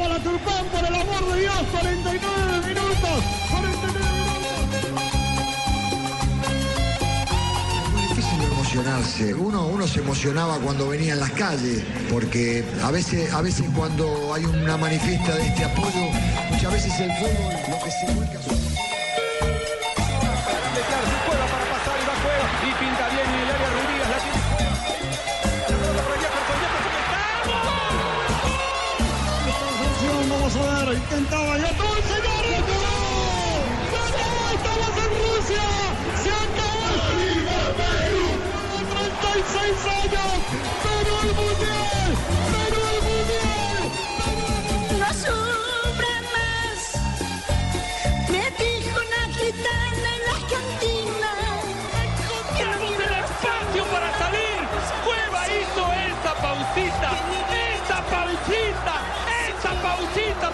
Llegaba 0.00 0.18
la 0.18 0.24
Turpán, 0.24 0.66
por 0.68 0.80
el 0.80 0.94
amor 0.94 1.34
de 1.34 1.40
Dios, 1.40 1.54
49 1.72 2.68
minutos. 2.68 3.24
49 3.50 4.08
Es 7.76 7.92
muy 7.92 8.02
difícil 8.08 8.42
emocionarse. 8.44 9.34
Uno, 9.34 9.66
uno 9.66 9.86
se 9.86 10.00
emocionaba 10.00 10.58
cuando 10.58 10.88
venía 10.88 11.12
en 11.12 11.20
las 11.20 11.32
calles, 11.32 11.84
porque 12.10 12.64
a 12.82 12.90
veces, 12.90 13.30
a 13.34 13.42
veces 13.42 13.66
cuando 13.76 14.32
hay 14.32 14.46
una 14.46 14.78
manifiesta 14.78 15.36
de 15.36 15.48
este 15.48 15.64
apoyo, 15.64 16.08
muchas 16.50 16.72
veces 16.72 17.00
el 17.00 17.12
fútbol 17.18 17.54
lo 17.68 17.84
que 17.84 17.90
se 17.90 18.14
vuelca 18.14 18.38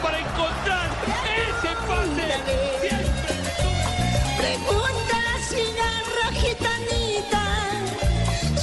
para 0.03 0.19
encontrar 0.19 0.91
ese 1.25 1.75
pase. 1.87 2.29
Siempre 2.81 3.35
Pregunta 4.39 5.17
la 5.27 5.37
cigarra 5.49 6.27
gitanita. 6.33 7.45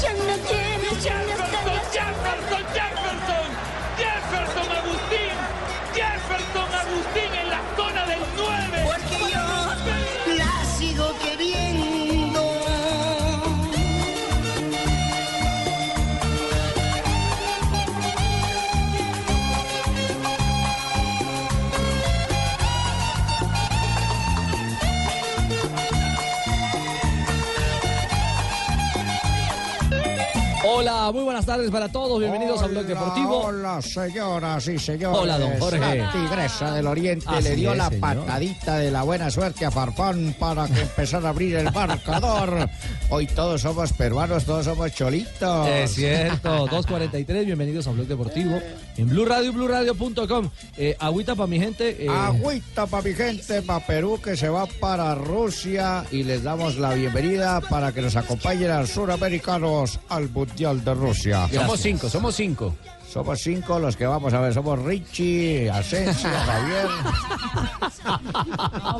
Ya 0.01 0.13
no 0.13 0.35
tiene, 0.47 1.01
ya 1.01 1.17
no 1.23 1.31
está. 1.31 1.59
Jefferson, 1.63 1.91
Jefferson, 1.93 2.65
Jefferson 2.73 3.02
Hola, 31.03 31.11
muy 31.11 31.23
buenas 31.25 31.45
tardes 31.45 31.69
para 31.69 31.89
todos. 31.89 32.17
Bienvenidos 32.17 32.63
a 32.63 32.67
Blog 32.67 32.85
Deportivo. 32.85 33.47
Hola, 33.47 33.81
señoras 33.81 34.65
y 34.69 34.79
señores. 34.79 35.19
Hola, 35.19 35.37
don 35.37 35.59
Jorge. 35.59 35.97
La 35.97 36.11
tigresa 36.13 36.75
del 36.75 36.87
Oriente 36.87 37.25
Así 37.27 37.43
le 37.49 37.55
dio 37.57 37.71
es, 37.73 37.77
la 37.77 37.89
señor. 37.89 37.99
patadita 37.99 38.77
de 38.77 38.89
la 38.89 39.03
buena 39.03 39.29
suerte 39.29 39.65
a 39.65 39.71
Farfán 39.71 40.33
para 40.39 40.65
que 40.69 40.79
empezara 40.79 41.27
a 41.27 41.31
abrir 41.31 41.57
el 41.57 41.73
marcador. 41.73 42.69
Hoy 43.09 43.27
todos 43.27 43.59
somos 43.59 43.91
peruanos, 43.91 44.45
todos 44.45 44.63
somos 44.63 44.93
cholitos. 44.93 45.67
Es 45.67 45.93
cierto, 45.93 46.69
2.43, 46.69 47.47
bienvenidos 47.47 47.85
a 47.87 47.91
Blog 47.91 48.07
Deportivo 48.07 48.61
en 48.97 49.09
Blue 49.09 49.25
Radio, 49.25 49.53
BlueRadio.com. 49.53 50.49
Eh, 50.77 50.95
agüita 50.99 51.35
para 51.35 51.47
mi 51.47 51.59
gente. 51.59 52.05
eh, 52.05 52.09
Agüita 52.09 52.85
para 52.87 53.03
mi 53.03 53.13
gente, 53.13 53.61
para 53.61 53.85
Perú 53.85 54.19
que 54.23 54.35
se 54.37 54.49
va 54.49 54.65
para 54.65 55.15
Rusia 55.15 56.05
y 56.11 56.23
les 56.23 56.43
damos 56.43 56.77
la 56.77 56.93
bienvenida 56.93 57.61
para 57.61 57.91
que 57.91 58.01
nos 58.01 58.15
acompañen 58.15 58.71
a 58.71 58.81
los 58.81 58.89
suramericanos 58.91 59.99
al 60.09 60.29
Mundial 60.29 60.83
de 60.83 60.93
Rusia. 60.93 61.47
Somos 61.51 61.79
cinco, 61.79 62.09
somos 62.09 62.35
cinco. 62.35 62.75
Somos 63.13 63.39
cinco 63.41 63.77
los 63.79 63.95
que 63.95 64.07
vamos 64.07 64.33
a 64.33 64.39
ver, 64.41 64.53
somos 64.55 64.79
Richie, 64.79 65.69
Asensio, 65.69 66.29
Javier, 66.45 66.87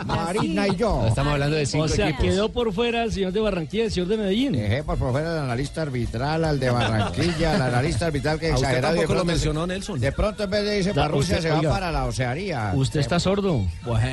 Marina 0.05 0.67
y 0.67 0.75
yo. 0.75 1.05
Estamos 1.07 1.33
hablando 1.33 1.55
de 1.55 1.65
cinco 1.65 1.85
O 1.85 1.87
sea, 1.87 2.09
equipos. 2.09 2.25
quedó 2.25 2.49
por 2.49 2.71
fuera 2.73 3.03
el 3.03 3.11
señor 3.11 3.31
de 3.33 3.39
Barranquilla, 3.39 3.85
el 3.85 3.91
señor 3.91 4.09
de 4.09 4.17
Medellín. 4.17 4.51
Dejé 4.53 4.83
por 4.83 4.97
fuera 4.97 5.31
al 5.31 5.39
analista 5.45 5.81
arbitral, 5.81 6.45
al 6.45 6.59
de 6.59 6.69
Barranquilla, 6.69 7.55
al 7.55 7.61
analista 7.63 8.05
arbitral 8.05 8.39
que 8.39 8.51
A 8.51 8.55
usted 8.55 8.67
exagerado. 8.67 8.93
tampoco 8.95 9.13
lo 9.13 9.19
pronto- 9.19 9.25
mencionó, 9.33 9.67
Nelson. 9.67 9.99
De 9.99 10.11
pronto 10.11 10.43
en 10.43 10.49
vez 10.49 10.63
de 10.63 10.77
irse 10.77 10.93
para 10.93 11.07
Rusia 11.07 11.37
usted- 11.37 11.49
se 11.59 11.65
va 11.65 11.71
para 11.73 11.91
la 11.91 12.05
Oceanía. 12.05 12.71
¿Usted 12.75 12.99
está 12.99 13.19
sordo? 13.19 13.61
Bueno, 13.83 14.07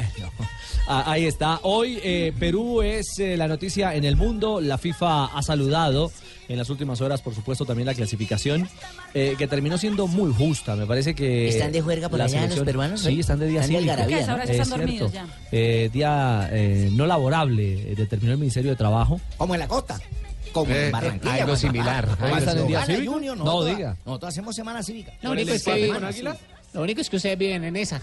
ah, 0.89 1.05
ahí 1.07 1.27
está. 1.27 1.61
Hoy 1.63 2.01
eh, 2.03 2.33
Perú 2.39 2.81
es 2.83 3.19
eh, 3.19 3.37
la 3.37 3.49
noticia 3.49 3.95
en 3.95 4.05
el 4.05 4.17
mundo. 4.17 4.61
La 4.63 4.79
FIFA 4.79 5.27
ha 5.27 5.43
saludado 5.43 6.11
en 6.51 6.59
las 6.59 6.69
últimas 6.69 7.01
horas, 7.01 7.23
por 7.23 7.35
supuesto, 7.35 7.65
también 7.65 7.87
la 7.87 7.95
clasificación, 7.95 8.69
eh, 9.15 9.37
que 9.39 9.47
terminó 9.47 9.79
siendo 9.79 10.07
muy 10.07 10.33
justa. 10.35 10.75
Me 10.77 10.85
parece 10.87 11.15
que. 11.15 11.49
¿Están 11.49 11.73
de 11.73 11.81
juerga 11.81 12.09
por 12.09 12.19
la 12.19 12.25
allá 12.27 12.35
los 12.41 12.43
selección- 12.55 12.65
peruanos, 12.67 13.01
Sí, 13.01 13.17
eh? 13.17 13.21
están 13.21 13.39
de 13.39 13.47
día 13.47 13.61
Están 13.61 13.77
cívico. 13.77 13.93
algarabía, 13.93 14.19
están 14.21 14.51
Es 14.51 14.69
dormidos 14.69 15.11
cierto. 15.13 15.31
Eh, 15.53 15.91
día 15.93 16.49
eh, 16.53 16.91
no 16.93 17.07
laborable, 17.07 17.93
eh, 17.93 17.95
determinó 17.97 18.33
el 18.33 18.39
Ministerio 18.39 18.71
de 18.73 18.77
Trabajo. 18.77 19.21
Como 19.37 19.55
en 19.55 19.61
la 19.61 19.69
costa. 19.69 20.01
Como 20.53 20.73
Eh, 20.73 20.87
en 20.87 20.93
Barranquilla. 20.93 21.35
algo 21.45 21.55
similar, 21.55 22.09
No, 23.37 23.65
diga. 23.65 23.97
Nosotros 24.05 24.29
hacemos 24.31 24.57
semana 24.57 24.83
cívica. 24.83 25.13
Lo 25.23 25.31
único 25.31 25.53
es 25.53 25.63
Sí. 25.63 25.71
que... 25.71 25.89
¿Con 25.89 26.05
Águila? 26.05 26.37
Lo 26.73 26.83
único 26.83 27.01
es 27.01 27.09
que 27.09 27.17
ustedes 27.17 27.39
viven 27.39 27.63
en 27.65 27.77
esa. 27.77 28.01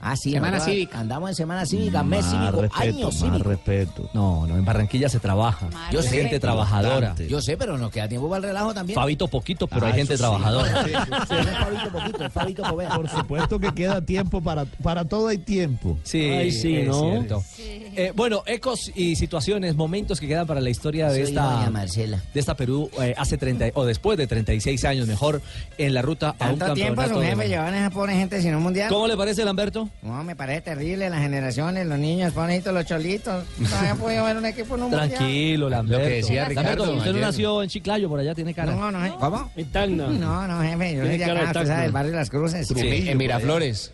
Ah, 0.00 0.14
sí. 0.16 0.32
Semana 0.32 0.60
cívica. 0.60 1.00
Andamos 1.00 1.30
en 1.30 1.34
semana 1.36 1.64
cívica, 1.66 2.02
mes 2.02 2.24
cívico, 2.26 2.64
año 2.74 3.10
cívico. 3.10 3.48
respeto. 3.48 4.10
No, 4.12 4.46
no, 4.46 4.56
en 4.56 4.64
Barranquilla 4.64 5.08
se 5.08 5.18
trabaja. 5.18 5.68
Más 5.72 5.90
Yo 5.92 6.02
sé. 6.02 6.10
gente 6.10 6.38
trabajadora. 6.38 7.14
Yo 7.28 7.40
sé, 7.40 7.56
pero 7.56 7.78
nos 7.78 7.90
queda 7.90 8.06
tiempo 8.08 8.28
para 8.28 8.38
el 8.38 8.42
relajo 8.44 8.74
también. 8.74 8.94
Fabito 8.94 9.26
poquito, 9.28 9.66
pero 9.66 9.86
Ah, 9.86 9.88
hay 9.88 9.94
gente 9.94 10.14
sí. 10.16 10.18
trabajadora. 10.20 10.84
Sí, 10.84 10.92
no 10.92 11.38
es 11.38 11.58
Fabito 11.58 11.90
poquito, 11.92 12.24
es 12.26 12.32
Fabito 12.32 12.62
Poveda. 12.64 12.94
Por 12.96 13.08
supuesto 13.08 13.58
que 13.58 13.72
queda 13.72 14.00
tiempo 14.00 14.40
para, 14.40 14.64
para 14.66 15.04
todo 15.06 15.28
hay 15.28 15.38
tiempo. 15.38 15.98
Sí, 16.04 16.20
Ay, 16.20 16.52
sí, 16.52 16.76
es 16.76 16.88
¿no? 16.88 17.00
cierto. 17.10 17.44
Eh, 17.58 18.12
bueno, 18.14 18.42
ecos 18.46 18.92
y 18.94 19.16
situaciones, 19.16 19.74
momentos 19.76 20.20
que 20.20 20.28
quedan 20.28 20.46
para 20.46 20.60
la 20.60 20.70
historia 20.70 21.08
de 21.08 21.14
Soy 21.24 21.28
esta 21.30 21.42
doña 21.52 21.70
Marcela. 21.70 22.22
de 22.34 22.40
esta 22.40 22.54
Perú 22.54 22.90
eh, 23.00 23.14
hace 23.16 23.38
30 23.38 23.70
o 23.74 23.84
después 23.84 24.18
de 24.18 24.26
36 24.26 24.84
años 24.84 25.06
mejor 25.08 25.40
en 25.78 25.94
la 25.94 26.02
ruta 26.02 26.36
a 26.38 26.50
un 26.50 26.58
Tanto 26.58 26.74
tiempo 26.74 27.00
campeonato. 27.00 27.20
su 27.22 27.26
jefe 27.36 27.48
llevan 27.48 27.74
a 27.74 27.90
pobre 27.90 28.14
gente 28.14 28.42
sin 28.42 28.54
un 28.54 28.62
mundial. 28.62 28.88
¿Cómo 28.90 29.06
le 29.06 29.16
parece, 29.16 29.44
Lamberto? 29.44 29.85
No, 30.02 30.24
me 30.24 30.36
parece 30.36 30.60
terrible 30.62 31.08
las 31.10 31.20
generaciones, 31.20 31.86
los 31.86 31.98
niños, 31.98 32.32
pobrecitos, 32.32 32.72
los 32.74 32.84
cholitos. 32.86 33.44
No 33.58 33.76
había 33.76 33.94
podido 33.94 34.24
ver 34.24 34.36
un 34.36 34.46
equipo 34.46 34.76
en 34.76 34.82
un. 34.84 34.90
Tranquilo, 34.90 35.68
Lamberto. 35.68 36.02
Lo 36.02 36.08
que 36.08 36.14
decía 36.16 36.44
Ricardo 36.46 36.70
Lamberto, 36.70 36.94
usted 36.98 37.12
no 37.12 37.20
nació 37.20 37.62
en 37.62 37.68
Chiclayo, 37.68 38.08
por 38.08 38.20
allá 38.20 38.34
tiene 38.34 38.54
cara. 38.54 38.74
No, 38.74 38.90
no, 38.90 38.98
no. 39.00 39.18
¿Cómo? 39.18 39.50
En 39.56 39.66
Tacna. 39.72 40.06
No, 40.08 40.46
no, 40.48 40.62
jefe, 40.62 40.94
yo 40.96 41.04
soy 41.06 41.18
de 41.18 41.24
acá, 41.24 41.34
usted 41.34 41.52
Tacna. 41.52 41.66
sabe, 41.74 41.86
el 41.86 41.92
barrio 41.92 42.10
de 42.12 42.18
las 42.18 42.30
Cruces. 42.30 42.68
Sí. 42.68 43.08
En 43.08 43.18
Miraflores. 43.18 43.92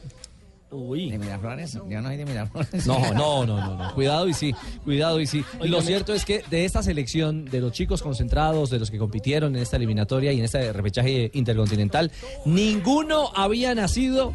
Uy. 0.75 1.11
¿De 1.11 1.19
Miraflores? 1.19 1.75
Yo 1.75 2.01
no 2.01 2.09
soy 2.09 2.17
de 2.17 2.25
Miraflores. 2.25 2.87
No, 2.87 2.99
no, 3.13 3.45
no, 3.47 3.61
no, 3.61 3.77
no. 3.77 3.95
Cuidado 3.95 4.27
y 4.27 4.33
sí, 4.33 4.55
cuidado 4.85 5.21
y 5.21 5.27
sí. 5.27 5.45
Lo 5.59 5.65
Óigame. 5.65 5.83
cierto 5.83 6.15
es 6.15 6.25
que 6.25 6.43
de 6.49 6.65
esta 6.65 6.83
selección, 6.83 7.45
de 7.45 7.61
los 7.61 7.73
chicos 7.73 8.01
concentrados, 8.03 8.71
de 8.71 8.79
los 8.79 8.91
que 8.91 8.97
compitieron 8.97 9.55
en 9.55 9.61
esta 9.63 9.77
eliminatoria 9.77 10.33
y 10.33 10.39
en 10.39 10.47
este 10.47 10.73
repechaje 10.73 11.31
intercontinental, 11.35 12.11
ninguno 12.47 13.31
había 13.35 13.75
nacido 13.75 14.35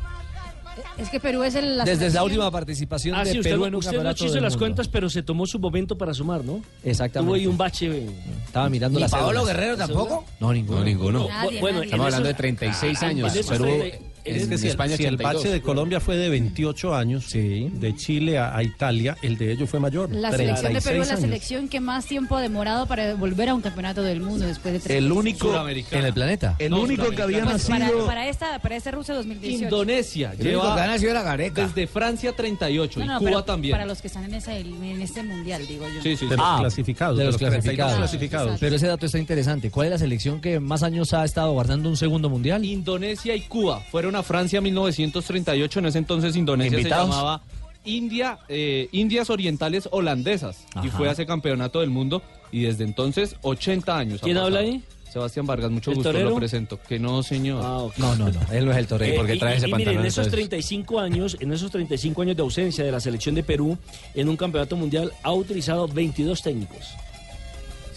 Es 0.98 1.10
que 1.10 1.20
Perú 1.20 1.44
es 1.44 1.56
el, 1.56 1.78
la 1.78 1.86
desde 1.86 2.10
la 2.10 2.24
última 2.24 2.50
participación 2.52 3.16
Ah, 3.16 3.24
de 3.24 3.32
sí, 3.32 3.38
usted, 3.40 3.52
Perú 3.52 3.62
no- 3.62 3.68
en 3.68 3.76
un 3.76 3.80
usted 3.80 4.02
no 4.02 4.12
hizo 4.12 4.26
las 4.40 4.54
mundo. 4.54 4.58
cuentas, 4.60 4.88
pero 4.88 5.10
se 5.10 5.24
tomó 5.24 5.46
su 5.46 5.60
momento 5.60 5.98
para 5.98 6.14
sumar, 6.14 6.44
¿no? 6.44 6.62
Exactamente. 6.84 7.28
Tuvo 7.28 7.36
ahí 7.36 7.48
un 7.48 7.58
bache. 7.58 7.88
eh, 7.88 8.10
Estaba 8.46 8.70
mirando 8.70 8.98
¿Ni 8.98 9.02
las 9.02 9.12
Paolo. 9.12 9.46
Guerrero 9.46 9.78
tampoco? 9.78 10.26
No, 10.40 10.52
ninguno. 10.54 10.80
No, 10.80 10.86
ninguno. 10.86 11.28
Nadie, 11.28 11.60
Bueno, 11.60 11.78
nadie. 11.78 11.86
Estamos 11.86 12.06
hablando 12.06 12.26
de 12.26 12.32
esos- 12.32 12.38
36 12.38 13.04
años. 13.04 13.34
en 13.34 13.40
esos 13.40 13.52
Perú, 13.58 13.82
en 14.28 14.36
Es 14.36 14.48
que 14.48 14.58
si, 14.58 14.66
el- 14.66 14.72
España 14.72 14.98
si 14.98 15.04
el 15.06 15.16
82. 15.16 15.34
bache 15.44 15.50
de 15.54 15.62
Colombia 15.62 16.00
fue 16.00 16.18
de 16.18 16.30
28 16.30 16.96
años, 16.96 17.26
Sí. 17.28 17.70
de 17.74 17.96
Chile 17.96 18.38
a, 18.38 18.56
a 18.56 18.64
Italia, 18.64 19.18
el 19.22 19.38
de 19.38 19.52
ellos 19.52 19.70
fue 19.70 19.80
mayor. 19.80 20.12
La 20.12 20.32
selección 20.32 20.74
de 20.74 20.82
Perú 20.82 21.02
es 21.02 21.08
36 21.08 21.10
la 21.10 21.18
selección 21.18 21.68
que 21.68 21.80
más 21.80 22.06
tiempo 22.06 22.36
ha 22.36 22.42
demorado 22.42 22.86
para 22.88 23.16
volver 23.16 23.50
a 23.50 23.56
un 23.56 23.62
campeonato 23.62 24.04
del 24.04 24.22
mundo 24.22 24.46
después 24.46 24.74
de 24.74 24.80
tres 24.80 24.98
El 24.98 25.12
único, 25.12 25.54
En 25.92 26.06
el 26.06 26.14
planeta. 26.14 26.56
el 26.60 26.74
único 26.74 27.10
que 27.12 27.22
había 27.22 27.44
Pues 27.44 27.70
nacido. 27.70 28.06
para 28.06 28.28
esta 28.28 28.60
para 28.60 28.76
este 28.76 28.92
Rusia 28.92 29.14
2018. 29.16 29.64
Indonesia 29.66 30.34
El 30.38 30.48
único 30.48 30.62
que 30.62 30.68
ha 30.68 30.74
lleva 30.76 30.88
nacido 30.88 31.12
era 31.12 31.22
Gareca. 31.24 31.66
desde 31.68 31.88
Francia 31.88 32.34
38 32.36 33.00
No, 33.00 33.06
y 33.06 33.08
no, 33.08 33.20
Cuba 33.20 33.30
pero 33.30 33.44
también. 33.44 33.72
Para 33.74 33.86
los 33.86 34.02
que 34.02 34.08
están 34.08 34.26
en, 34.26 34.34
ese, 34.36 34.60
en 34.60 35.02
este 35.02 35.24
mundial, 35.24 35.66
digo 35.68 35.86
yo. 35.88 36.02
Sí, 36.02 36.12
sí, 36.12 36.18
sí. 36.18 36.26
De 36.28 36.38
los 36.38 36.46
Ah, 36.46 36.58
clasificados, 36.60 37.18
de 37.18 37.26
los 37.26 37.38
32 37.38 37.62
clasificados. 37.62 37.98
clasificados. 37.98 38.60
Pero 38.60 38.76
ese 38.76 38.88
dato 38.88 39.06
está 39.06 39.18
interesante. 39.20 39.70
¿Cuál 39.72 39.88
es 39.88 39.92
la 39.92 39.98
selección 40.00 40.42
que 40.42 40.60
más 40.60 40.84
años 40.84 41.14
ha 41.14 41.24
estado 41.26 41.52
guardando 41.54 41.90
un 41.90 41.98
segundo 41.98 42.30
mundial? 42.30 42.64
Indonesia 42.66 43.36
y 43.36 43.42
Cuba 43.42 43.80
fueron 43.92 44.16
a 44.18 44.24
Francia 44.24 44.58
en 44.58 44.64
1938. 44.66 45.80
En 45.80 45.86
ese 45.86 45.98
entonces 45.98 46.36
Indonesia 46.36 46.78
¿Invitados? 46.78 47.08
se 47.10 47.16
llamaba 47.16 47.42
India, 47.86 48.40
eh, 48.50 48.90
Indias 48.92 49.30
Orientales 49.30 49.88
Holandesas. 49.92 50.66
Y 50.84 50.90
fue 50.90 51.10
a 51.10 51.12
ese 51.14 51.26
campeonato 51.26 51.80
del 51.82 51.90
mundo. 51.90 52.22
Y 52.52 52.62
desde 52.62 52.84
entonces, 52.84 53.36
80 53.42 53.98
años. 53.98 54.22
ha 54.22 54.26
¿Quién 54.26 54.38
habla 54.38 54.60
ahí? 54.60 54.82
Sebastián 55.12 55.46
Vargas, 55.48 55.72
mucho 55.72 55.92
¿El 55.92 55.96
gusto, 55.96 56.10
torero? 56.12 56.30
lo 56.32 56.36
presento. 56.36 56.80
Que 56.88 57.00
no, 57.00 57.24
señor. 57.24 57.64
No, 57.98 58.16
no, 58.16 58.30
no, 58.30 58.40
él 58.52 58.66
no 58.66 58.72
es 58.72 58.78
el 58.78 58.88
torero. 58.88 59.14
Eh, 59.14 59.18
porque 59.18 59.36
y- 59.36 59.40
trae 59.40 59.54
y- 59.56 59.58
ese 59.58 59.70
y 59.70 59.72
en 59.74 59.80
esos 59.82 60.26
entonces. 60.28 60.32
35 60.34 61.00
años, 61.00 61.38
en 61.40 61.54
esos 61.54 61.72
35 61.72 62.22
años 62.22 62.36
de 62.36 62.42
ausencia 62.44 62.84
de 62.84 62.92
la 62.92 63.00
selección 63.00 63.34
de 63.34 63.42
Perú 63.44 63.78
en 64.14 64.28
un 64.30 64.36
campeonato 64.36 64.76
mundial 64.76 65.12
ha 65.24 65.32
utilizado 65.32 65.88
22 65.88 66.42
técnicos. 66.42 66.94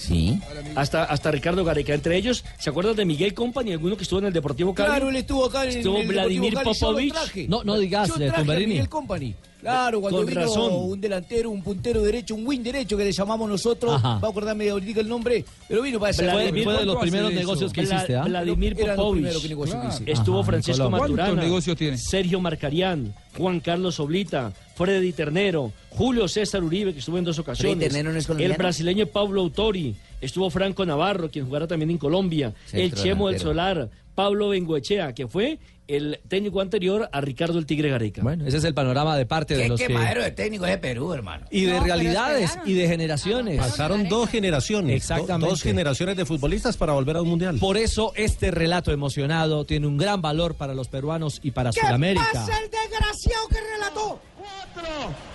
Sí. 0.01 0.41
Hasta, 0.75 1.05
hasta 1.05 1.31
Ricardo 1.31 1.65
Gareca. 1.65 1.93
Entre 1.95 2.17
ellos, 2.17 2.45
¿se 2.59 2.71
acuerdan 2.71 2.97
de 2.97 3.05
Miguel 3.05 3.35
Company, 3.35 3.73
alguno 3.73 3.97
que 3.97 4.03
estuvo 4.05 4.19
en 4.21 4.27
el 4.27 4.33
Deportivo 4.33 4.75
Cali? 4.75 4.89
Claro, 4.89 5.09
él 5.11 5.17
estuvo 5.17 5.45
acá 5.45 5.65
en 5.65 5.71
Estuvo 5.79 5.99
el 5.99 6.09
Vladimir 6.09 6.51
Deportivo 6.57 6.73
Cali, 6.73 6.79
yo 6.81 6.87
lo 6.87 6.93
Popovich. 6.97 7.13
traje. 7.13 7.49
No, 7.49 7.65
no 7.65 7.79
digas, 7.79 8.09
Yo 8.09 8.15
eh, 8.17 8.29
traje 8.29 8.41
a. 8.41 8.69
Miguel 8.69 8.89
Company. 8.89 9.35
Claro, 9.61 10.01
cuando 10.01 10.19
Con 10.21 10.27
vino 10.27 10.41
razón. 10.41 10.73
un 10.73 11.01
delantero, 11.01 11.51
un 11.51 11.63
puntero 11.63 12.03
derecho, 12.03 12.35
un 12.35 12.47
win 12.47 12.63
derecho 12.63 12.97
que 12.97 13.05
le 13.05 13.13
llamamos 13.13 13.49
nosotros, 13.49 13.95
Ajá. 13.95 14.19
va 14.19 14.29
a 14.29 14.31
acordarme 14.31 14.71
ahorita 14.71 15.01
el 15.01 15.09
nombre, 15.09 15.45
pero 15.69 15.83
vino 15.83 16.01
para 16.01 16.13
Vladimir 16.17 16.65
Fue, 16.65 16.73
de 16.73 16.85
los 16.87 16.95
¿Cuánto 16.97 17.01
primeros 17.01 17.33
negocios 17.33 17.73
que 17.73 17.83
hiciste, 17.83 18.17
¿ah? 18.17 18.25
Vladimir 18.25 18.77
Popovich. 18.77 19.25
que. 20.03 20.13
Estuvo 20.13 20.41
Ajá, 20.41 20.47
Francisco. 20.47 20.91
Maturana. 20.91 21.29
¿Cuántos 21.29 21.45
negocios 21.45 21.77
tiene? 21.77 21.99
Sergio 21.99 22.41
Marcarián, 22.41 23.15
Juan 23.37 23.61
Carlos 23.61 24.01
Oblita, 24.01 24.53
Freddy 24.77 25.13
Ternero, 25.13 25.73
Julio 25.91 26.27
César 26.27 26.63
Uribe, 26.65 26.93
que 26.93 27.01
estuvo 27.01 27.19
en 27.19 27.25
dos 27.25 27.39
ocasiones. 27.39 27.77
Freddy 27.77 27.89
Ternero 27.93 28.13
no 28.13 28.19
es 28.19 28.29
el 28.29 28.53
brasileño 28.55 29.07
Pablo 29.07 29.43
Autori. 29.43 29.95
Estuvo 30.21 30.51
Franco 30.51 30.85
Navarro, 30.85 31.31
quien 31.31 31.47
jugará 31.47 31.67
también 31.67 31.91
en 31.91 31.99
Colombia. 31.99 32.55
el 32.73 32.93
Chemo 32.95 33.29
del. 33.29 33.41
Solar. 33.41 33.89
Pablo 34.21 34.51
Bengoechea, 34.51 35.15
que 35.15 35.27
fue 35.27 35.59
el 35.89 36.21
técnico 36.29 36.61
anterior 36.61 37.09
a 37.11 37.21
Ricardo 37.23 37.59
el 37.59 37.65
Tigre 37.67 37.89
Gareca. 37.89 38.23
Bueno, 38.23 38.47
ese 38.47 38.59
es 38.59 38.65
el 38.65 38.75
panorama 38.75 39.17
de 39.17 39.25
parte 39.27 39.57
de 39.57 39.63
Qué 39.63 39.69
los 39.71 39.81
que... 39.81 39.87
quemadero 39.89 40.23
de 40.23 40.31
técnico 40.31 40.65
es 40.67 40.73
de 40.73 40.79
Perú, 40.79 41.13
hermano. 41.15 41.47
Y 41.51 41.65
de 41.65 41.79
No, 41.79 41.83
realidades 41.85 42.59
y 42.67 42.75
de 42.75 42.87
generaciones. 42.87 43.57
Pasaron 43.59 44.09
dos 44.09 44.29
generaciones. 44.29 44.95
Exactamente. 44.95 45.47
do- 45.47 45.51
Dos 45.53 45.63
generaciones 45.63 46.17
de 46.17 46.27
futbolistas 46.27 46.77
para 46.77 46.93
volver 46.93 47.17
a 47.17 47.23
un 47.23 47.29
mundial. 47.31 47.59
Por 47.59 47.77
eso 47.79 48.13
este 48.15 48.51
relato 48.51 48.93
emocionado 48.93 49.65
tiene 49.65 49.87
un 49.87 49.97
gran 49.97 50.21
valor 50.23 50.55
para 50.55 50.75
los 50.75 50.89
peruanos 50.89 51.41
y 51.43 51.51
para 51.53 51.73
Sudamérica. 51.73 52.25
el 52.35 52.71
desgraciado 52.71 53.49
que 53.49 53.57
relató? 53.75 54.21
4, 54.75 54.89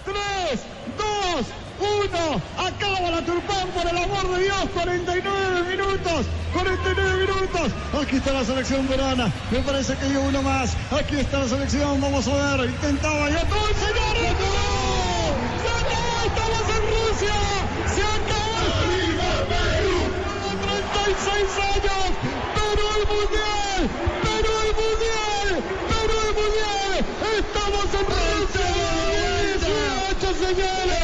3, 0.06 0.60
2, 0.98 1.46
1. 1.80 2.42
Acaba 2.58 3.12
la 3.12 3.22
Turpán, 3.22 3.68
por 3.70 3.86
el 3.86 3.98
amor 3.98 4.38
de 4.38 4.44
Dios. 4.44 4.70
49 4.74 5.64
minutos. 5.64 6.26
49 6.54 7.18
minutos. 7.26 7.72
Aquí 8.02 8.16
está 8.18 8.32
la 8.32 8.46
selección 8.46 8.88
peruana. 8.88 9.32
Me 9.52 9.60
parece 9.60 9.96
que 9.98 10.06
dio 10.06 10.22
uno 10.22 10.42
más. 10.42 10.76
Aquí 10.92 11.18
está 11.18 11.40
la 11.40 11.48
selección. 11.50 12.00
Vamos 12.00 12.28
a 12.28 12.56
ver. 12.56 12.70
Intentaba 12.70 13.30
ya 13.30 13.44
todo 13.46 13.68
el 13.68 13.76
señor. 13.76 14.16
¡Se 14.16 14.28
acabó! 14.30 15.36
¡Se 15.62 15.70
acabó! 15.84 16.16
¡Estamos 16.26 16.66
en 16.76 16.84
Rusia! 16.96 17.38
¡Se 17.94 18.02
acabó! 18.16 18.56
¡Viva 18.88 19.32
Perú! 19.52 19.98
36 20.96 21.60
años. 21.76 22.08
Perú 22.56 22.86
el 23.00 23.06
mundial. 23.12 23.82
Perú 24.24 24.54
el 24.64 24.72
mundial. 24.80 25.50
Perú 25.92 26.16
el 26.24 26.34
mundial. 26.40 26.94
Estamos 27.36 27.88
en 27.94 28.06
Rusia. 28.06 28.25
Portugal! 30.46 30.95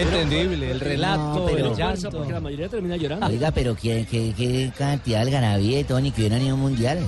Entendible, 0.00 0.70
el 0.70 0.80
relato, 0.80 1.34
No, 1.40 1.46
pero- 1.46 1.70
el 1.72 1.76
llanto. 1.76 2.10
porque 2.10 2.32
la 2.32 2.40
mayoría 2.40 2.68
termina 2.68 2.96
llorando. 2.96 3.26
Oiga, 3.26 3.50
pero 3.50 3.74
qué, 3.76 4.06
qué, 4.10 4.32
qué 4.36 4.70
cantidad 4.76 5.18
de 5.18 5.22
algarabía 5.26 5.78
de 5.78 5.84
Tony 5.84 6.10
que 6.10 6.22
hubieran 6.22 6.42
ido 6.42 6.56
mundial. 6.56 6.98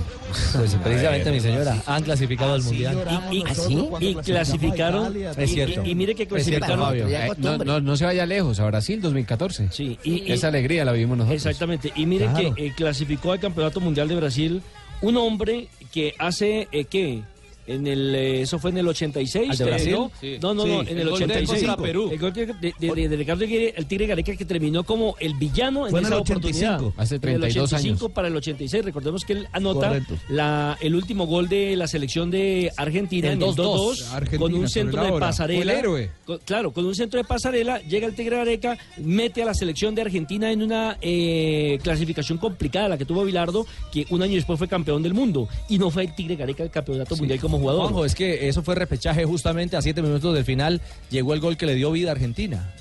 Pues 0.55 0.75
precisamente, 0.83 1.31
mi 1.31 1.39
señora, 1.39 1.81
han 1.85 2.03
clasificado 2.03 2.53
al 2.53 2.63
mundial. 2.63 2.97
Y, 3.31 3.37
y- 3.37 3.43
¿Así? 3.43 3.87
y 3.99 4.15
clasificaron. 4.15 5.15
Es 5.37 5.51
cierto. 5.51 5.83
Y, 5.83 5.91
y 5.91 5.95
mire 5.95 6.13
que 6.15 6.25
cierto, 6.25 6.35
clasificaron. 6.35 6.79
Fabio. 6.85 7.07
Ya 7.09 7.27
Eh, 7.27 7.31
no, 7.37 7.57
no, 7.57 7.79
no 7.81 7.97
se 7.97 8.05
vaya 8.05 8.25
lejos, 8.25 8.59
a 8.59 8.65
Brasil 8.65 9.01
2014. 9.01 9.69
Sí, 9.71 9.97
y, 10.03 10.23
y- 10.27 10.31
Esa 10.31 10.47
alegría 10.47 10.85
la 10.85 10.91
vivimos 10.91 11.17
nosotros. 11.17 11.45
Exactamente. 11.45 11.91
Y 11.95 12.05
mire 12.05 12.25
Claro. 12.27 12.53
que 12.55 12.67
eh, 12.67 12.73
clasificó 12.75 13.31
al 13.31 13.39
Campeonato 13.39 13.79
Mundial 13.79 14.07
de 14.07 14.15
Brasil 14.15 14.61
un 15.01 15.17
hombre 15.17 15.67
que 15.91 16.13
hace, 16.17 16.67
eh, 16.71 16.85
¿qué? 16.85 17.21
En 17.65 17.87
el, 17.87 18.13
eh, 18.13 18.41
eso 18.41 18.59
fue 18.59 18.71
en 18.71 18.77
el 18.79 18.87
86. 18.87 19.51
¿Al 19.51 19.57
de 19.57 19.65
terminó- 19.65 20.09
Brasil? 20.09 20.33
Sí. 20.35 20.37
No, 20.41 20.53
no, 20.53 20.65
no, 20.65 20.81
en 20.81 20.87
el 20.89 20.97
el 20.99 21.09
gol 21.09 21.19
de 21.19 21.25
él 21.25 21.31
86. 21.31 21.67
contra 21.67 21.83
Perú. 21.85 22.09
El 22.11 22.19
gol 22.19 22.33
de, 22.33 22.45
de- 22.47 22.73
de- 22.79 23.07
de 23.09 23.15
Ricardo 23.15 23.45
Tigre- 23.45 23.73
el 23.75 23.85
Tigre 23.85 24.07
Gareca 24.07 24.35
que 24.35 24.45
terminó 24.45 24.83
como 24.83 25.15
el 25.19 25.33
villano 25.35 25.85
en 25.85 25.91
Fue 25.91 25.99
en 25.99 26.05
esa 26.07 26.15
el 26.15 26.21
85. 26.21 26.73
oportunidad. 26.73 27.01
Hace 27.03 27.15
En 27.15 27.21
32 27.21 27.55
el 27.55 27.61
85 27.63 28.05
años. 28.05 28.13
para 28.15 28.27
el 28.27 28.35
86. 28.35 28.85
Recordemos 28.85 29.23
que 29.25 29.33
él 29.33 29.47
anota 29.53 30.01
la, 30.29 30.77
el 30.81 30.95
último 30.95 31.25
gol 31.25 31.47
de 31.47 31.75
la 31.75 31.87
selección 31.87 32.29
de 32.31 32.71
Argentina 32.77 33.27
El 33.29 33.35
en 33.35 33.41
el 33.43 33.49
2-2. 33.49 33.55
2-2 33.55 34.11
Argentina 34.13 34.39
con 34.39 34.53
un 34.53 34.69
centro 34.69 35.03
de 35.03 35.19
pasarela. 35.19 35.71
El 35.73 35.79
héroe. 35.79 36.09
Con- 36.25 36.39
claro, 36.39 36.71
con 36.73 36.85
un 36.85 36.95
centro 36.95 37.17
de 37.17 37.23
pasarela 37.23 37.79
llega 37.81 38.07
el 38.07 38.15
Tigre 38.15 38.37
Gareca, 38.37 38.77
mete 38.97 39.41
a 39.41 39.45
la 39.45 39.53
selección 39.53 39.95
de 39.95 40.01
Argentina 40.01 40.51
en 40.51 40.61
una 40.63 40.97
eh, 41.01 41.79
clasificación 41.83 42.37
complicada, 42.37 42.89
la 42.89 42.97
que 42.97 43.05
tuvo 43.05 43.23
Bilardo, 43.23 43.65
que 43.91 44.05
un 44.09 44.21
año 44.21 44.35
después 44.35 44.57
fue 44.59 44.67
campeón 44.67 45.01
del 45.03 45.13
mundo. 45.13 45.47
Y 45.69 45.77
no 45.77 45.89
fue 45.89 46.03
el 46.03 46.15
Tigre 46.15 46.35
Gareca 46.35 46.63
el 46.63 46.69
campeonato 46.71 47.15
mundial 47.15 47.39
como 47.39 47.52
jugador. 47.59 47.83
Juanjo, 47.83 48.05
es 48.05 48.15
que 48.15 48.47
eso 48.47 48.63
fue 48.63 48.75
repechaje 48.75 49.25
justamente 49.25 49.77
a 49.77 49.81
siete 49.81 50.01
minutos 50.01 50.33
del 50.33 50.45
final. 50.45 50.81
Llegó 51.09 51.33
el 51.33 51.39
gol 51.39 51.57
que 51.57 51.65
le 51.65 51.75
dio 51.75 51.91
vida 51.91 52.09
a 52.09 52.13
Argentina. 52.13 52.73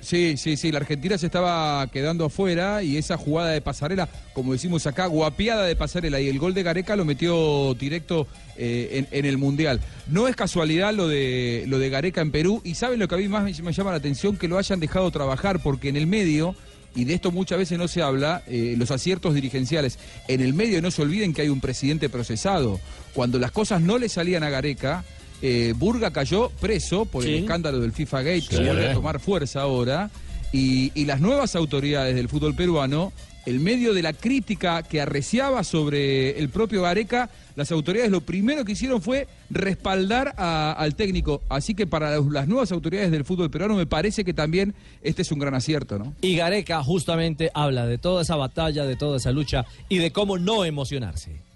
Sí, 0.00 0.36
sí, 0.38 0.56
sí, 0.56 0.72
la 0.72 0.78
Argentina 0.78 1.18
se 1.18 1.26
estaba 1.26 1.86
quedando 1.88 2.24
afuera 2.24 2.82
y 2.82 2.96
esa 2.96 3.18
jugada 3.18 3.50
de 3.50 3.60
pasarela, 3.60 4.08
como 4.32 4.52
decimos 4.52 4.86
acá, 4.86 5.06
guapiada 5.06 5.64
de 5.64 5.76
pasarela 5.76 6.18
y 6.18 6.28
el 6.28 6.38
gol 6.38 6.54
de 6.54 6.62
Gareca 6.62 6.96
lo 6.96 7.04
metió 7.04 7.74
directo 7.74 8.26
eh, 8.56 8.88
en, 8.92 9.08
en 9.10 9.26
el 9.26 9.36
Mundial. 9.36 9.80
No 10.06 10.26
es 10.26 10.34
casualidad 10.34 10.94
lo 10.94 11.08
de, 11.08 11.64
lo 11.66 11.78
de 11.78 11.90
Gareca 11.90 12.22
en 12.22 12.30
Perú 12.30 12.62
y 12.64 12.74
saben 12.74 13.00
lo 13.00 13.08
que 13.08 13.16
a 13.16 13.18
mí 13.18 13.28
más 13.28 13.44
me, 13.44 13.52
me 13.62 13.72
llama 13.72 13.90
la 13.90 13.98
atención, 13.98 14.36
que 14.38 14.48
lo 14.48 14.56
hayan 14.56 14.80
dejado 14.80 15.10
trabajar 15.10 15.60
porque 15.62 15.88
en 15.88 15.96
el 15.96 16.06
medio... 16.06 16.54
Y 16.94 17.04
de 17.04 17.14
esto 17.14 17.30
muchas 17.30 17.58
veces 17.58 17.78
no 17.78 17.86
se 17.86 18.02
habla, 18.02 18.42
eh, 18.46 18.74
los 18.76 18.90
aciertos 18.90 19.34
dirigenciales. 19.34 19.98
En 20.26 20.40
el 20.40 20.54
medio 20.54 20.82
no 20.82 20.90
se 20.90 21.02
olviden 21.02 21.32
que 21.32 21.42
hay 21.42 21.48
un 21.48 21.60
presidente 21.60 22.08
procesado. 22.08 22.80
Cuando 23.14 23.38
las 23.38 23.52
cosas 23.52 23.80
no 23.80 23.98
le 23.98 24.08
salían 24.08 24.42
a 24.42 24.50
Gareca, 24.50 25.04
eh, 25.40 25.74
Burga 25.76 26.10
cayó 26.10 26.50
preso 26.60 27.04
por 27.04 27.24
el 27.24 27.34
escándalo 27.34 27.78
del 27.80 27.92
FIFA 27.92 28.22
Gate, 28.22 28.46
que 28.48 28.56
vuelve 28.56 28.88
a 28.90 28.94
tomar 28.94 29.20
fuerza 29.20 29.60
ahora. 29.60 30.10
Y, 30.50 30.92
y 30.94 31.04
las 31.04 31.20
nuevas 31.20 31.54
autoridades 31.54 32.14
del 32.14 32.28
fútbol 32.28 32.54
peruano, 32.54 33.12
en 33.48 33.62
medio 33.62 33.94
de 33.94 34.02
la 34.02 34.12
crítica 34.12 34.82
que 34.82 35.00
arreciaba 35.00 35.64
sobre 35.64 36.38
el 36.38 36.48
propio 36.50 36.82
Gareca, 36.82 37.30
las 37.56 37.72
autoridades 37.72 38.10
lo 38.10 38.20
primero 38.20 38.64
que 38.64 38.72
hicieron 38.72 39.00
fue 39.02 39.26
respaldar 39.50 40.34
al 40.36 40.94
técnico. 40.94 41.42
Así 41.48 41.74
que 41.74 41.86
para 41.86 42.10
las- 42.10 42.26
las 42.26 42.46
nuevas 42.48 42.70
autoridades 42.72 43.10
del 43.10 43.24
fútbol 43.24 43.50
peruano 43.50 43.74
me 43.74 43.86
parece 43.86 44.24
que 44.24 44.34
también 44.34 44.74
este 45.02 45.22
es 45.22 45.32
un 45.32 45.38
gran 45.38 45.54
acierto, 45.54 45.98
¿no? 45.98 46.14
Y 46.20 46.36
Gareca 46.36 46.82
justamente 46.82 47.50
habla 47.54 47.86
de 47.86 47.98
toda 47.98 48.22
esa 48.22 48.36
batalla, 48.36 48.84
de 48.84 48.96
toda 48.96 49.16
esa 49.16 49.32
lucha 49.32 49.64
y 49.88 49.98
de 49.98 50.12
cómo 50.12 50.38
no 50.38 50.64
emocionarse. 50.64 51.47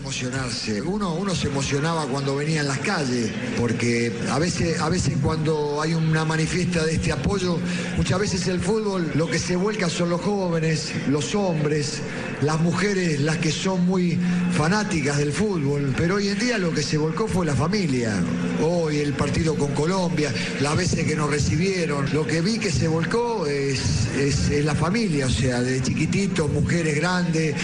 Emocionarse. 0.00 0.80
Uno, 0.80 1.14
uno 1.14 1.34
se 1.34 1.48
emocionaba 1.48 2.06
cuando 2.06 2.36
venía 2.36 2.60
en 2.60 2.68
las 2.68 2.78
calles, 2.78 3.30
porque 3.58 4.12
a 4.30 4.38
veces, 4.38 4.80
a 4.80 4.88
veces 4.88 5.14
cuando 5.20 5.82
hay 5.82 5.92
una 5.94 6.24
manifiesta 6.24 6.84
de 6.84 6.94
este 6.94 7.10
apoyo, 7.10 7.58
muchas 7.96 8.20
veces 8.20 8.46
el 8.46 8.60
fútbol 8.60 9.10
lo 9.16 9.28
que 9.28 9.38
se 9.40 9.56
vuelca 9.56 9.88
son 9.88 10.10
los 10.10 10.20
jóvenes, 10.20 10.92
los 11.08 11.34
hombres, 11.34 11.98
las 12.42 12.60
mujeres, 12.60 13.20
las 13.20 13.38
que 13.38 13.50
son 13.50 13.84
muy 13.86 14.16
fanáticas 14.52 15.18
del 15.18 15.32
fútbol. 15.32 15.92
Pero 15.96 16.16
hoy 16.16 16.28
en 16.28 16.38
día 16.38 16.58
lo 16.58 16.72
que 16.72 16.82
se 16.84 16.96
volcó 16.96 17.26
fue 17.26 17.44
la 17.44 17.54
familia. 17.56 18.14
Hoy 18.62 18.98
el 18.98 19.14
partido 19.14 19.56
con 19.56 19.72
Colombia, 19.74 20.32
las 20.60 20.76
veces 20.76 21.04
que 21.06 21.16
nos 21.16 21.28
recibieron, 21.28 22.06
lo 22.14 22.24
que 22.24 22.40
vi 22.40 22.58
que 22.58 22.70
se 22.70 22.86
volcó 22.86 23.46
es, 23.46 24.06
es- 24.16 24.48
es 24.50 24.64
la 24.64 24.74
familia, 24.76 25.26
o 25.26 25.30
sea, 25.30 25.60
de 25.60 25.82
chiquititos, 25.82 26.48
mujeres 26.50 26.94
grandes, 26.96 27.54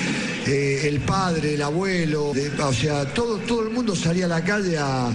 eh, 0.46 0.80
el 0.88 1.00
padre, 1.00 1.54
el 1.54 1.62
abuelo, 1.62 1.91
o 2.16 2.72
sea, 2.72 3.04
todo, 3.12 3.36
todo 3.38 3.62
el 3.62 3.70
mundo 3.70 3.94
salía 3.94 4.24
a 4.24 4.28
la 4.28 4.42
calle 4.42 4.78
a, 4.78 5.10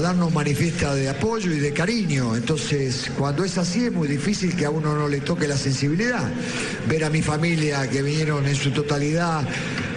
darnos 0.00 0.32
manifiesta 0.32 0.94
de 0.94 1.08
apoyo 1.08 1.52
y 1.52 1.58
de 1.58 1.72
cariño. 1.72 2.36
Entonces, 2.36 3.10
cuando 3.18 3.44
es 3.44 3.58
así 3.58 3.86
es 3.86 3.92
muy 3.92 4.08
difícil 4.08 4.54
que 4.56 4.66
a 4.66 4.70
uno 4.70 4.94
no 4.94 5.08
le 5.08 5.20
toque 5.20 5.46
la 5.46 5.56
sensibilidad. 5.56 6.28
Ver 6.88 7.04
a 7.04 7.10
mi 7.10 7.22
familia 7.22 7.88
que 7.88 8.02
vinieron 8.02 8.46
en 8.46 8.56
su 8.56 8.70
totalidad 8.70 9.46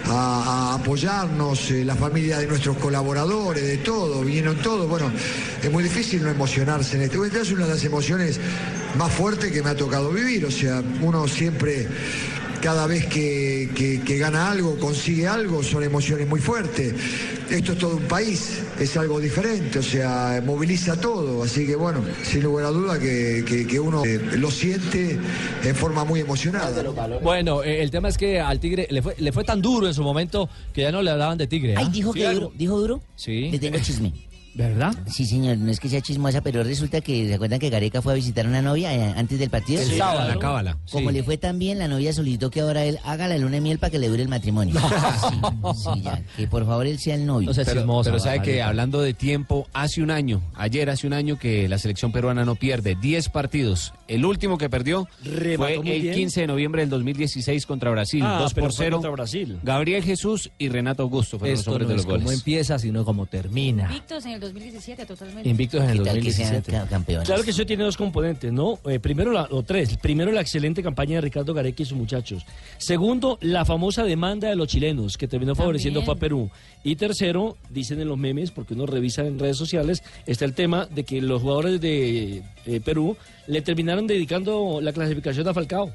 a, 0.06 0.74
apoyarnos, 0.74 1.70
eh, 1.70 1.84
la 1.84 1.94
familia 1.94 2.38
de 2.38 2.46
nuestros 2.46 2.76
colaboradores, 2.78 3.64
de 3.64 3.78
todo, 3.78 4.22
vinieron 4.22 4.56
todos. 4.56 4.88
Bueno, 4.88 5.12
es 5.62 5.70
muy 5.70 5.82
difícil 5.82 6.22
no 6.22 6.30
emocionarse 6.30 6.96
en 6.96 7.02
este. 7.02 7.18
Esta 7.18 7.40
es 7.40 7.50
una 7.50 7.66
de 7.66 7.74
las 7.74 7.84
emociones 7.84 8.40
más 8.96 9.12
fuertes 9.12 9.52
que 9.52 9.62
me 9.62 9.70
ha 9.70 9.76
tocado 9.76 10.10
vivir. 10.10 10.44
O 10.46 10.50
sea, 10.50 10.82
uno 11.02 11.26
siempre 11.28 11.86
cada 12.60 12.86
vez 12.86 13.06
que, 13.06 13.70
que- 13.74 14.00
que 14.02 14.18
gana 14.18 14.50
algo, 14.50 14.76
consigue 14.78 15.26
algo, 15.26 15.62
son 15.62 15.82
emociones 15.82 16.26
muy 16.28 16.40
fuertes. 16.40 16.94
Esto 17.50 17.72
es 17.72 17.78
todo 17.78 17.96
un 17.96 18.02
país, 18.04 18.60
es 18.78 18.94
algo 18.98 19.20
diferente, 19.20 19.78
o 19.78 19.82
sea, 19.82 20.42
moviliza 20.44 21.00
todo. 21.00 21.42
Así 21.42 21.66
que 21.66 21.76
bueno, 21.76 22.04
sin 22.22 22.42
lugar 22.42 22.66
a 22.66 22.68
duda 22.70 22.98
que, 22.98 23.42
que- 23.46 23.66
que 23.66 23.80
uno 23.80 24.04
eh, 24.04 24.20
lo 24.36 24.50
siente 24.50 25.18
en 25.64 25.74
forma 25.76 26.04
muy 26.04 26.20
emocionada. 26.20 26.82
Bueno, 27.22 27.62
eh, 27.62 27.82
el 27.82 27.90
tema 27.90 28.08
es 28.08 28.18
que 28.18 28.38
al 28.40 28.60
Tigre 28.60 28.86
le 28.90 29.00
fue, 29.02 29.14
le 29.18 29.32
fue 29.32 29.44
tan 29.44 29.62
duro 29.62 29.86
en 29.86 29.94
su 29.94 30.02
momento 30.02 30.48
que 30.74 30.82
ya 30.82 30.92
no 30.92 31.00
le 31.02 31.10
hablaban 31.10 31.38
de 31.38 31.46
Tigre. 31.46 31.74
¿ah? 31.76 31.80
Ay, 31.84 31.88
dijo 31.90 32.12
que 32.12 32.28
duro, 32.30 32.52
dijo 32.56 32.78
duro. 32.78 33.00
Sí. 33.16 33.48
Le 33.50 33.58
tengo 33.58 33.78
chisme. 33.78 34.12
¿Verdad? 34.58 34.92
Sí, 35.06 35.24
señor, 35.24 35.56
no 35.58 35.70
es 35.70 35.78
que 35.78 35.88
sea 35.88 36.00
chismosa, 36.00 36.40
pero 36.40 36.64
resulta 36.64 37.00
que 37.00 37.28
se 37.28 37.34
acuerdan 37.34 37.60
que 37.60 37.70
Gareca 37.70 38.02
fue 38.02 38.12
a 38.12 38.16
visitar 38.16 38.44
a 38.44 38.48
una 38.48 38.60
novia 38.60 38.92
eh, 38.92 39.14
antes 39.16 39.38
del 39.38 39.50
partido. 39.50 39.80
El 39.80 39.88
Sí, 39.88 39.96
sábado. 39.98 40.28
La 40.28 40.36
cábala. 40.38 40.76
Como 40.90 41.10
Sí. 41.10 41.14
le 41.16 41.22
fue 41.22 41.36
tan 41.38 41.60
bien, 41.60 41.78
la 41.78 41.86
novia 41.86 42.12
solicitó 42.12 42.50
que 42.50 42.60
ahora 42.60 42.84
él 42.84 42.98
haga 43.04 43.28
la 43.28 43.38
luna 43.38 43.52
de 43.52 43.60
miel 43.60 43.78
para 43.78 43.90
que 43.90 44.00
le 44.00 44.08
dure 44.08 44.20
el 44.22 44.28
matrimonio. 44.28 44.74
Sí, 44.80 45.36
sí, 45.94 46.02
ya, 46.02 46.22
que 46.36 46.48
por 46.48 46.66
favor 46.66 46.86
él 46.88 46.98
sea 46.98 47.14
el 47.14 47.24
novio. 47.24 47.52
pero, 47.54 47.86
pero 48.02 48.18
sabe 48.18 48.42
que 48.42 48.60
hablando 48.60 49.00
de 49.00 49.14
tiempo, 49.14 49.68
hace 49.72 50.02
un 50.02 50.10
año, 50.10 50.42
ayer 50.56 50.90
hace 50.90 51.06
un 51.06 51.12
año 51.12 51.38
que 51.38 51.68
la 51.68 51.78
selección 51.78 52.10
peruana 52.10 52.44
no 52.44 52.56
pierde 52.56 52.96
10 53.00 53.28
partidos. 53.28 53.94
El 54.08 54.24
último 54.24 54.58
que 54.58 54.68
perdió 54.68 55.06
fue 55.56 55.74
el 55.76 55.82
bien. 56.02 56.14
15 56.14 56.40
de 56.40 56.46
noviembre 56.48 56.82
del 56.82 56.90
2016 56.90 57.64
totalmente 57.64 57.78
Ah, 58.22 58.38
2 58.40 58.54
pero 58.54 58.66
por 58.66 58.72
fue 58.74 58.84
0. 58.86 58.96
contra 58.96 59.10
Brasil. 59.12 59.58
Gabriel 59.62 60.02
Jesús 60.02 60.50
y 60.58 60.68
Renato 60.68 61.04
Augusto 61.04 61.38
fueron 61.38 61.56
Esto 61.56 61.70
los 61.70 61.74
hombres 61.76 61.86
no 61.88 61.94
de 61.94 61.94
es 61.94 62.04
los 62.04 62.06
goles. 62.06 62.24
como 62.24 62.32
empieza, 62.32 62.78
sino 62.80 63.04
como 63.04 63.26
termina. 63.26 63.84
Invictos 63.84 64.26
en 64.26 64.32
el 64.32 64.40
2017 64.48 65.06
totalmente. 65.06 65.48
Invictos 65.48 65.82
en 65.82 65.90
el 65.90 65.98
¿Qué 65.98 66.04
tal 66.04 66.20
que 66.20 66.32
sean 66.32 66.52
2017. 66.54 66.72
ca- 66.72 66.86
campeones? 66.88 67.26
Claro 67.28 67.42
que 67.42 67.50
eso 67.50 67.64
tiene 67.66 67.84
dos 67.84 67.96
componentes, 67.96 68.52
¿no? 68.52 68.78
Eh, 68.86 68.98
primero, 68.98 69.32
la, 69.32 69.48
o 69.50 69.62
tres. 69.62 69.96
Primero, 69.98 70.32
la 70.32 70.40
excelente 70.40 70.82
campaña 70.82 71.16
de 71.16 71.20
Ricardo 71.22 71.54
Gareca 71.54 71.82
y 71.82 71.86
sus 71.86 71.96
muchachos. 71.98 72.44
Segundo, 72.78 73.38
la 73.40 73.64
famosa 73.64 74.04
demanda 74.04 74.48
de 74.48 74.56
los 74.56 74.68
chilenos, 74.68 75.16
que 75.16 75.28
terminó 75.28 75.54
favoreciendo 75.54 76.02
fue 76.02 76.14
a 76.14 76.18
Perú. 76.18 76.50
Y 76.84 76.96
tercero, 76.96 77.56
dicen 77.70 78.00
en 78.00 78.08
los 78.08 78.18
memes, 78.18 78.50
porque 78.50 78.74
uno 78.74 78.86
revisa 78.86 79.26
en 79.26 79.38
redes 79.38 79.56
sociales, 79.56 80.02
está 80.26 80.44
el 80.44 80.54
tema 80.54 80.86
de 80.86 81.04
que 81.04 81.20
los 81.20 81.42
jugadores 81.42 81.80
de 81.80 82.42
eh, 82.66 82.80
Perú 82.84 83.16
le 83.46 83.62
terminaron 83.62 84.06
dedicando 84.06 84.80
la 84.82 84.92
clasificación 84.92 85.46
a 85.48 85.54
Falcao. 85.54 85.92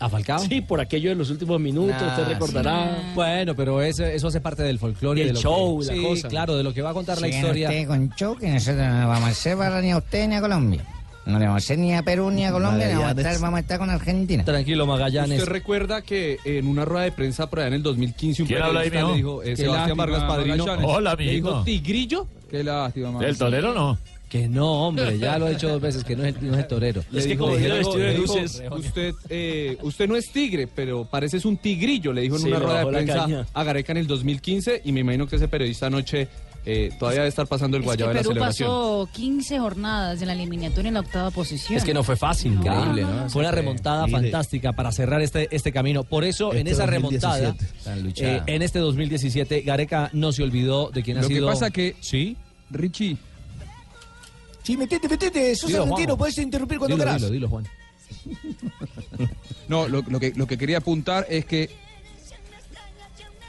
¿A 0.00 0.08
Falcao? 0.08 0.38
Sí, 0.38 0.60
por 0.60 0.80
aquello 0.80 1.10
de 1.10 1.16
los 1.16 1.30
últimos 1.30 1.60
minutos, 1.60 1.96
Ah, 2.00 2.14
usted 2.16 2.28
recordará. 2.32 3.12
Bueno, 3.14 3.54
pero 3.56 3.82
eso, 3.82 4.04
eso 4.04 4.28
hace 4.28 4.40
parte 4.40 4.62
del 4.62 4.78
folclore. 4.78 5.20
y 5.20 5.22
El 5.22 5.28
de 5.28 5.34
lo 5.34 5.40
show, 5.40 5.80
que, 5.80 5.86
la 5.86 5.92
sí, 5.94 6.02
cosa. 6.02 6.28
claro, 6.28 6.56
de 6.56 6.62
lo 6.62 6.72
que 6.72 6.82
va 6.82 6.90
a 6.90 6.94
contar 6.94 7.20
la 7.20 7.28
historia. 7.28 7.68
usted 7.68 7.86
con 7.88 8.10
show 8.16 8.36
que 8.36 8.48
nosotros 8.48 8.76
no 8.86 9.08
vamos 9.08 9.28
a 9.28 9.32
hacer 9.32 9.56
barra 9.56 9.80
ni 9.80 9.90
a 9.90 9.96
usted 9.98 10.28
ni 10.28 10.34
a 10.36 10.40
Colombia. 10.40 10.84
No 11.26 11.38
le 11.38 11.44
vamos 11.46 11.62
a 11.62 11.64
hacer 11.64 11.78
ni 11.78 11.94
a 11.94 12.02
Perú 12.02 12.30
ni 12.30 12.46
a 12.46 12.52
Colombia, 12.52 12.86
ni 12.86 12.94
vamos 12.94 13.08
a 13.08 13.20
estar, 13.20 13.38
vamos 13.40 13.58
a 13.58 13.60
estar 13.60 13.78
con 13.78 13.90
Argentina. 13.90 14.44
Tranquilo, 14.44 14.86
Magallanes. 14.86 15.40
Usted 15.40 15.52
recuerda 15.52 16.00
que 16.00 16.38
en 16.44 16.66
una 16.66 16.86
rueda 16.86 17.04
de 17.04 17.12
prensa 17.12 17.50
por 17.50 17.58
allá 17.58 17.68
en 17.68 17.74
el 17.74 17.82
2015 17.82 18.42
un 18.42 18.48
¿Quién 18.48 18.62
habla 18.62 18.80
ahí, 18.80 18.88
le 18.90 19.12
dijo, 19.14 19.42
eh, 19.42 19.46
Qué 19.50 19.56
Sebastián 19.56 19.96
Vargas 19.98 20.22
Padrino, 20.24 20.56
Magallanes. 20.64 20.90
Hola, 20.90 21.14
le 21.16 21.30
dijo 21.32 21.62
tigrillo. 21.64 22.26
Qué 22.50 22.64
lástima, 22.64 23.10
man. 23.12 23.22
¿El 23.24 23.36
torero 23.36 23.74
no? 23.74 23.98
Que 24.28 24.46
no, 24.46 24.86
hombre, 24.88 25.18
ya 25.18 25.38
lo 25.38 25.46
he 25.46 25.50
dicho 25.52 25.68
dos 25.70 25.80
veces, 25.80 26.04
que 26.04 26.14
no 26.14 26.22
es, 26.24 26.36
el- 26.36 26.46
no 26.48 26.52
es 26.52 26.58
el 26.60 26.66
torero. 26.66 27.00
Es 27.12 27.24
que 27.24 27.30
dijo- 27.30 27.44
como 27.44 27.56
dijo- 27.56 27.74
vestido 27.74 27.96
de 27.98 28.18
luces. 28.18 28.62
Usted, 28.70 29.14
eh, 29.30 29.78
usted 29.82 30.06
no 30.06 30.16
es 30.16 30.30
tigre, 30.30 30.66
pero 30.66 31.06
pareces 31.06 31.44
un 31.46 31.56
tigrillo, 31.56 32.12
le 32.12 32.20
dijo 32.22 32.36
en 32.36 32.42
Sí, 32.42 32.48
una 32.48 32.58
rueda 32.58 32.80
de 32.80 32.86
prensa 32.86 33.46
a 33.54 33.64
Gareca 33.64 33.92
en 33.92 33.98
el 33.98 34.06
2015 34.06 34.82
y 34.84 34.92
me 34.92 35.00
imagino 35.00 35.26
que 35.26 35.36
ese 35.36 35.48
periodista 35.48 35.86
anoche 35.86 36.28
eh, 36.66 36.90
todavía 36.98 37.20
debe 37.20 37.28
estar 37.30 37.46
pasando 37.46 37.78
el 37.78 37.82
Es 37.82 37.84
que 37.84 37.86
guayabo 37.94 38.08
de 38.10 38.14
la 38.16 38.20
Perú 38.20 38.30
celebración. 38.32 38.68
pasó 38.68 39.08
15 39.14 39.58
jornadas 39.58 40.20
en 40.20 40.26
la 40.28 40.34
eliminatoria 40.34 40.88
en 40.88 40.94
la 40.94 41.00
octava 41.00 41.30
posición. 41.30 41.78
Es 41.78 41.84
que 41.84 41.94
no 41.94 42.02
fue 42.04 42.16
fácil, 42.16 42.52
Increíble, 42.52 43.02
¿no? 43.02 43.14
¿no? 43.24 43.30
Fue 43.30 43.40
una 43.40 43.50
remontada 43.52 44.04
Mire. 44.06 44.18
fantástica 44.20 44.74
para 44.74 44.92
cerrar 44.92 45.22
este, 45.22 45.48
este 45.50 45.72
camino. 45.72 46.04
Por 46.04 46.24
eso, 46.24 46.52
en 46.52 46.66
Este 46.66 46.72
esa 46.72 46.84
remontada, 46.84 47.38
2017. 47.38 47.84
Tan 47.84 48.02
luchada. 48.02 48.36
eh, 48.36 48.42
en 48.46 48.60
este 48.62 48.80
2017, 48.80 49.62
Gareca 49.62 50.10
no 50.12 50.32
se 50.32 50.42
olvidó 50.42 50.90
de 50.90 51.02
quién 51.02 51.16
ha 51.16 51.22
Lo 51.22 51.28
que 51.28 51.34
sido. 51.36 51.46
pasa 51.48 51.70
que, 51.70 51.96
Sí. 52.00 52.36
Richie, 52.70 53.16
Sí, 54.68 54.76
metete, 54.76 55.08
metete. 55.08 55.56
Sos 55.56 55.70
Dilo, 55.70 55.84
argentino, 55.84 56.18
interrumpir 56.42 56.76
cuando 56.76 56.94
Dilo, 56.96 57.04
quieras. 57.06 57.22
dilo, 57.22 57.32
dilo, 57.32 57.48
Juan. 57.48 57.66
no, 59.66 59.88
lo, 59.88 60.02
lo 60.06 60.20
que, 60.20 60.34
lo 60.36 60.46
que 60.46 60.58
quería 60.58 60.76
apuntar 60.76 61.24
es 61.30 61.46
que. 61.46 61.70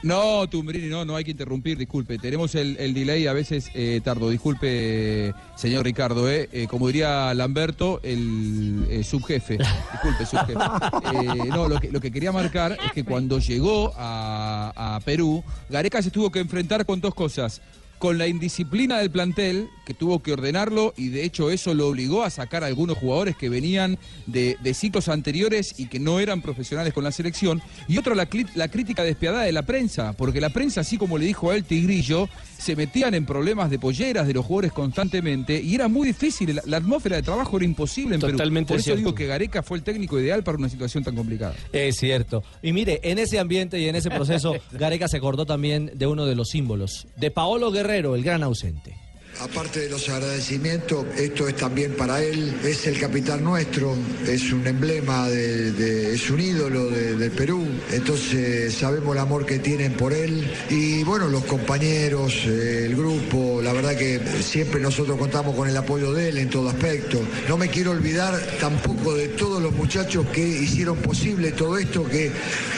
No, 0.02 0.48
Tumbrini, 0.48 0.88
no, 0.88 1.04
no 1.04 1.16
hay 1.16 1.24
que 1.24 1.32
interrumpir, 1.32 1.76
disculpe. 1.76 2.16
Tenemos 2.16 2.54
el, 2.54 2.74
el 2.78 2.94
delay 2.94 3.26
a 3.26 3.34
veces 3.34 3.68
eh, 3.74 4.00
tardo. 4.02 4.30
Disculpe, 4.30 5.34
señor 5.56 5.84
Ricardo, 5.84 6.26
eh. 6.30 6.48
Eh, 6.52 6.66
como 6.66 6.86
diría 6.86 7.34
Lamberto, 7.34 8.00
el 8.02 8.86
eh, 8.88 9.04
subjefe. 9.04 9.58
Disculpe, 9.58 10.24
subjefe. 10.24 10.54
Eh, 10.54 11.48
no, 11.48 11.68
lo 11.68 11.78
que, 11.78 11.90
lo 11.92 12.00
que 12.00 12.10
quería 12.10 12.32
marcar 12.32 12.78
es 12.82 12.92
que 12.92 13.04
cuando 13.04 13.40
llegó 13.40 13.92
a, 13.94 14.96
a 14.96 15.00
Perú, 15.00 15.44
Gareca 15.68 16.00
se 16.00 16.10
tuvo 16.10 16.30
que 16.32 16.38
enfrentar 16.40 16.86
con 16.86 16.98
dos 17.02 17.14
cosas. 17.14 17.60
Con 18.00 18.16
la 18.16 18.26
indisciplina 18.26 18.96
del 18.96 19.10
plantel, 19.10 19.68
que 19.84 19.92
tuvo 19.92 20.22
que 20.22 20.32
ordenarlo, 20.32 20.94
y 20.96 21.10
de 21.10 21.22
hecho 21.22 21.50
eso 21.50 21.74
lo 21.74 21.86
obligó 21.86 22.24
a 22.24 22.30
sacar 22.30 22.64
a 22.64 22.66
algunos 22.66 22.96
jugadores 22.96 23.36
que 23.36 23.50
venían 23.50 23.98
de, 24.26 24.56
de 24.62 24.74
anteriores 25.08 25.74
y 25.76 25.86
que 25.86 26.00
no 26.00 26.18
eran 26.18 26.40
profesionales 26.40 26.94
con 26.94 27.04
la 27.04 27.12
selección. 27.12 27.60
Y 27.88 27.98
otro, 27.98 28.14
la, 28.14 28.26
la 28.54 28.68
crítica 28.68 29.04
despiadada 29.04 29.44
de 29.44 29.52
la 29.52 29.66
prensa, 29.66 30.14
porque 30.14 30.40
la 30.40 30.48
prensa, 30.48 30.80
así 30.80 30.96
como 30.96 31.18
le 31.18 31.26
dijo 31.26 31.50
a 31.50 31.56
él 31.56 31.64
Tigrillo, 31.64 32.30
se 32.60 32.76
metían 32.76 33.14
en 33.14 33.26
problemas 33.26 33.70
de 33.70 33.78
polleras 33.78 34.26
de 34.26 34.34
los 34.34 34.44
jugadores 34.44 34.72
constantemente 34.72 35.60
y 35.60 35.74
era 35.74 35.88
muy 35.88 36.06
difícil. 36.06 36.54
La, 36.56 36.62
la 36.66 36.76
atmósfera 36.76 37.16
de 37.16 37.22
trabajo 37.22 37.56
era 37.56 37.64
imposible 37.64 38.14
en 38.16 38.20
Perú. 38.20 38.32
Totalmente 38.32 38.68
Por 38.68 38.78
eso 38.78 38.84
cierto. 38.84 38.98
digo 38.98 39.14
que 39.14 39.26
Gareca 39.26 39.62
fue 39.62 39.78
el 39.78 39.84
técnico 39.84 40.20
ideal 40.20 40.44
para 40.44 40.58
una 40.58 40.68
situación 40.68 41.02
tan 41.02 41.14
complicada. 41.16 41.54
Es 41.72 41.96
cierto. 41.96 42.42
Y 42.62 42.72
mire, 42.72 43.00
en 43.02 43.18
ese 43.18 43.38
ambiente 43.38 43.80
y 43.80 43.88
en 43.88 43.96
ese 43.96 44.10
proceso, 44.10 44.54
Gareca 44.72 45.08
se 45.08 45.16
acordó 45.16 45.46
también 45.46 45.90
de 45.94 46.06
uno 46.06 46.26
de 46.26 46.34
los 46.34 46.50
símbolos, 46.50 47.06
de 47.16 47.30
Paolo 47.30 47.70
Guerrero, 47.70 48.14
el 48.14 48.22
gran 48.22 48.42
ausente. 48.42 48.94
Aparte 49.38 49.80
de 49.80 49.88
los 49.88 50.06
agradecimientos, 50.10 51.06
esto 51.16 51.48
es 51.48 51.56
también 51.56 51.92
para 51.92 52.22
él, 52.22 52.54
es 52.62 52.86
el 52.86 52.98
capitán 53.00 53.42
nuestro, 53.42 53.96
es 54.28 54.52
un 54.52 54.66
emblema, 54.66 55.30
de, 55.30 55.72
de- 55.72 56.14
es 56.14 56.28
un 56.28 56.40
ídolo 56.40 56.90
de- 56.90 57.16
del 57.16 57.30
Perú, 57.30 57.64
entonces 57.90 58.74
sabemos 58.74 59.14
el 59.16 59.20
amor 59.22 59.46
que 59.46 59.58
tienen 59.58 59.94
por 59.94 60.12
él 60.12 60.46
y 60.68 61.02
bueno, 61.04 61.28
los 61.28 61.44
compañeros, 61.46 62.34
eh, 62.46 62.84
el 62.84 62.96
grupo, 62.96 63.62
la 63.62 63.72
verdad 63.72 63.96
que 63.96 64.20
siempre 64.42 64.78
nosotros 64.78 65.16
contamos 65.16 65.54
con 65.56 65.66
el 65.68 65.76
apoyo 65.76 66.12
de 66.12 66.28
él 66.28 66.36
en 66.36 66.50
todo 66.50 66.68
aspecto. 66.68 67.18
No 67.48 67.56
me 67.56 67.68
quiero 67.68 67.92
olvidar 67.92 68.38
tampoco 68.60 69.14
de 69.14 69.28
todos 69.28 69.62
los 69.62 69.72
muchachos 69.72 70.26
que 70.34 70.46
hicieron 70.46 70.98
posible 70.98 71.52
todo 71.52 71.78
esto, 71.78 72.04
que 72.04 72.30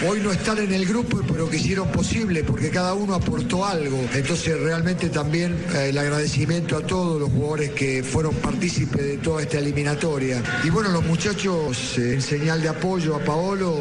hoy 0.09 0.21
no 0.21 0.31
están 0.31 0.59
en 0.59 0.73
el 0.73 0.87
grupo, 0.87 1.23
pero 1.27 1.51
que 1.51 1.57
hicieron 1.57 1.91
posible, 1.91 2.45
porque 2.45 2.71
cada 2.71 2.95
uno 2.95 3.15
aportó 3.17 3.65
algo. 3.67 3.99
Entonces 4.15 4.61
realmente 4.61 5.09
también 5.09 5.57
eh, 5.75 5.89
el 5.89 5.99
agradecimiento 5.99 6.52
a 6.53 6.87
todos 6.87 7.19
los 7.19 7.31
jugadores 7.31 7.71
que 7.71 8.03
fueron 8.03 8.35
partícipes 8.35 9.03
de 9.03 9.17
toda 9.19 9.41
esta 9.41 9.59
eliminatoria. 9.59 10.43
Y 10.63 10.69
bueno, 10.69 10.91
los 10.91 11.03
muchachos, 11.03 11.97
eh, 11.97 12.15
en 12.15 12.23
señal 12.23 12.61
de 12.61 12.69
apoyo 12.69 13.17
a 13.17 13.21
Paolo, 13.21 13.75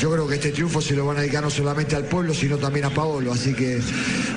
yo 0.00 0.10
creo 0.10 0.26
que 0.26 0.34
este 0.36 0.50
triunfo 0.52 0.80
se 0.80 0.94
lo 0.94 1.06
van 1.06 1.16
a 1.18 1.20
dedicar 1.20 1.42
no 1.42 1.50
solamente 1.50 1.94
al 1.96 2.04
pueblo, 2.04 2.34
sino 2.34 2.56
también 2.58 2.84
a 2.86 2.90
Paolo. 2.90 3.32
Así 3.32 3.54
que 3.54 3.74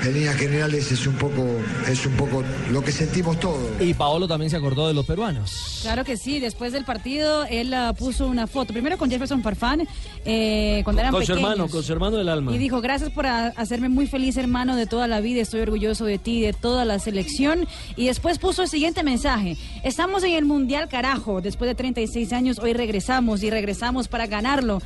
en 0.03 0.13
líneas 0.13 0.35
generales 0.35 0.91
es 0.91 1.05
un 1.07 1.15
poco, 1.15 1.45
es 1.87 2.05
un 2.05 2.13
poco 2.13 2.43
lo 2.71 2.83
que 2.83 2.91
sentimos 2.91 3.39
todos. 3.39 3.59
Y 3.79 3.93
Paolo 3.93 4.27
también 4.27 4.49
se 4.51 4.57
acordó 4.57 4.87
de 4.87 4.93
los 4.93 5.05
peruanos. 5.05 5.79
Claro 5.81 6.03
que 6.03 6.17
sí, 6.17 6.39
después 6.39 6.73
del 6.73 6.85
partido 6.85 7.45
él 7.45 7.73
ah, 7.73 7.93
puso 7.97 8.27
una 8.27 8.45
foto, 8.47 8.71
primero 8.73 8.97
con 8.97 9.09
Jefferson 9.09 9.41
Farfán, 9.41 9.87
eh, 10.25 10.81
cuando 10.83 11.01
eran 11.01 11.11
Con 11.11 11.21
su 11.25 11.27
pequeños. 11.33 11.51
hermano, 11.51 11.69
con 11.69 11.83
su 11.83 11.91
hermano 11.93 12.17
del 12.17 12.29
alma. 12.29 12.53
Y 12.53 12.57
dijo, 12.57 12.81
gracias 12.81 13.09
por 13.09 13.25
a- 13.25 13.47
hacerme 13.57 13.89
muy 13.89 14.07
feliz, 14.07 14.37
hermano, 14.37 14.75
de 14.75 14.85
toda 14.85 15.07
la 15.07 15.21
vida. 15.21 15.41
Estoy 15.41 15.61
orgulloso 15.61 16.05
de 16.05 16.17
ti, 16.19 16.41
de 16.41 16.53
toda 16.53 16.85
la 16.85 16.99
selección. 16.99 17.67
Y 17.95 18.07
después 18.07 18.37
puso 18.37 18.61
el 18.63 18.69
siguiente 18.69 19.03
mensaje. 19.03 19.57
Estamos 19.83 20.23
en 20.23 20.33
el 20.33 20.45
Mundial, 20.45 20.87
carajo. 20.89 21.41
Después 21.41 21.67
de 21.67 21.75
36 21.75 22.31
años, 22.33 22.59
hoy 22.59 22.73
regresamos 22.73 23.41
y 23.43 23.49
regresamos 23.49 24.07
para 24.07 24.27
ganarlo. 24.27 24.81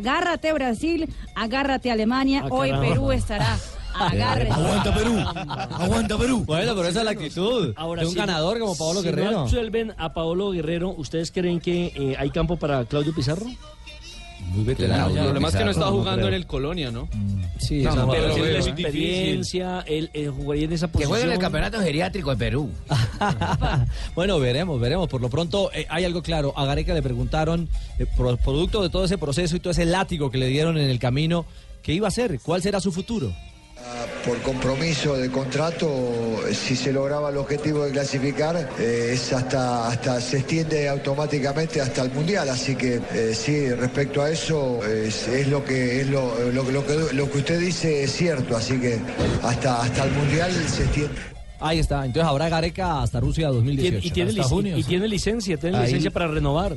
Agárrate, 0.00 0.52
Brasil. 0.54 1.08
Agárrate, 1.34 1.90
Alemania. 1.90 2.42
Ah, 2.44 2.48
hoy 2.50 2.70
caramba. 2.70 2.88
Perú 2.88 3.12
estará. 3.12 3.58
Agárrate. 3.94 4.50
Aguanta 4.50 4.94
Perú. 4.94 5.18
Aguanta 5.18 6.18
Perú. 6.18 6.44
Bueno, 6.46 6.74
pero 6.74 6.88
esa 6.88 7.00
es 7.00 7.04
la 7.04 7.10
actitud 7.10 7.74
Ahora 7.76 8.02
de 8.02 8.08
un 8.08 8.14
ganador 8.14 8.58
como 8.58 8.76
Paolo 8.78 9.00
si 9.00 9.06
Guerrero. 9.06 9.30
no 9.32 9.40
absuelven 9.40 9.94
a 9.98 10.12
Paolo 10.14 10.52
Guerrero, 10.52 10.90
¿ustedes 10.96 11.30
creen 11.30 11.60
que 11.60 11.92
eh, 11.94 12.16
hay 12.18 12.30
campo 12.30 12.56
para 12.56 12.84
Claudio 12.86 13.14
Pizarro? 13.14 13.44
Muy 14.50 14.68
El 14.68 14.76
problema 14.76 15.48
es 15.48 15.56
que 15.56 15.64
no 15.64 15.70
estaba 15.70 15.90
jugando 15.90 16.28
en 16.28 16.34
el 16.34 16.46
Colonia, 16.46 16.90
¿no? 16.90 17.08
Sí, 17.58 17.82
No, 17.82 18.10
pero 18.10 18.34
tiene 18.34 18.52
la 18.52 18.58
experiencia, 18.58 19.80
él, 19.86 20.10
él 20.12 20.30
jugaría 20.30 20.64
en 20.64 20.72
esa 20.72 20.86
Que 20.88 20.92
posición. 20.92 21.10
juegue 21.10 21.24
en 21.26 21.32
el 21.32 21.38
campeonato 21.38 21.78
geriátrico 21.80 22.30
de 22.30 22.36
Perú. 22.36 22.70
bueno, 24.14 24.38
veremos, 24.40 24.80
veremos. 24.80 25.08
Por 25.08 25.20
lo 25.20 25.28
pronto 25.30 25.70
eh, 25.72 25.86
hay 25.88 26.04
algo 26.04 26.22
claro. 26.22 26.52
A 26.56 26.64
Gareca 26.64 26.94
le 26.94 27.02
preguntaron, 27.02 27.68
eh, 27.98 28.06
pro- 28.16 28.36
producto 28.38 28.82
de 28.82 28.90
todo 28.90 29.04
ese 29.04 29.18
proceso 29.18 29.56
y 29.56 29.60
todo 29.60 29.70
ese 29.72 29.84
látigo 29.86 30.30
que 30.30 30.38
le 30.38 30.46
dieron 30.48 30.78
en 30.78 30.90
el 30.90 30.98
camino, 30.98 31.44
¿qué 31.82 31.92
iba 31.94 32.06
a 32.06 32.08
hacer? 32.08 32.40
¿Cuál 32.42 32.62
será 32.62 32.80
su 32.80 32.92
futuro? 32.92 33.32
Por 34.26 34.38
compromiso 34.42 35.16
de 35.16 35.30
contrato, 35.30 36.40
si 36.52 36.76
se 36.76 36.92
lograba 36.92 37.30
el 37.30 37.38
objetivo 37.38 37.84
de 37.86 37.92
clasificar, 37.92 38.68
eh, 38.78 39.12
es 39.14 39.32
hasta, 39.32 39.88
hasta 39.88 40.20
se 40.20 40.38
extiende 40.38 40.88
automáticamente 40.88 41.80
hasta 41.80 42.02
el 42.02 42.10
mundial. 42.12 42.48
Así 42.50 42.76
que 42.76 43.00
eh, 43.14 43.34
sí, 43.34 43.70
respecto 43.70 44.20
a 44.22 44.30
eso, 44.30 44.84
es, 44.84 45.26
es 45.28 45.48
lo 45.48 45.64
que 45.64 46.02
es 46.02 46.08
lo, 46.08 46.34
lo 46.52 46.66
que- 46.66 46.72
lo 46.72 46.86
que 46.86 47.14
lo 47.14 47.30
que 47.30 47.38
usted 47.38 47.58
dice 47.58 48.04
es 48.04 48.12
cierto. 48.12 48.56
Así 48.56 48.78
que 48.78 48.98
hasta 49.42 49.82
hasta 49.82 50.04
el 50.04 50.12
mundial 50.12 50.52
se 50.68 50.82
extiende. 50.84 51.14
Ahí 51.58 51.78
está. 51.78 52.04
Entonces 52.04 52.28
habrá 52.28 52.48
Gareca 52.48 53.02
hasta 53.02 53.20
Rusia 53.20 53.48
Tiene- 53.48 53.54
2018. 53.56 54.06
y, 54.06 54.10
tiene 54.10 54.30
hasta 54.30 54.42
junio, 54.44 54.78
y 54.78 54.84
tiene 54.84 55.08
licencia, 55.08 55.56
tiene 55.56 55.78
Ahí- 55.78 55.84
licencia 55.86 56.10
para 56.10 56.28
renovar. 56.28 56.76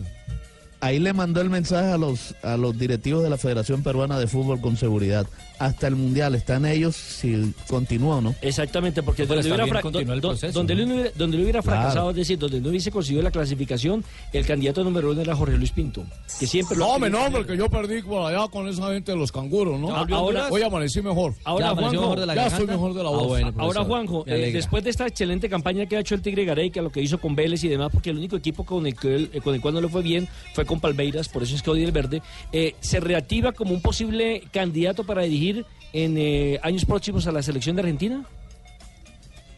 Ahí 0.83 0.99
le 0.99 1.13
mandó 1.13 1.39
el 1.39 1.49
mensaje 1.49 1.91
a 1.91 1.97
los, 1.97 2.35
a 2.43 2.57
los 2.57 2.77
directivos 2.77 3.23
de 3.23 3.29
la 3.29 3.37
Federación 3.37 3.83
Peruana 3.83 4.19
de 4.19 4.27
Fútbol 4.27 4.59
con 4.59 4.75
seguridad. 4.75 5.25
Hasta 5.59 5.87
el 5.87 5.95
Mundial 5.95 6.35
están 6.35 6.65
ellos 6.65 6.95
si 6.95 7.53
continúa 7.69 8.17
o 8.17 8.21
no. 8.21 8.35
Exactamente, 8.41 9.01
porque 9.01 9.25
donde, 9.25 9.43
hubiera, 9.47 9.63
bien 9.63 9.69
fra- 9.75 9.81
continuar 9.81 10.15
el 10.15 10.21
do- 10.21 10.27
do- 10.29 10.33
proceso, 10.33 10.51
donde, 10.59 10.75
¿no? 10.75 10.81
él 10.81 10.87
no 10.89 10.95
hubiera, 10.95 11.11
donde 11.15 11.37
él 11.37 11.43
hubiera 11.43 11.61
Claro. 11.61 11.79
fracasado, 11.79 12.09
es 12.09 12.15
decir, 12.17 12.37
donde 12.37 12.59
no 12.59 12.67
hubiese 12.69 12.91
conseguido 12.91 13.23
la 13.23 13.31
clasificación, 13.31 14.03
el 14.33 14.45
candidato 14.45 14.83
número 14.83 15.11
uno 15.11 15.21
era 15.21 15.35
Jorge 15.37 15.55
Luis 15.57 15.71
Pinto, 15.71 16.03
que 16.37 16.47
siempre 16.47 16.75
lo 16.75 16.85
No, 16.87 16.99
querido 16.99 17.19
no, 17.29 17.31
porque 17.31 17.55
yo 17.55 17.69
perdí 17.69 18.01
por 18.01 18.29
allá 18.33 18.45
con 18.49 18.67
esa 18.67 18.91
gente 18.91 19.13
de 19.13 19.17
los 19.17 19.31
canguros, 19.31 19.79
¿no? 19.79 19.95
Ah, 19.95 20.05
ahora- 20.11 20.47
hoy 20.49 20.63
amanecí 20.63 21.01
mejor. 21.01 21.33
Ahora, 21.45 21.69
Juanjo, 21.75 22.15
ya 22.25 22.47
estoy 22.47 22.67
mejor 22.67 22.93
de 22.93 23.03
la 23.03 23.09
voz. 23.09 23.41
Ahora, 23.57 23.83
Juanjo, 23.85 24.23
eh, 24.27 24.51
después 24.51 24.83
de 24.83 24.89
esta 24.89 25.07
excelente 25.07 25.47
campaña 25.47 25.85
que 25.85 25.95
ha 25.95 25.99
hecho 26.01 26.15
el 26.15 26.21
Tigre 26.21 26.43
Gareca, 26.43 26.81
lo 26.81 26.91
que 26.91 27.01
hizo 27.01 27.19
con 27.19 27.35
Vélez 27.35 27.63
y 27.63 27.69
demás, 27.69 27.89
porque 27.93 28.09
el 28.09 28.17
único 28.17 28.35
equipo 28.35 28.65
con 28.65 28.85
el, 28.85 28.95
que 28.95 29.15
él- 29.15 29.29
eh, 29.31 29.39
con 29.39 29.55
el 29.55 29.61
cual 29.61 29.75
no 29.75 29.81
le 29.81 29.87
fue 29.87 30.01
bien 30.01 30.27
fue 30.53 30.65
con 30.65 30.72
Palmeiras, 30.79 31.29
por 31.29 31.43
eso 31.43 31.55
es 31.55 31.61
que 31.61 31.69
odia 31.69 31.85
el 31.85 31.91
verde, 31.91 32.21
eh, 32.51 32.75
se 32.79 32.99
reactiva 32.99 33.51
como 33.51 33.73
un 33.73 33.81
posible 33.81 34.43
candidato 34.51 35.03
para 35.05 35.21
dirigir 35.23 35.65
en 35.93 36.15
eh, 36.17 36.59
años 36.63 36.85
próximos 36.85 37.27
a 37.27 37.31
la 37.31 37.41
selección 37.43 37.75
de 37.75 37.81
Argentina. 37.83 38.25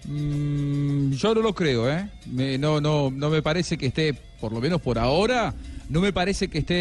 Mm, 0.05 1.13
yo 1.13 1.34
no 1.34 1.41
lo 1.41 1.53
creo, 1.53 1.89
¿eh? 1.91 2.07
Me- 2.31 2.57
no, 2.57 2.79
no, 2.79 3.10
no 3.10 3.29
me 3.29 3.41
parece 3.41 3.77
que 3.77 3.88
esté, 3.88 4.13
por 4.39 4.51
lo 4.51 4.62
menos 4.62 4.81
por 4.81 5.00
ahora, 5.00 5.53
no 5.89 6.00
me 6.01 6.13
parece 6.13 6.48
que 6.48 6.60
esté 6.60 6.75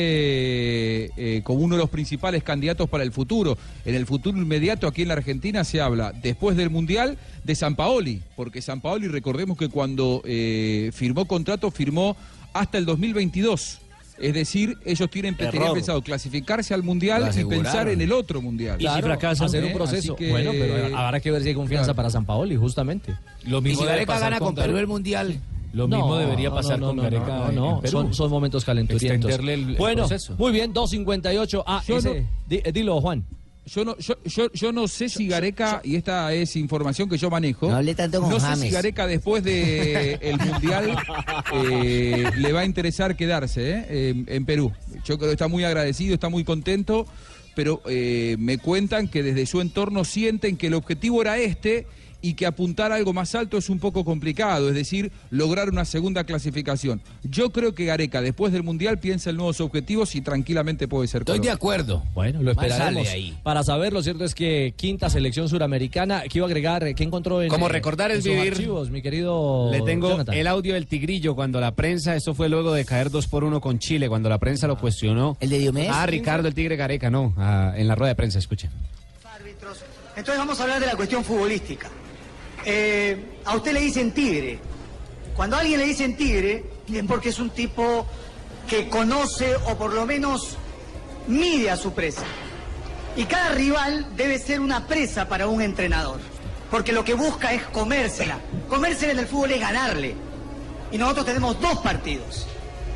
eh, 1.17 1.43
como 1.43 1.61
uno 1.61 1.77
de 1.77 1.83
los 1.83 1.91
principales 1.91 2.43
candidatos 2.43 2.89
para 2.89 3.03
el 3.05 3.13
futuro. 3.13 3.57
En 3.85 3.95
el 3.95 4.07
futuro 4.07 4.37
inmediato 4.39 4.87
aquí 4.87 5.03
en 5.03 5.09
la 5.09 5.15
Argentina 5.15 5.65
se 5.65 5.81
habla, 5.81 6.13
después 6.13 6.57
del 6.57 6.69
Mundial, 6.71 7.17
de 7.45 7.55
San 7.55 7.77
Paoli, 7.77 8.21
porque 8.37 8.61
San 8.63 8.81
Paoli, 8.81 9.09
recordemos 9.09 9.57
que 9.57 9.69
cuando 9.69 10.21
eh, 10.25 10.91
firmó 10.93 11.27
contrato, 11.27 11.71
firmó 11.71 12.17
hasta 12.53 12.77
el 12.79 12.85
2022. 12.87 13.81
Es 14.19 14.33
decir, 14.33 14.77
ellos 14.85 15.11
tienen 15.11 15.35
pensado 15.37 16.01
clasificarse 16.03 16.73
al 16.73 16.83
Mundial 16.83 17.31
y 17.37 17.45
pensar 17.45 17.89
en 17.89 18.01
el 18.01 18.13
otro 18.13 18.41
Mundial. 18.41 18.79
Claro, 18.79 19.13
hacer 19.13 19.65
un 19.65 19.73
proceso. 19.73 20.15
Que- 20.17 20.31
Bueno, 20.31 20.53
pero 20.53 20.97
habrá 20.97 21.21
que 21.21 21.31
ver 21.31 21.43
si 21.43 21.49
hay 21.49 21.55
confianza 21.55 21.87
Claro. 21.87 21.97
para 21.97 22.11
San 22.11 22.25
Paoli, 22.25 22.57
justamente. 22.57 23.15
Lo 23.45 23.61
mismo 23.61 23.83
debe 23.83 23.95
debe 23.95 24.07
pasar 24.07 24.31
pasar 24.31 24.39
con 24.41 24.55
Perú 24.55 24.77
el 24.79 24.87
Mundial. 24.87 25.41
Lo 25.73 25.89
mismo 25.89 26.17
debería 26.17 26.51
pasar 26.53 26.79
no, 26.79 26.89
con 26.89 26.97
no, 26.97 27.03
Gareca 27.03 27.27
no, 27.27 27.49
en 27.49 27.55
no, 27.57 27.81
Perú. 27.81 27.91
Son, 27.93 28.15
son 28.15 28.31
momentos 28.31 28.65
calenturientos. 28.65 29.29
Extenderle 29.29 29.55
el- 29.55 29.71
el 29.71 29.77
bueno, 29.77 30.03
proceso. 30.07 30.35
muy 30.39 30.53
bien, 30.53 30.73
2.58. 30.73 31.65
Ah, 31.67 31.83
ese, 31.87 32.21
no- 32.21 32.29
di- 32.49 32.63
dilo, 32.73 33.01
Juan. 33.01 33.25
Yo 33.67 33.83
no, 33.85 33.97
yo, 33.97 34.15
yo, 34.25 34.53
yo 34.53 34.73
no 34.73 34.87
sé 34.89 35.09
si 35.09 35.27
Gareca, 35.27 35.81
y 35.83 35.97
esta 35.97 36.35
es 36.35 36.55
información 36.57 37.09
que 37.09 37.17
yo 37.17 37.31
manejo, 37.31 37.71
No 37.71 37.77
hable 37.77 37.95
tanto 37.95 38.21
con 38.21 38.29
no 38.29 38.39
sé 38.39 38.47
James. 38.47 38.61
si 38.61 38.71
Gareca 38.71 39.07
después 39.07 39.43
de 39.43 40.19
el 40.21 40.39
Mundial 40.39 40.97
eh, 41.55 42.31
le 42.37 42.53
va 42.53 42.61
a 42.61 42.65
interesar 42.67 43.17
quedarse 43.17 43.71
¿eh? 43.71 43.87
Eh, 43.89 44.25
en 44.27 44.45
Perú. 44.45 44.71
Yo 45.05 45.17
creo 45.17 45.31
que 45.31 45.33
está 45.35 45.49
muy 45.49 45.65
agradecido, 45.65 46.13
está 46.15 46.29
muy 46.29 46.45
contento, 46.45 47.07
pero 47.55 47.81
eh, 47.89 48.37
me 48.39 48.59
cuentan 48.59 49.09
que 49.09 49.23
desde 49.23 49.47
su 49.47 49.63
entorno 49.63 50.05
sienten 50.05 50.59
que 50.59 50.67
el 50.67 50.75
objetivo 50.75 51.23
era 51.23 51.39
este 51.39 51.87
y 52.25 52.33
que 52.33 52.47
apuntar 52.47 52.91
a 52.91 52.95
algo 52.95 53.13
más 53.13 53.35
alto 53.35 53.59
es 53.59 53.69
un 53.69 53.79
poco 53.79 54.03
complicado, 54.03 54.71
es 54.71 54.75
decir, 54.75 55.13
lograr 55.29 55.69
una 55.69 55.85
segunda 55.85 56.25
clasificación. 56.25 57.03
Yo 57.23 57.51
creo 57.51 57.75
que 57.75 57.85
Gareca 57.85 58.23
después 58.23 58.51
del 58.51 58.63
Mundial 58.63 58.99
piensa 58.99 59.29
en 59.29 59.37
nuevos 59.37 59.61
objetivos 59.61 60.15
y 60.15 60.23
tranquilamente 60.23 60.89
puede 60.89 61.07
ser 61.07 61.21
Estoy 61.21 61.41
de 61.41 61.51
acuerdo. 61.51 62.03
Bueno, 62.15 62.43
lo 62.43 62.53
esperaremos. 62.53 63.07
ahí. 63.09 63.37
Para 63.43 63.63
saber, 63.63 63.93
lo 63.93 64.03
cierto 64.03 64.25
es 64.25 64.35
que 64.35 64.73
quinta 64.75 65.11
selección 65.11 65.51
suramericana, 65.51 66.21
a 66.21 66.45
agregar, 66.47 66.95
¿qué 66.95 67.05
encontró 67.05 67.43
en 67.43 67.51
Como 67.51 67.69
recordar 67.69 68.11
sus 68.15 68.25
vivir. 68.25 68.53
archivos, 68.53 68.89
mi 68.91 69.03
querido 69.03 69.69
Le 69.71 69.83
tengo 69.83 70.09
Jonathan? 70.09 70.35
el 70.35 70.47
audio 70.47 70.73
del 70.73 70.87
tigrillo 70.87 71.35
cuando 71.35 71.61
la 71.61 71.75
prensa, 71.75 72.17
esto 72.17 72.33
fue 72.33 72.49
luego 72.49 72.73
de 72.73 72.87
caer 72.87 73.11
2 73.11 73.27
por 73.27 73.45
1 73.45 73.61
con 73.61 73.79
Chile, 73.79 74.09
cuando 74.09 74.31
la 74.31 74.39
prensa 74.39 74.67
lo 74.67 74.79
cuestionó. 74.79 75.37
¿El 75.41 75.51
de 75.51 75.59
Diomedes? 75.59 75.91
Ah, 75.93 76.07
Ricardo 76.07 76.49
el 76.49 76.55
Tigre 76.55 76.77
Gareca, 76.77 77.11
no, 77.11 77.35
ah, 77.37 77.75
en 77.77 77.87
la 77.87 77.95
rueda 77.95 78.09
de 78.13 78.17
prensa, 78.17 78.39
escuchen. 78.39 78.71
Entonces 80.17 80.39
vamos 80.39 80.59
a 80.61 80.63
hablar 80.63 80.81
de 80.81 80.87
la 80.87 80.97
cuestión 80.97 81.23
futbolística. 81.23 81.91
Eh, 82.65 83.39
a 83.45 83.57
usted 83.57 83.73
le 83.73 83.81
dicen 83.81 84.13
tigre. 84.13 84.59
Cuando 85.37 85.57
a 85.57 85.61
alguien 85.61 85.81
le 85.81 85.87
dicen 85.87 86.17
tigre 86.17 86.65
es 86.93 87.05
porque 87.05 87.31
es 87.31 87.39
un 87.39 87.51
tipo 87.51 88.07
que 88.69 88.89
conoce 88.89 89.57
o 89.57 89.77
por 89.77 89.93
lo 89.93 90.07
menos 90.07 90.57
mide 91.27 91.71
a 91.71 91.77
su 91.77 91.93
presa. 91.93 92.25
Y 93.17 93.25
cada 93.25 93.51
rival 93.51 94.17
debe 94.17 94.39
ser 94.39 94.61
una 94.61 94.87
presa 94.87 95.29
para 95.29 95.47
un 95.47 95.63
entrenador. 95.63 96.21
Porque 96.71 96.93
lo 96.93 97.05
que 97.05 97.15
busca 97.15 97.53
es 97.53 97.63
comérsela. 97.65 98.39
Comérsela 98.69 99.13
en 99.13 99.19
el 99.21 99.27
fútbol 99.27 99.53
es 99.53 99.61
ganarle. 99.61 100.15
Y 100.91 100.99
nosotros 100.99 101.27
tenemos 101.27 101.61
dos 101.61 101.79
partidos. 101.79 102.47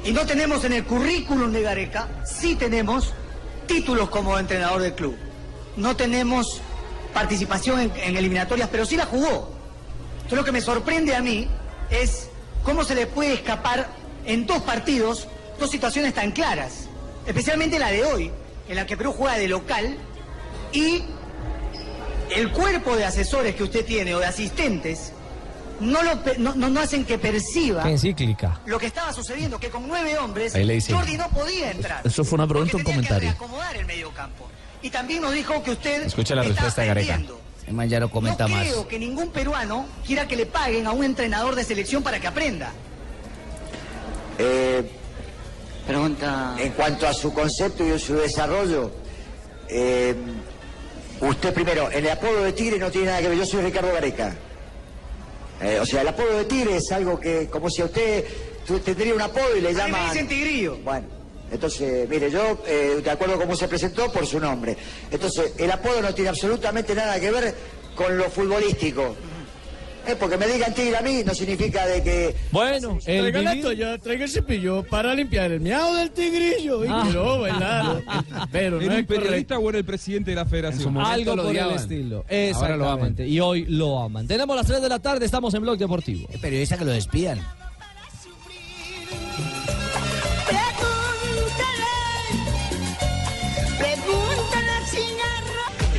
Y 0.04 0.12
no 0.12 0.26
tenemos 0.26 0.64
en 0.64 0.72
el 0.72 0.84
currículum 0.84 1.52
de 1.52 1.62
Gareca, 1.62 2.08
sí 2.24 2.54
tenemos 2.54 3.12
títulos 3.66 4.08
como 4.08 4.38
entrenador 4.38 4.80
del 4.80 4.94
club. 4.94 5.16
No 5.76 5.96
tenemos 5.96 6.60
participación 7.12 7.80
en, 7.80 7.92
en 7.96 8.16
eliminatorias, 8.16 8.68
pero 8.70 8.86
sí 8.86 8.96
la 8.96 9.06
jugó. 9.06 9.57
Entonces 10.28 10.38
lo 10.40 10.44
que 10.44 10.52
me 10.52 10.60
sorprende 10.60 11.16
a 11.16 11.22
mí 11.22 11.48
es 11.88 12.28
cómo 12.62 12.84
se 12.84 12.94
le 12.94 13.06
puede 13.06 13.32
escapar 13.32 13.88
en 14.26 14.44
dos 14.44 14.62
partidos 14.62 15.26
dos 15.58 15.70
situaciones 15.70 16.12
tan 16.12 16.32
claras. 16.32 16.86
Especialmente 17.26 17.78
la 17.78 17.88
de 17.90 18.04
hoy, 18.04 18.30
en 18.68 18.76
la 18.76 18.84
que 18.84 18.94
Perú 18.94 19.14
juega 19.16 19.38
de 19.38 19.48
local 19.48 19.96
y 20.70 21.02
el 22.36 22.52
cuerpo 22.52 22.94
de 22.94 23.06
asesores 23.06 23.54
que 23.54 23.62
usted 23.62 23.86
tiene 23.86 24.14
o 24.14 24.18
de 24.18 24.26
asistentes 24.26 25.12
no, 25.80 26.02
lo, 26.02 26.12
no, 26.36 26.54
no- 26.68 26.78
hacen 26.80 27.06
que 27.06 27.16
perciba 27.18 27.88
encíclica. 27.90 28.60
lo 28.66 28.78
que 28.78 28.86
estaba 28.86 29.14
sucediendo, 29.14 29.58
que 29.58 29.70
con 29.70 29.88
nueve 29.88 30.18
hombres 30.18 30.54
Ahí 30.54 30.64
le 30.64 30.74
dice. 30.74 30.92
Jordi 30.92 31.16
no 31.16 31.28
podía 31.30 31.70
entrar. 31.70 32.06
Eso 32.06 32.22
fue 32.22 32.36
una 32.36 32.46
pregunta 32.46 32.76
un 32.76 32.82
comentario. 32.82 33.30
acomodar 33.30 33.74
el 33.76 33.86
medio 33.86 34.10
campo. 34.10 34.46
Y 34.82 34.90
también 34.90 35.22
nos 35.22 35.32
dijo 35.32 35.62
que 35.62 35.70
usted 35.70 36.02
Escucha 36.04 36.34
la 36.34 36.42
está 36.42 36.52
respuesta 36.52 36.82
de 36.82 36.88
Gareca. 36.88 37.20
Man 37.74 37.88
ya 37.88 38.00
lo 38.00 38.10
comenta 38.10 38.46
no 38.48 38.54
más. 38.56 38.66
creo 38.68 38.88
que 38.88 38.98
ningún 38.98 39.30
peruano 39.30 39.86
quiera 40.06 40.26
que 40.28 40.36
le 40.36 40.46
paguen 40.46 40.86
a 40.86 40.92
un 40.92 41.04
entrenador 41.04 41.54
de 41.54 41.64
selección 41.64 42.02
para 42.02 42.20
que 42.20 42.26
aprenda. 42.26 42.72
Eh, 44.38 44.90
Pregunta. 45.86 46.54
En 46.58 46.72
cuanto 46.72 47.06
a 47.08 47.14
su 47.14 47.32
concepto 47.32 47.82
y 47.86 47.98
su 47.98 48.14
desarrollo, 48.14 48.90
eh, 49.68 50.14
usted 51.20 51.54
primero, 51.54 51.90
el 51.90 52.08
apodo 52.10 52.44
de 52.44 52.52
Tigre 52.52 52.78
no 52.78 52.90
tiene 52.90 53.06
nada 53.08 53.20
que 53.22 53.28
ver. 53.28 53.38
Yo 53.38 53.46
soy 53.46 53.62
Ricardo 53.62 53.92
Gareca. 53.92 54.36
Eh, 55.62 55.78
o 55.80 55.86
sea, 55.86 56.02
el 56.02 56.08
apodo 56.08 56.36
de 56.38 56.44
Tigre 56.44 56.76
es 56.76 56.92
algo 56.92 57.18
que, 57.18 57.48
como 57.48 57.70
si 57.70 57.80
a 57.82 57.86
usted 57.86 58.24
tendría 58.84 59.14
un 59.14 59.22
apodo 59.22 59.56
y 59.56 59.62
le 59.62 59.68
A 59.70 59.72
mí 59.72 59.76
me 59.78 59.82
llaman. 59.82 60.10
dicen 60.10 60.28
Tigrillo. 60.28 60.76
Bueno, 60.84 61.06
entonces, 61.50 62.08
mire, 62.08 62.30
yo, 62.30 62.62
eh, 62.66 63.00
de 63.02 63.10
acuerdo 63.10 63.34
a 63.34 63.38
cómo 63.38 63.56
se 63.56 63.68
presentó, 63.68 64.10
por 64.12 64.26
su 64.26 64.38
nombre. 64.40 64.76
Entonces, 65.10 65.52
el 65.58 65.70
apodo 65.70 66.02
no 66.02 66.14
tiene 66.14 66.30
absolutamente 66.30 66.94
nada 66.94 67.18
que 67.18 67.30
ver 67.30 67.54
con 67.94 68.16
lo 68.16 68.24
futbolístico. 68.24 69.14
Eh, 70.06 70.16
porque 70.18 70.38
me 70.38 70.46
digan 70.46 70.72
Tigre 70.72 70.96
a 70.96 71.02
mí 71.02 71.22
no 71.22 71.34
significa 71.34 71.86
de 71.86 72.02
que. 72.02 72.34
Bueno, 72.50 72.98
el 73.04 73.30
Traiga 73.30 73.42
la 73.54 73.60
toalla, 73.60 73.98
traiga 73.98 74.24
el 74.24 74.30
cepillo 74.30 74.82
para 74.84 75.14
limpiar 75.14 75.52
el 75.52 75.60
miau 75.60 75.94
del 75.96 76.10
tigrillo. 76.12 76.82
Y 76.82 76.88
Ah. 76.90 77.02
quiero 77.04 77.40
bailar. 77.40 78.02
Pero 78.52 78.80
¿Era 78.80 78.92
no 78.94 78.98
es 79.00 79.06
periodista 79.06 79.58
o 79.58 79.68
era 79.68 79.76
el 79.76 79.84
presidente 79.84 80.30
de 80.30 80.36
la 80.36 80.46
federación? 80.46 80.96
Algo 80.96 81.36
lo 81.36 81.42
por 81.44 81.54
el 81.54 81.70
estilo. 81.72 82.24
Ahora 82.54 82.76
lo 82.78 82.84
aman. 82.88 83.08
Exactamente. 83.10 83.28
Y 83.28 83.38
hoy 83.40 83.66
lo 83.66 83.98
aman. 84.00 84.26
Tenemos 84.26 84.56
las 84.56 84.66
3 84.66 84.80
de 84.80 84.88
la 84.88 84.98
tarde, 84.98 85.26
estamos 85.26 85.52
en 85.52 85.60
Blog 85.60 85.76
Deportivo. 85.76 86.26
El 86.32 86.40
periodista 86.40 86.78
que 86.78 86.86
lo 86.86 86.92
despidan. 86.92 87.40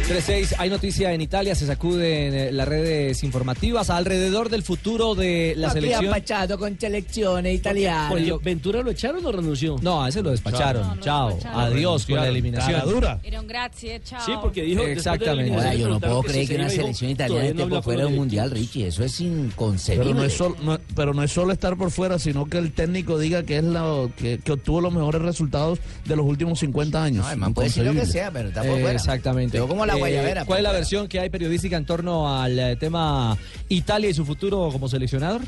3-6, 0.09 0.55
hay 0.57 0.69
noticia 0.71 1.13
en 1.13 1.21
Italia, 1.21 1.53
se 1.53 1.67
sacuden 1.67 2.33
eh, 2.33 2.51
las 2.51 2.67
redes 2.67 3.23
informativas 3.23 3.91
alrededor 3.91 4.49
del 4.49 4.63
futuro 4.63 5.13
de 5.13 5.53
la 5.55 5.69
selección. 5.69 6.09
Pachado 6.09 6.57
con 6.57 6.79
selecciones 6.79 7.55
italianas. 7.55 8.09
Porque 8.09 8.33
¿Ventura 8.41 8.81
lo 8.81 8.89
echaron 8.89 9.23
o 9.23 9.31
renunció? 9.31 9.75
No, 9.81 10.03
a 10.03 10.09
ese 10.09 10.23
lo 10.23 10.31
despacharon. 10.31 10.81
No, 10.81 10.89
no 10.89 10.95
lo 10.95 11.01
Chao. 11.03 11.29
despacharon. 11.35 11.61
Adiós 11.61 12.05
con 12.07 12.15
la 12.15 12.27
eliminación. 12.27 12.81
Dura. 12.89 13.19
Era 13.23 13.39
un 13.39 13.47
grazie, 13.47 14.01
chao. 14.03 14.21
Sí, 14.25 14.31
porque 14.41 14.63
dijo. 14.63 14.81
Exactamente. 14.81 15.53
Ahora, 15.53 15.75
yo 15.75 15.87
no 15.89 15.99
puedo 15.99 16.21
que 16.23 16.29
creer 16.29 16.47
que 16.47 16.55
una 16.55 16.69
selección 16.69 17.11
italiana 17.11 17.45
esté 17.45 17.65
por 17.67 17.83
fuera 17.83 18.01
de 18.01 18.07
un 18.07 18.15
mundial. 18.15 18.49
Richie. 18.49 18.87
Eso 18.87 19.03
es 19.03 19.19
inconcebible. 19.21 20.05
Pero 20.05 20.17
no, 20.19 20.23
es 20.25 20.33
sol- 20.33 20.55
no- 20.63 20.79
pero 20.95 21.13
no 21.13 21.21
es 21.21 21.31
solo 21.31 21.53
estar 21.53 21.77
por 21.77 21.91
fuera, 21.91 22.17
sino 22.17 22.47
que 22.47 22.57
el 22.57 22.71
técnico 22.71 23.19
diga 23.19 23.43
que 23.43 23.57
es 23.57 23.63
la 23.63 24.07
que, 24.17 24.39
que 24.43 24.51
obtuvo 24.53 24.81
los 24.81 24.91
mejores 24.93 25.21
resultados 25.21 25.77
de 26.05 26.15
los 26.15 26.25
últimos 26.25 26.57
50 26.59 27.03
años. 27.03 27.27
No, 27.29 27.37
man 27.37 27.53
puede 27.53 27.67
decir 27.67 27.83
lo 27.85 27.93
que 27.93 28.05
sea, 28.07 28.31
pero 28.31 28.47
está 28.49 28.61
por 28.61 28.71
Eh, 28.71 28.81
fuera. 28.81 28.95
exactamente. 28.95 29.51
Pero 29.51 29.67
como 29.67 29.85
la 29.85 29.98
Eh, 30.07 30.21
¿Cuál 30.21 30.37
es 30.37 30.45
pues, 30.45 30.63
la 30.63 30.69
bueno. 30.69 30.71
versión 30.73 31.07
que 31.07 31.19
hay 31.19 31.29
periodística 31.29 31.77
en 31.77 31.85
torno 31.85 32.33
al 32.33 32.57
eh, 32.57 32.75
tema 32.75 33.37
Italia 33.67 34.09
y 34.09 34.13
su 34.13 34.25
futuro 34.25 34.69
como 34.71 34.87
seleccionador? 34.87 35.41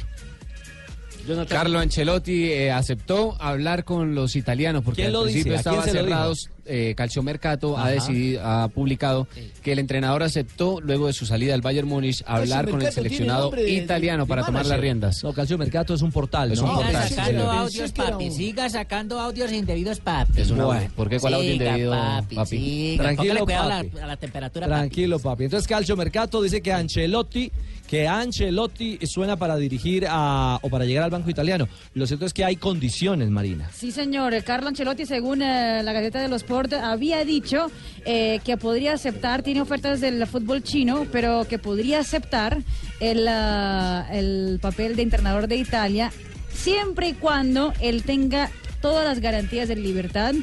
Carlo 1.47 1.79
Ancelotti 1.79 2.45
eh, 2.51 2.71
aceptó 2.71 3.35
hablar 3.41 3.83
con 3.83 4.15
los 4.15 4.35
italianos 4.35 4.83
porque 4.83 5.03
¿Quién 5.03 5.07
al 5.07 5.13
lo 5.13 5.23
principio 5.23 5.53
dice? 5.53 5.69
¿A 5.69 5.71
quién 5.71 5.79
estaban 5.81 5.89
se 5.89 5.93
lo 5.93 6.05
dijo? 6.05 6.15
cerrados. 6.17 6.49
Eh, 6.63 6.93
Calciomercato 6.95 7.77
ha 7.77 7.89
decidido, 7.89 8.45
ha 8.45 8.67
publicado 8.69 9.27
que 9.63 9.71
el 9.73 9.79
entrenador 9.79 10.21
aceptó 10.23 10.79
luego 10.79 11.07
de 11.07 11.13
su 11.13 11.25
salida 11.25 11.53
al 11.55 11.61
Bayern 11.61 11.87
Múnich 11.87 12.23
hablar 12.27 12.69
con 12.69 12.79
el 12.81 12.85
Calciomercato 12.85 12.93
seleccionado 12.93 13.49
de- 13.51 13.69
italiano 13.71 14.23
de 14.25 14.29
para 14.29 14.45
tomar 14.45 14.65
las 14.67 14.79
riendas. 14.79 15.23
No, 15.23 15.33
Calcio 15.33 15.57
Mercato 15.57 15.93
es 15.95 16.01
un 16.03 16.11
portal, 16.11 16.51
Es 16.51 16.61
¿no? 16.61 16.69
un 16.69 16.75
portal, 16.75 17.07
sí, 17.07 17.15
sacando 17.15 17.51
audios, 17.51 17.91
papi. 17.91 18.31
Siga 18.31 18.69
sacando 18.69 19.19
audios 19.19 19.51
indebidos, 19.51 19.99
papi. 19.99 20.39
Es 20.39 20.51
un 20.51 20.61
audio. 20.61 20.87
¿Por 20.95 21.09
qué? 21.09 21.19
¿Cuál 21.19 21.33
audio 21.33 21.51
Siga, 21.51 21.65
indebido, 21.65 21.91
papi? 21.93 22.35
papi? 22.35 22.49
siga. 22.49 23.03
Tranquilo, 23.03 23.43
cuidado 23.43 23.69
a 23.71 23.77
papi. 23.77 23.89
la, 23.95 24.03
a 24.03 24.07
la 24.07 24.17
temperatura, 24.17 24.67
Tranquilo, 24.67 25.19
papi. 25.19 25.43
Entonces 25.45 25.67
Calcio 25.67 25.97
Mercato 25.97 26.41
dice 26.43 26.61
que 26.61 26.71
Ancelotti, 26.71 27.51
que 27.91 28.07
Ancelotti 28.07 28.99
suena 29.05 29.35
para 29.35 29.57
dirigir 29.57 30.07
a, 30.09 30.59
o 30.61 30.69
para 30.69 30.85
llegar 30.85 31.03
al 31.03 31.09
banco 31.09 31.29
italiano. 31.29 31.67
Lo 31.93 32.07
cierto 32.07 32.25
es 32.25 32.31
que 32.31 32.45
hay 32.45 32.55
condiciones, 32.55 33.29
Marina. 33.29 33.69
Sí, 33.73 33.91
señor. 33.91 34.33
Carlo 34.45 34.69
Ancelotti, 34.69 35.05
según 35.05 35.41
eh, 35.41 35.83
la 35.83 35.91
Gaceta 35.91 36.21
de 36.21 36.29
los 36.29 36.43
Sport, 36.43 36.71
había 36.71 37.25
dicho 37.25 37.69
eh, 38.05 38.39
que 38.45 38.55
podría 38.55 38.93
aceptar, 38.93 39.43
tiene 39.43 39.59
ofertas 39.59 39.99
del 39.99 40.25
fútbol 40.25 40.63
chino, 40.63 41.05
pero 41.11 41.43
que 41.49 41.59
podría 41.59 41.99
aceptar 41.99 42.59
el, 43.01 43.27
ah, 43.27 44.07
el 44.09 44.59
papel 44.61 44.95
de 44.95 45.01
entrenador 45.01 45.49
de 45.49 45.57
Italia 45.57 46.13
siempre 46.53 47.09
y 47.09 47.13
cuando 47.13 47.73
él 47.81 48.03
tenga 48.03 48.49
todas 48.81 49.03
las 49.03 49.19
garantías 49.19 49.67
de 49.67 49.75
libertad 49.75 50.33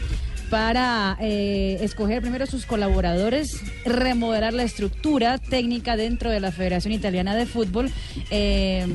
para 0.50 1.16
eh, 1.20 1.78
escoger 1.80 2.20
primero 2.22 2.46
sus 2.46 2.66
colaboradores, 2.66 3.60
remodelar 3.84 4.52
la 4.52 4.62
estructura 4.62 5.38
técnica 5.38 5.96
dentro 5.96 6.30
de 6.30 6.40
la 6.40 6.52
Federación 6.52 6.92
Italiana 6.92 7.34
de 7.34 7.46
Fútbol. 7.46 7.90
Eh, 8.30 8.86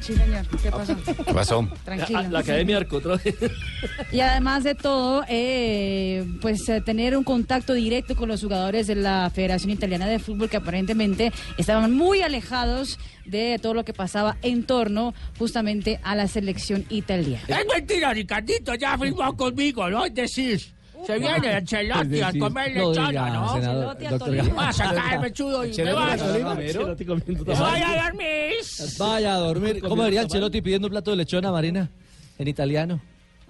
sí, 0.00 0.14
señor. 0.14 0.46
¿Qué 0.62 0.70
pasó? 0.70 0.96
¿Qué 1.04 1.34
pasó? 1.34 1.68
Tranquilo. 1.84 2.22
La, 2.22 2.28
la 2.28 2.38
Academia 2.40 2.78
vez. 2.78 2.88
Y 4.12 4.20
además 4.20 4.64
de 4.64 4.74
todo, 4.74 5.24
eh, 5.28 6.24
pues 6.40 6.68
eh, 6.68 6.80
tener 6.80 7.16
un 7.16 7.24
contacto 7.24 7.74
directo 7.74 8.16
con 8.16 8.28
los 8.28 8.42
jugadores 8.42 8.86
de 8.86 8.94
la 8.94 9.30
Federación 9.34 9.70
Italiana 9.70 10.06
de 10.06 10.18
Fútbol 10.18 10.48
que 10.48 10.56
aparentemente 10.56 11.32
estaban 11.56 11.94
muy 11.94 12.22
alejados 12.22 12.98
de 13.24 13.58
todo 13.60 13.74
lo 13.74 13.84
que 13.84 13.92
pasaba 13.92 14.36
en 14.42 14.64
torno 14.64 15.14
justamente 15.38 16.00
a 16.02 16.14
la 16.14 16.28
selección 16.28 16.84
italiana. 16.88 17.44
Es 17.46 17.66
mentira, 17.72 18.12
Ricardito, 18.12 18.74
ya 18.74 18.96
firmó 18.98 19.36
conmigo, 19.36 19.88
¿no? 19.90 20.04
Es 20.04 20.14
decir, 20.14 20.60
se 21.06 21.18
viene 21.18 21.54
Ancelotti 21.54 22.20
a 22.20 22.32
comer 22.38 22.72
lechona, 22.74 23.30
¿no? 23.30 23.50
a. 23.50 24.54
Va 24.56 24.68
a 24.68 24.72
sacarme 24.72 25.32
chudo 25.32 25.64
y 25.64 25.74
me 25.76 25.92
va 25.92 26.12
a 26.12 26.16
Tolima. 26.16 26.50
Ancelotti 26.52 27.04
comiendo 27.04 27.44
Me 27.44 27.54
tamal. 27.54 27.70
voy 27.72 27.82
a 27.82 28.04
dormir. 28.04 28.54
Vaya 28.98 29.34
a 29.34 29.38
dormir. 29.38 29.80
¿Cómo 29.80 30.04
diría 30.04 30.20
Ancelotti 30.22 30.60
pidiendo 30.62 30.86
un 30.88 30.92
plato 30.92 31.10
de 31.10 31.16
lechona, 31.18 31.50
Marina? 31.52 31.90
En 32.38 32.48
italiano. 32.48 33.00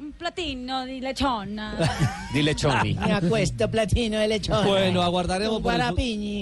Un 0.01 0.13
platino 0.13 0.87
de 0.87 1.01
lechona. 1.01 1.75
Dile 2.33 2.55
Choni. 2.55 2.95
Me 2.95 3.13
acuesto 3.13 3.69
platino 3.71 4.19
de 4.19 4.29
lechona. 4.29 4.61
Bueno, 4.67 5.03
aguardaremos 5.03 5.61
por 5.61 5.73
el, 5.75 5.81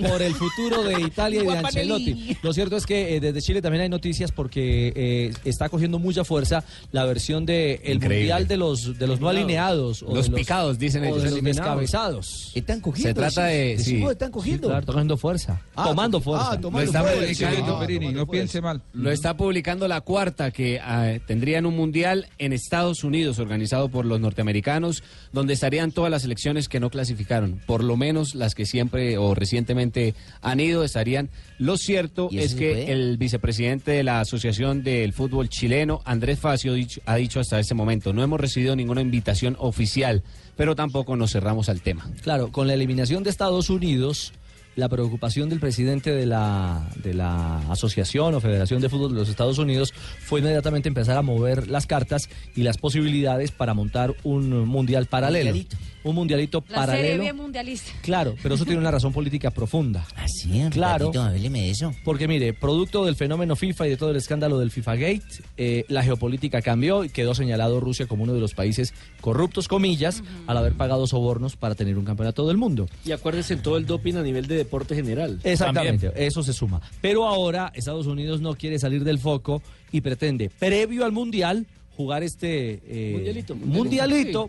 por 0.03 0.23
futuro 0.35 0.83
de 0.85 1.01
Italia 1.07 1.43
y 1.43 1.47
de. 1.47 1.57
Ancelotti. 1.59 2.37
Lo 2.43 2.53
cierto 2.53 2.77
es 2.77 2.85
que 2.85 3.17
eh, 3.17 3.21
desde 3.21 3.41
Chile 3.41 3.63
también 3.63 3.83
hay 3.83 3.89
noticias 3.89 4.31
porque 4.31 4.93
eh, 4.95 5.33
está 5.45 5.69
cogiendo 5.71 5.99
mucha 5.99 6.23
fuerza 6.25 6.65
la 6.93 7.05
versión 7.07 7.47
del 7.47 7.81
el 7.83 7.95
Increíble. 7.97 8.17
mundial 8.19 8.49
de 8.49 8.57
los 8.59 8.99
de 8.99 9.07
los 9.07 9.21
no 9.21 9.29
alineados. 9.31 10.03
o 10.03 10.15
Los 10.15 10.31
de 10.31 10.37
picados, 10.37 10.79
dicen 10.79 11.03
o 11.03 11.07
ellos. 11.07 11.19
de 11.19 11.25
los 11.25 11.33
Eliminados. 11.33 11.57
descabezados. 11.81 12.53
Están 12.55 12.81
cogiendo. 12.81 13.09
Se 13.09 13.15
trata 13.15 13.47
de- 13.47 13.79
sí. 13.79 13.85
sí. 13.99 14.05
están 14.11 14.31
cogiendo. 14.31 14.67
Sí, 14.69 14.71
claro, 14.71 14.87
tomando 14.87 15.17
fuerza. 15.17 15.63
Ah, 15.75 15.85
tomando 15.85 16.19
to- 16.19 16.25
fuerza. 16.25 16.49
ah, 16.53 16.61
tomando 16.61 16.79
Lo 16.81 16.85
está 16.85 17.01
fuerza. 17.01 17.21
publicando. 17.49 17.77
Ah, 17.77 17.81
Perini, 17.81 18.07
no 18.09 18.13
fuerza. 18.27 18.31
piense 18.33 18.61
mal. 18.61 18.83
Lo 18.93 19.11
está 19.11 19.37
publicando 19.37 19.89
la 19.89 20.03
cuarta 20.03 20.51
que 20.51 20.79
ah, 20.79 21.15
tendrían 21.27 21.65
un 21.65 21.75
mundial 21.77 22.29
en 22.39 22.53
Estados 22.53 23.03
Unidos 23.03 23.39
organizado 23.47 23.89
por 23.89 24.05
los 24.05 24.21
norteamericanos, 24.21 25.03
donde 25.33 25.55
estarían 25.55 25.93
todas 25.93 26.11
las 26.11 26.23
selecciones 26.23 26.69
que 26.69 26.81
no 26.81 26.91
clasificaron, 26.91 27.61
por 27.67 27.83
lo 27.83 27.97
menos 27.97 28.35
las 28.35 28.55
que 28.55 28.67
siempre 28.67 29.17
o 29.19 29.35
recientemente 29.35 30.15
han 30.43 30.61
ido 30.61 30.85
estarían. 30.85 31.31
Lo 31.59 31.77
cierto 31.79 32.29
¿Y 32.31 32.39
es 32.41 32.55
que 32.55 32.93
el 32.93 33.17
vicepresidente 33.17 33.93
de 33.93 34.03
la 34.03 34.21
Asociación 34.21 34.83
del 34.83 35.13
Fútbol 35.13 35.49
Chileno, 35.49 36.01
Andrés 36.05 36.39
Facio, 36.39 36.75
dicho- 36.75 37.01
ha 37.07 37.17
dicho 37.17 37.41
hasta 37.41 37.59
este 37.61 37.75
momento, 37.75 38.13
no 38.13 38.23
hemos 38.23 38.41
recibido 38.41 38.77
ninguna 38.77 39.01
invitación 39.01 39.57
oficial, 39.59 40.23
pero 40.57 40.75
tampoco 40.75 41.17
nos 41.17 41.33
cerramos 41.33 41.69
al 41.69 41.81
tema. 41.81 42.11
Claro, 42.23 42.51
con 42.53 42.67
la 42.67 42.75
eliminación 42.75 43.23
de 43.23 43.31
Estados 43.31 43.71
Unidos, 43.71 44.33
la 44.77 44.89
preocupación 44.89 45.49
del 45.49 45.59
presidente 45.59 46.13
de 46.15 46.27
la, 46.27 46.89
de 47.03 47.15
la 47.15 47.59
Asociación 47.71 48.35
o 48.35 48.41
Federación 48.41 48.81
de 48.81 48.89
Fútbol 48.89 49.13
de 49.13 49.19
los 49.21 49.29
Estados 49.29 49.59
Unidos 49.59 49.93
fue 50.21 50.41
inmediatamente 50.41 50.89
empezar 50.89 51.17
a 51.17 51.23
mover 51.23 51.69
las 51.69 51.87
cartas 51.87 52.29
y 52.55 52.63
las 52.63 52.79
posibilidades 52.79 53.51
para 53.51 53.75
montar 53.75 54.15
un 54.23 54.67
mundial 54.67 55.07
paralelo. 55.07 55.47
Mundialito. 55.51 55.77
Un 56.05 56.15
mundialito 56.15 56.59
La 56.69 56.87
serie 56.87 56.87
paralelo. 56.87 57.23
bien 57.23 57.37
mundialista. 57.37 57.91
Claro, 58.03 58.37
pero 58.41 58.55
eso 58.55 58.65
tiene 58.65 58.79
una 58.79 58.93
razón 58.93 59.13
política 59.13 59.51
profunda. 59.51 60.07
Así, 60.17 60.49
Claro. 60.71 61.07
Ricardito, 61.07 61.23
hábleme 61.23 61.63
de 61.63 61.71
eso. 61.71 61.93
Porque 62.05 62.29
mire, 62.29 62.53
producto 62.53 63.05
del 63.05 63.17
fenómeno 63.17 63.57
FIFA 63.57 63.87
y 63.89 63.91
de 63.91 63.97
todo 63.97 64.11
el 64.13 64.17
escándalo 64.17 64.59
del 64.59 64.71
FIFA 64.71 64.95
Gate, 64.95 65.23
eh, 65.57 65.85
la 65.89 66.05
geopolítica 66.05 66.63
cambió 66.63 67.03
y 67.03 67.09
quedó 67.09 67.35
señalado 67.35 67.81
Rusia 67.81 68.07
como 68.07 68.23
uno 68.23 68.35
de 68.35 68.41
los 68.41 68.55
países 68.55 68.95
corruptos, 69.21 69.67
comillas, 69.67 70.23
al 70.47 70.57
haber 70.59 70.75
pagado 70.75 71.07
sobornos 71.09 71.57
para 71.57 71.75
tener 71.75 71.99
un 71.99 72.05
campeonato 72.05 72.47
del 72.47 72.57
mundo. 72.57 72.87
Y 73.05 73.11
acuérdense 73.11 73.55
en 73.55 73.63
todo 73.63 73.77
el 73.77 73.87
doping 73.87 74.15
a 74.15 74.23
nivel 74.23 74.47
de 74.47 74.66
deporte 74.67 74.95
general. 74.95 75.41
Exactamente, 75.45 76.13
eso 76.17 76.43
se 76.43 76.53
suma. 76.53 76.81
Pero 77.01 77.27
ahora 77.27 77.73
Estados 77.75 78.07
Unidos 78.07 78.41
no 78.41 78.55
quiere 78.55 78.79
salir 78.79 79.05
del 79.05 79.19
foco 79.19 79.63
y 79.93 80.01
pretende, 80.01 80.51
previo 80.51 81.05
al 81.05 81.13
Mundial, 81.13 81.67
jugar 81.97 82.23
este 82.23 82.81
eh, 82.87 83.13
Mundialito. 83.15 83.57
mundialito, 83.57 84.47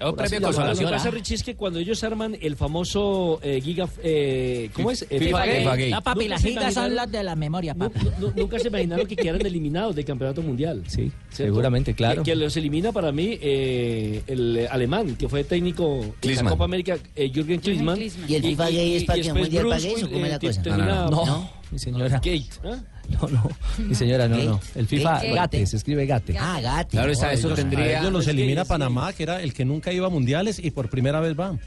llamarlo. 0.81 0.97
pasa, 0.97 1.11
Richie, 1.11 1.35
es 1.35 1.43
que 1.43 1.55
cuando 1.55 1.79
ellos 1.79 2.03
arman 2.03 2.37
el 2.41 2.55
famoso 2.55 3.39
eh, 3.41 3.61
Giga... 3.61 3.87
eh, 4.03 4.69
¿Cómo 4.73 4.91
es? 4.91 5.05
Eh, 5.09 5.19
FIFA. 5.19 5.45
Gate. 5.45 5.89
No, 5.91 6.01
papi, 6.01 6.19
Nunca 6.19 6.29
las 6.29 6.41
se 6.41 6.49
gigas 6.49 6.73
son 6.73 6.83
imaginaron- 6.91 6.95
las 6.95 7.11
de 7.11 7.23
la 7.23 7.35
memoria, 7.35 7.73
papi. 7.75 7.99
nu- 8.19 8.33
nunca 8.35 8.59
se 8.59 8.67
imaginaron 8.67 9.07
que 9.07 9.15
quedaran 9.15 9.45
eliminados 9.45 9.95
del 9.95 10.05
campeonato 10.05 10.41
mundial. 10.41 10.83
Sí, 10.87 11.11
¿cierto? 11.29 11.53
seguramente, 11.53 11.93
claro. 11.93 12.23
Que, 12.23 12.31
que 12.31 12.35
los 12.35 12.55
elimina 12.57 12.91
para 12.91 13.11
mí 13.11 13.37
eh, 13.41 14.21
el 14.27 14.67
alemán, 14.69 15.15
que 15.15 15.29
fue 15.29 15.43
técnico 15.43 16.01
en 16.01 16.11
la. 16.19 16.49
Copa 16.51 16.65
América, 16.65 16.97
eh, 17.15 17.31
Jürgen 17.33 17.59
Klinsmann. 17.59 17.99
¿Y 18.27 18.35
el 18.35 18.43
FIFA 18.43 18.63
Gate 18.65 18.95
es 18.97 19.03
para 19.05 19.21
que 19.21 19.33
mundial 19.33 19.67
pague 19.69 19.93
eso? 19.93 20.09
¿Cómo 20.09 20.25
es 20.25 20.31
la 20.31 20.39
cosa? 20.39 20.61
termina- 20.61 20.85
No, 21.05 21.09
No, 21.11 21.25
no, 21.25 21.49
mi 21.71 21.79
señora. 21.79 22.09
Gate. 22.09 22.45
¿ah? 22.63 22.77
No, 23.07 23.25
no, 23.29 23.49
mi 23.77 23.95
señora, 23.95 24.27
no, 24.27 24.35
no. 24.35 24.55
Gate. 24.55 24.79
El 24.79 24.87
FIFA 24.87 25.13
Gate. 25.13 25.33
Gate, 25.33 25.65
se 25.65 25.77
escribe 25.77 26.05
Gate. 26.05 26.37
Ah, 26.37 26.59
Gatti. 26.61 26.97
Claro, 26.97 27.11
eso 27.11 27.53
tendría... 27.53 27.99
ellos 28.01 28.11
los 28.11 28.23
es 28.23 28.25
que 28.25 28.31
elimina. 28.31 28.65
Panamá, 28.65 29.13
que 29.13 29.23
era 29.23 29.41
el 29.41 29.53
que 29.53 29.63
nunca 29.63 29.93
iba 29.93 30.07
a 30.07 30.09
mundiales 30.09 30.59
y 30.59 30.71
por 30.71 30.89
primera 30.89 31.21
vez 31.21 31.39
va. 31.39 31.57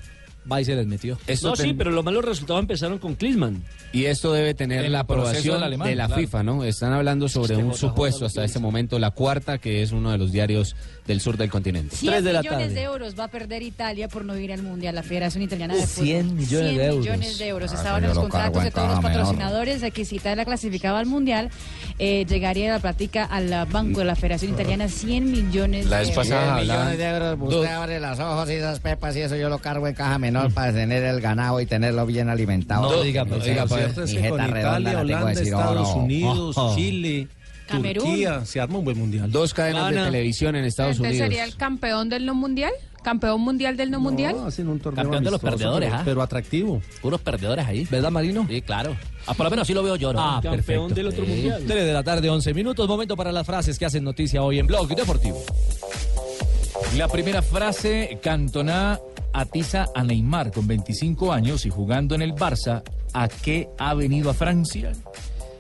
Va 0.51 0.61
y 0.61 0.65
se 0.65 0.75
les 0.75 0.87
metió. 0.87 1.19
Esto 1.27 1.51
No, 1.51 1.57
sí, 1.57 1.75
pero 1.75 1.91
los 1.91 2.05
malos 2.05 2.25
resultados 2.25 2.61
empezaron 2.61 2.99
con 2.99 3.15
Klinsmann. 3.15 3.63
Y 3.93 4.07
esto 4.07 4.33
debe 4.33 4.55
tener 4.55 4.85
En 4.85 4.93
la 4.93 5.07
proceso 5.07 5.29
aprobación 5.29 5.55
del 5.57 5.65
alemán, 5.65 5.89
de 5.89 5.97
la 5.97 6.07
claro. 6.07 6.23
FIFA, 6.23 6.43
¿no? 6.43 6.65
Están 6.65 6.93
hablando 6.93 7.29
sobre 7.29 7.55
Este 7.55 7.65
un 7.65 7.73
JJ 7.73 7.79
supuesto 7.79 8.25
hasta 8.25 8.45
este 8.45 8.59
momento, 8.59 8.99
la 8.99 9.11
cuarta, 9.11 9.59
que 9.59 9.83
es 9.83 9.93
uno 9.93 10.11
de 10.11 10.19
los 10.19 10.33
diarios 10.33 10.77
del 11.11 11.21
sur 11.21 11.37
del 11.37 11.51
continente. 11.51 11.97
100 11.97 12.13
Tres 12.13 12.25
de 12.25 12.33
la 12.33 12.41
millones 12.43 12.69
tarde. 12.69 12.75
de 12.75 12.83
euros 12.83 13.15
va 13.19 13.25
a 13.25 13.29
perder 13.29 13.63
Italia 13.63 14.07
por 14.09 14.25
no 14.25 14.37
ir 14.39 14.53
al 14.53 14.63
Mundial, 14.63 14.95
la 14.95 15.03
Federación 15.03 15.43
Italiana 15.43 15.75
de 15.75 15.85
Fútbol. 15.87 16.05
100 16.07 16.37
millones 16.37 16.49
100 16.71 16.77
de 16.79 16.87
euros. 16.87 17.01
millones 17.01 17.39
de 17.39 17.49
euros. 17.49 17.73
Ah, 17.73 17.75
Estaban 17.75 18.03
en 18.05 18.09
los 18.11 18.17
lo 18.17 18.23
contratos 18.23 18.51
cargo 18.53 18.65
de 18.65 18.71
todos 18.71 18.89
los 18.91 19.01
patrocinadores 19.01 19.81
de 19.81 19.91
que 19.91 20.05
si 20.05 20.17
Italia 20.17 20.45
clasificaba 20.45 21.01
al 21.01 21.07
Mundial, 21.07 21.51
eh, 21.99 22.25
llegaría 22.29 22.71
la 22.73 22.79
plática 22.79 23.25
al 23.25 23.51
banco 23.71 23.99
de 24.01 24.05
la 24.07 24.15
Federación 24.15 24.53
Italiana 24.53 24.89
100 24.89 25.31
millones 25.31 25.87
La 25.87 25.99
de 25.99 26.05
vez 26.07 26.11
euros. 26.11 26.29
pasada 26.29 26.57
10 26.61 26.71
hablaban- 26.71 26.93
millones 26.93 26.99
de 26.99 27.27
euros, 27.27 27.55
usted 27.55 27.73
abre 27.75 28.01
las 28.01 28.21
ojos 28.21 28.51
y 28.51 28.53
esas 28.55 28.79
pepas 28.81 29.17
y 29.17 29.21
eso 29.21 29.37
yo 29.37 29.49
lo 29.49 29.59
cargo 29.59 29.89
en 29.89 29.95
caja 29.95 30.19
menor 30.19 30.53
para 30.55 30.73
tener 30.73 31.03
el 31.03 31.21
ganado 31.21 31.61
y 31.61 31.67
tenerlo 31.67 32.07
bien 32.07 32.29
alimentado. 32.29 32.89
No 32.91 33.03
diga, 33.03 33.25
Mi 33.25 33.31
pues, 33.33 33.45
jeta- 33.45 33.65
diga, 33.65 33.77
cierto 33.77 34.05
es 34.05 34.15
que 34.15 34.29
con 34.29 34.41
Italia, 34.49 34.93
la 34.93 35.01
Holanda, 35.01 35.27
decir, 35.31 35.45
Estados 35.49 35.89
oh, 35.89 35.97
no. 35.97 36.03
Unidos, 36.05 36.55
Oh. 36.57 36.75
Chile, 36.77 37.29
Camerún. 37.71 38.05
Turquía, 38.05 38.45
se 38.45 38.61
arma 38.61 38.79
un 38.79 38.85
buen 38.85 38.99
mundial. 38.99 39.31
Dos 39.31 39.55
cadenas 39.55 39.91
de 39.91 40.03
televisión 40.03 40.57
en 40.57 40.65
Estados 40.65 40.97
Este 40.97 41.09
Unidos. 41.09 41.27
sería 41.27 41.45
el 41.45 41.57
campeón 41.57 42.09
del 42.09 42.27
no 42.27 42.35
mundial, 42.35 42.73
campeón 43.03 43.41
mundial 43.41 43.77
del 43.77 43.91
no, 43.91 44.01
mundial. 44.01 44.35
No, 44.37 44.47
hacen 44.47 44.69
un 44.69 44.79
torneo 44.81 45.03
Campeón 45.05 45.25
de 45.25 45.31
los 45.31 45.41
perdedores, 45.41 45.89
pero, 45.89 46.01
¿ah? 46.01 46.03
pero 46.05 46.23
atractivo. 46.23 46.83
Puros 47.01 47.21
perdedores 47.21 47.67
ahí. 47.67 47.87
¿Verdad, 47.91 48.11
Marino? 48.11 48.47
Sí, 48.49 48.61
claro. 48.63 48.97
Ah, 49.27 49.35
por 49.35 49.45
lo 49.45 49.51
menos 49.51 49.65
así 49.65 49.75
lo 49.75 49.83
veo 49.83 49.97
yo, 49.97 50.13
¿no? 50.13 50.21
Ah, 50.21 50.41
Campeón 50.43 50.55
perfecto. 50.57 50.95
del 50.95 51.07
otro 51.07 51.25
Sí. 51.25 51.31
mundial. 51.31 51.65
3 51.67 51.85
de 51.87 51.93
la 51.93 52.03
tarde, 52.03 52.29
11 52.31 52.53
minutos. 52.55 52.87
Momento 52.89 53.17
para 53.17 53.33
las 53.33 53.47
frases 53.47 53.79
que 53.79 53.87
hacen 53.87 54.05
noticia 54.05 54.43
hoy 54.43 54.59
en 54.59 54.67
Blog 54.67 54.89
Deportivo. 54.89 55.43
La 56.97 57.09
primera 57.09 57.41
frase, 57.43 58.19
Cantona 58.23 58.99
atiza 59.33 59.87
a 59.95 60.03
Neymar 60.03 60.51
con 60.51 60.67
25 60.67 61.33
años 61.33 61.65
y 61.67 61.71
jugando 61.71 62.15
en 62.15 62.23
el 62.23 62.33
Barça. 62.35 62.83
¿A 63.13 63.29
qué 63.29 63.69
ha 63.79 63.95
venido 63.95 64.31
a 64.31 64.35
Francia? 64.35 64.93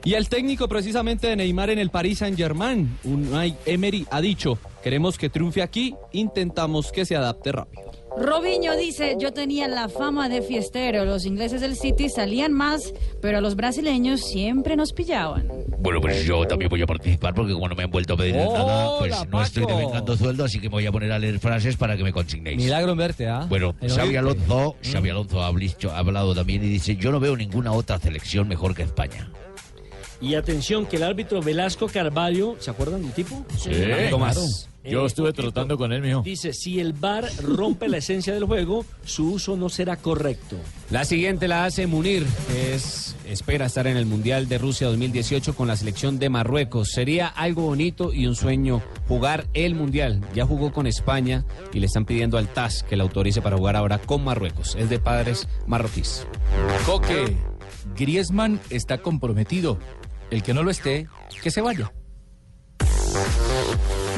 Y 0.04 0.14
el 0.14 0.28
técnico 0.28 0.66
precisamente 0.68 1.26
de 1.28 1.36
Neymar 1.36 1.70
en 1.70 1.78
el 1.78 1.90
Paris 1.90 2.18
Saint-Germain, 2.18 2.98
Unai 3.04 3.54
Emery, 3.66 4.06
ha 4.10 4.20
dicho, 4.20 4.58
queremos 4.82 5.18
que 5.18 5.28
triunfe 5.28 5.62
aquí, 5.62 5.94
intentamos 6.12 6.90
que 6.90 7.04
se 7.04 7.16
adapte 7.16 7.52
rápido. 7.52 7.90
Robinho 8.18 8.76
dice, 8.76 9.14
yo 9.20 9.32
tenía 9.32 9.68
la 9.68 9.88
fama 9.88 10.28
de 10.28 10.42
fiestero, 10.42 11.04
los 11.04 11.26
ingleses 11.26 11.60
del 11.60 11.76
City 11.76 12.08
salían 12.08 12.52
más, 12.52 12.92
pero 13.22 13.38
a 13.38 13.40
los 13.40 13.54
brasileños 13.54 14.20
siempre 14.20 14.74
nos 14.74 14.92
pillaban. 14.92 15.46
Bueno, 15.78 16.00
pues 16.00 16.24
yo 16.24 16.44
también 16.46 16.68
voy 16.70 16.82
a 16.82 16.86
participar 16.86 17.34
porque 17.34 17.52
como 17.52 17.68
no 17.68 17.76
me 17.76 17.84
han 17.84 17.90
vuelto 17.90 18.14
a 18.14 18.16
pedir 18.16 18.34
nada, 18.34 18.98
pues 18.98 19.14
no 19.30 19.40
estoy 19.42 19.62
Paco. 19.64 19.76
devengando 19.78 20.16
sueldo, 20.16 20.44
así 20.44 20.58
que 20.58 20.68
me 20.68 20.72
voy 20.76 20.86
a 20.86 20.92
poner 20.92 21.12
a 21.12 21.18
leer 21.20 21.38
frases 21.38 21.76
para 21.76 21.96
que 21.96 22.02
me 22.02 22.12
consignéis. 22.12 22.56
Milagro 22.56 22.92
en 22.92 22.98
verte, 22.98 23.28
¿ah? 23.28 23.46
Bueno, 23.48 23.76
En 23.80 23.90
Xavi. 23.90 24.16
Alonso, 24.16 24.76
Xavi 24.82 25.10
Alonso 25.10 25.44
ha 25.44 25.52
dicho- 25.52 25.90
ha 25.92 25.98
hablado 25.98 26.34
también 26.34 26.64
y 26.64 26.68
dice, 26.68 26.96
yo 26.96 27.12
no 27.12 27.20
veo 27.20 27.36
ninguna 27.36 27.72
otra 27.72 27.98
selección 27.98 28.48
mejor 28.48 28.74
que 28.74 28.82
España. 28.82 29.30
Y 30.20 30.34
atención, 30.34 30.86
que 30.86 30.96
el 30.96 31.02
árbitro 31.02 31.40
Velasco 31.40 31.86
Carvalho, 31.88 32.56
¿se 32.58 32.70
acuerdan 32.70 33.02
del 33.02 33.12
tipo? 33.12 33.44
Sí, 33.56 33.70
Algo 33.72 34.18
más. 34.18 34.34
claro. 34.34 34.50
Yo 34.82 35.04
estuve 35.04 35.32
tratando 35.34 35.76
con 35.76 35.92
él, 35.92 36.00
mijo. 36.00 36.22
Dice, 36.22 36.54
si 36.54 36.80
el 36.80 36.94
VAR 36.94 37.28
rompe 37.42 37.86
la 37.86 37.98
esencia 37.98 38.32
del 38.32 38.44
juego, 38.44 38.86
su 39.04 39.32
uso 39.32 39.54
no 39.54 39.68
será 39.68 39.96
correcto. 39.96 40.56
La 40.90 41.04
siguiente 41.04 41.48
la 41.48 41.66
hace 41.66 41.86
Munir, 41.86 42.24
que 42.48 42.74
es, 42.74 43.14
espera 43.26 43.66
estar 43.66 43.86
en 43.86 43.98
el 43.98 44.06
Mundial 44.06 44.48
de 44.48 44.56
Rusia 44.56 44.86
2018 44.86 45.54
con 45.54 45.68
la 45.68 45.76
selección 45.76 46.18
de 46.18 46.30
Marruecos. 46.30 46.92
Sería 46.92 47.26
algo 47.28 47.62
bonito 47.62 48.12
y 48.14 48.26
un 48.26 48.34
sueño 48.36 48.80
jugar 49.06 49.46
el 49.52 49.74
Mundial. 49.74 50.22
Ya 50.34 50.46
jugó 50.46 50.72
con 50.72 50.86
España 50.86 51.44
y 51.74 51.80
le 51.80 51.86
están 51.86 52.06
pidiendo 52.06 52.38
al 52.38 52.48
TAS 52.48 52.82
que 52.82 52.96
la 52.96 53.02
autorice 53.02 53.42
para 53.42 53.58
jugar 53.58 53.76
ahora 53.76 53.98
con 53.98 54.24
Marruecos. 54.24 54.76
Es 54.76 54.88
de 54.88 54.98
padres 54.98 55.46
marroquíes. 55.66 56.26
Coque, 56.86 57.36
Griezmann 57.96 58.60
está 58.70 58.98
comprometido. 58.98 59.78
El 60.30 60.42
que 60.42 60.54
no 60.54 60.62
lo 60.62 60.70
esté, 60.70 61.08
que 61.42 61.50
se 61.50 61.60
vaya. 61.60 61.92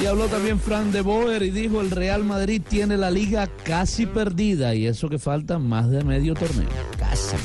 Y 0.00 0.06
habló 0.06 0.26
también 0.26 0.58
Fran 0.58 0.90
de 0.90 1.00
Boer 1.00 1.42
y 1.42 1.50
dijo 1.50 1.80
el 1.80 1.90
Real 1.90 2.24
Madrid 2.24 2.60
tiene 2.68 2.96
la 2.96 3.10
liga 3.10 3.48
casi 3.64 4.04
perdida 4.04 4.74
y 4.74 4.86
eso 4.86 5.08
que 5.08 5.18
falta 5.18 5.58
más 5.58 5.90
de 5.90 6.02
medio 6.02 6.34
torneo. 6.34 6.68
Casi. 6.98 7.36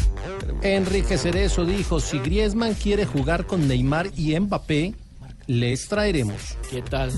Enrique 0.64 1.18
Cerezo 1.18 1.66
dijo, 1.66 2.00
si 2.00 2.18
Griezmann 2.20 2.74
quiere 2.74 3.06
jugar 3.06 3.46
con 3.46 3.68
Neymar 3.68 4.10
y 4.18 4.38
Mbappé, 4.40 4.96
les 5.46 5.88
traeremos. 5.88 6.58
¿Qué 6.70 6.82
tal? 6.82 7.12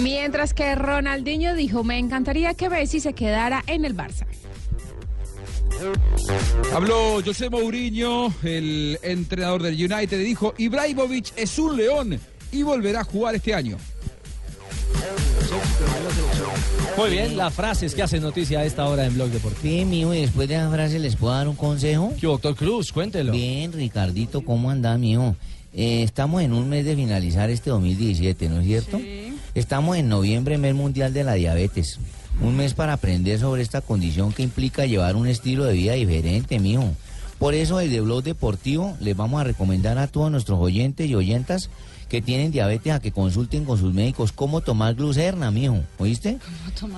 Mientras 0.00 0.54
que 0.54 0.74
Ronaldinho 0.74 1.54
dijo, 1.54 1.82
me 1.82 1.98
encantaría 1.98 2.54
que 2.54 2.70
Messi 2.70 3.00
se 3.00 3.14
quedara 3.14 3.64
en 3.66 3.84
el 3.84 3.96
Barça. 3.96 4.26
Habló 6.72 7.22
José 7.24 7.50
Mourinho, 7.50 8.32
el 8.42 8.98
entrenador 9.02 9.62
del 9.62 9.74
United, 9.74 10.18
y 10.18 10.24
dijo, 10.24 10.54
Ibrahimovic 10.58 11.32
es 11.36 11.58
un 11.58 11.76
león 11.76 12.18
y 12.52 12.62
volverá 12.62 13.00
a 13.00 13.04
jugar 13.04 13.34
este 13.34 13.54
año. 13.54 13.76
Muy 16.96 17.10
bien, 17.10 17.36
las 17.36 17.52
frases 17.52 17.94
que 17.94 18.02
hacen 18.02 18.22
noticia 18.22 18.60
a 18.60 18.64
esta 18.64 18.86
hora 18.86 19.04
en 19.04 19.14
Blog 19.14 19.30
Deportivo. 19.30 19.62
Sí, 19.62 19.84
mijo, 19.84 20.14
y 20.14 20.20
después 20.20 20.48
de 20.48 20.54
esa 20.54 20.70
frase 20.70 20.98
les 20.98 21.16
puedo 21.16 21.34
dar 21.34 21.48
un 21.48 21.56
consejo. 21.56 22.12
¿Qué, 22.20 22.26
doctor 22.26 22.54
Cruz? 22.54 22.92
Cuéntelo. 22.92 23.32
Bien, 23.32 23.72
Ricardito, 23.72 24.42
¿cómo 24.42 24.70
anda, 24.70 24.96
mijo? 24.96 25.34
Eh, 25.72 26.04
estamos 26.04 26.42
en 26.42 26.52
un 26.52 26.68
mes 26.68 26.84
de 26.84 26.94
finalizar 26.94 27.50
este 27.50 27.70
2017, 27.70 28.48
¿no 28.48 28.60
es 28.60 28.66
cierto? 28.66 29.00
Estamos 29.54 29.96
en 29.96 30.08
noviembre, 30.08 30.56
mes 30.56 30.74
mundial 30.74 31.12
de 31.12 31.24
la 31.24 31.34
diabetes. 31.34 31.98
Un 32.42 32.56
mes 32.56 32.74
para 32.74 32.94
aprender 32.94 33.38
sobre 33.38 33.62
esta 33.62 33.80
condición 33.80 34.32
que 34.32 34.42
implica 34.42 34.86
llevar 34.86 35.16
un 35.16 35.26
estilo 35.26 35.64
de 35.64 35.74
vida 35.74 35.92
diferente, 35.94 36.58
mijo. 36.58 36.84
Por 37.38 37.54
eso, 37.54 37.78
desde 37.78 38.00
Blog 38.00 38.22
Deportivo 38.22 38.96
les 39.00 39.16
vamos 39.16 39.40
a 39.40 39.44
recomendar 39.44 39.98
a 39.98 40.06
todos 40.08 40.30
nuestros 40.30 40.58
oyentes 40.60 41.08
y 41.08 41.14
oyentas 41.14 41.70
que 42.08 42.20
tienen 42.22 42.52
diabetes 42.52 42.92
a 42.92 43.00
que 43.00 43.12
consulten 43.12 43.64
con 43.64 43.78
sus 43.78 43.92
médicos 43.94 44.30
cómo 44.30 44.60
tomar 44.60 44.94
glucerna, 44.94 45.50
mijo. 45.50 45.80
¿Oíste? 45.98 46.38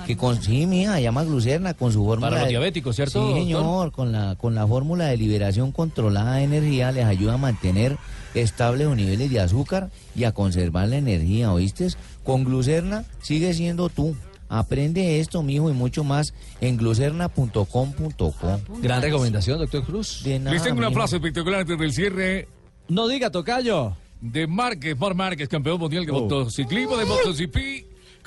Que 0.05 0.15
con, 0.17 0.41
sí, 0.41 0.65
mija, 0.67 0.99
llama 0.99 1.23
glucerna 1.23 1.73
con 1.73 1.91
su 1.93 2.03
fórmula. 2.05 2.27
Para 2.29 2.41
los 2.41 2.47
de- 2.47 2.49
diabéticos, 2.51 2.95
¿cierto, 2.95 3.13
Sí, 3.13 3.19
doctor? 3.25 3.39
señor, 3.43 3.91
con 3.93 4.11
la, 4.11 4.35
con 4.35 4.53
la 4.53 4.67
fórmula 4.67 5.05
de 5.05 5.17
liberación 5.17 5.71
controlada 5.71 6.35
de 6.35 6.43
energía 6.43 6.91
les 6.91 7.05
ayuda 7.05 7.33
a 7.35 7.37
mantener 7.37 7.97
estables 8.35 8.87
los 8.87 8.95
niveles 8.97 9.31
de 9.31 9.39
azúcar 9.39 9.89
y 10.15 10.25
a 10.25 10.33
conservar 10.33 10.89
la 10.89 10.97
energía, 10.97 11.51
¿oíste? 11.51 11.87
Con 12.23 12.43
glucerna 12.43 13.05
sigue 13.21 13.53
siendo 13.53 13.89
tú. 13.89 14.15
Aprende 14.49 15.19
esto, 15.19 15.43
mijo, 15.43 15.69
y 15.69 15.73
mucho 15.73 16.03
más 16.03 16.33
en 16.61 16.77
glucerna.com.co. 16.77 18.59
Gran 18.81 19.01
recomendación, 19.01 19.59
doctor 19.59 19.83
Cruz. 19.83 20.21
De 20.23 20.39
nada, 20.39 20.51
Les 20.53 20.63
tengo 20.63 20.77
una 20.77 20.89
mijo. 20.89 20.99
frase 21.01 21.17
espectacular 21.17 21.61
antes 21.61 21.77
del 21.77 21.93
cierre. 21.93 22.47
No 22.87 23.07
diga, 23.07 23.29
tocayo. 23.31 23.95
De 24.21 24.47
Márquez, 24.47 24.97
Mar 24.97 25.13
Márquez, 25.13 25.47
campeón 25.47 25.79
mundial 25.79 26.05
de 26.05 26.11
motociclismo, 26.11 26.97
de 26.97 27.05
MotoGP. 27.05 27.57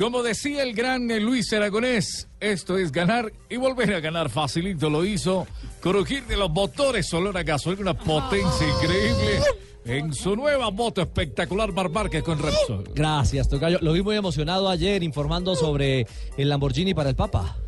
Como 0.00 0.22
decía 0.22 0.62
el 0.62 0.72
gran 0.72 1.10
eh, 1.10 1.20
Luis 1.20 1.52
Aragonés, 1.52 2.26
esto 2.40 2.78
es 2.78 2.90
ganar 2.90 3.30
y 3.50 3.58
volver 3.58 3.92
a 3.92 4.00
ganar. 4.00 4.30
Facilito 4.30 4.88
lo 4.88 5.04
hizo. 5.04 5.46
Crujir 5.78 6.24
de 6.24 6.38
los 6.38 6.48
motores, 6.48 7.12
olor 7.12 7.36
a 7.36 7.42
gasolina, 7.42 7.82
una 7.82 7.92
potencia 7.92 8.66
increíble. 8.66 9.40
En 9.84 10.14
su 10.14 10.34
nueva 10.36 10.70
moto 10.70 11.02
espectacular, 11.02 11.74
Mar 11.74 11.90
Márquez 11.90 12.22
con 12.22 12.38
Repsol. 12.38 12.84
Gracias, 12.94 13.46
tocayo. 13.50 13.76
Lo 13.82 13.92
vi 13.92 14.00
muy 14.00 14.16
emocionado 14.16 14.70
ayer 14.70 15.02
informando 15.02 15.54
sobre 15.54 16.06
el 16.38 16.48
Lamborghini 16.48 16.94
para 16.94 17.10
el 17.10 17.14
Papa. 17.14 17.58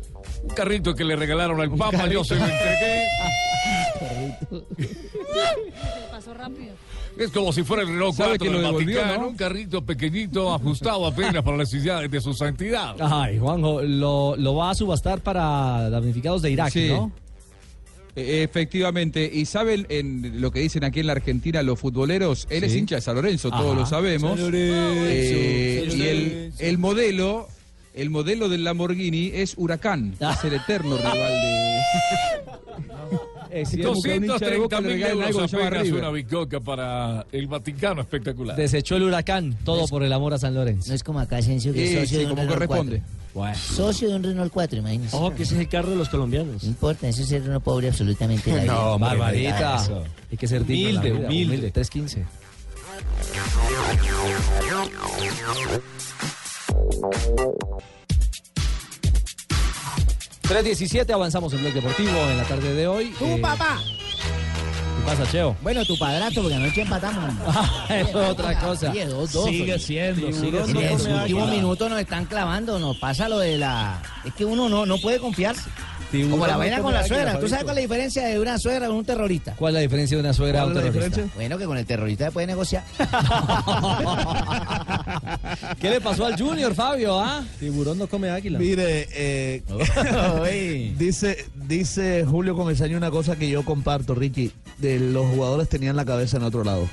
Un 0.41 0.55
carrito 0.55 0.95
que 0.95 1.03
le 1.03 1.15
regalaron 1.15 1.61
al 1.61 1.69
Papa, 1.69 2.07
yo 2.07 2.23
se 2.23 2.33
lo 2.33 2.45
entregué. 2.45 3.05
Pasó 6.11 6.33
rápido. 6.33 6.73
Es 7.17 7.29
como 7.31 7.53
si 7.53 7.63
fuera 7.63 7.83
el 7.83 7.89
Renault 7.89 8.15
¿Sabe 8.15 8.37
4 8.37 8.45
que 8.45 8.51
lo 8.51 8.57
del 8.57 8.65
devolvió, 8.67 8.97
Vaticano, 9.01 9.21
no? 9.23 9.29
un 9.29 9.35
carrito 9.35 9.85
pequeñito, 9.85 10.53
ajustado 10.53 11.05
apenas 11.05 11.43
para 11.43 11.57
las 11.57 11.71
necesidades 11.71 12.09
de 12.09 12.21
su 12.21 12.33
santidad. 12.33 12.95
Ay, 12.99 13.37
Juanjo, 13.37 13.81
lo, 13.83 14.35
lo 14.35 14.55
va 14.55 14.71
a 14.71 14.75
subastar 14.75 15.21
para 15.21 15.89
damnificados 15.89 16.41
de 16.41 16.51
Irak, 16.51 16.71
Sí. 16.71 16.87
¿no? 16.89 17.11
Eh, 18.15 18.43
Efectivamente, 18.43 19.29
y 19.31 19.45
saben 19.45 19.85
en 19.89 20.39
lo 20.41 20.51
que 20.51 20.59
dicen 20.59 20.83
aquí 20.83 20.99
en 20.99 21.07
la 21.07 21.13
Argentina 21.13 21.63
los 21.63 21.79
futboleros, 21.79 22.45
él 22.49 22.63
es 22.63 22.75
hincha 22.75 22.95
de 22.95 23.01
San 23.01 23.15
Lorenzo, 23.15 23.49
Ajá. 23.51 23.61
todos 23.61 23.75
lo 23.77 23.85
sabemos. 23.85 24.31
San 24.39 24.51
Lorenzo, 24.51 25.03
Eh, 25.07 25.85
San 25.89 25.97
y 25.99 26.01
el, 26.03 26.53
el 26.59 26.77
modelo, 26.77 27.47
el 27.95 28.09
modelo 28.11 28.49
del 28.49 28.63
Lamborghini 28.63 29.31
es 29.33 29.53
Huracán, 29.57 30.15
es 30.19 30.43
el 30.43 30.53
eterno 30.53 30.97
rival 30.97 31.13
de. 31.15 31.73
Es 33.53 33.69
Sí, 33.69 33.81
como 33.83 34.01
que 34.01 34.13
a 34.13 34.17
un 34.17 34.23
hincha 34.23 34.39
de 34.39 34.57
230 34.57 34.57
Boca 34.57 34.81
le 34.81 34.95
mil 34.95 35.03
euros 35.03 35.53
apenas 35.53 35.89
una 35.89 36.09
bicoca 36.09 36.59
para 36.59 37.25
el 37.31 37.45
Vaticano 37.47 38.01
espectacular. 38.01 38.55
Desechó 38.55 38.95
el 38.95 39.03
huracán, 39.03 39.55
todo 39.63 39.85
por 39.87 40.01
el 40.03 40.11
amor 40.11 40.33
a 40.33 40.39
San 40.39 40.55
Lorenzo. 40.55 40.89
No 40.89 40.95
es 40.95 41.03
como 41.03 41.19
acá, 41.19 41.37
Asensio, 41.37 41.71
que 41.71 41.83
es 41.83 41.89
Sí, 41.91 41.95
socio 41.97 42.07
sí, 42.07 42.15
de 42.17 42.23
un 42.23 42.29
como 42.31 42.41
Renault 42.41 42.59
corresponde. 42.67 43.01
4. 43.33 43.59
Socio 43.61 44.09
de 44.09 44.15
un 44.15 44.23
Renault 44.23 44.51
4, 44.51 44.79
imagínese. 44.79 45.15
Ojo, 45.15 45.35
que 45.35 45.43
ese 45.43 45.53
es 45.55 45.61
el 45.61 45.69
carro 45.69 45.91
de 45.91 45.95
los 45.97 46.09
colombianos. 46.09 46.63
No 46.63 46.69
importa, 46.69 47.07
eso 47.07 47.21
es 47.21 47.27
ser 47.29 47.43
uno 47.43 47.59
pobre 47.59 47.89
absolutamente 47.89 48.49
en 48.49 48.57
la 48.57 48.63
vida. 48.63 48.73
No, 48.73 48.97
Barbarita. 48.99 49.77
Hay 50.31 50.37
que 50.37 50.47
ser 50.47 50.65
digno 50.65 50.99
Humilde, 50.99 51.11
vida, 51.11 51.27
humilde. 51.27 51.71
315. 51.71 52.25
...3.17, 60.53 61.11
avanzamos 61.11 61.51
en 61.53 61.61
Blog 61.61 61.73
Deportivo 61.73 62.11
en 62.29 62.37
la 62.37 62.43
tarde 62.43 62.73
de 62.75 62.87
hoy. 62.87 63.11
Tú, 63.17 63.25
Eh, 63.25 63.39
papá. 63.41 63.79
¿Qué 63.81 65.03
pasa, 65.09 65.29
Cheo? 65.31 65.55
Bueno, 65.63 65.83
tu 65.83 65.97
padrastro, 65.97 66.43
porque 66.43 66.55
anoche 66.55 66.81
empatamos. 66.83 67.33
es 67.89 68.13
otra 68.15 68.57
cosa. 68.59 68.91
Oye, 68.91 69.05
dos, 69.07 69.31
dos, 69.33 69.45
Sigue 69.45 69.79
siendo, 69.79 70.31
sigue 70.31 70.59
En 70.59 70.65
siendo. 70.69 70.87
los 71.09 71.21
últimos 71.21 71.49
minutos 71.49 71.89
nos 71.89 71.99
están 71.99 72.25
clavando, 72.25 72.77
nos 72.79 72.97
pasa 72.97 73.27
lo 73.27 73.39
de 73.39 73.57
la... 73.57 73.99
Es 74.23 74.33
que 74.35 74.45
uno 74.45 74.69
no, 74.69 74.85
no 74.85 74.97
puede 74.99 75.19
confiarse. 75.19 75.63
Como 76.29 76.45
la 76.47 76.57
vaina 76.57 76.81
con 76.81 76.93
la 76.93 77.05
suegra. 77.07 77.39
¿Tú 77.39 77.47
sabes 77.47 77.63
cuál 77.63 77.77
es 77.77 77.83
la 77.83 77.87
diferencia 77.93 78.25
de 78.27 78.39
una 78.39 78.57
suegra 78.57 78.87
con 78.87 78.97
un 78.97 79.05
terrorista? 79.05 79.53
¿Cuál 79.57 79.71
es 79.71 79.75
la 79.75 79.79
diferencia 79.81 80.17
de 80.17 80.23
una 80.23 80.33
suegra 80.33 80.61
a 80.61 80.65
un 80.65 80.73
¿Cuál 80.73 80.85
es 80.85 80.87
la 80.87 80.91
terrorista? 80.93 81.21
diferencia? 81.21 81.35
Bueno, 81.39 81.57
que 81.57 81.65
con 81.65 81.77
el 81.77 81.85
terrorista 81.85 82.25
se 82.25 82.31
puede 82.31 82.47
negociar. 82.47 82.83
¿Qué 85.79 85.89
le 85.89 86.01
pasó 86.01 86.25
al 86.25 86.37
Junior, 86.37 86.73
Fabio? 86.75 87.19
¿Ah? 87.19 87.43
Tiburón 87.59 87.97
no 87.97 88.07
come 88.07 88.29
águila. 88.29 88.59
Mire, 88.59 89.07
eh, 89.13 89.63
dice, 90.97 91.45
dice 91.67 92.25
Julio 92.25 92.55
Comesaña 92.55 92.97
una 92.97 93.11
cosa 93.11 93.35
que 93.35 93.49
yo 93.49 93.63
comparto, 93.65 94.15
Ricky. 94.15 94.51
De 94.77 94.99
los 94.99 95.25
jugadores 95.27 95.69
tenían 95.69 95.95
la 95.95 96.05
cabeza 96.05 96.37
en 96.37 96.43
otro 96.43 96.63
lado. 96.63 96.87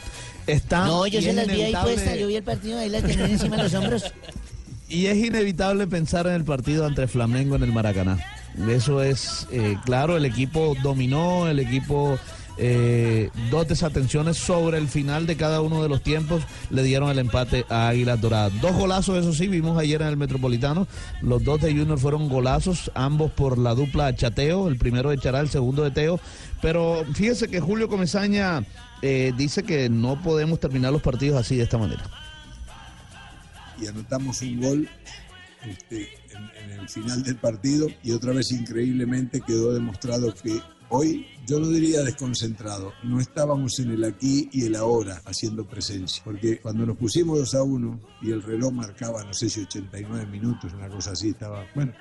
Está, 0.46 0.86
No, 0.86 1.06
yo 1.06 1.18
y 1.18 1.22
se 1.22 1.30
es 1.30 1.36
las 1.36 1.46
vi 1.46 1.52
ahí 1.62 1.72
inevitable- 1.72 1.94
puestas, 1.94 2.18
yo 2.18 2.26
vi 2.26 2.36
el 2.36 2.42
partido 2.42 2.78
ahí 2.78 2.88
las 2.88 3.02
tenía 3.02 3.26
encima 3.26 3.56
de 3.56 3.62
los 3.64 3.74
hombros. 3.74 4.12
Y 4.88 5.06
es 5.06 5.16
inevitable 5.18 5.86
pensar 5.86 6.26
en 6.26 6.32
el 6.34 6.44
partido 6.44 6.84
ante 6.86 7.06
Flamengo 7.06 7.56
en 7.56 7.62
el 7.62 7.72
Maracaná. 7.72 8.18
Eso 8.68 9.02
es 9.02 9.46
eh, 9.50 9.76
claro, 9.84 10.16
el 10.16 10.24
equipo 10.24 10.74
dominó, 10.82 11.48
el 11.48 11.58
equipo 11.58 12.18
eh, 12.62 13.30
dos 13.50 13.66
desatenciones 13.68 14.36
sobre 14.36 14.76
el 14.76 14.86
final 14.86 15.26
de 15.26 15.36
cada 15.36 15.62
uno 15.62 15.82
de 15.82 15.88
los 15.88 16.02
tiempos 16.02 16.42
le 16.68 16.82
dieron 16.82 17.08
el 17.08 17.18
empate 17.18 17.64
a 17.70 17.88
Águilas 17.88 18.20
Doradas. 18.20 18.60
Dos 18.60 18.76
golazos, 18.76 19.16
eso 19.16 19.32
sí, 19.32 19.48
vimos 19.48 19.78
ayer 19.78 20.02
en 20.02 20.08
el 20.08 20.18
Metropolitano. 20.18 20.86
Los 21.22 21.42
dos 21.42 21.62
de 21.62 21.70
Junior 21.70 21.98
fueron 21.98 22.28
golazos, 22.28 22.90
ambos 22.94 23.30
por 23.30 23.56
la 23.56 23.74
dupla 23.74 24.14
Chateo, 24.14 24.68
el 24.68 24.76
primero 24.76 25.08
de 25.08 25.16
Chará, 25.16 25.40
el 25.40 25.48
segundo 25.48 25.84
de 25.84 25.90
Teo. 25.90 26.20
Pero 26.60 27.06
fíjese 27.14 27.48
que 27.48 27.60
Julio 27.60 27.88
Comesaña 27.88 28.62
eh, 29.00 29.32
dice 29.38 29.62
que 29.62 29.88
no 29.88 30.20
podemos 30.22 30.60
terminar 30.60 30.92
los 30.92 31.00
partidos 31.00 31.40
así 31.40 31.56
de 31.56 31.62
esta 31.62 31.78
manera. 31.78 32.02
y 33.80 33.86
anotamos 33.86 34.42
un 34.42 34.60
gol 34.60 34.88
este, 35.64 36.10
en, 36.62 36.70
el 36.80 36.88
final 36.88 37.22
del 37.22 37.36
partido 37.36 37.88
y 38.02 38.12
otra 38.12 38.32
vez 38.32 38.52
increíblemente 38.52 39.40
quedó 39.40 39.72
demostrado 39.72 40.34
que 40.34 40.60
hoy, 40.88 41.26
yo 41.46 41.60
no 41.60 41.68
diría 41.68 42.02
desconcentrado, 42.02 42.92
no 43.04 43.20
estábamos 43.20 43.78
en 43.78 43.90
el 43.90 44.04
aquí 44.04 44.48
y 44.52 44.64
el 44.64 44.76
ahora 44.76 45.20
haciendo 45.24 45.66
presencia, 45.66 46.22
porque 46.24 46.60
cuando 46.60 46.86
nos 46.86 46.96
pusimos 46.96 47.38
2 47.38 47.54
a 47.54 47.62
1 47.62 48.00
y 48.22 48.30
el 48.30 48.42
reloj 48.42 48.72
marcaba, 48.72 49.24
no 49.24 49.32
sé 49.32 49.48
si 49.48 49.60
89 49.60 50.26
minutos, 50.26 50.72
una 50.72 50.88
cosa 50.88 51.12
así, 51.12 51.30
estaba, 51.30 51.64
bueno, 51.74 51.92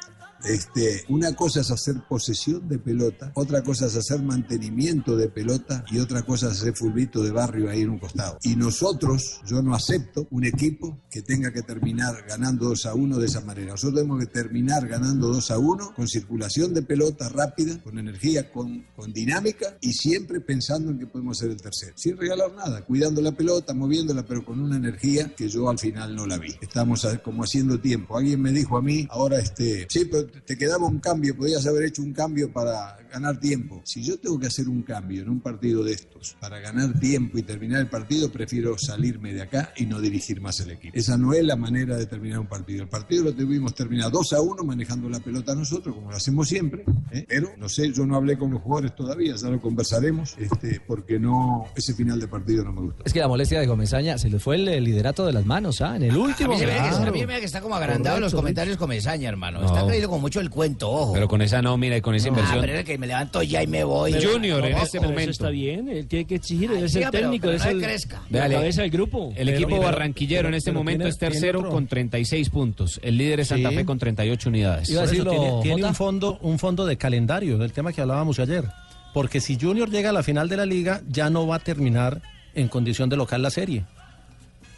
este, 0.43 1.04
una 1.10 1.36
cosa 1.36 1.62
es 1.62 1.71
hacer 1.71 1.95
posesión 2.08 2.67
de 2.67 2.80
pelota, 2.80 3.32
otra 3.36 3.63
cosa 3.63 3.88
es 3.88 3.95
hacer 3.95 4.21
mantenimiento 4.21 5.15
de 5.15 5.30
pelota 5.30 5.84
y 5.91 5.99
otra 5.99 6.21
cosa 6.23 6.47
es 6.47 6.62
hacer 6.62 6.75
fulbito 6.75 7.23
de 7.23 7.32
barrio 7.32 7.69
ahí 7.69 7.82
en 7.82 7.89
un 7.89 7.99
costado. 7.99 8.38
Y 8.43 8.56
nosotros, 8.56 9.41
yo 9.45 9.62
no 9.62 9.75
acepto 9.75 10.28
un 10.32 10.45
equipo 10.45 10.99
que 11.10 11.21
tenga 11.21 11.52
que 11.52 11.62
terminar 11.62 12.25
ganando 12.28 12.69
2 12.69 12.86
a 12.86 12.93
1 12.93 13.17
de 13.17 13.25
esa 13.25 13.41
manera. 13.41 13.71
Nosotros 13.71 14.02
tenemos 14.02 14.19
que 14.19 14.28
terminar 14.28 14.88
ganando 14.88 15.28
2 15.28 15.52
a 15.52 15.58
1 15.58 15.93
con 15.95 16.08
circulación 16.08 16.73
de 16.73 16.82
pelota 16.82 17.30
rápida, 17.30 17.82
con 17.84 17.97
energía, 17.97 18.52
con, 18.52 18.86
con 18.95 19.12
dinámica 19.13 19.78
y 19.82 19.93
siempre 19.93 20.41
pensando 20.41 20.91
en 20.91 20.99
que 20.99 21.08
podemos 21.08 21.38
ser 21.38 21.52
el 21.52 21.62
tercero. 21.62 21.93
Sin 21.95 22.17
regalar 22.17 22.54
nada, 22.54 22.84
cuidando 22.86 23.21
la 23.21 23.32
pelota, 23.32 23.73
moviéndola, 23.73 24.25
pero 24.25 24.43
con 24.45 24.60
una 24.60 24.78
energía 24.78 25.34
que 25.36 25.49
yo 25.49 25.69
al 25.69 25.80
final 25.80 26.15
no 26.15 26.25
la 26.25 26.38
vi. 26.38 26.56
Estamos 26.62 27.08
como 27.23 27.43
haciendo 27.43 27.80
tiempo. 27.80 28.17
Alguien 28.17 28.41
me 28.41 28.52
dijo 28.52 28.78
a 28.78 28.82
mí, 28.82 29.08
ahora 29.10 29.39
este, 29.39 29.88
sí, 29.89 30.06
pero 30.06 30.28
te 30.45 30.57
quedaba 30.57 30.85
un 30.87 30.99
cambio, 30.99 31.35
podías 31.35 31.65
haber 31.67 31.83
hecho 31.83 32.01
un 32.01 32.13
cambio 32.13 32.51
para 32.51 32.97
ganar 33.11 33.39
tiempo. 33.39 33.81
Si 33.85 34.03
yo 34.03 34.17
tengo 34.19 34.39
que 34.39 34.47
hacer 34.47 34.67
un 34.69 34.83
cambio 34.83 35.21
en 35.23 35.29
un 35.29 35.39
partido 35.39 35.83
de 35.83 35.93
estos 35.93 36.35
para 36.39 36.59
ganar 36.59 36.99
tiempo 36.99 37.37
y 37.37 37.43
terminar 37.43 37.79
el 37.81 37.87
partido, 37.87 38.31
prefiero 38.31 38.77
salirme 38.77 39.33
de 39.33 39.41
acá 39.41 39.73
y 39.77 39.85
no 39.85 39.99
dirigir 39.99 40.41
más 40.41 40.59
el 40.59 40.71
equipo. 40.71 40.97
Esa 40.97 41.17
no 41.17 41.33
es 41.33 41.43
la 41.43 41.55
manera 41.55 41.97
de 41.97 42.05
terminar 42.05 42.39
un 42.39 42.47
partido. 42.47 42.83
El 42.83 42.89
partido 42.89 43.23
lo 43.25 43.33
tuvimos 43.33 43.73
terminado 43.75 44.11
2 44.11 44.33
a 44.33 44.41
1 44.41 44.63
manejando 44.63 45.09
la 45.09 45.19
pelota 45.19 45.55
nosotros, 45.55 45.95
como 45.95 46.11
lo 46.11 46.17
hacemos 46.17 46.47
siempre, 46.47 46.83
¿eh? 47.11 47.25
pero 47.27 47.51
no 47.57 47.67
sé, 47.69 47.91
yo 47.91 48.05
no 48.05 48.15
hablé 48.15 48.37
con 48.37 48.51
los 48.51 48.61
jugadores 48.61 48.95
todavía, 48.95 49.35
ya 49.35 49.49
lo 49.49 49.59
conversaremos, 49.61 50.35
este, 50.37 50.81
porque 50.85 51.19
no, 51.19 51.65
ese 51.75 51.93
final 51.93 52.19
de 52.19 52.27
partido 52.27 52.63
no 52.63 52.71
me 52.73 52.81
gustó. 52.81 53.03
Es 53.05 53.13
que 53.13 53.19
la 53.19 53.27
molestia 53.27 53.59
de 53.59 53.67
Comesaña 53.67 54.17
se 54.17 54.29
le 54.29 54.39
fue 54.39 54.55
el 54.55 54.67
eh, 54.67 54.81
liderato 54.81 55.25
de 55.25 55.33
las 55.33 55.45
manos, 55.45 55.81
¿ah? 55.81 55.95
En 55.95 56.03
el 56.03 56.11
A 56.11 56.17
último. 56.17 56.53
mí 56.53 56.59
se 56.59 56.65
me 56.65 56.71
ve 56.73 56.77
que, 56.77 56.89
Claro. 56.89 57.07
a 57.07 57.11
mí 57.11 57.25
me 57.25 57.39
que 57.39 57.45
está 57.45 57.61
como 57.61 57.75
agrandado 57.75 58.17
en 58.17 58.21
los 58.23 58.31
Correcto, 58.31 58.41
comentarios 58.43 58.77
con 58.77 58.89
Mesaña, 58.89 59.29
hermano. 59.29 59.61
No. 59.61 59.65
Está 59.67 59.85
creído 59.85 60.09
mucho 60.19 60.39
el 60.39 60.49
cuento, 60.49 60.89
ojo. 60.89 61.13
Pero 61.13 61.27
con 61.27 61.41
esa 61.41 61.62
nómina 61.62 61.97
y 61.97 62.01
con 62.01 62.15
esa 62.15 62.27
Ah, 62.27 62.29
inversión. 62.29 62.62
pero 62.62 62.73
es 62.79 62.86
que 62.86 62.97
me 62.97 63.08
levanto 63.08 63.41
ya 63.43 63.63
y 63.63 63.67
me 63.67 63.84
voy. 63.84 64.13
Junior, 64.13 64.63
en 64.65 64.71
No, 64.73 64.77
este 64.84 64.99
pero 64.99 65.10
momento. 65.10 65.32
Eso 65.32 65.43
está 65.43 65.49
bien, 65.49 65.89
él 65.89 66.08
tiene 66.08 66.25
que 66.25 66.36
exigir, 66.36 66.71
él 66.71 66.84
es 66.84 66.95
el 66.95 67.01
pero- 67.01 67.12
técnico, 67.12 67.45
pero 67.47 67.58
es 67.58 67.63
no 67.65 67.69
el, 67.71 67.82
crezca. 67.82 68.21
la 68.29 68.39
Dale. 68.39 68.55
cabeza 68.55 68.82
del 68.82 68.91
grupo. 68.91 69.29
El 69.36 69.45
Pero- 69.45 69.51
equipo 69.58 69.69
pero- 69.69 69.82
barranquillero 69.84 70.39
en 70.41 70.45
pero- 70.47 70.58
este 70.58 70.71
pero 70.71 70.79
momento 70.79 70.97
tiene- 71.03 71.10
es 71.10 71.17
tercero 71.17 71.69
con 71.69 71.88
36 71.88 72.49
puntos. 72.49 72.99
El 73.03 73.17
líder 73.17 73.39
es 73.41 73.47
Santa 73.49 73.69
Sí. 73.69 73.75
Fe 73.75 73.86
con 73.86 73.97
38 73.99 74.49
unidades. 74.49 74.91
Por 74.91 75.03
eso 75.03 75.12
tiene, 75.29 75.51
tiene 75.63 75.84
un 75.86 75.95
fondo, 75.95 76.38
un 76.41 76.60
fondo 76.60 76.86
de 76.86 76.97
calendario, 76.97 77.58
del 77.58 77.71
tema 77.71 77.93
que 77.93 78.01
hablábamos 78.01 78.39
ayer. 78.39 78.65
Porque 79.13 79.41
si 79.41 79.58
Junior 79.60 79.89
llega 79.89 80.12
a 80.12 80.13
la 80.13 80.21
final 80.23 80.49
de 80.49 80.58
la 80.58 80.65
liga, 80.65 81.01
ya 81.08 81.29
no 81.29 81.47
va 81.47 81.55
a 81.55 81.60
terminar 81.60 82.21
en 82.53 82.67
condición 82.67 83.10
de 83.10 83.17
local 83.17 83.41
la 83.41 83.49
serie. 83.49 83.84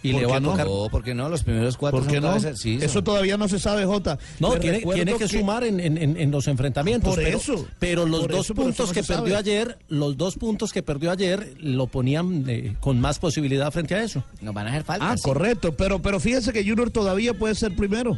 Y 0.03 0.13
¿Por 0.13 0.21
le 0.21 0.27
va 0.27 0.37
a 0.37 0.39
no? 0.39 0.51
tocar. 0.51 0.65
No, 0.65 0.87
¿por 0.89 1.03
qué 1.03 1.13
no? 1.13 1.29
Los 1.29 1.43
primeros 1.43 1.77
cuatro 1.77 1.99
¿Por 1.99 2.07
qué 2.09 2.19
son 2.19 2.23
no? 2.23 2.55
sí, 2.55 2.75
son- 2.79 2.83
Eso 2.83 3.03
todavía 3.03 3.37
no 3.37 3.47
se 3.47 3.59
sabe, 3.59 3.85
Jota. 3.85 4.17
No, 4.39 4.53
tiene, 4.57 4.79
tiene 4.79 5.15
que, 5.15 5.27
sumar 5.27 5.63
en, 5.63 5.79
en- 5.79 5.97
en- 5.97 6.17
en 6.17 6.31
los 6.31 6.47
enfrentamientos. 6.47 7.13
Por 7.13 7.23
pero, 7.23 7.37
eso, 7.37 7.67
Pero 7.77 8.05
los 8.07 8.27
dos 8.27 8.45
eso, 8.45 8.55
puntos 8.55 8.87
no 8.87 8.93
que 8.93 9.03
perdió 9.03 9.35
sabe. 9.35 9.35
ayer, 9.37 9.77
los 9.89 10.17
dos 10.17 10.35
puntos 10.37 10.73
que 10.73 10.81
perdió 10.81 11.11
ayer, 11.11 11.53
lo 11.59 11.85
ponían 11.85 12.45
eh, 12.47 12.75
con 12.79 12.99
más 12.99 13.19
posibilidad 13.19 13.71
frente 13.71 13.93
a 13.93 14.01
eso. 14.03 14.23
Nos 14.41 14.53
van 14.55 14.65
a 14.65 14.69
hacer 14.71 14.83
falta. 14.83 15.11
Ah, 15.11 15.15
correcto, 15.21 15.73
pero, 15.73 16.01
pero 16.01 16.19
fíjese 16.19 16.51
que 16.51 16.63
Junior 16.67 16.89
todavía 16.89 17.35
puede 17.35 17.53
ser 17.53 17.75
primero. 17.75 18.17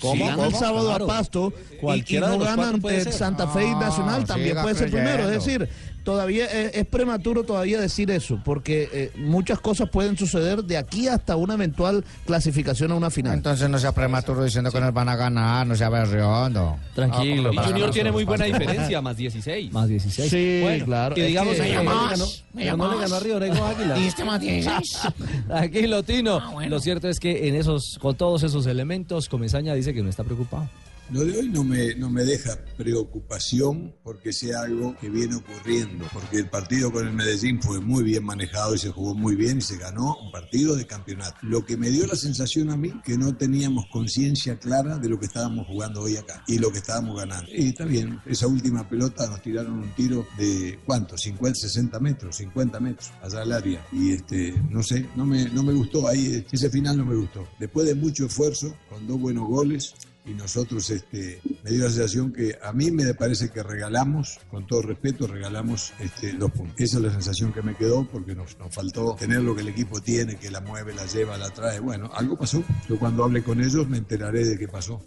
¿Cómo? 0.00 0.14
Si 0.24 0.30
gana 0.30 0.46
el 0.46 0.54
sábado 0.54 0.88
Claro. 0.90 1.04
a 1.04 1.08
Pasto 1.08 1.52
y- 1.72 1.74
y, 1.74 1.78
Cualquiera 1.78 2.28
de 2.30 2.38
no 2.38 2.44
los 2.44 2.48
gana 2.56 2.68
ante 2.70 3.00
ser. 3.02 3.12
Santa 3.12 3.48
Fe 3.48 3.64
y 3.66 3.70
No, 3.72 3.80
Nacional, 3.80 4.24
también 4.24 4.56
puede 4.62 4.76
ser 4.76 4.90
primero. 4.90 5.24
Es 5.28 5.44
decir, 5.44 5.68
todavía 6.08 6.46
es, 6.46 6.74
es 6.74 6.86
prematuro 6.86 7.44
todavía 7.44 7.78
decir 7.78 8.10
eso, 8.10 8.40
porque 8.42 8.88
eh, 8.94 9.12
muchas 9.18 9.60
cosas 9.60 9.90
pueden 9.90 10.16
suceder 10.16 10.64
de 10.64 10.78
aquí 10.78 11.06
hasta 11.06 11.36
una 11.36 11.52
eventual 11.52 12.02
clasificación 12.24 12.92
a 12.92 12.94
una 12.94 13.10
final. 13.10 13.34
Entonces 13.34 13.68
no 13.68 13.78
sea 13.78 13.92
prematuro 13.92 14.42
diciendo 14.42 14.72
que 14.72 14.80
nos 14.80 14.94
van 14.94 15.10
a 15.10 15.16
ganar, 15.16 15.66
no 15.66 15.74
sea 15.76 15.90
berriondo. 15.90 16.78
Tranquilo. 16.94 17.50
Ah, 17.50 17.62
Y 17.62 17.68
Junior 17.70 17.90
tiene 17.90 18.10
muy 18.10 18.24
buena 18.24 18.46
diferencia, 18.46 19.02
más 19.02 19.18
16. 19.18 19.70
Más 19.70 19.86
16. 19.86 20.30
Sí, 20.30 20.60
Bueno, 20.62 20.84
claro. 20.86 21.14
Y 21.18 21.20
es 21.20 21.26
digamos, 21.26 21.54
que- 21.56 21.62
que 21.62 21.74
no, 21.74 21.82
no, 21.82 21.90
le 22.04 22.10
ganó, 22.10 22.26
me 22.54 22.64
no 22.64 22.90
le 22.94 23.00
ganó 23.02 23.14
a 23.16 23.20
Río 23.20 23.38
Negro 23.38 23.66
Águila. 23.66 23.94
¿Dijiste 23.94 24.24
más 24.24 24.40
16? 24.40 24.98
Tranquilo, 25.46 26.02
Tino. 26.04 26.40
Ah, 26.42 26.50
bueno. 26.54 26.70
Lo 26.70 26.80
cierto 26.80 27.08
es 27.10 27.20
que 27.20 27.48
en 27.48 27.54
esos, 27.54 27.98
con 28.00 28.14
todos 28.16 28.42
esos 28.44 28.66
elementos, 28.66 29.28
Comesaña 29.28 29.74
dice 29.74 29.92
que 29.92 30.02
no 30.02 30.08
está 30.08 30.24
preocupado. 30.24 30.68
Lo 31.10 31.24
de 31.24 31.38
hoy 31.38 31.48
no 31.48 31.64
me, 31.64 31.94
no 31.94 32.10
me 32.10 32.22
deja 32.22 32.58
preocupación 32.76 33.94
porque 34.02 34.30
sea 34.30 34.60
algo 34.60 34.94
que 35.00 35.08
viene 35.08 35.36
ocurriendo, 35.36 36.06
porque 36.12 36.36
el 36.36 36.50
partido 36.50 36.92
con 36.92 37.06
el 37.06 37.14
Medellín 37.14 37.62
fue 37.62 37.80
muy 37.80 38.04
bien 38.04 38.24
manejado 38.24 38.74
y 38.74 38.78
se 38.78 38.90
jugó 38.90 39.14
muy 39.14 39.34
bien 39.34 39.56
y 39.56 39.62
se 39.62 39.78
ganó 39.78 40.18
un 40.18 40.30
partido 40.30 40.76
de 40.76 40.86
campeonato. 40.86 41.38
Lo 41.40 41.64
que 41.64 41.78
me 41.78 41.88
dio 41.88 42.06
la 42.06 42.14
sensación 42.14 42.68
a 42.68 42.76
mí 42.76 42.92
que 43.06 43.16
no 43.16 43.34
teníamos 43.34 43.86
conciencia 43.90 44.58
clara 44.58 44.98
de 44.98 45.08
lo 45.08 45.18
que 45.18 45.24
estábamos 45.24 45.66
jugando 45.66 46.02
hoy 46.02 46.18
acá 46.18 46.44
y 46.46 46.58
lo 46.58 46.70
que 46.70 46.78
estábamos 46.78 47.16
ganando. 47.16 47.50
Y 47.54 47.68
está 47.68 47.86
bien, 47.86 48.20
esa 48.26 48.46
última 48.46 48.86
pelota 48.86 49.26
nos 49.28 49.40
tiraron 49.40 49.78
un 49.78 49.94
tiro 49.94 50.26
de 50.36 50.78
¿cuánto? 50.84 51.16
50, 51.16 51.58
60 51.58 52.00
metros, 52.00 52.36
50 52.36 52.80
metros 52.80 53.10
allá 53.22 53.40
al 53.40 53.52
área. 53.52 53.86
Y 53.92 54.12
este, 54.12 54.52
no 54.68 54.82
sé, 54.82 55.08
no 55.16 55.24
me, 55.24 55.48
no 55.48 55.62
me 55.62 55.72
gustó 55.72 56.06
ahí, 56.06 56.44
ese 56.52 56.68
final 56.68 56.98
no 56.98 57.06
me 57.06 57.16
gustó. 57.16 57.48
Después 57.58 57.86
de 57.86 57.94
mucho 57.94 58.26
esfuerzo, 58.26 58.76
con 58.90 59.06
dos 59.06 59.18
buenos 59.18 59.48
goles, 59.48 59.94
y 60.24 60.34
nosotros 60.34 60.90
este, 60.90 61.40
me 61.62 61.70
dio 61.70 61.84
la 61.84 61.90
sensación 61.90 62.32
que 62.32 62.58
a 62.62 62.72
mí 62.72 62.90
me 62.90 63.14
parece 63.14 63.50
que 63.50 63.62
regalamos, 63.62 64.38
con 64.50 64.66
todo 64.66 64.82
respeto, 64.82 65.26
regalamos 65.26 65.92
este, 66.00 66.32
dos 66.34 66.52
puntos. 66.52 66.78
Esa 66.78 66.98
es 66.98 67.02
la 67.02 67.10
sensación 67.12 67.52
que 67.52 67.62
me 67.62 67.74
quedó 67.74 68.06
porque 68.06 68.34
nos, 68.34 68.58
nos 68.58 68.74
faltó 68.74 69.14
tener 69.18 69.40
lo 69.40 69.54
que 69.54 69.62
el 69.62 69.68
equipo 69.68 70.00
tiene, 70.00 70.36
que 70.36 70.50
la 70.50 70.60
mueve, 70.60 70.94
la 70.94 71.06
lleva, 71.06 71.38
la 71.38 71.50
trae. 71.50 71.80
Bueno, 71.80 72.10
algo 72.14 72.36
pasó. 72.36 72.62
Yo 72.88 72.98
cuando 72.98 73.24
hable 73.24 73.42
con 73.42 73.60
ellos 73.60 73.88
me 73.88 73.98
enteraré 73.98 74.44
de 74.44 74.58
qué 74.58 74.68
pasó. 74.68 75.00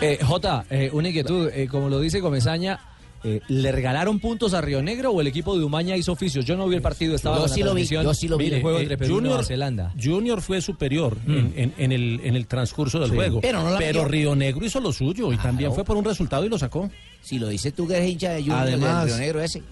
Eh, 0.00 0.18
Jota, 0.22 0.64
eh, 0.70 0.90
una 0.92 1.08
inquietud, 1.08 1.50
eh, 1.52 1.68
como 1.68 1.88
lo 1.88 2.00
dice 2.00 2.20
Comesaña, 2.20 2.80
eh, 3.24 3.40
¿le 3.48 3.72
regalaron 3.72 4.20
puntos 4.20 4.54
a 4.54 4.60
Río 4.60 4.82
Negro 4.82 5.10
o 5.10 5.20
el 5.20 5.26
equipo 5.26 5.58
de 5.58 5.64
Umaña 5.64 5.96
hizo 5.96 6.12
oficios? 6.12 6.44
Yo 6.44 6.56
no 6.56 6.68
vi 6.68 6.76
el 6.76 6.82
partido, 6.82 7.14
estaba 7.14 7.36
Yo 7.38 7.44
en 7.44 7.48
la 7.50 7.54
sí 7.54 7.62
lo 7.62 7.74
vi, 7.74 7.84
yo 7.86 8.14
sí 8.14 8.28
lo 8.28 8.36
vi. 8.36 8.50
del 8.50 8.62
juego 8.62 8.78
Eh, 8.78 8.82
entre 8.82 8.98
Perú 8.98 9.18
y 9.18 9.22
Nueva 9.22 9.42
Zelanda. 9.44 9.92
Junior 10.02 10.40
fue 10.42 10.60
superior 10.60 11.16
en, 11.26 11.52
en- 11.56 11.74
en 11.78 11.92
el, 11.92 12.20
en 12.22 12.36
el 12.36 12.46
transcurso 12.46 13.00
del 13.00 13.10
Sí. 13.10 13.16
juego. 13.16 13.40
Pero 13.40 13.62
no. 13.62 14.04
Río 14.04 14.36
Negro 14.36 14.64
hizo 14.66 14.80
lo 14.80 14.92
suyo 14.92 15.32
y 15.32 15.36
también 15.38 15.72
fue 15.72 15.84
por 15.84 15.96
un 15.96 16.04
resultado 16.04 16.44
y 16.44 16.48
lo 16.48 16.58
sacó. 16.58 16.90
Si 17.22 17.38
lo 17.38 17.48
dices 17.48 17.72
tú 17.74 17.88
que 17.88 17.96
eres 17.96 18.10
hincha 18.10 18.30
de 18.32 18.40
Junior, 18.42 18.58
Además- 18.58 19.04
del 19.06 19.14
Río 19.14 19.18
Negro 19.18 19.40
ese. 19.40 19.62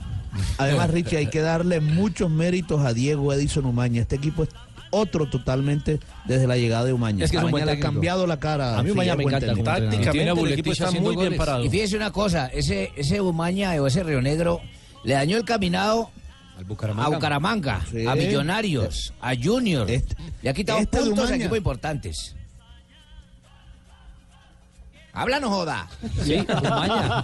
Además, 0.56 0.90
Richie, 0.90 1.18
hay 1.18 1.26
que 1.26 1.40
darle 1.40 1.80
muchos 1.80 2.30
méritos 2.30 2.80
a 2.80 2.94
Diego 2.94 3.32
Edison 3.34 3.66
Umaña. 3.66 4.00
Este 4.00 4.16
equipo 4.16 4.44
es 4.44 4.48
otro 4.92 5.28
totalmente 5.28 5.98
desde 6.24 6.46
la 6.46 6.56
llegada 6.56 6.84
de 6.84 6.92
Umaña. 6.92 7.24
Es 7.24 7.32
que 7.32 7.38
Umaña 7.38 7.66
le 7.66 7.72
ha 7.72 7.80
cambiado 7.80 8.26
la 8.26 8.38
cara. 8.38 8.78
A 8.78 8.82
mí 8.82 8.92
Umaña 8.92 9.16
me 9.16 9.24
encanta 9.24 9.52
como. 9.52 9.64
Tácticamente 9.64 10.40
el 10.40 10.52
equipo 10.52 10.72
está 10.72 10.90
muy 10.92 11.16
bien 11.16 11.36
parado. 11.36 11.64
Y 11.64 11.70
fíjese 11.70 11.96
una 11.96 12.12
cosa, 12.12 12.46
ese, 12.46 12.92
ese 12.96 13.20
Umaña 13.20 13.72
o 13.82 13.86
ese 13.86 14.04
Río 14.04 14.22
Negro 14.22 14.60
le 15.02 15.14
dañó 15.14 15.36
el 15.36 15.44
caminado 15.44 16.10
Al 16.56 16.64
a 16.98 17.08
Bucaramanga. 17.08 17.80
Sí. 17.90 18.06
a 18.06 18.14
Millonarios, 18.14 19.12
a 19.20 19.32
Junior. 19.34 19.90
Este- 19.90 20.14
le 20.42 20.50
ha 20.50 20.54
quitado 20.54 20.78
este 20.78 20.98
puntos 20.98 21.30
a 21.30 21.36
equipos 21.36 21.58
importantes. 21.58 22.36
Háblanos, 25.14 25.50
joda. 25.50 25.88
Sí, 26.22 26.44
Umaña. 26.48 27.22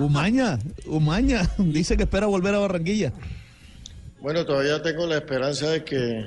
Umaña, 0.00 0.58
Umaña, 0.86 1.50
dice 1.58 1.96
que 1.96 2.04
espera 2.04 2.26
volver 2.26 2.54
a 2.54 2.58
Barranquilla. 2.60 3.12
Bueno, 4.20 4.46
todavía 4.46 4.80
tengo 4.80 5.06
la 5.06 5.16
esperanza 5.16 5.66
de 5.68 5.84
que 5.84 6.24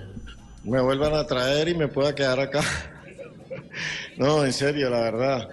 me 0.68 0.82
vuelvan 0.82 1.14
a 1.14 1.26
traer 1.26 1.70
y 1.70 1.76
me 1.76 1.88
pueda 1.88 2.14
quedar 2.14 2.40
acá. 2.40 2.62
No, 4.18 4.44
en 4.44 4.52
serio, 4.52 4.90
la 4.90 5.02
verdad. 5.02 5.50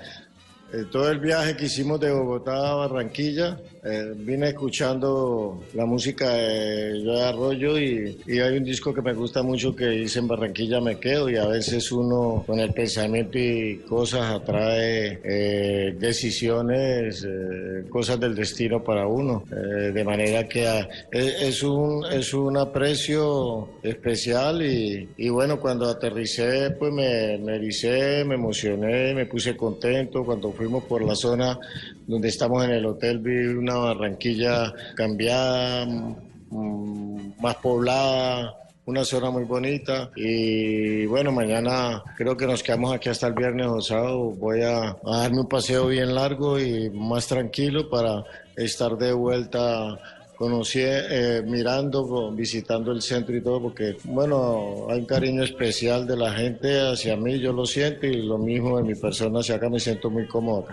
Eh, 0.72 0.86
todo 0.90 1.10
el 1.10 1.18
viaje 1.18 1.54
que 1.54 1.66
hicimos 1.66 2.00
de 2.00 2.10
Bogotá 2.10 2.70
a 2.70 2.74
Barranquilla, 2.74 3.60
eh, 3.84 4.14
vine 4.16 4.48
escuchando 4.48 5.62
la 5.74 5.84
música 5.84 6.30
de 6.32 7.02
Joe 7.04 7.22
Arroyo 7.22 7.78
y, 7.78 8.16
hay 8.40 8.56
un 8.56 8.64
disco 8.64 8.94
que 8.94 9.02
me 9.02 9.12
gusta 9.12 9.42
mucho 9.42 9.76
que 9.76 9.86
dice 9.88 10.20
en 10.20 10.28
Barranquilla 10.28 10.80
me 10.80 10.98
quedo 10.98 11.28
y 11.28 11.36
a 11.36 11.46
veces 11.46 11.92
uno 11.92 12.42
con 12.46 12.58
el 12.58 12.72
pensamiento 12.72 13.38
y 13.38 13.78
cosas 13.88 14.30
atrae 14.30 15.20
eh, 15.22 15.96
decisiones, 15.98 17.26
eh, 17.28 17.84
cosas 17.90 18.18
del 18.18 18.34
destino 18.34 18.82
para 18.82 19.06
uno. 19.06 19.44
Eh, 19.50 19.92
de 19.92 20.04
manera 20.04 20.48
que 20.48 20.66
ah, 20.66 20.88
es, 21.12 21.42
es 21.42 21.62
un, 21.62 22.04
es 22.10 22.32
un 22.32 22.56
aprecio 22.56 23.68
especial 23.82 24.62
y, 24.62 25.08
y 25.16 25.28
bueno, 25.28 25.60
cuando 25.60 25.88
aterricé 25.88 26.70
pues 26.78 26.92
me, 26.92 27.38
me 27.38 27.56
ericé, 27.56 28.24
me 28.24 28.34
emocioné, 28.34 29.14
me 29.14 29.26
puse 29.26 29.56
contento. 29.56 30.24
Cuando 30.24 30.52
fuimos 30.52 30.84
por 30.84 31.02
la 31.02 31.14
zona 31.14 31.58
donde 32.06 32.28
estamos 32.28 32.64
en 32.64 32.70
el 32.70 32.86
hotel 32.86 33.18
vi 33.18 33.46
una 33.46 33.76
Barranquilla 33.76 34.72
cambiada, 34.94 35.86
mm, 35.86 37.40
más 37.40 37.56
poblada, 37.56 38.54
una 38.86 39.04
zona 39.04 39.30
muy 39.30 39.44
bonita 39.44 40.10
y 40.14 41.06
bueno, 41.06 41.32
mañana 41.32 42.02
creo 42.16 42.36
que 42.36 42.46
nos 42.46 42.62
quedamos 42.62 42.94
aquí 42.94 43.08
hasta 43.08 43.26
el 43.26 43.32
viernes 43.34 43.66
o 43.66 43.80
sábado. 43.80 44.30
Voy 44.32 44.62
a, 44.62 44.90
a 44.90 45.18
darme 45.18 45.40
un 45.40 45.48
paseo 45.48 45.88
bien 45.88 46.14
largo 46.14 46.60
y 46.60 46.90
más 46.90 47.26
tranquilo 47.26 47.88
para 47.88 48.24
estar 48.56 48.96
de 48.98 49.12
vuelta 49.12 49.98
conocí 50.36 50.80
eh, 50.82 51.42
mirando, 51.46 52.30
visitando 52.32 52.92
el 52.92 53.02
centro 53.02 53.36
y 53.36 53.40
todo, 53.40 53.62
porque 53.62 53.96
bueno, 54.04 54.86
hay 54.90 55.00
un 55.00 55.06
cariño 55.06 55.42
especial 55.42 56.06
de 56.06 56.16
la 56.16 56.32
gente 56.32 56.80
hacia 56.80 57.16
mí, 57.16 57.38
yo 57.38 57.52
lo 57.52 57.66
siento 57.66 58.06
y 58.06 58.22
lo 58.22 58.38
mismo 58.38 58.76
de 58.76 58.82
mi 58.82 58.94
persona 58.94 59.40
hacia 59.40 59.56
acá 59.56 59.68
me 59.68 59.80
siento 59.80 60.10
muy 60.10 60.26
cómodo. 60.26 60.66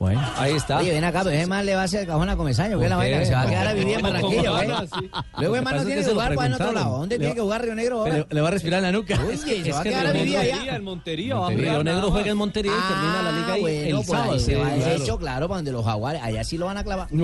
Bueno, 0.00 0.26
ahí 0.38 0.54
está. 0.54 0.78
Oye, 0.78 0.92
ven 0.92 1.04
acá, 1.04 1.22
pero 1.22 1.36
ese 1.36 1.46
man 1.46 1.66
le 1.66 1.74
va 1.74 1.82
a 1.82 1.84
hacer 1.84 2.00
el 2.00 2.06
cajón 2.06 2.26
a 2.30 2.34
Comesaño, 2.34 2.78
que 2.78 2.84
es 2.86 2.90
la 2.90 2.98
se 3.26 3.34
va 3.34 3.42
a 3.42 3.46
quedar 3.46 3.66
a 3.68 3.74
vivir 3.74 3.96
en. 3.98 4.02
Barranquilla. 4.02 4.64
¿eh? 4.64 4.88
Ah. 5.12 5.24
Luego 5.38 5.56
el 5.56 5.64
no 5.64 5.84
tiene 5.84 6.02
que 6.02 6.10
jugar 6.10 6.34
para 6.34 6.46
en 6.46 6.52
otro 6.54 6.72
lado. 6.72 6.98
¿Dónde 6.98 7.18
tiene 7.18 7.34
que 7.34 7.40
jugar 7.40 7.62
Río 7.62 7.74
Negro 7.74 7.98
ahora? 8.00 8.18
Le, 8.18 8.26
le 8.30 8.40
va 8.40 8.48
a 8.48 8.50
respirar 8.50 8.78
en 8.78 8.84
la 8.84 8.92
nuca. 8.92 9.20
Oye, 9.26 9.36
se 9.36 9.72
va 9.72 9.80
a 9.80 9.82
quedar 9.82 10.06
a 10.06 10.12
vivir 10.12 10.36
allá. 10.38 10.76
En 10.76 10.84
Montería, 10.84 11.34
va 11.34 11.40
a 11.40 11.50
Montería, 11.50 11.70
jugar 11.72 11.84
Río 11.84 11.94
Negro 11.94 12.10
juega 12.10 12.30
en 12.30 12.36
más. 12.36 12.38
Montería 12.38 12.72
y 12.72 12.88
termina 12.92 13.22
la 13.22 13.32
liga 13.32 13.52
ahí 13.54 13.60
bueno, 13.60 13.98
el 13.98 14.04
sábado. 14.06 14.32
ahí 14.32 14.40
se 14.40 14.56
va 14.56 14.70
Sí, 14.74 14.80
derecho, 14.80 15.18
claro, 15.18 15.48
para 15.48 15.58
donde 15.58 15.72
los 15.72 15.84
jaguares, 15.84 16.22
allá 16.22 16.44
sí 16.44 16.56
lo 16.58 16.66
van 16.66 16.78
a 16.78 16.84
clavar. 16.84 17.08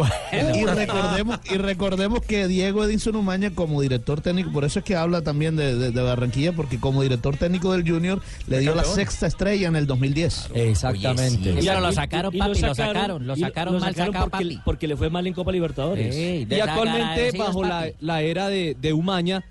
Y 0.55 0.65
recordemos, 0.67 1.39
y 1.51 1.57
recordemos 1.57 2.21
que 2.23 2.47
Diego 2.49 2.85
Edinson 2.85 3.17
Umaña 3.17 3.51
como 3.55 3.81
director 3.81 4.21
técnico, 4.21 4.53
por 4.53 4.65
eso 4.65 4.81
es 4.81 4.85
que 4.85 4.97
habla 4.97 5.23
también 5.23 5.57
de, 5.57 5.75
de- 5.77 5.91
de 5.93 6.03
Barranquilla, 6.03 6.53
porque 6.53 6.79
como 6.79 7.03
director 7.03 7.37
técnico 7.37 7.73
del 7.73 7.89
Junior 7.89 8.21
le 8.47 8.59
dio 8.61 8.75
la 8.75 8.85
sexta 8.85 9.27
estrella 9.27 9.69
en 9.69 9.77
el 9.77 9.87
2010. 9.87 10.51
Exactamente. 10.55 11.51
Y- 11.51 11.63
lo 11.65 11.93
sacaron, 11.93 12.37
papi, 12.37 12.66
lo 12.67 12.75
sacaron, 12.75 13.27
lo 13.27 13.37
sacaron 13.37 13.81
mal 13.81 13.95
sacado, 13.95 14.29
porque, 14.31 14.45
papi. 14.45 14.61
porque 14.65 14.89
le 14.89 14.97
fue 14.97 15.11
mal 15.11 15.27
en 15.27 15.33
Copa 15.33 15.53
Libertadores. 15.53 16.15
y 16.17 16.61
actualmente 16.61 17.37
bajo 17.39 17.65
la, 17.65 17.89
la 18.01 18.23
era 18.23 18.49
de, 18.49 18.77
de 18.79 18.93
Umaña, 18.93 19.45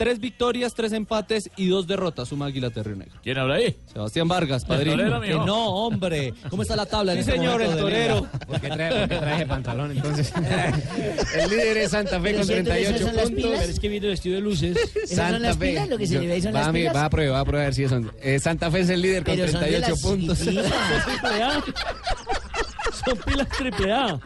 tres 0.00 0.18
victorias, 0.18 0.72
tres 0.72 0.94
empates 0.94 1.50
y 1.58 1.68
dos 1.68 1.86
derrotas 1.86 2.26
suma 2.26 2.46
Águila 2.46 2.70
Negro. 2.74 3.20
¿Quién 3.22 3.36
habla 3.36 3.56
ahí? 3.56 3.76
Sebastián 3.92 4.28
Vargas, 4.28 4.64
padrino. 4.64 4.96
torero, 4.96 5.20
Que 5.20 5.34
no, 5.34 5.66
hombre. 5.84 6.32
¿Cómo 6.48 6.62
está 6.62 6.74
la 6.74 6.86
tabla? 6.86 7.12
Sí, 7.12 7.18
este 7.18 7.32
señor, 7.32 7.60
el 7.60 7.76
torero. 7.76 8.26
¿Por 8.46 8.58
qué 8.62 8.68
trae, 8.70 8.98
por 8.98 9.08
qué 9.10 9.16
traje 9.16 9.46
pantalón 9.46 9.90
entonces? 9.90 10.32
el 11.38 11.50
líder 11.50 11.76
es 11.76 11.90
Santa 11.90 12.18
Fe 12.18 12.34
con 12.34 12.46
siento 12.46 12.70
que 12.70 12.80
esas 12.80 12.94
38 12.94 13.06
son 13.06 13.16
las 13.16 13.30
puntos. 13.30 13.50
Pero 13.58 13.72
es 13.72 13.78
que 13.78 13.88
viene 13.90 14.08
vestido 14.08 14.36
de 14.36 14.40
luces. 14.40 14.78
¿Esas 15.04 15.32
son 15.32 15.42
las 15.42 15.56
pilas? 15.58 15.86
¿Lo 15.90 15.98
que 15.98 16.06
se 16.06 16.18
le 16.18 16.26
ve 16.28 16.32
ahí 16.32 16.40
son 16.40 16.54
va, 16.54 16.60
las 16.60 16.68
a 16.68 16.72
pilas? 16.72 16.96
va 16.96 17.04
a 17.04 17.10
prueba, 17.10 17.32
va 17.34 17.40
a 17.40 17.44
prueba 17.44 17.62
a 17.62 17.66
ver 17.66 17.74
si 17.74 17.86
son. 17.86 18.10
Eh, 18.22 18.38
Santa 18.38 18.70
Fe 18.70 18.80
es 18.80 18.88
el 18.88 19.02
líder 19.02 19.22
con 19.22 19.36
Pero 19.36 19.52
son 19.52 19.60
de 19.60 19.66
38 19.66 19.90
las 19.90 20.02
puntos. 20.02 20.38
Son 23.10 23.18
pilas 23.26 23.48
triple 23.48 23.92
A. 23.92 24.20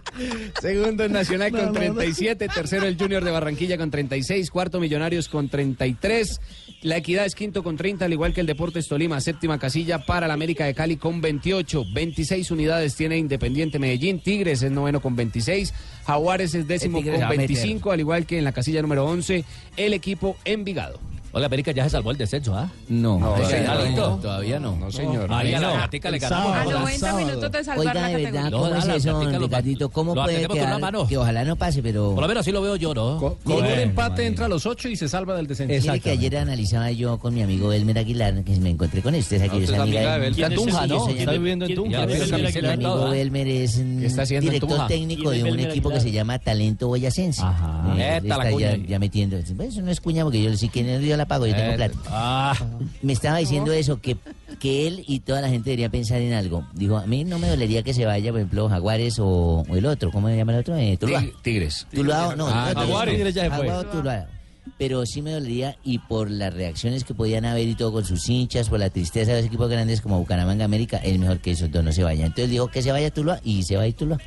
Segundo 0.61 1.05
el 1.05 1.13
Nacional 1.13 1.51
con 1.51 1.61
no, 1.61 1.67
no. 1.67 1.73
37, 1.73 2.49
tercero 2.49 2.87
el 2.87 2.99
Junior 2.99 3.25
de 3.25 3.31
Barranquilla 3.31 3.79
con 3.79 3.91
36, 3.91 4.51
cuarto 4.51 4.79
Millonarios 4.79 5.29
con 5.29 5.49
33, 5.49 6.41
La 6.83 6.99
Equidad 6.99 7.25
es 7.25 7.35
quinto 7.35 7.63
con 7.63 7.79
30, 7.79 8.05
al 8.05 8.13
igual 8.13 8.35
que 8.35 8.43
el 8.43 8.47
Deportes 8.47 8.87
Tolima, 8.87 9.21
séptima 9.23 9.59
casilla 9.59 10.05
para 10.05 10.29
la 10.29 10.35
América 10.35 10.67
de 10.67 10.75
Cali 10.75 10.97
con 10.97 11.23
28, 11.23 11.85
26 11.95 12.51
unidades 12.51 12.95
tiene 12.95 13.17
Independiente 13.17 13.79
Medellín, 13.79 14.21
Tigres 14.21 14.63
es 14.63 14.71
noveno 14.71 15.01
con 15.01 15.17
26, 15.17 15.73
Jaguares 16.07 16.55
es 16.55 16.69
décimo 16.69 17.03
con 17.03 17.13
va 17.13 17.27
a 17.27 17.31
meter. 17.31 17.49
25, 17.49 17.91
al 17.91 18.01
igual 18.01 18.27
que 18.27 18.37
en 18.37 18.45
la 18.45 18.53
casilla 18.53 18.83
número 18.83 19.07
11 19.07 19.45
el 19.79 19.95
equipo 19.95 20.37
Envigado. 20.45 21.01
Oiga, 21.35 21.47
América 21.47 21.73
ya 21.73 21.85
se 21.85 21.91
salvó 21.91 22.11
el 22.13 22.17
descenso, 22.17 22.57
¿ah? 22.57 22.71
No, 22.89 23.19
No, 23.19 23.35
todavía 23.35 23.61
no, 23.75 23.91
no. 23.91 24.17
todavía 24.19 24.61
no. 24.61 24.77
No, 24.77 24.91
señor. 24.93 25.27
Ahí 25.33 25.53
a 25.53 25.61
la 25.61 25.73
gatica 25.73 26.11
le 26.11 26.19
ganamos. 26.19 26.57
A 26.57 26.65
90 26.65 27.13
minutos 27.17 27.53
de 27.53 27.65
salvar 27.65 27.79
Oiga, 27.89 27.95
la 27.95 28.09
de 28.09 28.25
verdad. 28.25 28.51
¿cómo 28.53 28.69
No, 28.69 28.77
es 28.77 28.87
eso, 28.89 29.21
Ricardito? 29.41 29.89
¿Cómo 29.91 30.15
lo 30.15 30.23
puede 30.23 30.47
quedar? 30.47 30.67
una 30.69 30.79
mano. 30.79 31.07
Que 31.09 31.19
ojalá 31.19 31.45
no 31.45 31.57
pase, 31.57 31.83
pero... 31.83 32.13
Por 32.15 32.23
lo 32.23 32.29
menos 32.29 32.43
así 32.43 32.53
lo 32.53 32.63
veo 32.63 32.77
yo, 32.77 32.95
¿no? 32.95 33.19
Con 33.43 33.57
un 33.57 33.65
empate 33.67 34.27
entra 34.27 34.47
a 34.47 34.49
los 34.49 34.65
ocho 34.65 34.89
y 34.89 34.97
se 34.97 35.09
salva 35.09 35.35
del 35.35 35.47
descenso. 35.47 35.75
Mire 35.75 36.01
que 36.01 36.11
ayer 36.11 36.37
analizaba 36.37 36.91
yo 36.93 37.19
con 37.19 37.35
mi 37.35 37.43
amigo 37.43 37.73
Elmer 37.73 37.99
Aguilar, 37.99 38.45
que 38.45 38.55
me 38.61 38.71
encontré 38.71 39.03
con 39.03 39.15
usted, 39.15 39.43
aquí 39.43 39.57
Ah, 39.57 39.59
usted 39.59 39.75
es 39.75 39.81
amiga 39.81 40.13
de 40.15 40.19
Beltrán 40.21 40.51
¿Quién 40.55 40.61
es 40.69 40.73
Tunja? 40.75 40.87
¿no? 40.87 41.09
Está 41.09 41.33
viviendo 41.33 41.65
en 41.65 41.69
¿Quién- 41.75 41.77
Tunja. 41.83 42.07
Mi 42.07 42.69
amigo. 42.69 43.13
Elmer 43.13 43.49
es 43.49 43.77
un 43.77 43.99
¿Qué 44.01 44.07
está 44.07 44.23
en 44.23 44.41
director 44.41 44.87
técnico 44.87 45.31
¿Quién 45.31 45.45
de 45.45 45.53
un 45.53 45.59
equipo 45.61 45.91
que 45.91 46.01
se 46.01 46.11
llama 46.13 46.39
Talento 46.39 46.87
Boyacense. 46.89 47.43
Ajá. 47.43 47.95
Eh, 47.99 48.21
está 48.23 48.51
ya, 48.87 48.99
metiendo. 49.01 49.37
Pues 49.57 49.71
eso 49.71 49.83
no 49.83 49.91
es 49.91 50.01
cuña 50.01 50.23
porque 50.23 50.41
yo 50.43 50.57
sí 50.57 50.69
que 50.69 50.83
no 50.85 51.01
yo 51.01 51.17
la 51.17 51.24
pago, 51.27 51.47
yo 51.47 51.55
tengo 51.55 51.73
Eh, 51.73 51.77
plata. 51.77 51.95
Ah, 52.09 52.55
Me 53.03 53.13
estaba 53.13 53.39
diciendo 53.39 53.73
eso, 53.73 54.01
que, 54.01 54.17
que 54.61 54.87
él 54.87 55.05
y 55.07 55.21
toda 55.21 55.41
la 55.41 55.49
gente 55.49 55.71
debería 55.71 55.89
pensar 55.91 56.21
en 56.21 56.33
algo. 56.33 56.67
Dijo, 56.75 56.97
a 56.97 57.07
mí 57.07 57.25
no 57.25 57.39
me 57.39 57.49
dolería 57.49 57.83
que 57.83 57.93
se 57.95 58.05
vaya, 58.07 58.31
por 58.31 58.41
ejemplo, 58.41 58.69
Jaguares 58.69 59.19
o, 59.19 59.65
o 59.69 59.77
el 59.77 59.87
otro, 59.87 60.11
¿cómo 60.11 60.29
se 60.29 60.37
llama 60.37 60.53
el 60.53 60.59
otro? 60.61 60.77
Eh, 60.77 60.97
Tuluá. 60.99 61.21
Tig- 61.23 61.35
Tigres. 61.43 61.87
Tuluá, 61.93 62.35
no, 62.37 62.47
Ah, 62.49 62.67
el 62.71 62.77
otro, 62.77 62.83
Jaguares, 62.87 63.13
no. 63.15 63.17
Tigres 63.19 63.35
ya 63.35 63.43
se 63.45 63.49
fue. 63.51 63.59
Jaguares 63.69 63.87
o 63.87 63.97
Tuluá. 63.97 64.27
Pero 64.79 65.05
sí 65.07 65.21
me 65.21 65.31
dolería 65.33 65.77
y 65.85 65.99
por 65.99 66.31
las 66.31 66.53
reacciones 66.53 67.05
que 67.05 67.13
podían 67.15 67.45
haber 67.45 67.69
y 67.69 67.75
todo 67.75 67.93
con 67.93 68.05
sus 68.05 68.29
hinchas, 68.31 68.71
por 68.71 68.79
la 68.81 68.89
tristeza 68.91 69.33
de 69.33 69.39
los 69.39 69.47
equipos 69.47 69.69
grandes 69.71 70.01
como 70.01 70.19
Bucaramanga 70.19 70.65
América, 70.65 70.97
es 70.99 71.19
mejor 71.19 71.39
que 71.41 71.51
esos 71.51 71.71
dos 71.71 71.85
no 71.85 71.93
se 71.93 72.03
vayan. 72.03 72.27
Entonces 72.29 72.51
dijo 72.51 72.69
que 72.69 72.81
se 72.83 72.91
vaya 72.91 73.11
Tuluá 73.11 73.41
y 73.45 73.63
se 73.63 73.77
va 73.77 73.83
a 73.83 73.87
ir 73.87 73.95
Tuluá. 73.95 74.19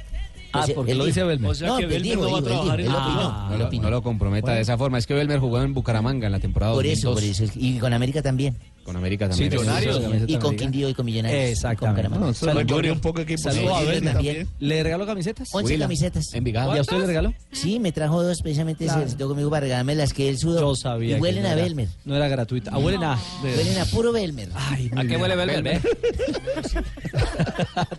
Ah, 0.62 0.66
porque 0.76 0.92
él 0.92 0.98
lo 0.98 1.06
dice 1.06 1.24
Belmer. 1.24 1.52
O 1.52 1.56
sea 1.56 1.68
no, 1.70 1.78
que 1.78 1.84
pues 1.88 2.02
Belmer 2.02 2.10
dijo, 2.18 2.22
no 2.26 2.32
va 2.32 2.38
a 2.38 2.40
él 2.40 2.46
dijo, 2.46 2.54
trabajar 2.56 2.82
en 2.82 2.88
la 2.88 2.94
opinó, 3.06 3.50
No, 3.50 3.58
lo- 3.58 3.82
no 3.84 3.90
lo 3.90 4.02
comprometa 4.04 4.52
de 4.54 4.62
esa 4.62 4.78
forma. 4.78 4.98
Es 4.98 5.08
que 5.08 5.14
Belmer 5.14 5.40
jugó 5.40 5.62
en 5.62 5.74
Bucaramanga 5.74 6.26
en 6.28 6.32
la 6.32 6.40
temporada 6.40 6.74
Por 6.74 6.86
eso, 6.86 7.10
2002. 7.12 7.40
por 7.40 7.48
eso. 7.50 7.60
Y 7.60 7.78
con 7.80 7.94
América 7.94 8.22
también. 8.22 8.56
Con 8.88 8.96
América 8.96 9.28
también. 9.28 9.52
Sí, 9.52 9.58
Millonarios. 9.58 10.02
Y 10.28 10.38
con 10.38 10.56
Quindío 10.56 10.88
y 10.88 10.94
con 10.94 11.06
Millonarios. 11.06 11.50
Exactamente. 11.50 12.08
Con. 12.10 12.22
No, 12.22 12.34
se 12.34 12.54
recorrió 12.54 12.94
un 12.94 13.02
poco 13.02 13.20
equipo. 13.20 13.42
Saludos 13.42 13.74
a 13.74 13.80
Belmer 13.82 14.14
también. 14.14 14.36
también. 14.36 14.48
¿Le 14.60 14.82
regaló 14.82 15.06
camisetas? 15.06 15.50
11 15.52 15.74
Huila. 15.74 15.84
camisetas. 15.86 16.34
Envigado. 16.34 16.74
¿Y 16.74 16.78
a 16.78 16.82
usted 16.84 16.98
le 17.00 17.06
regaló? 17.06 17.34
Sí, 17.52 17.82
me 17.82 17.92
trajo 17.92 18.24
dos 18.24 18.42
precisamente, 18.42 18.86
se 18.86 18.94
Claro. 18.94 19.10
sentó 19.10 19.28
conmigo 19.28 19.50
para 19.50 19.60
regalarme 19.66 19.94
las 19.94 20.14
que 20.14 20.30
él 20.30 20.38
sudó. 20.38 20.62
Yo 20.62 20.74
sabía. 20.78 21.18
Y 21.18 21.20
huelen 21.20 21.44
no 21.44 21.50
a 21.50 21.56
Belmer. 21.56 21.90
No 22.06 22.16
era 22.16 22.30
gratuita. 22.30 22.72
Ah, 22.74 22.78
huelen 22.78 23.04
a. 23.04 23.20
Huelen 23.44 23.78
a 23.78 23.86
puro 23.88 24.14
Belmer. 24.14 24.48
Ay, 24.56 24.90
¿A 24.96 25.04
qué 25.04 25.18
huele 25.18 25.36
Belmer? 25.36 25.64
ve? 25.64 25.82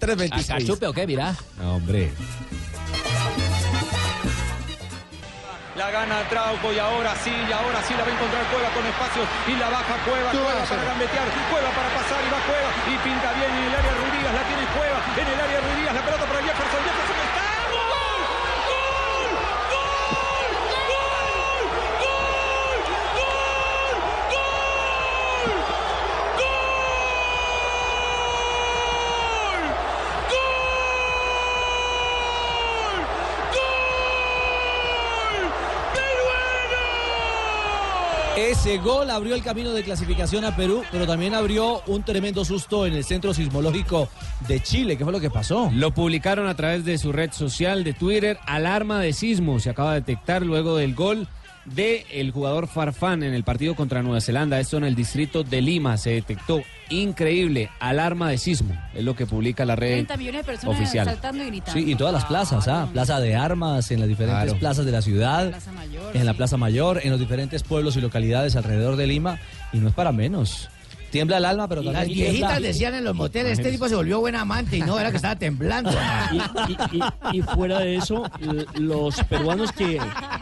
326. 0.00 0.50
¿A 0.50 0.54
cachupe 0.58 0.86
o 0.86 0.92
qué? 0.94 1.06
Mirá. 1.06 1.36
No, 1.58 1.76
hombre. 1.76 2.10
La 5.78 5.92
gana 5.92 6.28
Trauco 6.28 6.72
y 6.72 6.78
ahora 6.80 7.14
sí, 7.22 7.30
y 7.30 7.52
ahora 7.52 7.80
sí 7.86 7.94
la 7.94 8.02
va 8.02 8.10
a 8.10 8.12
encontrar 8.12 8.42
Cueva 8.50 8.68
con 8.74 8.84
espacio 8.84 9.22
y 9.46 9.54
la 9.54 9.70
baja 9.70 9.94
Cueva, 10.02 10.32
Cueva 10.32 10.64
para 10.66 10.82
gambetear, 10.82 11.28
Cueva 11.54 11.70
para 11.70 11.88
pasar 11.94 12.18
y 12.18 12.30
va 12.34 12.40
Cueva 12.50 12.66
y 12.90 12.98
pinta 12.98 13.30
bien 13.38 13.46
en 13.46 13.62
el 13.62 13.74
área 13.78 13.94
Rudigas, 13.94 14.34
la 14.34 14.42
tiene 14.42 14.66
Cueva, 14.74 14.98
en 15.14 15.28
el 15.28 15.38
área 15.38 15.60
Rudigas, 15.62 15.94
la 15.94 16.02
pelota 16.02 16.26
para 16.26 16.42
Jefferson, 16.42 16.82
Jefferson 16.82 17.14
está. 17.30 17.46
¡Gol! 17.70 17.94
¡Gol! 18.66 19.30
¡Gol! 19.70 20.50
¡Gol! 20.90 21.30
¡Gol! 21.94 22.18
Ese 38.68 38.76
gol 38.76 39.08
abrió 39.08 39.34
el 39.34 39.42
camino 39.42 39.72
de 39.72 39.82
clasificación 39.82 40.44
a 40.44 40.54
Perú, 40.54 40.82
pero 40.92 41.06
también 41.06 41.32
abrió 41.34 41.80
un 41.86 42.02
tremendo 42.02 42.44
susto 42.44 42.84
en 42.84 42.92
el 42.92 43.02
centro 43.02 43.32
sismológico 43.32 44.10
de 44.46 44.60
Chile. 44.60 44.98
¿Qué 44.98 45.04
fue 45.04 45.12
lo 45.14 45.20
que 45.20 45.30
pasó? 45.30 45.70
Lo 45.72 45.94
publicaron 45.94 46.46
a 46.46 46.54
través 46.54 46.84
de 46.84 46.98
su 46.98 47.10
red 47.10 47.32
social 47.32 47.82
de 47.82 47.94
Twitter. 47.94 48.38
Alarma 48.44 49.00
de 49.00 49.14
sismo 49.14 49.58
se 49.58 49.70
acaba 49.70 49.94
de 49.94 50.00
detectar 50.00 50.44
luego 50.44 50.76
del 50.76 50.94
gol 50.94 51.28
del 51.64 52.02
el 52.12 52.30
jugador 52.30 52.66
Farfán 52.66 53.22
en 53.22 53.32
el 53.32 53.42
partido 53.42 53.74
contra 53.74 54.02
Nueva 54.02 54.20
Zelanda. 54.20 54.60
Esto 54.60 54.76
en 54.76 54.84
el 54.84 54.94
distrito 54.94 55.44
de 55.44 55.62
Lima 55.62 55.96
se 55.96 56.10
detectó. 56.10 56.62
Increíble, 56.90 57.70
alarma 57.80 58.30
de 58.30 58.38
sismo. 58.38 58.74
Es 58.94 59.04
lo 59.04 59.14
que 59.14 59.26
publica 59.26 59.64
la 59.64 59.76
red 59.76 59.92
30 60.06 60.16
millones 60.16 60.40
de 60.40 60.52
personas 60.52 60.76
oficial. 60.80 61.04
saltando 61.06 61.42
y 61.44 61.46
gritando. 61.48 61.80
Sí, 61.80 61.90
y 61.90 61.94
todas 61.94 62.14
las 62.14 62.24
plazas, 62.24 62.66
¿ah? 62.68 62.88
Plaza 62.92 63.20
de 63.20 63.36
Armas, 63.36 63.90
en 63.90 64.00
las 64.00 64.08
diferentes 64.08 64.44
Claro. 64.44 64.58
plazas 64.58 64.86
de 64.86 64.92
la 64.92 65.02
ciudad, 65.02 65.48
Plaza 65.50 65.72
Mayor, 65.72 66.16
en 66.16 66.26
la. 66.26 66.34
Plaza 66.34 66.56
Mayor, 66.56 67.00
en 67.02 67.10
los 67.10 67.20
diferentes 67.20 67.62
pueblos 67.62 67.96
y 67.96 68.00
localidades 68.00 68.56
alrededor 68.56 68.96
de 68.96 69.06
Lima, 69.06 69.38
y 69.72 69.78
no 69.78 69.88
es 69.88 69.94
para 69.94 70.12
menos. 70.12 70.70
Tiembla 71.10 71.38
el 71.38 71.46
alma, 71.46 71.66
pero 71.68 71.82
Las 71.82 71.94
también 71.94 72.18
viejitas 72.18 72.50
tiembla. 72.50 72.68
decían 72.68 72.94
en 72.94 73.02
los 73.04 73.14
moteles, 73.14 73.58
este 73.58 73.70
tipo 73.70 73.88
se 73.88 73.94
volvió 73.94 74.20
buen 74.20 74.36
amante 74.36 74.76
y 74.76 74.80
no, 74.82 74.98
era 75.00 75.10
que 75.10 75.16
estaba 75.16 75.36
temblando. 75.36 75.90
Y, 76.32 76.36
y- 76.36 76.98
y- 77.32 77.38
y 77.38 77.42
fuera 77.42 77.78
de 77.80 77.96
eso, 77.96 78.30
los 78.74 79.16
peruanos 79.24 79.72
que 79.72 79.98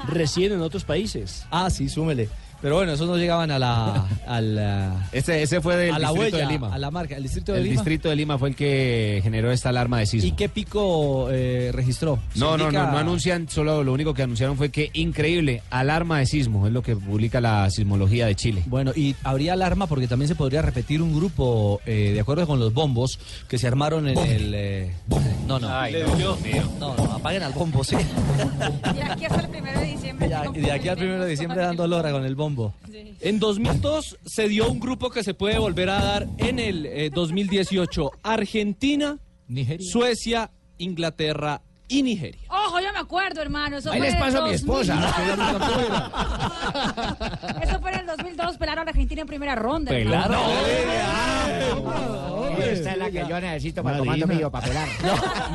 residen 0.08 0.54
en 0.54 0.62
otros 0.62 0.84
países. 0.84 1.46
Ah, 1.52 1.70
sí, 1.70 1.88
súmele. 1.88 2.28
Pero 2.62 2.76
bueno, 2.76 2.92
esos 2.92 3.06
no 3.06 3.16
llegaban 3.16 3.50
a 3.50 3.58
la... 3.58 4.06
A 4.26 4.40
la 4.40 5.08
Ese, 5.12 5.42
ese 5.42 5.60
fue 5.60 5.76
del 5.76 5.94
a 5.94 5.98
la 5.98 6.08
distrito 6.10 6.36
huella, 6.36 6.46
de 6.48 6.52
Lima. 6.54 6.74
a 6.74 6.78
la 6.78 6.90
marca, 6.90 7.14
el 7.16 7.22
distrito 7.22 7.52
de 7.52 7.58
el 7.58 7.64
Lima. 7.64 7.74
distrito 7.74 8.08
de 8.08 8.16
Lima 8.16 8.38
fue 8.38 8.48
el 8.48 8.56
que 8.56 9.20
generó 9.22 9.52
esta 9.52 9.68
alarma 9.68 9.98
de 10.00 10.06
sismo. 10.06 10.28
¿Y 10.28 10.32
qué 10.32 10.48
pico 10.48 11.28
eh, 11.30 11.70
registró? 11.72 12.18
No, 12.34 12.56
no, 12.56 12.64
indica- 12.64 12.86
no, 12.86 12.92
no 12.92 12.98
anuncian, 12.98 13.48
solo 13.48 13.84
lo 13.84 13.92
único 13.92 14.14
que 14.14 14.22
anunciaron 14.22 14.56
fue 14.56 14.70
que 14.70 14.90
increíble, 14.94 15.62
alarma 15.70 16.18
de 16.18 16.26
sismo, 16.26 16.66
es 16.66 16.72
lo 16.72 16.82
que 16.82 16.96
publica 16.96 17.40
la 17.40 17.68
sismología 17.70 18.26
de 18.26 18.34
Chile. 18.34 18.62
Bueno, 18.66 18.92
y 18.96 19.14
habría 19.22 19.52
alarma 19.52 19.86
porque 19.86 20.08
también 20.08 20.28
se 20.28 20.34
podría 20.34 20.62
repetir 20.62 21.02
un 21.02 21.14
grupo, 21.14 21.80
eh, 21.86 22.12
de 22.14 22.20
acuerdo 22.20 22.46
con 22.46 22.58
los 22.58 22.72
bombos, 22.72 23.18
que 23.48 23.58
se 23.58 23.66
armaron 23.68 24.08
en 24.08 24.18
el... 24.18 24.52
eh, 24.54 24.92
no, 25.46 25.58
no. 25.60 25.68
Ay, 25.78 25.94
no. 26.18 26.36
No, 26.80 26.96
no, 26.96 27.12
apaguen 27.12 27.42
al 27.42 27.52
bombo, 27.52 27.84
sí. 27.84 27.96
Y 28.96 29.00
aquí 29.02 29.24
hasta 29.26 29.40
el 29.42 29.48
primero 29.48 29.78
de 29.78 29.86
diciembre. 29.86 30.28
De 30.28 30.72
aquí 30.72 30.88
al 30.88 30.96
primero 30.96 31.22
de 31.24 31.30
diciembre 31.30 31.60
dando 31.62 31.86
lora 31.86 32.10
con 32.12 32.24
el 32.24 32.34
bombo. 32.34 32.45
Bombo. 32.46 32.74
En 33.20 33.40
2002 33.40 34.18
se 34.24 34.48
dio 34.48 34.70
un 34.70 34.78
grupo 34.78 35.10
que 35.10 35.24
se 35.24 35.34
puede 35.34 35.58
volver 35.58 35.90
a 35.90 36.02
dar 36.02 36.28
en 36.38 36.58
el 36.58 36.86
eh, 36.86 37.10
2018. 37.12 38.12
Argentina, 38.22 39.18
Suecia, 39.80 40.52
Inglaterra 40.78 41.62
y 41.88 42.02
Nigeria. 42.02 42.40
Ojo, 42.48 42.80
yo 42.80 42.92
me 42.92 42.98
acuerdo, 42.98 43.40
hermano. 43.40 43.76
Eso 43.78 43.90
Ahí 43.92 43.98
fue 44.00 44.08
les 44.10 44.16
paso 44.16 44.38
a 44.38 44.46
mi 44.46 44.52
2000. 44.52 44.54
esposa. 44.54 45.14
Eso 47.62 47.80
fue 47.80 47.92
en 47.92 48.00
el 48.00 48.06
2002, 48.06 48.56
pelaron 48.58 48.88
a 48.88 48.90
Argentina 48.90 49.20
en 49.22 49.26
primera 49.28 49.54
ronda. 49.54 49.90
Pelar. 49.90 50.30
hermano. 50.30 51.46
Esta 52.58 52.92
es 52.92 52.98
la 52.98 53.10
que 53.10 53.24
yo 53.28 53.40
necesito 53.40 53.82
para 53.82 53.98
comando 53.98 54.26
mío, 54.26 54.50
para 54.50 54.66
pelar. 54.66 54.88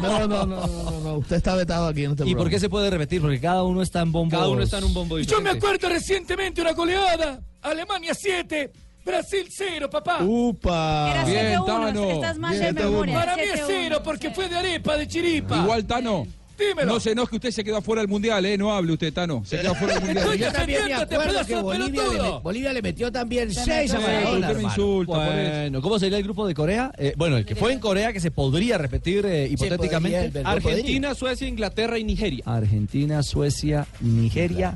No, 0.02 0.20
no, 0.20 0.28
no, 0.28 0.46
no, 0.46 0.68
no, 0.68 1.00
no, 1.02 1.14
usted 1.16 1.36
está 1.38 1.56
vetado 1.56 1.88
aquí 1.88 2.06
en 2.06 2.12
este 2.12 2.28
¿Y 2.28 2.36
por 2.36 2.50
qué 2.50 2.60
se 2.60 2.70
puede 2.70 2.90
repetir? 2.90 3.22
Porque 3.22 3.40
cada 3.40 3.64
uno 3.64 3.82
está 3.82 4.02
en 4.02 4.12
bombo. 4.12 4.36
Cada 4.36 4.50
uno 4.50 4.64
está 4.64 4.80
en 4.80 4.86
un 4.86 4.94
bombo 4.94 5.20
Yo 5.20 5.42
me 5.42 5.52
acuerdo 5.52 5.90
recientemente 5.90 6.62
una 6.62 6.74
goleada. 6.74 7.40
Alemania 7.62 8.14
7, 8.14 8.72
Brasil 9.06 9.46
0, 9.50 9.90
papá. 9.90 10.20
Upa. 10.24 11.12
Era 11.12 11.26
Bien, 11.26 11.60
7-1, 11.60 11.66
Tano. 11.66 12.12
estás 12.12 12.38
mal 12.38 12.60
Bien, 12.60 12.76
de 12.76 12.84
memoria. 12.84 13.16
Para 13.16 13.36
mí 13.36 13.42
es 13.44 13.60
7-1. 13.62 13.66
0 13.68 14.02
porque 14.04 14.32
fue 14.32 14.48
de 14.50 14.56
arepa, 14.58 14.98
de 14.98 15.08
chiripa. 15.08 15.58
Igual, 15.58 15.86
Tano. 15.86 16.28
Dímelo. 16.60 16.94
No 16.94 17.00
se 17.00 17.14
enoje, 17.14 17.36
usted 17.38 17.50
se 17.50 17.64
quedó 17.64 17.78
afuera 17.78 18.02
del 18.04 18.08
mundial, 18.08 18.46
¿eh? 18.46 18.56
No 18.56 18.72
hable 18.72 18.94
usted, 18.94 19.12
Tano. 19.12 19.42
Se 19.44 19.58
quedó 19.60 19.72
afuera 19.72 19.96
del 19.96 20.04
mundial. 20.04 20.38
Yo 20.38 20.52
también 20.52 20.84
me 20.84 20.90
defendiéndote, 20.90 21.16
acuerdo 21.16 21.32
pedazo 21.32 21.48
que 21.48 21.56
de 21.56 21.62
Bolivia 21.64 22.04
le, 22.04 22.10
pelotudo. 22.10 22.42
Bolivia 22.42 22.74
le 22.74 22.82
metió 22.84 23.12
también 23.12 23.52
Se 23.52 23.64
6 23.64 23.94
a 23.94 23.98
metió 23.98 24.00
Maradona. 24.14 24.22
usted 24.34 24.40
me 24.40 24.52
hermano. 24.52 24.68
insulta 24.68 25.14
por 25.14 25.24
eso. 25.40 25.52
Bueno, 25.62 25.82
¿cómo 25.82 26.00
sería 26.00 26.18
el 26.20 26.24
grupo 26.24 26.46
de 26.48 26.54
Corea? 26.54 26.92
Eh, 27.00 27.14
bueno, 27.18 27.38
el 27.38 27.46
que 27.48 27.56
fue 27.56 27.74
en 27.74 27.80
Corea, 27.80 28.14
que 28.14 28.20
se 28.20 28.30
podría 28.30 28.78
repetir 28.78 29.26
eh, 29.26 29.48
hipotéticamente. 29.50 30.30
podría, 30.30 30.48
Argentina, 30.52 31.16
Suecia, 31.16 31.48
Inglaterra 31.48 31.98
y 31.98 32.04
Nigeria. 32.04 32.44
Argentina, 32.46 33.24
Suecia, 33.24 33.88
Nigeria 34.00 34.76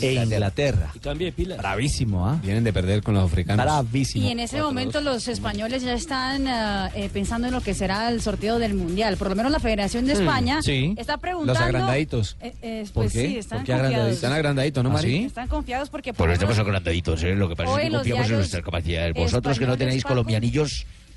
e 0.00 0.14
Inglaterra. 0.14 0.90
Y 0.94 0.98
cambia 0.98 1.26
de 1.26 1.32
pila. 1.32 1.56
Bravísimo, 1.56 2.26
¿ah? 2.28 2.38
Vienen 2.42 2.64
de 2.64 2.72
perder 2.72 3.02
con 3.02 3.14
los 3.14 3.24
africanos. 3.24 3.64
Bravísimo. 3.64 4.26
Y 4.26 4.30
en 4.30 4.40
ese 4.40 4.60
momento 4.62 5.00
los 5.00 5.28
españoles 5.28 5.82
ya 5.82 5.92
están 5.94 6.46
ah, 6.48 6.90
eh, 6.94 7.08
pensando 7.12 7.48
en 7.48 7.54
lo 7.54 7.60
que 7.60 7.74
será 7.74 8.08
el 8.10 8.20
sorteo 8.20 8.58
del 8.58 8.74
mundial. 8.74 9.16
Por 9.16 9.28
lo 9.30 9.36
menos 9.36 9.52
la 9.52 9.60
Federación 9.60 10.06
de 10.06 10.14
Hmm, 10.14 10.20
España 10.20 10.62
sí. 10.62 10.94
está 10.96 11.16
preguntando. 11.18 11.52
Los 11.54 11.62
agrandaditos. 11.62 12.36
Eh, 12.40 12.54
eh, 12.62 12.84
¿Por 12.92 13.04
pues 13.04 13.12
qué? 13.12 13.26
sí, 13.28 13.38
están 13.38 13.58
¿Por 13.58 13.66
qué 13.66 13.72
agrandaditos? 13.74 14.14
Están 14.14 14.32
agrandaditos, 14.32 14.84
¿no, 14.84 14.90
¿Ah, 14.90 14.92
Mari? 14.94 15.10
sí? 15.18 15.24
Están 15.24 15.48
confiados 15.48 15.90
porque 15.90 16.12
por 16.12 16.18
Pues 16.18 16.28
lo 16.28 16.32
estamos 16.34 16.56
menos- 16.56 16.66
agrandaditos, 16.66 17.22
¿eh? 17.22 17.34
Lo 17.34 17.48
que 17.48 17.56
pasa 17.56 17.70
es 17.70 17.76
que 17.76 17.82
confiamos 17.90 18.06
en 18.06 18.12
diarios 18.12 18.38
nuestras 18.38 18.62
capacidades. 18.62 19.14
Vosotros 19.14 19.58
que 19.58 19.66
no 19.66 19.76
tenéis 19.76 20.02
Paco. 20.02 20.14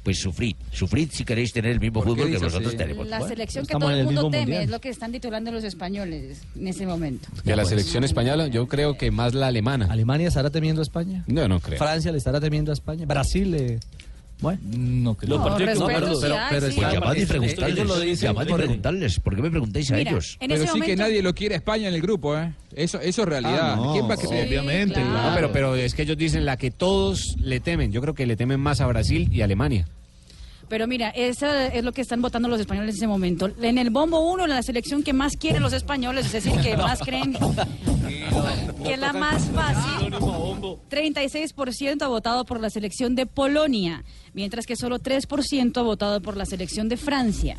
Pues 0.09 0.19
sufrid. 0.19 0.55
Sufrid 0.71 1.09
si 1.11 1.23
queréis 1.23 1.53
tener 1.53 1.71
el 1.71 1.79
mismo 1.79 2.01
¿Por 2.01 2.15
qué 2.15 2.21
fútbol 2.23 2.31
que 2.31 2.39
nosotros 2.43 2.69
así? 2.69 2.77
tenemos. 2.77 3.07
la 3.07 3.19
Bueno, 3.19 3.29
selección 3.31 3.63
que 3.65 3.73
estamos 3.73 3.83
todo 3.85 3.91
en 3.91 3.95
el 3.95 3.99
el 3.99 4.05
mundo 4.07 4.21
mismo 4.21 4.31
teme 4.31 4.41
mundial. 4.43 4.63
es 4.63 4.69
lo 4.71 4.81
que 4.81 4.89
están 4.89 5.11
titulando 5.11 5.51
los 5.51 5.63
españoles 5.63 6.41
en 6.55 6.67
ese 6.67 6.87
momento. 6.87 7.27
De 7.43 7.55
la 7.55 7.63
selección 7.65 8.03
española, 8.03 8.47
yo 8.47 8.67
creo 8.67 8.97
que 8.97 9.11
más 9.11 9.35
la 9.35 9.47
alemana. 9.47 9.85
¿Alemania 9.91 10.27
estará 10.29 10.49
temiendo 10.49 10.81
a 10.81 10.83
España? 10.83 11.23
No, 11.27 11.47
no 11.47 11.59
creo. 11.59 11.77
¿Francia 11.77 12.11
le 12.11 12.17
estará 12.17 12.39
temiendo 12.39 12.71
a 12.71 12.73
España? 12.73 13.05
¿Brasil 13.05 13.51
le... 13.51 13.79
Bueno, 14.41 14.59
no 14.71 15.15
creo. 15.15 15.37
No, 15.37 15.57
respeto, 15.57 15.81
jugaron- 15.81 16.15
sí 16.15 16.25
hay, 16.25 16.61
sí. 16.71 16.79
Pues 16.79 16.93
llamad 16.93 17.13
y 17.15 17.17
Ellos 17.17 17.27
lo 17.27 17.27
preguntarles. 17.27 18.05
dicen 18.05 18.27
Llamad 18.29 18.45
y 18.45 18.49
por- 18.49 18.57
preguntarles. 18.59 19.19
¿Por 19.19 19.35
qué 19.35 19.41
me 19.41 19.49
preguntáis 19.51 19.91
a 19.91 19.95
Mira, 19.95 20.11
ellos? 20.11 20.37
en 20.39 20.47
Pero 20.49 20.63
ese 20.63 20.73
sí 20.73 20.81
que 20.81 20.95
nadie 20.95 21.21
lo 21.21 21.35
quiere 21.35 21.55
a 21.55 21.57
España 21.57 21.87
en 21.89 21.93
el 21.93 22.01
grupo, 22.01 22.37
¿eh? 22.37 22.53
Eso, 22.75 23.01
eso 23.01 23.21
es 23.23 23.27
realidad. 23.27 23.73
Ah, 23.73 23.75
no, 23.75 23.91
¿Quién 23.93 24.09
va 24.09 24.13
a 24.13 24.17
sí, 24.17 24.27
creer? 24.27 24.47
obviamente, 24.47 24.93
claro. 25.01 25.29
No, 25.29 25.35
pero, 25.35 25.51
pero 25.51 25.75
es 25.75 25.93
que 25.93 26.03
ellos 26.03 26.17
dicen 26.17 26.45
la 26.45 26.55
que 26.55 26.71
todos 26.71 27.35
le 27.41 27.59
temen. 27.59 27.91
Yo 27.91 27.99
creo 28.01 28.13
que 28.13 28.25
le 28.25 28.37
temen 28.37 28.59
más 28.61 28.79
a 28.79 28.87
Brasil 28.87 29.27
y 29.31 29.41
Alemania. 29.41 29.85
Pero 30.69 30.87
mira, 30.87 31.09
eso 31.09 31.51
es 31.51 31.83
lo 31.83 31.91
que 31.91 32.01
están 32.01 32.21
votando 32.21 32.47
los 32.47 32.59
españoles 32.59 32.95
en 32.95 32.97
ese 32.99 33.07
momento. 33.07 33.49
En 33.61 33.77
el 33.77 33.89
bombo 33.89 34.19
1, 34.31 34.47
la 34.47 34.61
selección 34.61 35.03
que 35.03 35.13
más 35.13 35.35
quieren 35.35 35.63
los 35.63 35.73
españoles, 35.73 36.27
es 36.27 36.43
decir, 36.43 36.53
que 36.61 36.77
más 36.77 36.99
creen 36.99 37.35
que 38.83 38.93
es 38.93 38.99
la 38.99 39.13
más 39.13 39.45
fácil. 39.45 40.13
36% 40.13 42.01
ha 42.01 42.07
votado 42.07 42.45
por 42.45 42.59
la 42.59 42.69
selección 42.69 43.15
de 43.15 43.25
Polonia, 43.25 44.03
mientras 44.33 44.65
que 44.65 44.75
solo 44.75 44.99
3% 44.99 45.77
ha 45.77 45.81
votado 45.81 46.21
por 46.21 46.37
la 46.37 46.45
selección 46.45 46.89
de 46.89 46.97
Francia. 46.97 47.57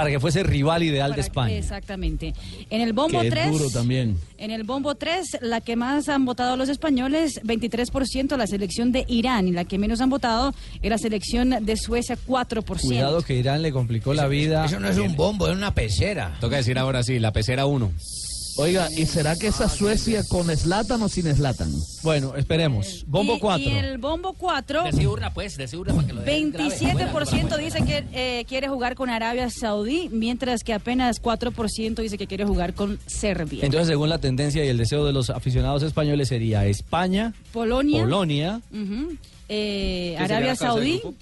Para 0.00 0.10
que 0.10 0.18
fuese 0.18 0.42
rival 0.42 0.82
ideal 0.82 1.14
de 1.14 1.20
España. 1.20 1.54
Exactamente. 1.54 2.32
En 2.70 2.80
el 2.80 2.94
bombo 2.94 3.20
Que 3.20 3.28
es 3.28 3.34
3, 3.34 3.50
duro 3.50 3.70
también. 3.70 4.16
en 4.38 4.50
el 4.50 4.62
bombo 4.64 4.94
3, 4.94 5.40
la 5.42 5.60
que 5.60 5.76
más 5.76 6.08
han 6.08 6.24
votado 6.24 6.56
los 6.56 6.70
españoles, 6.70 7.38
23% 7.44 8.34
la 8.38 8.46
selección 8.46 8.92
de 8.92 9.04
Irán, 9.08 9.46
y 9.46 9.52
la 9.52 9.66
que 9.66 9.76
menos 9.76 10.00
han 10.00 10.08
votado 10.08 10.54
es 10.80 10.88
la 10.88 10.96
selección 10.96 11.50
de 11.66 11.76
Suecia, 11.76 12.16
4%. 12.26 12.80
Cuidado 12.80 13.20
que 13.20 13.34
Irán 13.34 13.60
le 13.60 13.72
complicó 13.72 14.14
la 14.14 14.26
vida. 14.26 14.64
Eso 14.64 14.80
no 14.80 14.88
es 14.88 14.96
un 14.96 15.16
bombo, 15.16 15.48
es 15.48 15.54
una 15.54 15.74
pecera. 15.74 16.38
Toca 16.40 16.56
decir 16.56 16.78
ahora 16.78 17.02
sí, 17.02 17.18
la 17.18 17.34
pecera 17.34 17.66
1. 17.66 17.92
Oiga, 18.56 18.88
¿y 18.90 19.06
será 19.06 19.36
que 19.36 19.46
esa 19.46 19.68
Suecia 19.68 20.22
con 20.28 20.54
Slatan 20.54 21.02
o 21.02 21.08
sin 21.08 21.34
Slatan? 21.34 21.72
Bueno, 22.02 22.34
esperemos. 22.36 23.04
Bombo 23.06 23.36
Y- 23.36 23.40
4. 23.40 23.70
Y 23.70 23.74
el 23.74 23.98
bombo 23.98 24.34
4, 24.34 24.84
Decí 24.84 25.06
urna, 25.06 25.32
pues, 25.32 25.56
decí 25.56 25.76
urna 25.76 25.94
para 25.94 26.06
que 26.06 26.12
lo 26.12 26.20
dejen 26.22 26.50
grave. 26.52 26.74
27% 26.76 27.56
dice 27.56 27.84
que 27.84 28.04
eh, 28.12 28.44
quiere 28.46 28.68
jugar 28.68 28.94
con 28.96 29.08
Arabia 29.08 29.48
Saudí, 29.50 30.08
mientras 30.12 30.62
que 30.62 30.74
apenas 30.74 31.22
4% 31.22 32.02
dice 32.02 32.18
que 32.18 32.26
quiere 32.26 32.44
jugar 32.44 32.74
con 32.74 32.98
Serbia. 33.06 33.64
Entonces, 33.64 33.88
según 33.88 34.08
la 34.08 34.18
tendencia 34.18 34.64
y 34.64 34.68
el 34.68 34.76
deseo 34.78 35.04
de 35.04 35.12
los 35.12 35.30
aficionados 35.30 35.82
españoles, 35.82 36.28
sería 36.28 36.66
España, 36.66 37.32
Polonia, 37.52 38.60
eh, 39.48 40.14
¿Qué 40.18 40.18
sería 40.18 40.36
Arabia 40.36 40.56
Saudí 40.56 40.98
grupo? 41.00 41.14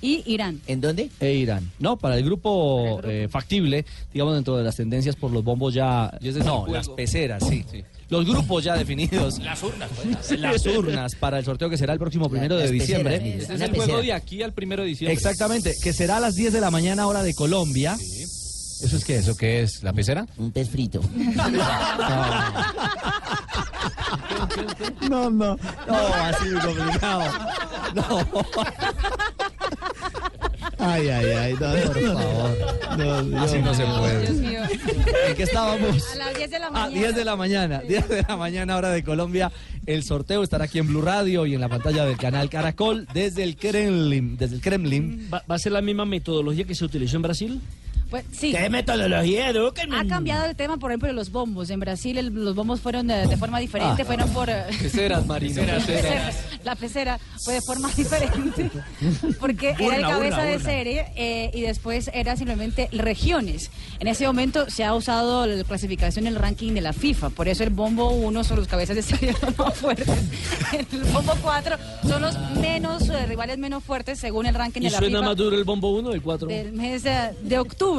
Y 0.00 0.22
Irán. 0.26 0.60
¿En 0.66 0.80
dónde? 0.80 1.10
e 1.20 1.34
Irán. 1.34 1.70
No, 1.78 1.96
para 1.96 2.16
el 2.16 2.24
grupo, 2.24 3.00
eh, 3.04 3.28
factible, 3.30 3.84
digamos, 4.12 4.34
dentro 4.34 4.56
de 4.56 4.64
las 4.64 4.76
tendencias 4.76 5.16
por 5.16 5.30
los 5.30 5.42
bombos 5.44 5.74
ya. 5.74 6.10
No, 6.44 6.66
las 6.68 6.88
peceras, 6.88 7.42
sí. 7.48 7.64
Los 8.08 8.24
grupos 8.24 8.62
ya 8.62 8.76
definidos. 8.76 9.38
Las 9.42 9.60
urnas, 9.64 9.90
pues. 9.96 10.38
Las 10.38 10.64
urnas 10.64 11.16
para 11.16 11.38
el 11.40 11.44
sorteo 11.44 11.68
que 11.68 11.76
será 11.76 11.92
el 11.92 11.98
próximo 11.98 12.30
primero 12.30 12.56
de 12.56 12.70
diciembre. 12.70 13.18
peceras, 13.18 13.42
Este 13.42 13.54
es 13.54 13.60
el 13.62 13.74
juego 13.74 14.00
de 14.00 14.12
aquí 14.12 14.42
al 14.44 14.52
primero 14.52 14.82
de 14.84 14.88
diciembre. 14.90 15.12
Exactamente, 15.12 15.74
que 15.82 15.92
será 15.92 16.18
a 16.18 16.20
las 16.20 16.36
10 16.36 16.52
de 16.52 16.60
la 16.60 16.70
mañana, 16.70 17.08
hora 17.08 17.24
de 17.24 17.34
Colombia. 17.34 17.94
¿Eso 17.94 18.96
es 18.96 19.04
qué? 19.04 19.16
¿Eso 19.16 19.36
qué 19.36 19.62
es? 19.62 19.82
¿La 19.82 19.92
pecera? 19.92 20.24
Un 20.36 20.52
pez 20.52 20.68
frito. 20.70 21.00
No, 25.08 25.30
no. 25.30 25.56
No, 25.86 25.96
así 26.14 26.50
complicado. 26.64 27.22
No. 27.94 28.26
Ay, 30.88 31.08
ay, 31.08 31.26
ay. 31.32 31.54
No, 31.54 31.74
no, 31.76 31.82
Por 31.92 32.02
favor. 32.02 32.98
no, 32.98 33.22
no, 33.22 33.40
Así 33.42 33.58
no 33.58 33.74
se 33.74 33.84
puede. 33.84 34.20
Dios 34.22 34.36
mío. 34.36 34.60
¿En 35.28 35.34
qué 35.36 35.42
estábamos? 35.42 36.12
A 36.12 36.16
las 36.16 36.34
10 36.36 36.50
de 36.50 36.58
la 36.58 36.66
Ah, 36.68 36.70
mañana. 36.70 36.90
10 36.98 37.14
de 37.16 37.24
la 37.24 37.36
mañana, 37.36 37.78
10 37.80 38.08
de 38.08 38.22
la 38.28 38.36
mañana 38.36 38.76
hora 38.76 38.90
de 38.90 39.02
Colombia. 39.02 39.50
El 39.86 40.02
sorteo 40.02 40.42
estará 40.42 40.64
aquí 40.64 40.78
en 40.78 40.86
Blue 40.88 41.02
Radio 41.02 41.46
y 41.46 41.54
en 41.54 41.60
la 41.60 41.68
pantalla 41.68 42.04
del 42.04 42.16
canal 42.16 42.48
Caracol 42.50 43.06
desde 43.14 43.42
el 43.44 43.56
Kremlin, 43.56 44.36
desde 44.36 44.56
el 44.56 44.60
Kremlin. 44.60 45.28
¿Va, 45.32 45.42
va 45.50 45.54
a 45.54 45.58
ser 45.58 45.72
la 45.72 45.80
misma 45.82 46.04
metodología 46.04 46.64
que 46.64 46.74
se 46.74 46.84
utilizó 46.84 47.16
en 47.16 47.22
Brasil? 47.22 47.60
Pues, 48.10 48.24
sí. 48.32 48.52
¿Qué 48.52 48.70
metodología, 48.70 49.48
Eduquenme? 49.50 49.98
Ha 49.98 50.06
cambiado 50.06 50.44
el 50.46 50.54
tema, 50.54 50.76
por 50.76 50.90
ejemplo, 50.92 51.08
de 51.08 51.14
los 51.14 51.30
bombos. 51.32 51.70
En 51.70 51.80
Brasil 51.80 52.16
el- 52.18 52.28
los 52.32 52.54
bombos 52.54 52.80
fueron 52.80 53.06
de, 53.08 53.26
de 53.26 53.36
forma 53.36 53.58
diferente, 53.58 54.02
Ah. 54.02 54.04
fueron 54.04 54.28
por... 54.30 54.48
eh, 54.48 54.64
Peceras, 54.82 55.24
peceras. 55.40 55.84
pecera, 55.84 56.32
la 56.64 56.76
pecera 56.76 57.18
fue 57.42 57.54
de 57.54 57.62
forma 57.62 57.90
diferente 57.96 58.70
porque 59.40 59.74
era 59.78 59.96
el 59.96 60.02
cabeza 60.02 60.42
de 60.42 60.58
serie 60.60 61.06
eh, 61.16 61.50
y 61.52 61.62
después 61.62 62.10
era 62.14 62.36
simplemente 62.36 62.88
regiones. 62.92 63.70
En 63.98 64.06
ese 64.08 64.26
momento 64.26 64.70
se 64.70 64.84
ha 64.84 64.94
usado 64.94 65.46
la 65.46 65.64
clasificación, 65.64 66.26
el 66.26 66.36
ranking 66.36 66.72
de 66.74 66.80
la 66.82 66.92
FIFA, 66.92 67.30
por 67.30 67.48
eso 67.48 67.64
el 67.64 67.70
bombo 67.70 68.10
1 68.10 68.44
son 68.44 68.58
los 68.58 68.68
cabezas 68.68 68.94
de 68.96 69.02
serie 69.02 69.34
los 69.42 69.58
más 69.58 69.74
fuertes, 69.74 70.08
el 70.72 70.86
bombo 71.12 71.32
4 71.42 71.76
son 72.08 72.22
los 72.22 72.38
menos 72.60 73.08
eh, 73.08 73.26
rivales 73.26 73.58
menos 73.58 73.82
fuertes 73.82 74.18
según 74.18 74.46
el 74.46 74.54
ranking 74.54 74.80
¿Y 74.82 74.84
de 74.84 74.90
la 74.90 74.98
suena 74.98 75.18
FIFA 75.18 75.28
más 75.28 75.36
duro 75.36 75.56
el 75.56 75.64
bombo 75.64 75.90
1 75.96 76.08
o 76.10 76.12
el 76.12 76.22
4? 76.22 76.48
del 76.48 76.72
mes 76.72 77.04
eh, 77.04 77.32
de 77.42 77.58
octubre. 77.58 77.95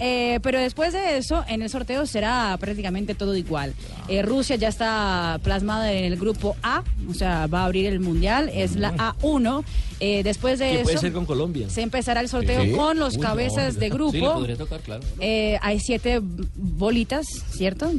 Eh, 0.00 0.40
pero 0.42 0.58
después 0.58 0.92
de 0.92 1.18
eso, 1.18 1.44
en 1.48 1.62
el 1.62 1.70
sorteo 1.70 2.06
será 2.06 2.56
prácticamente 2.58 3.14
todo 3.14 3.36
igual. 3.36 3.74
Eh, 4.08 4.22
Rusia 4.22 4.56
ya 4.56 4.68
está 4.68 5.38
plasmada 5.42 5.92
en 5.92 6.04
el 6.04 6.16
grupo 6.18 6.56
A, 6.62 6.82
o 7.08 7.14
sea, 7.14 7.46
va 7.46 7.62
a 7.62 7.64
abrir 7.66 7.86
el 7.86 8.00
mundial, 8.00 8.50
es 8.52 8.76
la 8.76 8.94
A1. 8.94 9.64
Eh, 10.00 10.22
después 10.22 10.58
de 10.60 10.78
puede 10.82 10.92
eso, 10.94 11.00
ser 11.00 11.12
con 11.12 11.26
Colombia. 11.26 11.68
se 11.68 11.82
empezará 11.82 12.20
el 12.20 12.28
sorteo 12.28 12.62
Sí. 12.62 12.70
con 12.72 12.98
los 12.98 13.16
Uy, 13.16 13.20
cabezas 13.20 13.74
no. 13.74 13.80
de 13.80 13.86
Sí, 13.86 13.92
grupo. 13.92 14.34
podría 14.34 14.56
tocar, 14.56 14.80
claro. 14.80 15.02
Eh, 15.18 15.58
hay 15.60 15.80
siete 15.80 16.20
bolitas, 16.22 17.26
¿cierto? 17.50 17.90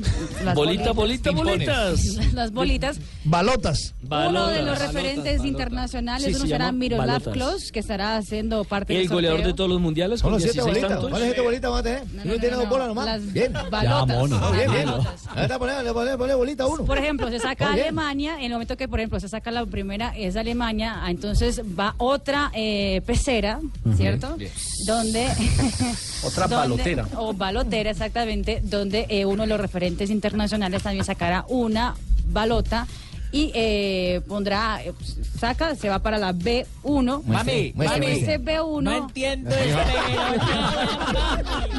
Las 0.43 0.56
Bolita, 0.56 0.91
bolita, 0.91 1.32
bolitas. 1.32 2.02
Las 2.34 2.52
bolitas. 2.52 3.00
Balotas. 3.26 3.93
Uno 4.04 4.47
de 4.47 4.62
los 4.62 4.78
Balotas. 4.80 4.93
referentes 4.93 5.43
internacionales, 5.45 6.28
Sí, 6.28 6.32
uno 6.36 6.41
se 6.45 6.47
será 6.47 6.72
Miroslav. 6.72 7.22
Klose, 7.32 7.72
que 7.72 7.80
estará 7.80 8.18
haciendo 8.18 8.64
parte 8.64 8.93
del 8.93 9.04
El 9.04 9.10
goleador 9.10 9.39
sorteo. 9.39 9.52
de 9.54 9.58
todos 9.58 9.70
los 9.70 9.82
mundiales 9.82 10.20
Son 10.22 10.28
con 10.28 10.34
los 10.34 10.43
siete 10.43 10.54
16 10.62 10.68
bolitas. 10.68 10.89
tantos. 10.89 11.10
¿Cuáles 11.10 11.28
siete 11.28 11.41
bolitas 11.41 11.70
vamos 11.70 11.80
a 11.80 11.84
tener? 11.84 12.02
No, 12.04 12.10
Si 12.10 12.16
no, 12.18 12.24
no, 12.26 12.34
no, 12.34 12.39
tiene 12.39 12.56
dos 12.56 12.70
bolas 12.70 12.88
nomás. 12.88 13.06
las 13.06 13.34
bien. 13.34 13.54
balotas. 13.70 14.08
mono. 14.18 14.36
Ah, 14.38 14.41
las 14.41 14.52
bien, 14.58 14.72
bien. 14.72 14.86
balotas. 14.86 15.28
Ahí 15.36 15.43
está, 15.43 15.60
ponele, 15.60 15.84
le 15.84 15.93
ponele, 15.93 16.18
ponele 16.18 16.36
bolita 16.36 16.66
uno. 16.68 16.86
Por 16.86 16.97
ejemplo, 16.97 17.30
se 17.30 17.39
saca. 17.39 17.74
Alemania, 17.74 18.38
en 18.39 18.45
el 18.45 18.52
momento 18.54 18.78
que, 18.78 18.88
por 18.88 19.00
ejemplo, 19.00 19.20
se 19.20 19.28
saca 19.30 19.52
la 19.52 19.66
primera, 19.66 20.14
es 20.18 20.36
Alemania, 20.36 21.00
ah, 21.04 21.12
entonces 21.12 21.62
va 21.80 21.89
otra 21.98 22.52
eh, 22.54 23.02
pecera, 23.06 23.60
¿cierto? 23.96 24.38
Donde... 24.86 25.28
Otra 26.24 26.48
donde- 26.48 26.56
balotera. 26.56 27.08
O 27.16 27.34
balotera, 27.34 27.92
exactamente, 27.92 28.62
donde 28.64 29.06
eh, 29.10 29.26
uno 29.26 29.44
de 29.44 29.50
los 29.50 29.60
referentes 29.60 30.10
internacionales 30.10 30.84
también 30.84 31.06
sacará 31.06 31.46
una 31.48 31.96
balota 32.26 32.88
y 33.32 33.52
eh, 33.54 34.22
pondrá, 34.28 34.82
eh, 34.84 34.92
saca, 35.40 35.76
se 35.76 35.88
va 35.90 36.00
para 36.00 36.18
la 36.18 36.34
B1. 36.34 37.24
Mami, 37.26 37.74
mami, 37.76 37.88
mami. 37.90 38.06
ese 38.08 38.40
B1. 38.40 38.82
No 38.82 38.92
entiendo 38.92 39.50
eso. 39.52 39.78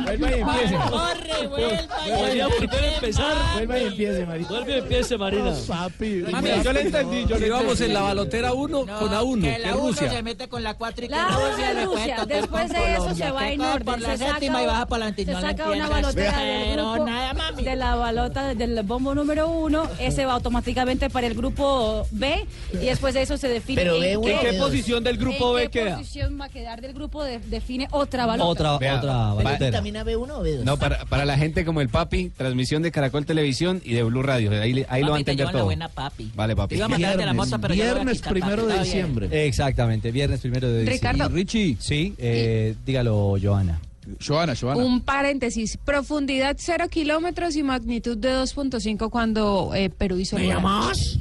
Vuelva 0.05 0.31
y 0.31 0.41
empiece. 0.41 0.77
Corre, 0.91 1.47
vuelva 1.49 1.73
y 2.07 2.11
Podría 2.11 2.49
primero 2.59 2.87
empezar. 2.95 3.37
Vuelva 3.55 3.79
y 3.79 3.85
empiece, 3.87 4.27
Marina. 4.27 4.49
Vuelve 4.49 4.73
y 4.75 4.79
empiece, 4.79 5.19
Marina. 5.19 5.53
Papi. 5.67 6.25
Mami, 6.31 6.49
yo 6.65 6.73
le 6.73 6.81
entendí. 6.83 7.27
Yo 7.27 7.39
le 7.39 7.47
Y 7.47 7.51
vamos 7.51 7.73
entendí. 7.73 7.85
en 7.85 7.95
la 7.95 8.03
balotera 8.03 8.53
1 8.53 8.79
con 8.87 8.89
A1, 9.11 9.35
Que 9.43 9.53
que 9.55 9.59
la 9.59 9.69
es 9.71 9.75
uno 9.75 9.87
Rusia. 9.89 10.11
se 10.11 10.23
mete 10.23 10.49
con 10.49 10.63
la 10.63 10.75
4 10.75 11.05
y 11.05 11.09
que 11.09 11.15
La 11.15 11.27
Rusia 11.29 11.51
Rusia, 11.51 11.75
le 11.75 11.87
puede 11.87 11.97
Rusia. 11.99 12.25
Después 12.27 12.63
con 12.65 12.73
de 12.73 12.93
eso 12.95 13.15
se 13.15 13.31
va 13.31 13.49
en 13.51 13.61
orden. 13.61 13.85
por 13.85 14.01
la 14.01 14.17
se 14.17 14.19
séptima 14.27 14.53
saca, 14.55 14.63
y 14.63 14.67
baja 14.67 14.87
por 14.87 14.99
la 14.99 15.15
se 15.15 15.25
saca 15.25 15.71
una 15.71 15.89
balotera 15.89 16.39
del 16.39 16.63
Pero 16.71 16.93
grupo 16.93 17.07
nada, 17.07 17.35
mami. 17.35 17.63
de 17.65 17.77
la 17.77 17.95
balota 17.97 18.55
del 18.55 18.83
bombo 18.83 19.15
número 19.15 19.49
uno. 19.49 19.89
Ese 19.99 20.25
va 20.27 20.35
automáticamente 20.35 21.11
para 21.11 21.27
el 21.27 21.35
grupo 21.41 22.07
B 22.11 22.47
y 22.75 22.77
después 22.87 23.15
de 23.15 23.23
eso 23.23 23.37
se 23.37 23.49
define 23.49 23.81
Pero 23.83 24.03
en 24.03 24.21
B1 24.21 24.25
qué, 24.41 24.51
¿Qué 24.51 24.59
posición 24.59 25.03
del 25.05 25.17
grupo 25.17 25.59
en 25.59 25.65
B 25.65 25.71
qué 25.71 25.81
queda? 25.85 25.97
posición 25.99 26.39
va 26.41 26.45
a 26.47 26.49
quedar 26.49 26.81
del 26.81 26.93
grupo 26.93 27.25
de- 27.25 27.39
define 27.39 27.89
otra 27.91 28.27
balota. 28.27 28.49
Otra, 28.49 28.79
Vea, 28.79 28.99
otra. 28.99 29.57
¿Vitamina 29.67 30.05
B1 30.05 30.31
o 30.31 30.43
B2? 30.45 30.63
No, 30.65 30.77
para, 30.79 31.05
para 31.07 31.25
la 31.25 31.37
gente 31.37 31.65
como 31.65 31.81
el 31.81 31.89
papi, 31.89 32.31
transmisión 32.37 32.83
de 32.83 32.91
Caracol 32.93 33.27
Televisión 33.27 33.81
y 33.85 33.95
de 33.95 34.03
Blue 34.03 34.23
Radio. 34.23 34.51
Ahí, 34.53 34.85
ahí 34.89 35.03
lo 35.03 35.11
va 35.11 35.17
a 35.17 35.19
Papi, 35.19 35.25
te 35.25 35.31
entender 35.33 35.47
la 35.47 35.53
todo. 35.53 35.65
buena, 35.65 35.89
papi. 35.89 36.31
Vale, 36.35 36.55
papi. 36.57 36.69
Te 36.71 36.77
iba 36.77 36.87
a 36.87 36.89
mandar 36.89 37.17
de 37.17 37.27
la 37.27 37.33
moto, 37.35 37.59
pero 37.61 37.75
Viernes 37.75 38.19
quitar, 38.19 38.33
primero 38.33 38.63
papi, 38.67 38.73
de 38.79 38.85
diciembre. 38.85 39.47
Exactamente, 39.47 40.11
viernes 40.11 40.41
primero 40.41 40.69
de 40.69 40.81
diciembre. 40.85 41.13
Ricardo. 41.13 41.35
Richie. 41.35 41.77
Sí, 41.81 42.15
eh, 42.19 42.75
dígalo, 42.87 43.37
Joana. 43.43 43.81
Joana, 44.19 44.55
Joana. 44.55 44.83
Un 44.83 45.01
paréntesis, 45.03 45.77
profundidad 45.77 46.57
0 46.59 46.87
kilómetros 46.91 47.57
y 47.57 47.63
magnitud 47.63 48.17
de 48.17 48.33
2.5 48.35 49.11
cuando 49.11 49.73
eh, 49.75 49.91
Perú 49.91 50.19
hizo 50.19 50.37
¿Me 50.37 50.47
llamas? 50.47 51.19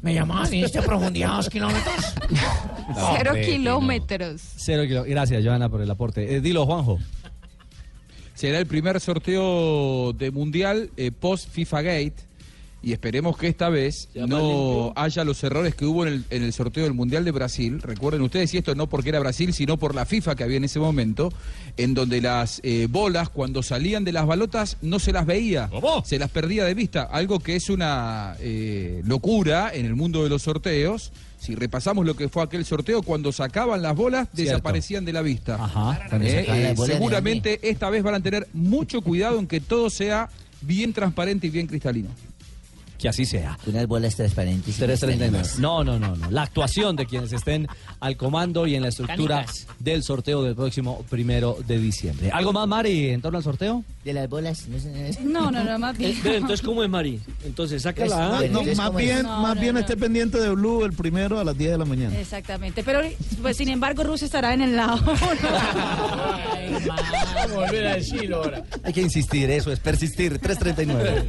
¿Me 0.00 0.14
llamas? 0.14 0.50
¿Viniste 0.50 0.82
profundidad 0.82 1.36
dos 1.36 1.48
kilómetros? 1.48 1.94
Cero 3.16 3.30
hombre, 3.30 3.46
kilómetros. 3.46 4.42
Cero 4.56 4.82
kilo- 4.82 5.04
Gracias, 5.04 5.44
Joana, 5.44 5.68
por 5.68 5.80
el 5.80 5.90
aporte. 5.90 6.34
Eh, 6.36 6.40
dilo, 6.40 6.66
Juanjo. 6.66 6.98
Será 8.34 8.58
el 8.58 8.66
primer 8.66 9.00
sorteo 9.00 10.12
de 10.12 10.30
Mundial 10.32 10.90
eh, 10.96 11.12
post 11.12 11.48
FIFA 11.50 11.82
Gate 11.82 12.14
y 12.82 12.92
esperemos 12.92 13.36
que 13.36 13.48
esta 13.48 13.68
vez 13.68 14.08
no 14.14 14.92
haya 14.96 15.24
los 15.24 15.42
errores 15.44 15.74
que 15.74 15.84
hubo 15.86 16.04
en 16.06 16.12
el, 16.12 16.24
en 16.30 16.42
el 16.42 16.52
sorteo 16.52 16.84
del 16.84 16.94
Mundial 16.94 17.24
de 17.24 17.30
Brasil. 17.30 17.80
Recuerden 17.80 18.22
ustedes, 18.22 18.52
y 18.54 18.58
esto 18.58 18.74
no 18.74 18.88
porque 18.88 19.10
era 19.10 19.20
Brasil, 19.20 19.52
sino 19.52 19.76
por 19.76 19.94
la 19.94 20.04
FIFA 20.04 20.34
que 20.34 20.44
había 20.44 20.56
en 20.56 20.64
ese 20.64 20.80
momento, 20.80 21.32
en 21.76 21.94
donde 21.94 22.20
las 22.20 22.60
eh, 22.64 22.88
bolas 22.90 23.28
cuando 23.28 23.62
salían 23.62 24.04
de 24.04 24.12
las 24.12 24.26
balotas 24.26 24.78
no 24.82 24.98
se 24.98 25.12
las 25.12 25.26
veía, 25.26 25.70
se 26.04 26.18
las 26.18 26.30
perdía 26.30 26.64
de 26.64 26.74
vista, 26.74 27.02
algo 27.04 27.38
que 27.38 27.56
es 27.56 27.70
una 27.70 28.36
eh, 28.40 29.02
locura 29.04 29.70
en 29.72 29.86
el 29.86 29.94
mundo 29.94 30.24
de 30.24 30.28
los 30.28 30.42
sorteos. 30.42 31.12
Si 31.38 31.56
repasamos 31.56 32.06
lo 32.06 32.14
que 32.14 32.28
fue 32.28 32.44
aquel 32.44 32.64
sorteo, 32.64 33.02
cuando 33.02 33.32
sacaban 33.32 33.82
las 33.82 33.96
bolas, 33.96 34.28
Cierto. 34.32 34.52
desaparecían 34.52 35.04
de 35.04 35.12
la 35.12 35.22
vista. 35.22 35.56
Ajá. 35.56 36.00
Eh, 36.20 36.46
eh, 36.48 36.74
seguramente 36.86 37.58
esta 37.68 37.90
vez 37.90 38.04
van 38.04 38.14
a 38.14 38.20
tener 38.20 38.46
mucho 38.52 39.02
cuidado 39.02 39.40
en 39.40 39.48
que 39.48 39.60
todo 39.60 39.90
sea 39.90 40.28
bien 40.60 40.92
transparente 40.92 41.48
y 41.48 41.50
bien 41.50 41.66
cristalino. 41.66 42.10
Que 43.02 43.08
así 43.08 43.24
sea. 43.26 43.58
Unas 43.66 43.88
bolas 43.88 44.14
transparentes. 44.14 44.76
y 44.76 44.78
339. 44.78 45.38
cristalinas. 45.42 45.58
No, 45.58 45.82
no, 45.82 45.98
no, 45.98 46.14
no. 46.14 46.30
La 46.30 46.42
actuación 46.42 46.94
de 46.94 47.04
quienes 47.06 47.32
estén 47.32 47.66
al 47.98 48.16
comando 48.16 48.64
y 48.68 48.76
en 48.76 48.82
la 48.82 48.88
estructura 48.90 49.38
Canicas. 49.44 49.66
del 49.80 50.04
sorteo 50.04 50.44
del 50.44 50.54
próximo 50.54 51.04
primero 51.10 51.58
de 51.66 51.78
diciembre. 51.80 52.30
¿Algo 52.32 52.52
más, 52.52 52.68
Mari, 52.68 53.08
en 53.10 53.20
torno 53.20 53.38
al 53.38 53.44
sorteo? 53.44 53.82
De 54.04 54.12
las 54.12 54.28
bolas. 54.28 54.66
No, 55.24 55.50
No, 55.50 55.64
no, 55.64 55.78
más 55.80 55.98
bien. 55.98 56.12
Eh, 56.12 56.36
entonces, 56.36 56.62
¿cómo 56.62 56.84
es, 56.84 56.88
Mari? 56.90 57.20
Entonces, 57.44 57.82
saca 57.82 58.04
Es- 58.04 58.10
la 58.10 58.26
A. 58.26 58.36
bueno, 58.38 58.62
No, 58.62 58.74
más 58.76 58.94
bien, 58.94 59.22
No, 59.24 59.42
más 59.42 59.54
no, 59.56 59.60
bien 59.60 59.74
no. 59.74 59.80
esté 59.80 59.96
pendiente 59.96 60.38
de 60.38 60.50
Blue 60.50 60.84
el 60.84 60.92
primero 60.92 61.40
a 61.40 61.44
las 61.44 61.58
10 61.58 61.72
de 61.72 61.78
la 61.78 61.84
mañana. 61.84 62.16
Exactamente. 62.16 62.84
Pero, 62.84 63.00
pues, 63.42 63.56
sin 63.56 63.68
embargo, 63.68 64.04
Rusia 64.04 64.26
estará 64.26 64.54
en 64.54 64.62
el 64.62 64.76
lado. 64.76 65.02
Ay, 66.52 66.76
a 67.84 67.94
decirlo 67.96 68.36
ahora. 68.44 68.62
Hay 68.84 68.92
que 68.92 69.02
insistir, 69.02 69.50
eso 69.50 69.72
es 69.72 69.80
persistir. 69.80 70.38
339. 70.38 71.24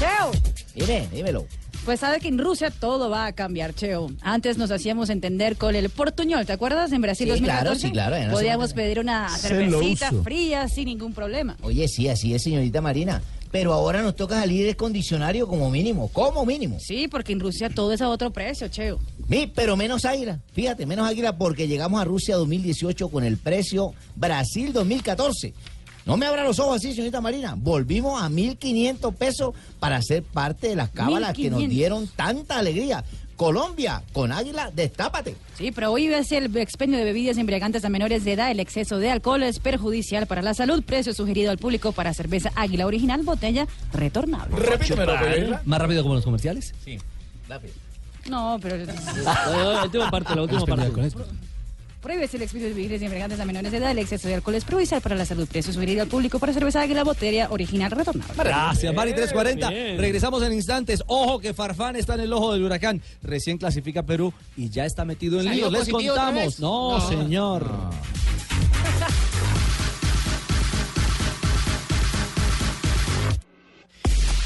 Cheo. 0.00 0.30
Dime, 0.74 1.08
dímelo. 1.12 1.46
Pues 1.84 2.00
sabe 2.00 2.20
que 2.20 2.28
en 2.28 2.38
Rusia 2.38 2.70
todo 2.70 3.10
va 3.10 3.26
a 3.26 3.32
cambiar, 3.32 3.74
Cheo. 3.74 4.10
Antes 4.22 4.56
nos 4.58 4.70
hacíamos 4.70 5.10
entender 5.10 5.56
con 5.56 5.74
el 5.76 5.90
portuñol, 5.90 6.46
¿te 6.46 6.52
acuerdas? 6.54 6.92
En 6.92 7.02
Brasil 7.02 7.26
Sí, 7.26 7.30
2014. 7.32 7.64
claro, 7.64 7.78
sí, 7.78 7.90
claro, 8.18 8.26
no 8.28 8.32
Podíamos 8.32 8.72
pedir 8.72 8.98
una 9.00 9.28
cervecita 9.28 10.10
fría 10.24 10.68
sin 10.68 10.86
ningún 10.86 11.12
problema. 11.12 11.56
Oye, 11.62 11.86
sí, 11.88 12.08
así 12.08 12.34
es, 12.34 12.42
señorita 12.42 12.80
Marina. 12.80 13.22
Pero 13.50 13.72
ahora 13.72 14.00
nos 14.00 14.14
toca 14.14 14.38
salir 14.38 14.64
de 14.64 14.76
condicionario 14.76 15.48
como 15.48 15.70
mínimo. 15.70 16.08
Como 16.08 16.46
mínimo. 16.46 16.78
Sí, 16.78 17.08
porque 17.08 17.32
en 17.32 17.40
Rusia 17.40 17.68
todo 17.68 17.92
es 17.92 18.00
a 18.00 18.08
otro 18.08 18.30
precio, 18.30 18.68
Cheo. 18.68 19.00
Mi, 19.26 19.48
pero 19.48 19.76
menos 19.76 20.04
águila. 20.04 20.38
Fíjate, 20.52 20.86
menos 20.86 21.08
águila 21.08 21.36
porque 21.36 21.66
llegamos 21.66 22.00
a 22.00 22.04
Rusia 22.04 22.36
2018 22.36 23.08
con 23.08 23.24
el 23.24 23.38
precio 23.38 23.92
Brasil 24.14 24.72
2014. 24.72 25.52
No 26.06 26.16
me 26.16 26.26
abra 26.26 26.44
los 26.44 26.58
ojos 26.58 26.76
así, 26.76 26.92
señorita 26.92 27.20
Marina. 27.20 27.54
Volvimos 27.56 28.22
a 28.22 28.28
1.500 28.28 29.14
pesos 29.14 29.54
para 29.78 30.00
ser 30.02 30.22
parte 30.22 30.68
de 30.68 30.76
las 30.76 30.90
cábalas 30.90 31.34
que 31.34 31.50
nos 31.50 31.60
1.500. 31.62 31.68
dieron 31.68 32.08
tanta 32.08 32.58
alegría. 32.58 33.04
Colombia, 33.36 34.02
con 34.12 34.32
águila, 34.32 34.70
destápate. 34.74 35.34
Sí, 35.56 35.72
pero 35.72 35.92
hoy 35.92 36.08
ves 36.08 36.30
el 36.32 36.54
expendio 36.58 36.98
de 36.98 37.04
bebidas 37.04 37.38
embriagantes 37.38 37.82
a 37.86 37.88
menores 37.88 38.22
de 38.24 38.34
edad. 38.34 38.50
El 38.50 38.60
exceso 38.60 38.98
de 38.98 39.10
alcohol 39.10 39.42
es 39.42 39.60
perjudicial 39.60 40.26
para 40.26 40.42
la 40.42 40.52
salud. 40.52 40.82
Precio 40.82 41.14
sugerido 41.14 41.50
al 41.50 41.56
público 41.56 41.92
para 41.92 42.12
cerveza 42.12 42.52
Águila 42.54 42.84
Original, 42.86 43.22
botella 43.22 43.66
retornable. 43.94 44.54
Más 45.64 45.78
rápido 45.80 46.02
como 46.02 46.16
los 46.16 46.24
comerciales. 46.24 46.74
Sí, 46.84 46.98
rápido. 47.48 47.72
No, 48.28 48.58
pero 48.60 48.76
La 49.24 49.84
última 49.84 50.10
parte, 50.10 50.34
la 50.34 50.42
última 50.42 50.66
parte. 50.66 51.10
Prohíbe 52.00 52.28
el 52.32 52.42
expendio 52.42 52.68
de 52.68 52.74
bebidas 52.74 53.02
embriagantes 53.02 53.40
a 53.40 53.44
menores 53.44 53.70
de 53.72 53.78
edad. 53.78 53.90
El 53.92 53.98
exceso 53.98 54.28
de 54.28 54.34
alcohol 54.34 54.54
es 54.54 54.64
perjudicial 54.64 55.00
para 55.00 55.14
la 55.16 55.24
salud. 55.24 55.46
Precio 55.46 55.72
sugerido 55.72 56.02
al 56.02 56.08
público 56.08 56.38
para 56.38 56.52
cerveza 56.52 56.80
Águila, 56.80 57.04
botella 57.04 57.48
original 57.50 57.90
retornable. 57.90 58.34
Gracias, 58.36 58.94
Mari 58.94 59.12
340. 59.12 59.68
bien. 59.70 59.98
Regresamos 59.98 60.42
en 60.42 60.52
instantes. 60.52 61.02
Ojo 61.06 61.38
que 61.40 61.54
Farfán 61.54 61.96
está 61.96 62.14
en 62.14 62.20
el 62.20 62.32
ojo 62.32 62.52
del 62.52 62.64
huracán. 62.64 63.00
Recién 63.22 63.58
clasifica 63.58 64.02
Perú 64.02 64.32
y 64.56 64.68
ya 64.70 64.84
está 64.86 65.04
metido 65.04 65.38
en 65.40 65.46
¿Salió 65.46 65.70
líos. 65.70 65.86
Les 65.86 65.88
contamos. 65.92 66.60
No, 66.60 66.98
No. 66.98 67.08
señor. 67.08 67.70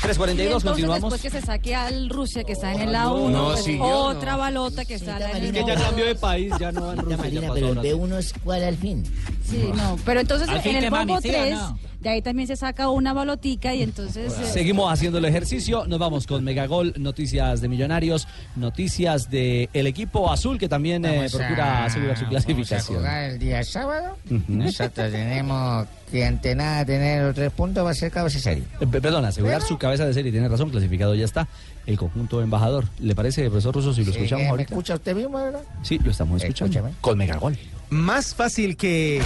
342, 0.04 0.38
Y 0.38 0.46
entonces, 0.46 0.70
continuamos. 0.70 1.12
después 1.12 1.22
que 1.32 1.40
se 1.40 1.46
saque 1.46 1.74
al 1.74 2.08
Rusia, 2.10 2.44
que 2.44 2.52
está 2.52 2.72
en 2.74 2.80
el 2.82 2.92
lado 2.92 3.16
no, 3.18 3.24
1, 3.26 3.44
pues, 3.52 3.64
siguió, 3.64 3.84
otra 3.84 4.36
balota 4.36 4.84
que 4.84 4.94
está 4.94 5.16
en 5.36 5.44
el 5.44 5.52
Que 5.52 5.64
ya 5.66 5.74
cambió 5.74 6.04
de 6.04 6.14
país, 6.14 6.52
ya 6.60 6.72
no 6.72 6.86
va 6.86 6.92
en 6.92 6.98
Rusia, 7.04 7.16
ya 7.16 7.22
Marina, 7.22 7.40
pasó 7.42 7.54
pero 7.54 7.66
el 7.68 7.78
ahora 7.78 7.82
sí. 7.82 7.88
B1 7.88 8.18
es 8.18 8.32
cuál 8.44 8.64
al 8.64 8.76
fin. 8.76 9.04
Sí, 9.48 9.70
no. 9.74 9.96
Pero 10.04 10.20
entonces 10.20 10.48
Al 10.48 10.60
en 10.66 10.76
el 10.84 10.90
bombo 10.90 11.20
¿sí 11.20 11.28
o 11.28 11.32
3, 11.32 11.54
no? 11.54 11.78
De 12.04 12.10
ahí 12.10 12.22
también 12.22 12.46
se 12.46 12.54
saca 12.54 12.90
una 12.90 13.12
balotica 13.14 13.74
y 13.74 13.82
entonces... 13.82 14.32
eh, 14.38 14.44
Seguimos 14.44 14.92
haciendo 14.92 15.18
el 15.18 15.24
ejercicio, 15.24 15.86
nos 15.86 15.98
vamos 15.98 16.26
con 16.26 16.44
Megagol, 16.44 16.92
noticias 16.98 17.60
de 17.62 17.68
Millonarios, 17.68 18.28
noticias 18.54 19.30
del 19.30 19.68
equipo 19.86 20.30
azul 20.30 20.58
que 20.58 20.68
también 20.68 21.04
eh, 21.06 21.26
procura 21.32 21.78
a- 21.82 21.84
asegurar 21.86 22.16
su 22.16 22.24
Vamos 22.24 22.26
a 22.26 22.44
clasificación. 22.44 22.98
jugar 22.98 23.24
el 23.30 23.38
día 23.38 23.64
sábado. 23.64 24.16
Nosotros 24.48 25.10
tenemos 25.10 25.86
que 26.12 26.24
ante 26.26 26.54
nada 26.54 26.84
tener 26.84 27.24
los 27.24 27.34
tres 27.34 27.50
puntos 27.50 27.84
va 27.84 27.90
a 27.90 27.94
ser 27.94 28.12
cabeza 28.12 28.38
serie. 28.38 28.64
Eh, 28.80 28.86
pe- 28.86 29.00
Perdón, 29.00 29.24
asegurar 29.24 29.62
su 29.62 29.78
cabeza 29.78 30.04
de 30.06 30.12
serie, 30.14 30.30
tiene 30.30 30.46
razón, 30.48 30.68
clasificado 30.70 31.14
ya 31.14 31.24
está. 31.24 31.48
El 31.86 31.98
conjunto 31.98 32.40
embajador. 32.42 32.84
¿Le 33.00 33.14
parece, 33.14 33.42
profesor 33.48 33.74
Russo, 33.74 33.92
si 33.94 34.04
lo 34.04 34.12
Sí, 34.12 34.18
escuchamos 34.18 34.44
¿Me 34.44 34.50
ahorita? 34.50 34.70
escucha 34.74 34.94
usted 34.94 35.16
mismo, 35.16 35.38
verdad? 35.42 35.60
Sí, 35.82 35.98
lo 36.04 36.10
estamos 36.10 36.42
escuchando. 36.42 36.70
Escúchame. 36.78 36.94
Con 37.00 37.18
Megagol. 37.18 37.58
Más 37.90 38.34
fácil 38.34 38.76
que... 38.76 39.22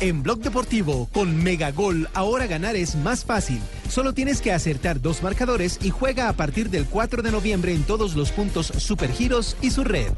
En 0.00 0.22
Blog 0.22 0.38
Deportivo, 0.40 1.08
con 1.12 1.42
Megagol, 1.42 2.08
ahora 2.14 2.46
ganar 2.46 2.76
es 2.76 2.94
más 2.94 3.24
fácil. 3.24 3.60
Solo 3.90 4.12
tienes 4.14 4.40
que 4.40 4.52
acertar 4.52 5.00
dos 5.00 5.24
marcadores 5.24 5.80
y 5.82 5.90
juega 5.90 6.28
a 6.28 6.34
partir 6.34 6.70
del 6.70 6.86
4 6.86 7.20
de 7.22 7.32
noviembre 7.32 7.72
en 7.74 7.82
todos 7.82 8.14
los 8.14 8.30
puntos 8.30 8.66
Supergiros 8.66 9.56
y 9.60 9.72
su 9.72 9.82
red. 9.82 10.12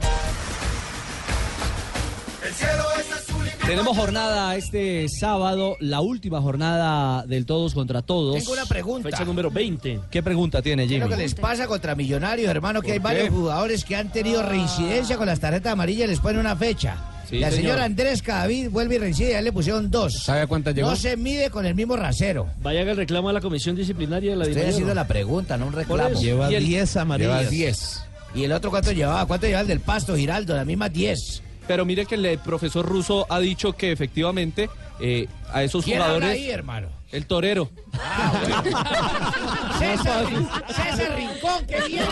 Tenemos 3.67 3.97
jornada 3.97 4.57
este 4.57 5.09
sábado, 5.09 5.77
la 5.81 6.01
última 6.01 6.43
jornada 6.43 7.25
del 7.27 7.47
todos 7.47 7.73
contra 7.73 8.03
todos. 8.03 8.37
Tengo 8.37 8.53
una 8.53 8.67
pregunta. 8.67 9.09
Fecha 9.09 9.25
número 9.25 9.51
20. 9.51 10.01
¿Qué 10.11 10.23
pregunta 10.23 10.61
tiene 10.61 10.83
¿Qué 10.83 10.87
es 10.87 10.91
Jimmy? 11.01 11.11
lo 11.11 11.17
que 11.17 11.23
les 11.23 11.35
pasa 11.35 11.67
contra 11.67 11.95
Millonarios, 11.95 12.51
hermano? 12.51 12.83
Que 12.83 12.93
hay 12.93 13.01
¿Por 13.01 13.13
qué? 13.13 13.17
varios 13.19 13.35
jugadores 13.35 13.85
que 13.85 13.97
han 13.97 14.11
tenido 14.11 14.43
reincidencia 14.43 15.17
con 15.17 15.27
las 15.27 15.41
tarjetas 15.41 15.73
amarillas 15.73 16.07
y 16.07 16.11
les 16.11 16.21
ponen 16.21 16.41
una 16.41 16.57
fecha. 16.57 16.97
Sí, 17.31 17.39
la 17.39 17.49
señor. 17.51 17.63
señora 17.63 17.85
Andrés 17.85 18.23
Cadavid 18.23 18.71
vuelve 18.71 18.97
y 18.97 18.99
reincide, 18.99 19.31
ya 19.31 19.41
le 19.41 19.53
pusieron 19.53 19.89
dos. 19.91 20.25
¿Sabe 20.25 20.47
cuántas 20.49 20.75
llegó? 20.75 20.91
No 20.91 20.97
se 20.97 21.17
mide 21.17 21.49
con 21.51 21.65
el 21.65 21.75
mismo 21.77 21.97
rasero. 21.97 22.49
Vaya 22.61 22.85
que 22.85 22.91
el 22.91 22.97
reclamo 22.97 23.29
a 23.29 23.33
la 23.33 23.41
comisión 23.41 23.77
disciplinaria 23.77 24.33
de 24.33 24.37
la 24.37 24.47
Estoy 24.47 24.63
haciendo 24.65 24.93
la 24.95 25.07
pregunta, 25.07 25.57
no 25.57 25.67
un 25.67 25.73
reclamo. 25.73 26.21
Lleva 26.21 26.51
Y 26.51 26.57
el- 26.57 26.67
10 26.67 26.97
amarillas. 26.97 27.39
Lleva 27.39 27.51
10. 27.51 28.03
¿Y 28.35 28.45
el 28.45 28.53
otro 28.53 28.71
cuánto 28.71 28.91
llevaba? 28.93 29.25
¿Cuánto 29.27 29.47
llevaba 29.47 29.63
el 29.63 29.69
del 29.69 29.81
Pasto, 29.81 30.17
Giraldo? 30.17 30.57
Las 30.57 30.67
mismas 30.67 30.93
10. 30.93 31.43
Pero 31.69 31.85
mire 31.85 32.05
que 32.05 32.17
el 32.17 32.39
profesor 32.41 32.85
Russo 32.85 33.27
ha 33.29 33.39
dicho 33.39 33.75
que 33.75 33.93
efectivamente 33.93 34.69
eh, 34.99 35.29
a 35.53 35.63
esos 35.63 35.85
¿Quién 35.85 35.99
habla 36.03 36.15
jugadores 36.15 36.37
ahí, 36.41 36.51
hermano? 36.51 36.89
El 37.13 37.27
torero. 37.27 37.71
César, 39.79 40.27
César 40.69 41.17
Rincón, 41.17 41.67
qué 41.67 41.81
bien. 41.89 42.05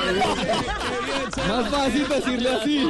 Más 1.48 1.68
fácil 1.70 2.08
decirle 2.08 2.50
así. 2.50 2.88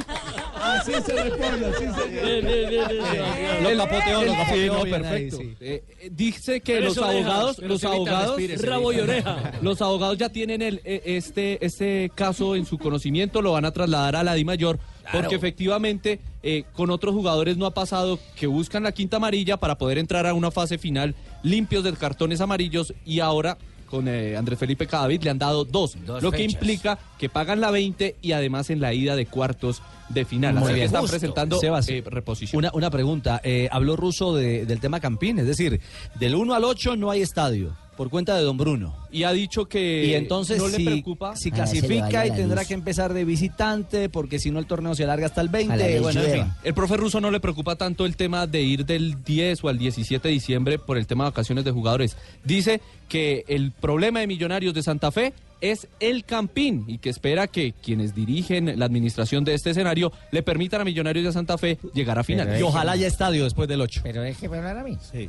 Así 0.61 0.92
se 0.92 1.22
responde, 1.22 1.66
así 1.66 1.84
se 1.84 3.62
Lo 3.62 3.76
capoteó, 3.76 4.22
lo 4.24 4.32
Sí, 4.32 4.36
capoteó, 4.38 4.74
muy 4.74 4.84
bien 4.90 4.94
ahí, 4.94 5.02
perfecto. 5.02 5.36
sí. 5.38 5.56
Eh, 5.61 5.84
eh, 6.00 6.09
dice 6.12 6.61
que 6.61 6.74
Pero 6.74 6.86
los 6.86 6.98
abogados, 6.98 7.59
los 7.59 7.84
abogados, 7.84 8.40
Rabo 8.62 8.92
y 8.92 9.00
oreja. 9.00 9.52
los 9.62 9.80
abogados 9.82 10.18
ya 10.18 10.28
tienen 10.28 10.62
el, 10.62 10.80
eh, 10.84 11.02
este, 11.04 11.64
este 11.64 12.11
caso 12.14 12.56
en 12.56 12.66
su 12.66 12.78
conocimiento, 12.78 13.42
lo 13.42 13.52
van 13.52 13.64
a 13.64 13.72
trasladar 13.72 14.16
a 14.16 14.24
la 14.24 14.34
Di 14.34 14.44
Mayor, 14.44 14.78
porque 15.12 15.34
efectivamente 15.36 16.20
eh, 16.42 16.64
con 16.74 16.90
otros 16.90 17.14
jugadores 17.14 17.56
no 17.56 17.66
ha 17.66 17.72
pasado 17.74 18.18
que 18.36 18.46
buscan 18.46 18.82
la 18.82 18.92
quinta 18.92 19.16
amarilla 19.16 19.56
para 19.56 19.78
poder 19.78 19.98
entrar 19.98 20.26
a 20.26 20.34
una 20.34 20.50
fase 20.50 20.78
final 20.78 21.14
limpios 21.42 21.82
de 21.84 21.92
cartones 21.94 22.40
amarillos 22.40 22.92
y 23.06 23.20
ahora 23.20 23.56
con 23.89 24.07
eh, 24.09 24.36
Andrés 24.36 24.59
Felipe 24.59 24.86
Cadavid 24.86 25.22
le 25.22 25.30
han 25.30 25.39
dado 25.39 25.64
dos, 25.64 25.97
Dos 26.07 26.22
lo 26.22 26.30
que 26.30 26.43
implica 26.45 26.99
que 27.18 27.28
pagan 27.28 27.61
la 27.61 27.70
20 27.70 28.16
y 28.22 28.32
además 28.32 28.70
en 28.70 28.80
la 28.80 28.93
ida 28.95 29.16
de 29.16 29.26
cuartos 29.26 29.82
de 30.09 30.24
final. 30.24 30.55
Muy 30.55 30.64
Así 30.70 30.74
que 30.74 30.84
están 30.84 31.01
Justo. 31.03 31.12
presentando 31.14 31.59
Sebas, 31.59 31.89
eh, 31.89 32.03
reposición. 32.07 32.59
Una, 32.59 32.70
una 32.74 32.91
pregunta. 32.91 33.41
eh, 33.45 33.68
habló 33.70 33.97
Russo 33.97 34.34
de- 34.34 34.64
del 34.66 34.80
tema 34.80 35.01
Campín, 35.01 35.39
es 35.39 35.47
decir, 35.47 35.80
del 36.14 36.34
1 36.34 36.55
al 36.55 36.64
8 36.64 36.97
no 36.97 37.11
hay 37.11 37.22
estadio, 37.22 37.76
por 37.99 38.11
cuenta 38.11 38.36
de 38.36 38.44
don 38.44 38.57
Bruno. 38.57 38.94
Y 39.11 39.24
ha 39.24 39.32
dicho 39.32 39.66
que 39.66 40.07
y 40.07 40.14
entonces 40.14 40.59
no 40.59 40.68
le 40.68 40.78
preocupa. 40.78 41.34
si 41.34 41.51
clasifica 41.51 42.28
y 42.28 42.30
tendrá 42.30 42.61
luz. 42.61 42.68
que 42.68 42.74
empezar 42.74 43.12
de 43.12 43.24
visitante, 43.24 44.09
porque 44.09 44.38
si 44.38 44.53
no 44.53 44.61
el 44.61 44.66
torneo 44.66 44.94
se 44.94 45.03
alarga 45.03 45.26
hasta 45.26 45.40
el 45.40 45.49
20. 45.49 45.99
Bueno, 45.99 46.22
en 46.22 46.30
fin. 46.30 46.44
El 46.62 46.74
profe 46.74 46.96
ruso 46.96 47.20
no 47.20 47.32
le 47.32 47.40
preocupa 47.40 47.74
tanto 47.74 48.07
el 48.07 48.14
tema 48.14 48.46
de 48.46 48.62
ir 48.62 48.86
del 48.86 49.24
10 49.24 49.64
o 49.64 49.68
al 49.68 49.78
17 49.78 50.28
de 50.28 50.32
diciembre 50.32 50.78
por 50.78 50.96
el 50.96 51.09
tema 51.09 51.24
de 51.24 51.30
vacaciones 51.30 51.64
de 51.64 51.72
jugadores. 51.72 52.16
Dice 52.44 52.80
que 53.09 53.44
el 53.49 53.72
problema 53.72 54.20
de 54.20 54.28
Millonarios 54.28 54.74
de 54.74 54.84
Santa 54.84 55.11
Fe 55.11 55.32
es 55.61 55.88
el 55.99 56.24
campín 56.24 56.84
y 56.86 56.99
que 56.99 57.11
espera 57.11 57.49
que 57.49 57.72
quienes 57.72 58.14
dirigen 58.14 58.78
la 58.78 58.84
administración 58.84 59.42
de 59.42 59.55
este 59.55 59.70
escenario 59.70 60.12
le 60.30 60.44
permitan 60.44 60.82
a 60.82 60.84
Millonarios 60.84 61.24
de 61.24 61.32
Santa 61.32 61.59
Fe 61.59 61.78
llegar 61.94 62.16
a 62.16 62.22
final. 62.22 62.61
Y 62.61 62.62
ojalá 62.62 62.92
haya 62.92 63.09
estadio 63.09 63.42
después 63.42 63.68
del 63.68 63.80
8. 63.80 64.03
Pero 64.05 64.22
es 64.22 64.38
que 64.38 64.49
me 64.49 64.59
hablar 64.59 64.78
a 64.78 64.84
mí. 64.84 64.96
Sí. 65.01 65.28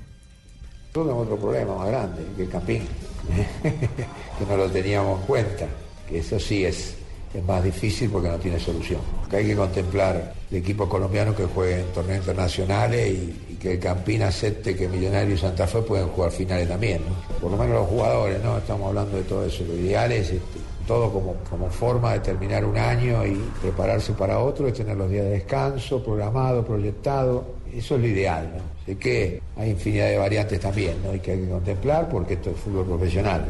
Tenemos 0.91 1.23
otro 1.23 1.37
problema 1.37 1.75
más 1.75 1.87
grande, 1.87 2.21
que 2.35 2.43
el 2.43 2.49
campín, 2.49 2.81
que 3.61 4.45
no 4.47 4.57
lo 4.57 4.69
teníamos 4.71 5.19
en 5.21 5.27
cuenta, 5.27 5.67
que 6.07 6.19
eso 6.19 6.39
sí 6.39 6.65
es, 6.65 6.95
es 7.31 7.43
más 7.43 7.63
difícil 7.63 8.09
porque 8.09 8.29
no 8.29 8.37
tiene 8.37 8.59
solución. 8.59 8.99
Hay 9.31 9.45
que 9.45 9.55
contemplar 9.55 10.33
el 10.49 10.57
equipo 10.57 10.89
colombiano 10.89 11.35
que 11.35 11.45
juegue 11.45 11.81
en 11.81 11.85
torneos 11.93 12.19
internacionales 12.19 13.13
y, 13.13 13.45
que 13.59 13.73
el 13.73 13.79
campín 13.79 14.23
acepte 14.23 14.73
que 14.73 14.87
Millonarios 14.87 15.39
y 15.39 15.41
Santa 15.41 15.67
Fe 15.67 15.81
pueden 15.81 16.07
jugar 16.07 16.31
finales 16.31 16.69
también, 16.69 17.01
¿no? 17.01 17.39
por 17.39 17.51
lo 17.51 17.57
menos 17.57 17.81
los 17.81 17.89
jugadores, 17.89 18.41
¿no? 18.41 18.57
estamos 18.57 18.87
hablando 18.87 19.17
de 19.17 19.23
todo 19.23 19.45
eso, 19.45 19.65
lo 19.65 19.75
ideal 19.75 20.13
es 20.13 20.29
este, 20.29 20.59
todo 20.89 21.13
como, 21.13 21.35
como 21.47 21.69
forma 21.69 22.13
de 22.13 22.19
terminar 22.21 22.65
un 22.65 22.75
año 22.75 23.23
y 23.23 23.35
prepararse 23.61 24.13
para 24.13 24.39
otro, 24.39 24.67
es 24.67 24.73
tener 24.73 24.97
los 24.97 25.07
días 25.07 25.23
de 25.23 25.29
descanso 25.33 26.03
programado, 26.03 26.65
proyectado, 26.65 27.45
eso 27.71 27.93
es 27.93 28.01
lo 28.01 28.07
ideal, 28.07 28.49
¿no? 28.57 28.63
Sé 28.87 28.97
que 28.97 29.39
hay 29.55 29.69
infinidad 29.69 30.07
de 30.07 30.17
variantes 30.17 30.59
también, 30.59 30.95
¿no? 31.03 31.11
Que 31.21 31.33
hay 31.33 31.41
que 31.41 31.47
contemplar 31.47 32.09
porque 32.09 32.33
esto 32.33 32.49
es 32.49 32.57
fútbol 32.57 32.87
profesional. 32.87 33.45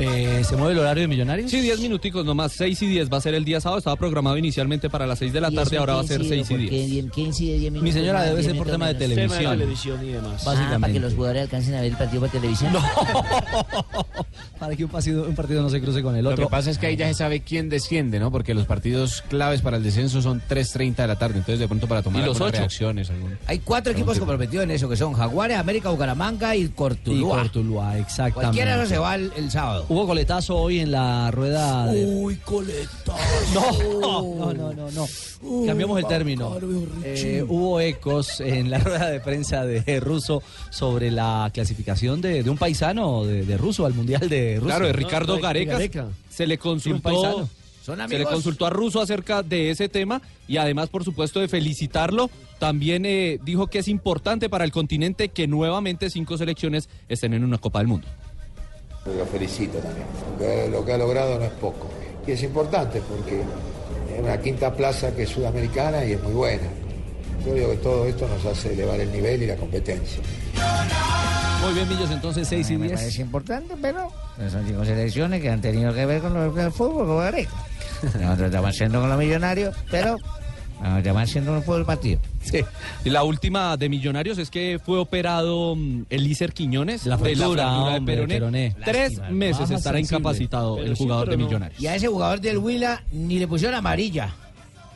Eh, 0.00 0.42
¿Se 0.44 0.56
mueve 0.56 0.72
el 0.72 0.80
horario 0.80 1.02
de 1.02 1.08
Millonarios? 1.08 1.48
Sí, 1.50 1.60
10 1.60 1.78
minuticos 1.78 2.24
nomás, 2.26 2.50
6 2.52 2.82
y 2.82 2.86
10 2.88 3.12
va 3.12 3.18
a 3.18 3.20
ser 3.20 3.34
el 3.34 3.44
día 3.44 3.60
sábado, 3.60 3.78
estaba 3.78 3.94
programado 3.94 4.36
inicialmente 4.36 4.90
para 4.90 5.06
las 5.06 5.20
6 5.20 5.32
de 5.32 5.40
la 5.40 5.52
¿Y 5.52 5.54
tarde, 5.54 5.78
ahora 5.78 5.94
va 5.94 6.00
a 6.00 6.04
ser 6.04 6.20
incide? 6.20 6.44
6 6.44 6.46
y 6.46 6.52
¿Por 6.52 6.58
10. 6.58 6.70
qué 6.70 6.86
diez- 6.88 7.10
qué 7.12 7.20
incide 7.20 7.58
diez 7.58 7.72
Mi 7.72 7.92
señora 7.92 8.22
debe 8.22 8.42
ser 8.42 8.56
por 8.56 8.66
tema 8.68 8.88
de 8.88 8.94
televisión. 8.94 9.38
Tema 9.38 9.50
de 9.52 9.56
televisión 9.58 10.04
y 10.04 10.08
demás. 10.12 10.44
Ah, 10.48 10.78
para 10.80 10.92
que 10.92 10.98
los 10.98 11.14
jugadores 11.14 11.42
alcancen 11.42 11.74
a 11.74 11.80
ver 11.80 11.92
el 11.92 11.96
partido 11.96 12.20
por 12.22 12.30
televisión. 12.30 12.72
Para 14.58 14.74
que 14.76 14.84
un 14.84 14.90
partido, 14.90 15.24
un 15.28 15.34
partido 15.34 15.62
no 15.62 15.68
se 15.68 15.80
cruce 15.80 16.02
con 16.02 16.16
el 16.16 16.24
Lo 16.24 16.30
otro. 16.30 16.46
que 16.46 16.50
pasa 16.50 16.70
es 16.70 16.78
que 16.78 16.86
ahí 16.86 16.96
ya 16.96 17.06
se 17.08 17.14
sabe 17.14 17.40
quién 17.40 17.68
desciende, 17.68 18.18
¿no? 18.18 18.30
Porque 18.30 18.54
los 18.54 18.66
partidos 18.66 19.22
claves 19.28 19.60
para 19.60 19.76
el 19.76 19.82
descenso 19.82 20.22
son 20.22 20.40
3.30 20.48 20.94
de 21.02 21.06
la 21.08 21.18
tarde. 21.18 21.38
Entonces, 21.38 21.58
de 21.58 21.68
pronto, 21.68 21.86
para 21.86 22.02
tomar 22.02 22.22
¿Y 22.22 22.26
los 22.26 22.36
algunas 22.36 22.52
ocho? 22.54 22.58
reacciones. 22.60 23.10
algún- 23.10 23.36
Hay 23.46 23.58
cuatro 23.58 23.92
equipos 23.92 24.14
tipo- 24.14 24.20
comprometidos 24.26 24.64
en 24.64 24.70
eso, 24.70 24.88
que 24.88 24.96
son 24.96 25.12
Jaguares, 25.12 25.58
América, 25.58 25.90
Bucaramanga 25.90 26.56
y 26.56 26.68
Cortuluá. 26.68 27.18
Y 27.36 27.40
Cortuluá, 27.42 27.98
exactamente. 27.98 28.34
Cualquiera 28.34 28.76
no 28.76 28.86
se 28.86 28.96
va 28.98 29.14
el, 29.16 29.32
el 29.36 29.50
sábado. 29.50 29.83
Hubo 29.88 30.06
coletazo 30.06 30.56
hoy 30.56 30.80
en 30.80 30.90
la 30.90 31.30
rueda 31.30 31.92
de... 31.92 32.06
Uy, 32.06 32.36
coletazo. 32.36 33.14
No, 33.54 34.52
no, 34.52 34.52
no, 34.54 34.72
no, 34.72 34.90
no. 34.90 35.06
Cambiamos 35.66 35.98
el 35.98 36.06
término. 36.06 36.56
Eh, 37.04 37.44
hubo 37.46 37.80
ecos 37.80 38.40
en 38.40 38.70
la 38.70 38.78
rueda 38.80 39.10
de 39.10 39.20
prensa 39.20 39.64
de 39.64 40.00
Russo 40.00 40.42
sobre 40.70 41.10
la 41.10 41.50
clasificación 41.52 42.20
de, 42.20 42.42
de 42.42 42.50
un 42.50 42.56
paisano 42.56 43.24
de, 43.24 43.44
de 43.44 43.56
Russo 43.56 43.86
al 43.86 43.94
Mundial 43.94 44.28
de 44.28 44.56
Rusia. 44.56 44.76
Claro, 44.76 44.86
de 44.86 44.92
Ricardo 44.92 45.38
Gareca. 45.38 46.08
Se 46.28 46.46
le 46.46 46.58
consultó. 46.58 47.02
paisano. 47.02 47.48
¿Son 47.84 47.98
Se 48.08 48.18
le 48.18 48.24
consultó 48.24 48.64
a 48.64 48.70
Russo 48.70 49.02
acerca 49.02 49.42
de 49.42 49.68
ese 49.70 49.90
tema 49.90 50.22
y 50.48 50.56
además, 50.56 50.88
por 50.88 51.04
supuesto, 51.04 51.40
de 51.40 51.48
felicitarlo. 51.48 52.30
También 52.58 53.04
eh, 53.04 53.38
dijo 53.44 53.66
que 53.66 53.80
es 53.80 53.88
importante 53.88 54.48
para 54.48 54.64
el 54.64 54.72
continente 54.72 55.28
que 55.28 55.46
nuevamente 55.46 56.08
cinco 56.08 56.38
selecciones 56.38 56.88
estén 57.10 57.34
en 57.34 57.44
una 57.44 57.58
Copa 57.58 57.80
del 57.80 57.88
Mundo. 57.88 58.08
Lo 59.06 59.26
felicito 59.26 59.78
también. 59.78 60.06
Lo 60.32 60.38
que, 60.38 60.68
lo 60.70 60.84
que 60.84 60.92
ha 60.92 60.98
logrado 60.98 61.38
no 61.38 61.44
es 61.44 61.52
poco. 61.52 61.88
Y 62.26 62.32
es 62.32 62.42
importante 62.42 63.02
porque 63.08 63.40
es 64.14 64.20
una 64.22 64.38
quinta 64.40 64.72
plaza 64.72 65.14
que 65.14 65.24
es 65.24 65.28
sudamericana 65.30 66.04
y 66.04 66.12
es 66.12 66.22
muy 66.22 66.32
buena. 66.32 66.62
Yo 67.46 67.52
digo 67.54 67.70
que 67.72 67.76
todo 67.76 68.06
esto 68.06 68.26
nos 68.26 68.44
hace 68.46 68.72
elevar 68.72 68.98
el 69.00 69.12
nivel 69.12 69.42
y 69.42 69.46
la 69.46 69.56
competencia. 69.56 70.22
Muy 71.62 71.74
bien, 71.74 71.88
Millos, 71.88 72.10
entonces 72.10 72.48
6 72.48 72.70
y 72.70 72.76
Me 72.78 72.86
10. 72.88 73.00
parece 73.00 73.22
importante, 73.22 73.74
pero 73.80 74.10
son 74.50 74.66
cinco 74.66 74.84
selecciones 74.84 75.42
que 75.42 75.50
han 75.50 75.60
tenido 75.60 75.92
que 75.92 76.06
ver 76.06 76.22
con 76.22 76.36
el 76.36 76.72
fútbol, 76.72 77.06
como 77.06 77.16
Gareca. 77.18 77.52
Nosotros 78.20 78.46
estamos 78.46 78.70
haciendo 78.70 79.00
con 79.00 79.08
los 79.10 79.18
millonarios, 79.18 79.74
pero 79.90 80.16
nosotros 80.84 80.98
estamos 81.06 81.22
haciendo 81.22 81.52
un 81.52 81.62
fútbol 81.62 81.84
partido. 81.86 82.20
Sí. 82.42 82.60
Y 83.04 83.10
la 83.10 83.22
última 83.24 83.76
de 83.76 83.88
Millonarios 83.88 84.38
es 84.38 84.50
que 84.50 84.80
fue 84.84 84.98
operado 84.98 85.74
mm, 85.76 86.02
Elícer 86.10 86.52
Quiñones 86.52 87.06
La 87.06 87.16
de 87.16 87.34
fractura, 87.34 87.64
de 87.64 87.96
hombre, 87.96 88.14
peroné. 88.14 88.34
peroné. 88.34 88.76
Tres 88.84 89.12
Lástima, 89.16 89.30
meses 89.30 89.70
estará 89.70 89.98
sensible. 89.98 90.18
incapacitado 90.18 90.76
Pero 90.76 90.88
el 90.88 90.96
sí, 90.96 91.02
jugador 91.02 91.30
de 91.30 91.36
no. 91.36 91.44
Millonarios. 91.46 91.80
Y 91.80 91.86
a 91.86 91.94
ese 91.96 92.06
jugador 92.08 92.40
del 92.40 92.58
Huila 92.58 93.02
ni 93.12 93.38
le 93.38 93.48
pusieron 93.48 93.74
amarilla. 93.76 94.34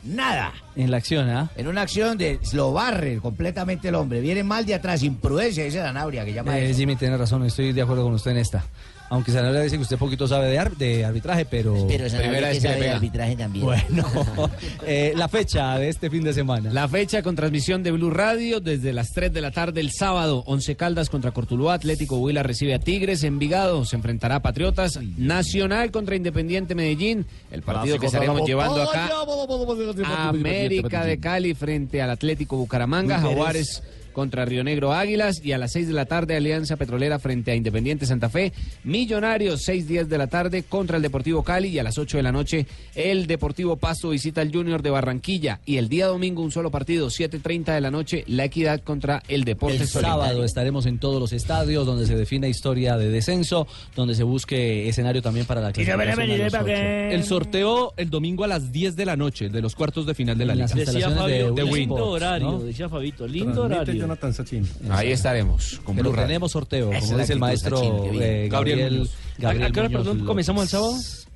Nada. 0.03 0.53
En 0.77 0.91
la 0.91 0.97
acción, 0.97 1.29
¿ah? 1.29 1.49
En 1.57 1.67
una 1.67 1.81
acción 1.81 2.17
de 2.17 2.39
lo 2.53 2.71
barre 2.71 3.17
completamente 3.17 3.89
el 3.89 3.95
hombre. 3.95 4.21
Viene 4.21 4.43
mal 4.45 4.65
de 4.65 4.75
atrás, 4.75 5.03
imprudencia, 5.03 5.63
dice 5.65 5.79
Danabria, 5.79 6.23
que 6.23 6.33
llama 6.33 6.57
Eh, 6.57 6.69
eso. 6.69 6.77
Jimmy 6.79 6.95
tiene 6.95 7.17
razón, 7.17 7.43
estoy 7.45 7.73
de 7.73 7.81
acuerdo 7.81 8.03
con 8.03 8.13
usted 8.13 8.31
en 8.31 8.37
esta. 8.37 8.63
Aunque 9.11 9.31
Sanabria 9.31 9.61
dice 9.61 9.75
que 9.77 9.81
usted 9.81 9.97
poquito 9.97 10.27
sabe 10.27 10.47
de, 10.49 10.59
ar- 10.59 10.75
de 10.75 11.03
arbitraje, 11.03 11.45
pero... 11.45 11.87
Pero 11.87 12.07
Sanabria 12.09 12.51
que 12.51 12.61
sabe 12.61 12.79
de 12.81 12.89
arbitraje 12.91 13.35
también. 13.35 13.65
Bueno, 13.65 14.05
eh, 14.85 15.13
la 15.15 15.27
fecha 15.27 15.77
de 15.79 15.89
este 15.89 16.09
fin 16.11 16.23
de 16.23 16.31
semana. 16.33 16.71
La 16.71 16.87
fecha 16.87 17.23
con 17.23 17.35
transmisión 17.35 17.81
de 17.81 17.91
Blue 17.91 18.11
Radio 18.11 18.59
desde 18.59 18.93
las 18.93 19.09
3 19.13 19.33
de 19.33 19.41
la 19.41 19.51
tarde 19.51 19.81
el 19.81 19.91
sábado. 19.91 20.43
Once 20.45 20.75
Caldas 20.75 21.09
contra 21.09 21.31
Cortuluá, 21.31 21.73
Atlético 21.73 22.17
Huila 22.19 22.43
recibe 22.43 22.75
a 22.75 22.79
Tigres, 22.79 23.23
Envigado 23.23 23.83
se 23.85 23.95
enfrentará 23.95 24.35
a 24.35 24.39
Patriotas, 24.41 24.99
Nacional 25.17 25.91
contra 25.91 26.15
Independiente 26.15 26.75
Medellín, 26.75 27.25
el 27.51 27.61
partido 27.63 27.97
que 27.99 28.05
estaremos 28.05 28.47
llevando 28.47 28.81
acá. 28.83 29.09
América 30.05 31.03
de 31.03 31.19
Cali 31.19 31.53
frente 31.55 32.01
al 32.01 32.11
Atlético 32.11 32.57
Bucaramanga. 32.57 33.19
Jaguares 33.19 33.81
contra 34.11 34.45
Río 34.45 34.63
Negro 34.63 34.93
Águilas 34.93 35.41
y 35.43 35.51
a 35.51 35.57
las 35.57 35.71
6 35.73 35.87
de 35.87 35.93
la 35.93 36.05
tarde 36.05 36.35
Alianza 36.35 36.77
Petrolera 36.77 37.19
frente 37.19 37.51
a 37.51 37.55
Independiente 37.55 38.05
Santa 38.05 38.29
Fe, 38.29 38.53
Millonarios 38.83 39.63
6 39.63 39.87
10 39.87 40.09
de 40.09 40.17
la 40.17 40.27
tarde 40.27 40.63
contra 40.63 40.97
el 40.97 41.03
Deportivo 41.03 41.43
Cali 41.43 41.69
y 41.69 41.79
a 41.79 41.83
las 41.83 41.97
8 41.97 42.17
de 42.17 42.23
la 42.23 42.31
noche 42.31 42.67
el 42.95 43.27
Deportivo 43.27 43.77
Pasto 43.77 44.09
visita 44.09 44.41
al 44.41 44.51
Junior 44.51 44.81
de 44.81 44.89
Barranquilla 44.89 45.59
y 45.65 45.77
el 45.77 45.89
día 45.89 46.07
domingo 46.07 46.41
un 46.41 46.51
solo 46.51 46.71
partido 46.71 47.07
7.30 47.07 47.73
de 47.73 47.81
la 47.81 47.91
noche 47.91 48.23
La 48.27 48.45
Equidad 48.45 48.81
contra 48.81 49.23
el 49.27 49.43
Deportes 49.43 49.81
El 49.81 49.87
sábado 49.87 50.43
estaremos 50.43 50.85
en 50.85 50.99
todos 50.99 51.19
los 51.19 51.33
estadios 51.33 51.85
donde 51.85 52.05
se 52.05 52.15
define 52.15 52.49
historia 52.49 52.97
de 52.97 53.09
descenso, 53.09 53.67
donde 53.95 54.15
se 54.15 54.23
busque 54.23 54.87
escenario 54.89 55.21
también 55.21 55.45
para 55.45 55.61
la 55.61 55.71
clasificación. 55.71 56.29
El 56.69 57.23
sorteo 57.23 57.93
el 57.97 58.09
domingo 58.09 58.43
a 58.43 58.47
las 58.47 58.71
10 58.71 58.95
de 58.95 59.05
la 59.05 59.15
noche, 59.15 59.45
el 59.45 59.51
de 59.51 59.61
los 59.61 59.75
cuartos 59.75 60.05
de 60.05 60.13
final 60.13 60.37
de 60.37 60.45
la 60.45 60.55
liga. 60.55 60.67
Decía 60.67 61.09
Fabio, 61.09 61.51
de 61.53 61.63
Win 61.63 61.73
lindo 61.73 61.95
Sports, 61.95 62.23
horario, 62.23 62.51
¿no? 62.51 62.59
decía 62.59 62.89
Fabito, 62.89 63.27
lindo 63.27 63.63
horario. 63.63 63.98
Jonathan 63.99 64.33
Sachin. 64.33 64.67
Ahí 64.89 65.11
estaremos 65.11 65.79
con 65.83 65.95
Pero 65.95 66.11
tenemos 66.11 66.51
sorteo, 66.51 66.91
Esa 66.91 67.01
como 67.05 67.17
dice 67.19 67.33
el 67.33 67.39
maestro 67.39 67.77
Sachin, 67.77 68.21
eh, 68.21 68.47
Gabriel 68.51 69.09
Gabriel. 69.37 69.63
¿A 69.67 69.71
qué 69.71 69.79
hora, 69.79 69.89
perdón, 69.89 70.25
comenzamos 70.25 70.63
el 70.63 70.69
sábado? 70.69 70.93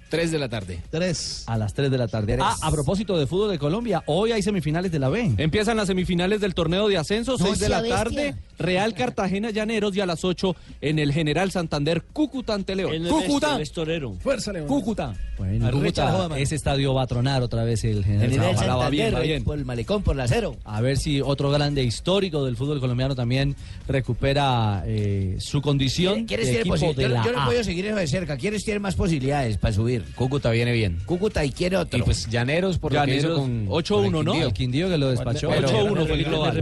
3 0.09 0.29
de 0.31 0.37
la 0.37 0.47
tarde. 0.47 0.79
Tres. 0.91 1.43
A 1.47 1.57
las 1.57 1.73
3 1.73 1.89
de 1.89 1.97
la 1.97 2.07
tarde. 2.07 2.37
Ah, 2.39 2.55
a 2.61 2.69
propósito 2.71 3.17
de 3.17 3.25
fútbol 3.25 3.49
de 3.49 3.57
Colombia, 3.57 4.03
hoy 4.05 4.31
hay 4.31 4.43
semifinales 4.43 4.91
de 4.91 4.99
la 4.99 5.09
B. 5.09 5.33
Empiezan 5.37 5.75
las 5.75 5.87
semifinales 5.87 6.39
del 6.39 6.53
torneo 6.53 6.87
de 6.87 6.97
ascenso, 6.97 7.31
No 7.31 7.37
6 7.39 7.53
de 7.53 7.65
sea 7.65 7.69
la 7.69 7.81
bestia. 7.81 7.97
tarde. 7.97 8.35
Real 8.59 8.93
Cartagena 8.93 9.49
Llaneros 9.51 9.95
y 9.95 10.01
a 10.01 10.05
las 10.05 10.23
8 10.23 10.55
en 10.81 10.99
el 10.99 11.11
General 11.13 11.51
Santander 11.51 12.01
Cúcuta 12.01 12.53
ante 12.53 12.75
León. 12.75 12.93
En 12.93 13.05
el 13.05 13.11
Cúcuta. 13.11 13.57
Vestorero. 13.57 14.13
Fuerza, 14.19 14.53
León. 14.53 14.67
Cúcuta. 14.67 15.13
Bueno, 15.37 15.71
Cúcuta, 15.71 16.29
ese 16.37 16.55
estadio 16.55 16.93
va 16.93 17.03
a 17.03 17.07
tronar 17.07 17.41
otra 17.41 17.63
vez 17.63 17.83
el 17.83 18.03
General 18.03 18.29
General 18.29 18.55
Santander. 18.55 18.83
Va 18.83 18.89
bien, 18.89 19.15
va 19.15 19.19
bien. 19.19 19.43
por 19.43 19.57
el 19.57 19.65
malecón, 19.65 20.03
por 20.03 20.15
la 20.15 20.27
cero. 20.27 20.55
A 20.63 20.81
ver 20.81 20.97
si 20.97 21.21
otro 21.21 21.49
grande 21.49 21.83
histórico 21.83 22.45
del 22.45 22.55
fútbol 22.55 22.79
colombiano 22.79 23.15
también 23.15 23.55
recupera 23.87 24.83
eh, 24.85 25.37
su 25.39 25.61
condición 25.61 26.25
¿Quiénes 26.25 26.47
de 26.47 26.59
equipo 26.61 26.77
de 26.77 26.93
Yo, 26.93 27.09
la 27.09 27.25
yo 27.25 27.31
no 27.31 27.45
podido 27.45 27.63
seguir 27.63 27.85
eso 27.85 27.95
de 27.95 28.07
cerca. 28.07 28.37
¿Quiénes 28.37 28.63
tienen 28.63 28.81
más 28.81 28.95
posibilidades 28.95 29.57
para 29.57 29.73
subir? 29.73 30.03
Cúcuta 30.15 30.51
viene 30.51 30.71
bien. 30.71 30.99
Cúcuta 31.05 31.43
y 31.43 31.51
quiere 31.51 31.77
otro. 31.77 31.99
Y 31.99 32.03
pues 32.03 32.29
Llaneros 32.29 32.77
por 32.77 32.93
lo 32.93 33.03
que 33.03 33.17
hizo 33.17 33.29
Llaneros, 33.29 33.39
con 33.39 33.67
8-1, 33.67 34.05
con 34.05 34.15
el 34.15 34.25
¿no? 34.25 34.33
El 34.35 34.53
Quindío 34.53 34.89
que 34.89 34.97
lo 34.97 35.09
despachó. 35.09 35.49
Pero- 35.49 35.67
8-1 35.69 36.07
fue 36.07 36.15
el 36.15 36.23
global. 36.25 36.53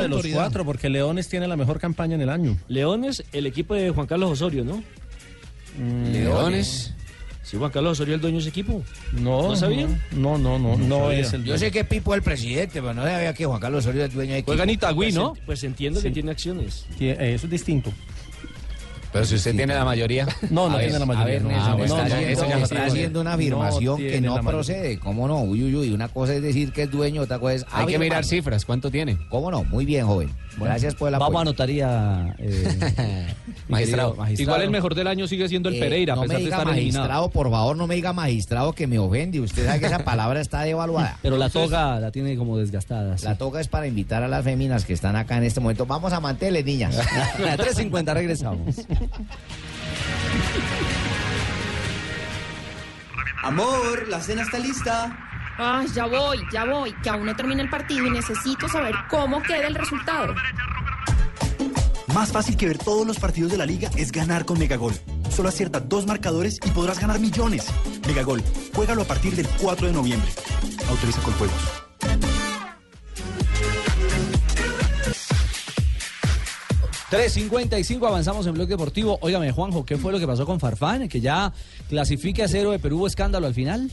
De 0.00 0.08
los 0.08 0.26
cuatro, 0.26 0.64
porque 0.64 0.88
Leones 0.88 1.28
tiene 1.30 1.48
la 1.48 1.56
mejor 1.56 1.78
campaña 1.80 2.16
en 2.16 2.20
el 2.20 2.28
año. 2.28 2.58
Leones, 2.68 3.24
el 3.32 3.46
equipo 3.46 3.74
de 3.74 3.88
Juan 3.90 4.06
Carlos 4.06 4.30
Osorio, 4.32 4.64
¿no? 4.64 4.82
Leones. 6.12 6.92
Sí, 7.42 7.56
Juan 7.56 7.70
Carlos 7.70 7.92
Osorio 7.92 8.14
es 8.14 8.18
el 8.18 8.20
dueño 8.20 8.34
de 8.36 8.40
ese 8.40 8.50
equipo. 8.50 8.82
No, 9.12 9.48
¿No 9.48 9.56
sabían? 9.56 10.00
No, 10.12 10.36
no, 10.38 10.58
no, 10.58 10.76
no, 10.76 10.98
sabía. 11.06 11.18
es 11.20 11.32
el 11.32 11.44
Yo 11.44 11.56
sé 11.58 11.70
que 11.70 11.84
Pipo 11.84 12.12
es 12.12 12.18
el 12.18 12.22
presidente, 12.22 12.80
pero 12.80 12.94
no 12.94 13.02
sabía 13.02 13.32
que 13.32 13.44
Juan 13.46 13.60
Carlos 13.60 13.84
Osorio 13.86 14.04
es 14.04 14.12
dueño 14.12 14.32
de 14.32 14.38
equipo. 14.38 14.52
Juega 14.52 14.64
en 14.64 14.70
Itagüí, 14.70 15.06
Pues, 15.06 15.14
¿no? 15.14 15.34
Pues 15.46 15.64
entiendo 15.64 16.00
que 16.02 16.10
tiene 16.10 16.30
acciones. 16.30 16.86
Eh, 17.00 17.16
Eso 17.34 17.46
es 17.46 17.50
distinto. 17.50 17.92
Pero 19.12 19.24
si 19.24 19.34
usted 19.34 19.56
tiene 19.56 19.74
la 19.74 19.84
mayoría. 19.84 20.26
No, 20.50 20.68
no 20.68 20.78
tiene 20.78 20.98
la 20.98 21.02
A 21.02 21.06
mayoría. 21.06 21.36
está, 22.62 22.84
haciendo, 22.86 23.20
una 23.20 23.34
afirmación 23.34 24.00
no 24.02 24.10
que 24.10 24.20
no 24.20 24.40
procede. 24.40 24.98
¿Cómo 24.98 25.28
no? 25.28 25.42
Uy, 25.42 25.64
uy, 25.64 25.76
uy. 25.76 25.92
Una 25.92 26.08
cosa 26.08 26.34
es 26.34 26.42
decir 26.42 26.72
que 26.72 26.82
es 26.82 26.90
dueño, 26.90 27.22
otra 27.22 27.38
cosa 27.38 27.54
es 27.54 27.66
Hay 27.72 27.86
que 27.86 27.98
mirar 27.98 28.24
cifras. 28.24 28.64
¿Cuánto 28.64 28.90
tiene? 28.90 29.16
¿Cómo 29.28 29.50
no? 29.50 29.64
Muy 29.64 29.84
bien, 29.84 30.06
joven. 30.06 30.30
Gracias 30.58 30.94
por 30.94 31.10
la 31.10 31.18
Vamos 31.18 31.40
a 31.40 31.44
notaría. 31.44 32.34
eh, 32.38 33.26
Magistrado. 33.68 34.16
Igual 34.36 34.62
el 34.62 34.70
mejor 34.70 34.94
del 34.94 35.06
año 35.06 35.26
sigue 35.26 35.48
siendo 35.48 35.68
el 35.68 35.76
Eh, 35.76 35.80
Pereira, 35.80 36.12
a 36.14 36.16
no 36.16 36.22
me 36.22 36.28
pesar 36.28 36.40
de 36.40 36.44
diga 36.44 36.64
magistrado, 36.64 37.30
por 37.30 37.50
favor, 37.50 37.76
no 37.76 37.86
me 37.86 37.94
diga 37.94 38.12
magistrado 38.12 38.72
que 38.72 38.86
me 38.86 38.98
ofende. 38.98 39.40
Usted 39.40 39.64
sabe 39.66 39.80
que 39.80 39.86
esa 39.86 40.00
palabra 40.04 40.40
está 40.40 40.62
devaluada. 40.62 41.18
Pero 41.22 41.36
la 41.36 41.48
toga 41.50 42.00
la 42.00 42.10
tiene 42.10 42.36
como 42.36 42.58
desgastada. 42.58 43.16
La 43.22 43.36
toca 43.38 43.60
es 43.60 43.68
para 43.68 43.86
invitar 43.86 44.22
a 44.22 44.28
las 44.28 44.44
féminas 44.44 44.84
que 44.84 44.92
están 44.92 45.16
acá 45.16 45.36
en 45.38 45.44
este 45.44 45.60
momento. 45.60 45.86
Vamos 45.86 46.12
a 46.12 46.20
manteles, 46.20 46.64
niñas. 46.64 46.96
3.50, 46.98 48.12
regresamos. 48.14 48.76
Amor, 53.42 54.08
la 54.08 54.20
cena 54.20 54.42
está 54.42 54.58
lista. 54.58 55.16
Ah, 55.58 55.84
ya 55.94 56.06
voy, 56.06 56.38
ya 56.52 56.64
voy, 56.64 56.94
que 57.02 57.10
aún 57.10 57.26
no 57.26 57.34
termina 57.36 57.62
el 57.62 57.70
partido 57.70 58.06
y 58.06 58.10
necesito 58.10 58.68
saber 58.68 58.94
cómo 59.08 59.42
queda 59.42 59.66
el 59.66 59.74
resultado. 59.74 60.34
Más 62.14 62.32
fácil 62.32 62.56
que 62.56 62.66
ver 62.66 62.78
todos 62.78 63.06
los 63.06 63.18
partidos 63.18 63.52
de 63.52 63.58
la 63.58 63.66
liga 63.66 63.90
es 63.96 64.10
ganar 64.10 64.44
con 64.44 64.58
Megagol. 64.58 64.94
Solo 65.30 65.48
acierta 65.48 65.80
dos 65.80 66.06
marcadores 66.06 66.58
y 66.64 66.70
podrás 66.70 66.98
ganar 66.98 67.20
millones. 67.20 67.66
Megagol, 68.06 68.42
juégalo 68.74 69.02
a 69.02 69.06
partir 69.06 69.36
del 69.36 69.48
4 69.60 69.86
de 69.86 69.92
noviembre. 69.92 70.30
Autoriza 70.88 71.20
con 71.22 71.32
juegos. 71.34 71.89
$3.55, 77.10 78.06
avanzamos 78.06 78.46
en 78.46 78.54
Bloque 78.54 78.70
Deportivo. 78.70 79.18
Óigame, 79.20 79.50
Juanjo, 79.52 79.84
¿qué 79.84 79.96
fue 79.96 80.12
lo 80.12 80.18
que 80.20 80.26
pasó 80.26 80.46
con 80.46 80.60
Farfán? 80.60 81.08
Que 81.08 81.20
ya 81.20 81.52
clasifica 81.88 82.44
a 82.44 82.48
cero 82.48 82.70
de 82.70 82.78
Perú, 82.78 82.98
¿hubo 82.98 83.06
escándalo 83.06 83.46
al 83.46 83.54
final. 83.54 83.90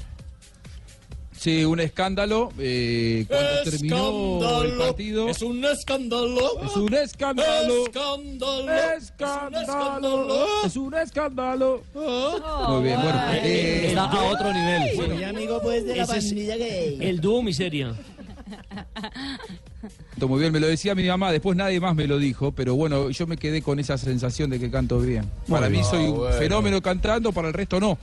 Sí, 1.36 1.64
un 1.66 1.80
escándalo. 1.80 2.50
eh, 2.58 3.26
cuando 3.28 3.64
terminó 3.64 4.64
el 4.64 4.74
partido. 4.74 5.30
Es 5.30 5.42
un 5.44 5.64
escándalo. 5.66 6.64
Es 6.66 6.76
un 6.76 6.94
escándalo. 6.96 7.86
Escándalo. 7.86 8.72
Escándalo. 8.98 10.46
Es 10.66 10.76
un 10.76 10.94
escándalo. 10.96 11.84
Muy 11.94 12.84
bien, 12.84 13.00
bueno. 13.02 13.22
eh, 13.34 13.86
Está 13.90 14.06
a 14.06 14.24
otro 14.24 14.52
nivel. 14.52 14.96
Soy 14.96 15.24
amigo, 15.24 15.62
pues, 15.62 15.86
de 15.86 15.96
la 15.96 16.04
es 16.04 16.10
pandilla 16.10 16.56
gay. 16.58 16.98
El 17.02 17.22
dúo 17.22 17.44
miseria. 17.44 17.94
Canto 20.12 20.28
Muy 20.28 20.40
bien, 20.40 20.52
me 20.54 20.60
lo 20.60 20.68
decía 20.68 20.96
mi 20.96 21.08
mamá, 21.08 21.32
después 21.32 21.58
nadie 21.58 21.80
más 21.80 21.96
me 21.96 22.08
lo 22.08 22.18
dijo, 22.18 22.52
pero 22.52 22.76
bueno, 22.76 23.10
yo 23.10 23.28
me 23.28 23.38
quedé 23.38 23.62
con 23.62 23.80
esa 23.80 23.98
sensación 23.98 24.50
de 24.50 24.60
que 24.60 24.70
canto 24.72 25.00
bien. 25.00 25.26
para 25.48 25.68
mí 25.68 25.74
bien. 25.78 25.86
soy 25.86 26.06
Ah, 26.06 26.10
un 26.10 26.18
bueno. 26.18 26.36
fenómeno 26.38 26.82
cantando, 26.82 27.32
para 27.32 27.48
el 27.50 27.54
resto 27.54 27.80
no. 27.80 27.98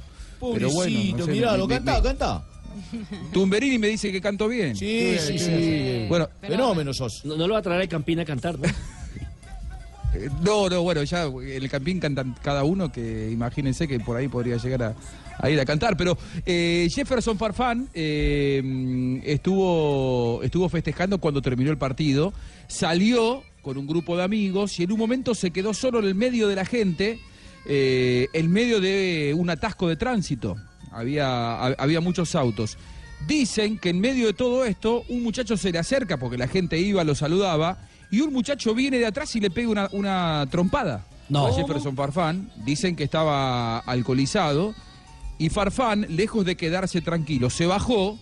Pero 0.53 0.70
bueno, 0.70 0.99
no 1.16 1.24
sé, 1.26 1.30
me- 1.32 1.41
lo 1.59 1.68
canta, 1.68 1.97
me- 1.97 2.03
canta. 2.03 2.45
Tumberini 3.32 3.78
me 3.78 3.87
dice 3.89 4.11
que 4.11 4.20
canto 4.20 4.49
bien. 4.49 4.74
Sí, 4.76 5.16
sí, 5.18 5.39
sí. 5.39 6.07
Bueno, 6.09 6.28
Fenómeno 6.41 6.93
sos. 6.93 7.24
No, 7.24 7.37
no 7.37 7.47
lo 7.47 7.55
va 7.55 7.61
a 7.61 7.62
traer 7.62 7.82
a 7.82 7.87
Campina 7.89 8.22
a 8.22 8.24
cantar, 8.24 8.59
¿no? 8.59 8.64
no, 10.43 10.69
no, 10.69 10.83
bueno, 10.83 11.03
ya 11.05 11.25
en 11.25 11.62
el 11.62 11.71
campín 11.71 12.01
cantan 12.01 12.35
cada 12.43 12.65
uno, 12.65 12.91
que 12.93 13.31
imagínense 13.31 13.87
que 13.89 14.01
por 14.01 14.17
ahí 14.17 14.29
podría 14.29 14.57
llegar 14.57 14.95
a, 15.41 15.51
ir 15.51 15.59
a 15.61 15.65
cantar. 15.65 15.97
Pero 15.97 16.17
eh, 16.47 16.89
Jefferson 16.91 17.37
Farfán 17.39 17.89
eh, 17.95 19.21
estuvo, 19.25 20.43
estuvo 20.43 20.69
festejando 20.69 21.19
cuando 21.19 21.43
terminó 21.43 21.71
el 21.71 21.79
partido, 21.79 22.33
salió 22.69 23.43
con 23.62 23.77
un 23.79 23.87
grupo 23.87 24.17
de 24.17 24.23
amigos 24.25 24.79
y 24.79 24.85
en 24.85 24.93
un 24.93 24.99
momento 24.99 25.35
se 25.35 25.51
quedó 25.51 25.73
solo 25.75 25.99
en 26.01 26.05
el 26.07 26.15
medio 26.15 26.49
de 26.49 26.55
la 26.57 26.65
gente, 26.65 27.19
eh, 27.67 28.29
en 28.33 28.51
medio 28.51 28.81
de 28.81 29.35
un 29.37 29.49
atasco 29.51 29.89
de 29.89 29.97
tránsito. 29.97 30.57
Había, 30.91 31.27
ha- 31.27 31.75
había 31.79 32.01
muchos 32.01 32.35
autos. 32.35 32.77
Dicen 33.27 33.79
que 33.79 33.89
en 33.91 34.01
medio 34.01 34.27
de 34.27 34.33
todo 34.35 34.65
esto, 34.67 35.03
un 35.09 35.23
muchacho 35.23 35.57
se 35.57 35.73
le 35.73 35.79
acerca 35.79 36.19
porque 36.19 36.37
la 36.37 36.47
gente 36.47 36.79
iba, 36.79 37.03
lo 37.05 37.15
saludaba, 37.15 37.79
y 38.15 38.21
un 38.21 38.33
muchacho 38.33 38.75
viene 38.75 38.99
de 38.99 39.07
atrás 39.07 39.35
y 39.37 39.41
le 39.41 39.51
pega 39.51 39.69
una, 39.69 39.89
una 39.93 40.47
trompada 40.51 41.05
No. 41.29 41.47
a 41.47 41.53
Jefferson 41.55 41.97
Farfán. 41.97 42.51
Dicen 42.65 42.97
que 42.97 43.05
estaba 43.05 43.79
alcoholizado. 43.81 44.75
Y 45.39 45.49
Farfán, 45.49 46.07
lejos 46.11 46.45
de 46.45 46.57
quedarse 46.57 47.01
tranquilo, 47.01 47.51
se 47.51 47.67
bajó 47.67 48.19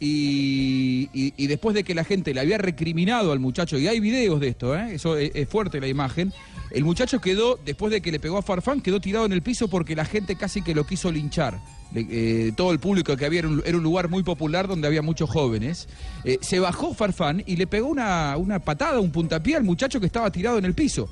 y, 0.00 1.08
y- 1.12 1.32
y 1.36 1.46
después 1.46 1.74
de 1.74 1.84
que 1.84 1.94
la 1.94 2.04
gente 2.04 2.34
le 2.34 2.40
había 2.40 2.58
recriminado 2.58 3.32
al 3.32 3.38
muchacho, 3.38 3.78
y 3.78 3.86
hay 3.86 4.00
videos 4.00 4.40
de 4.40 4.48
esto, 4.48 4.76
¿eh? 4.76 4.94
eso 4.94 5.16
es, 5.16 5.30
es 5.34 5.48
fuerte 5.48 5.80
la 5.80 5.86
imagen, 5.88 6.32
el 6.72 6.84
muchacho 6.84 7.20
quedó, 7.20 7.58
después 7.64 7.92
de 7.92 8.00
que 8.00 8.10
le 8.10 8.18
pegó 8.20 8.38
a 8.38 8.42
Farfán, 8.42 8.80
quedó 8.80 9.00
tirado 9.00 9.24
en 9.26 9.32
el 9.32 9.42
piso 9.42 9.68
porque 9.68 9.94
la 9.94 10.04
gente 10.04 10.34
casi 10.36 10.62
que 10.62 10.74
lo 10.74 10.84
quiso 10.84 11.12
linchar. 11.12 11.58
Eh, 11.96 12.52
todo 12.56 12.72
el 12.72 12.80
público 12.80 13.16
que 13.16 13.24
había 13.24 13.40
era 13.40 13.48
un, 13.48 13.62
era 13.64 13.76
un 13.76 13.84
lugar 13.84 14.08
muy 14.08 14.22
popular 14.22 14.66
donde 14.66 14.88
había 14.88 15.02
muchos 15.02 15.30
jóvenes. 15.30 15.88
Eh, 16.24 16.38
se 16.40 16.58
bajó 16.58 16.92
Farfán 16.92 17.42
y 17.46 17.56
le 17.56 17.66
pegó 17.66 17.88
una, 17.88 18.36
una 18.36 18.58
patada, 18.58 18.98
un 19.00 19.12
puntapié 19.12 19.56
al 19.56 19.64
muchacho 19.64 20.00
que 20.00 20.06
estaba 20.06 20.30
tirado 20.30 20.58
en 20.58 20.64
el 20.64 20.74
piso. 20.74 21.08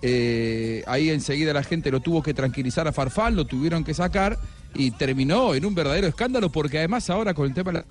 Eh, 0.00 0.84
ahí 0.86 1.10
enseguida 1.10 1.52
la 1.52 1.64
gente 1.64 1.90
lo 1.90 2.00
tuvo 2.00 2.22
que 2.22 2.34
tranquilizar 2.34 2.86
a 2.86 2.92
Farfán, 2.92 3.34
lo 3.34 3.46
tuvieron 3.46 3.82
que 3.84 3.94
sacar 3.94 4.38
y 4.74 4.90
terminó 4.92 5.54
en 5.54 5.64
un 5.64 5.74
verdadero 5.74 6.06
escándalo 6.06 6.52
porque 6.52 6.78
además 6.78 7.08
ahora 7.10 7.34
con 7.34 7.46
el 7.46 7.54
tema 7.54 7.72
de 7.72 7.78
la 7.78 7.84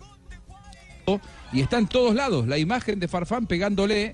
y 1.53 1.61
está 1.61 1.77
en 1.77 1.87
todos 1.87 2.13
lados 2.13 2.47
la 2.47 2.57
imagen 2.57 2.99
de 2.99 3.07
Farfán 3.07 3.47
pegándole 3.47 4.13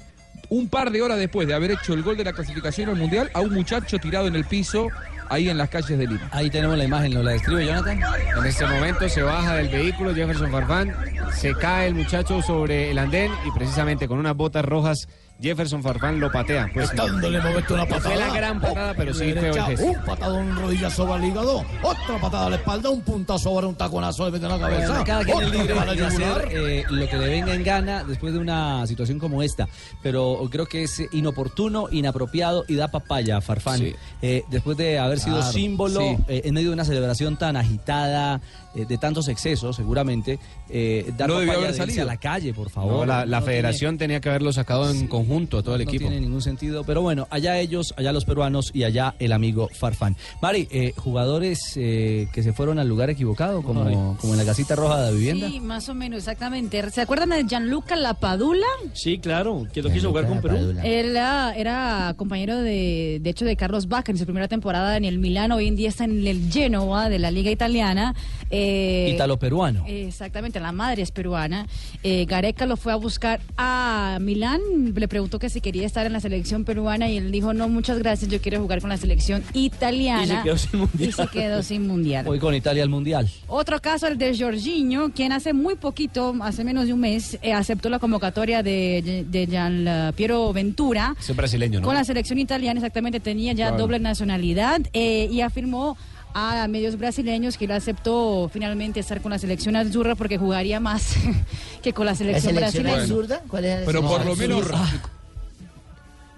un 0.49 0.69
par 0.69 0.91
de 0.91 1.01
horas 1.01 1.17
después 1.17 1.47
de 1.47 1.53
haber 1.53 1.71
hecho 1.71 1.93
el 1.93 2.03
gol 2.03 2.17
de 2.17 2.23
la 2.23 2.33
clasificación 2.33 2.89
al 2.89 2.95
Mundial 2.95 3.31
a 3.33 3.41
un 3.41 3.53
muchacho 3.53 3.97
tirado 3.97 4.27
en 4.27 4.35
el 4.35 4.45
piso 4.45 4.89
ahí 5.29 5.49
en 5.49 5.57
las 5.57 5.69
calles 5.69 5.97
de 5.97 6.07
Lima. 6.07 6.29
Ahí 6.31 6.49
tenemos 6.49 6.77
la 6.77 6.83
imagen, 6.83 7.13
¿lo 7.13 7.23
la 7.23 7.31
describe 7.31 7.65
Jonathan? 7.65 7.99
En 8.37 8.45
este 8.45 8.65
momento 8.65 9.09
se 9.09 9.21
baja 9.21 9.55
del 9.55 9.69
vehículo 9.69 10.13
Jefferson 10.13 10.51
Farfán, 10.51 10.95
se 11.33 11.53
cae 11.55 11.87
el 11.87 11.95
muchacho 11.95 12.41
sobre 12.41 12.91
el 12.91 12.97
andén 12.97 13.31
y 13.45 13.51
precisamente 13.51 14.07
con 14.07 14.19
unas 14.19 14.35
botas 14.35 14.65
rojas 14.65 15.07
Jefferson 15.43 15.83
Farfán 15.83 16.19
lo 16.19 16.31
patea. 16.31 16.71
Pues, 16.73 16.89
Dándole 16.95 17.39
momento 17.41 17.73
una 17.73 17.83
no 17.83 17.89
fue 17.89 17.97
patada. 17.99 18.27
la 18.27 18.33
gran 18.33 18.61
patada, 18.61 18.93
pero 18.95 19.13
sí 19.13 19.33
fue. 19.33 19.75
Un 19.83 20.01
patadón, 20.05 20.55
rodilla 20.55 20.89
sobre 20.89 21.21
el 21.23 21.29
hígado. 21.31 21.65
Otra 21.83 22.17
patada 22.21 22.45
a 22.47 22.49
la 22.51 22.55
espalda. 22.55 22.89
Un 22.89 23.01
puntazo 23.01 23.43
sobre 23.43 23.67
un 23.67 23.75
taconazo 23.75 24.25
de 24.25 24.31
mete 24.31 24.45
en 24.45 24.51
la 24.53 24.59
cabeza. 24.59 24.87
Bueno, 24.87 25.03
cada 25.03 25.23
quien 25.25 25.41
es 25.41 25.51
libre 25.51 25.73
de 25.73 26.05
hacer 26.05 26.47
eh, 26.51 26.83
lo 26.89 27.07
que 27.09 27.17
le 27.17 27.27
venga 27.27 27.53
en 27.53 27.63
gana 27.63 28.03
después 28.05 28.33
de 28.33 28.39
una 28.39 28.87
situación 28.87 29.19
como 29.19 29.43
esta. 29.43 29.67
Pero 30.01 30.39
creo 30.49 30.65
que 30.65 30.83
es 30.83 31.01
inoportuno, 31.11 31.87
inapropiado 31.91 32.63
y 32.67 32.75
da 32.75 32.87
papaya 32.89 33.37
a 33.37 33.41
Farfán. 33.41 33.79
Sí. 33.79 33.95
Eh, 34.21 34.43
después 34.49 34.77
de 34.77 34.97
haber 34.97 35.19
sido 35.19 35.37
Claro, 35.37 35.51
símbolo 35.51 35.99
sí. 35.99 36.17
eh, 36.29 36.41
en 36.45 36.53
medio 36.53 36.69
de 36.69 36.73
una 36.75 36.85
celebración 36.85 37.35
tan 37.37 37.57
agitada, 37.57 38.39
eh, 38.75 38.85
de 38.85 38.97
tantos 38.97 39.27
excesos, 39.27 39.75
seguramente, 39.75 40.39
eh, 40.69 41.11
dar 41.17 41.29
No 41.29 41.39
debió 41.39 41.53
haber 41.53 41.73
salido. 41.73 42.03
a 42.03 42.05
la 42.05 42.17
calle, 42.17 42.53
por 42.53 42.69
favor. 42.69 42.91
No, 42.99 43.05
la, 43.05 43.25
la 43.25 43.39
No 43.39 43.45
federación 43.45 43.97
tenía 43.97 44.19
que 44.19 44.29
haberlo 44.29 44.51
sacado 44.53 44.89
en 44.89 45.07
conjunto 45.07 45.57
a 45.59 45.63
todo 45.63 45.75
el 45.75 45.83
no 45.85 45.89
equipo. 45.89 46.07
tiene 46.09 46.19
ningún 46.21 46.41
sentido, 46.41 46.83
pero 46.83 47.01
bueno, 47.01 47.27
allá 47.29 47.59
ellos, 47.59 47.93
allá 47.97 48.11
los 48.11 48.25
peruanos 48.25 48.71
y 48.73 48.83
allá 48.83 49.15
el 49.19 49.31
amigo 49.31 49.69
Farfán. 49.73 50.15
Mari, 50.41 50.67
eh, 50.71 50.93
jugadores 50.97 51.59
eh, 51.75 52.27
que 52.33 52.43
se 52.43 52.53
fueron 52.53 52.79
al 52.79 52.87
lugar 52.87 53.09
equivocado, 53.09 53.61
como, 53.61 54.17
como 54.19 54.33
en 54.33 54.39
la 54.39 54.45
casita 54.45 54.75
roja 54.75 54.99
de 55.01 55.11
la 55.11 55.17
vivienda. 55.17 55.49
Sí, 55.49 55.59
más 55.59 55.89
o 55.89 55.93
menos, 55.93 56.19
exactamente. 56.19 56.89
¿Se 56.91 57.01
acuerdan 57.01 57.29
de 57.29 57.43
Gianluca 57.45 57.95
Lapadula? 57.95 58.67
Sí, 58.93 59.19
claro, 59.19 59.67
que 59.73 59.81
lo 59.81 59.91
quiso 59.91 60.09
jugar 60.09 60.27
con 60.27 60.41
Perú. 60.41 60.73
Era, 60.83 61.53
era 61.55 62.13
compañero 62.17 62.57
de, 62.57 63.19
de 63.21 63.29
hecho, 63.29 63.45
de 63.45 63.55
Carlos 63.55 63.87
Vaca 63.87 64.11
en 64.11 64.17
su 64.17 64.25
primera 64.25 64.47
temporada 64.47 64.97
en 64.97 65.05
el 65.05 65.19
Milán. 65.19 65.51
Hoy 65.51 65.67
en 65.67 65.75
día 65.75 65.89
está 65.89 66.05
en 66.05 66.25
el 66.25 66.51
Genoa 66.51 67.09
de 67.09 67.19
la 67.19 67.31
Liga 67.31 67.51
Italiana. 67.51 68.15
Eh, 68.49 68.62
Eh, 68.65 69.11
Ítalo-peruano. 69.13 69.83
Exactamente, 69.87 70.59
la 70.59 70.71
madre 70.71 71.01
es 71.01 71.11
peruana. 71.11 71.67
Eh, 72.03 72.25
Gareca 72.25 72.65
lo 72.65 72.77
fue 72.77 72.93
a 72.93 72.95
buscar 72.95 73.41
a 73.57 74.17
Milán, 74.21 74.61
le 74.95 75.07
preguntó 75.07 75.37
que 75.39 75.49
si 75.49 75.59
quería 75.61 75.85
estar 75.85 76.05
en 76.05 76.13
la 76.13 76.19
selección 76.19 76.63
peruana 76.63 77.09
y 77.09 77.17
él 77.17 77.31
dijo, 77.31 77.53
no, 77.53 77.67
muchas 77.69 77.99
gracias, 77.99 78.31
yo 78.31 78.39
quiero 78.41 78.59
jugar 78.61 78.79
con 78.81 78.89
la 78.89 78.97
selección 78.97 79.43
italiana. 79.53 80.23
Y 80.23 80.27
se 80.27 80.43
quedó 80.43 80.57
sin 80.57 80.79
mundial. 80.79 81.09
Y 81.09 81.11
se 81.11 81.27
quedó 81.27 81.63
sin 81.63 81.87
mundial. 81.87 82.27
Hoy 82.27 82.39
con 82.39 82.55
Italia 82.55 82.83
al 82.83 82.89
Mundial. 82.89 83.29
Otro 83.47 83.81
caso, 83.81 84.07
el 84.07 84.17
de 84.17 84.37
Jorginho, 84.37 85.11
quien 85.13 85.31
hace 85.31 85.53
muy 85.53 85.75
poquito, 85.75 86.33
hace 86.41 86.63
menos 86.63 86.85
de 86.87 86.93
un 86.93 86.99
mes, 87.01 87.37
eh, 87.41 87.53
aceptó 87.53 87.89
la 87.89 87.99
convocatoria 87.99 88.63
de, 88.63 89.25
de 89.29 89.47
Gian 89.47 90.13
Piero 90.15 90.53
Ventura. 90.53 91.15
Es 91.19 91.29
un 91.29 91.35
brasileño, 91.37 91.79
¿no? 91.81 91.85
Con 91.85 91.95
la 91.95 92.03
selección 92.03 92.39
italiana 92.39 92.79
exactamente 92.79 93.19
tenía 93.19 93.53
ya 93.53 93.67
Claro. 93.67 93.83
doble 93.83 93.99
nacionalidad 93.99 94.81
eh, 94.93 95.27
y 95.31 95.41
afirmó 95.41 95.97
a 96.33 96.67
medios 96.67 96.97
brasileños 96.97 97.57
que 97.57 97.65
él 97.65 97.71
aceptó 97.71 98.49
finalmente 98.51 98.99
estar 98.99 99.21
con 99.21 99.31
la 99.31 99.39
selección 99.39 99.75
azurra 99.75 100.15
porque 100.15 100.37
jugaría 100.37 100.79
más 100.79 101.15
que 101.81 101.93
con 101.93 102.05
la 102.05 102.15
selección, 102.15 102.55
brasileña. 102.55 103.05
¿Cuál 103.47 103.65
es 103.65 103.85
Pero 103.85 104.01
por 104.01 104.25
lo 104.25 104.35
menos, 104.35 104.67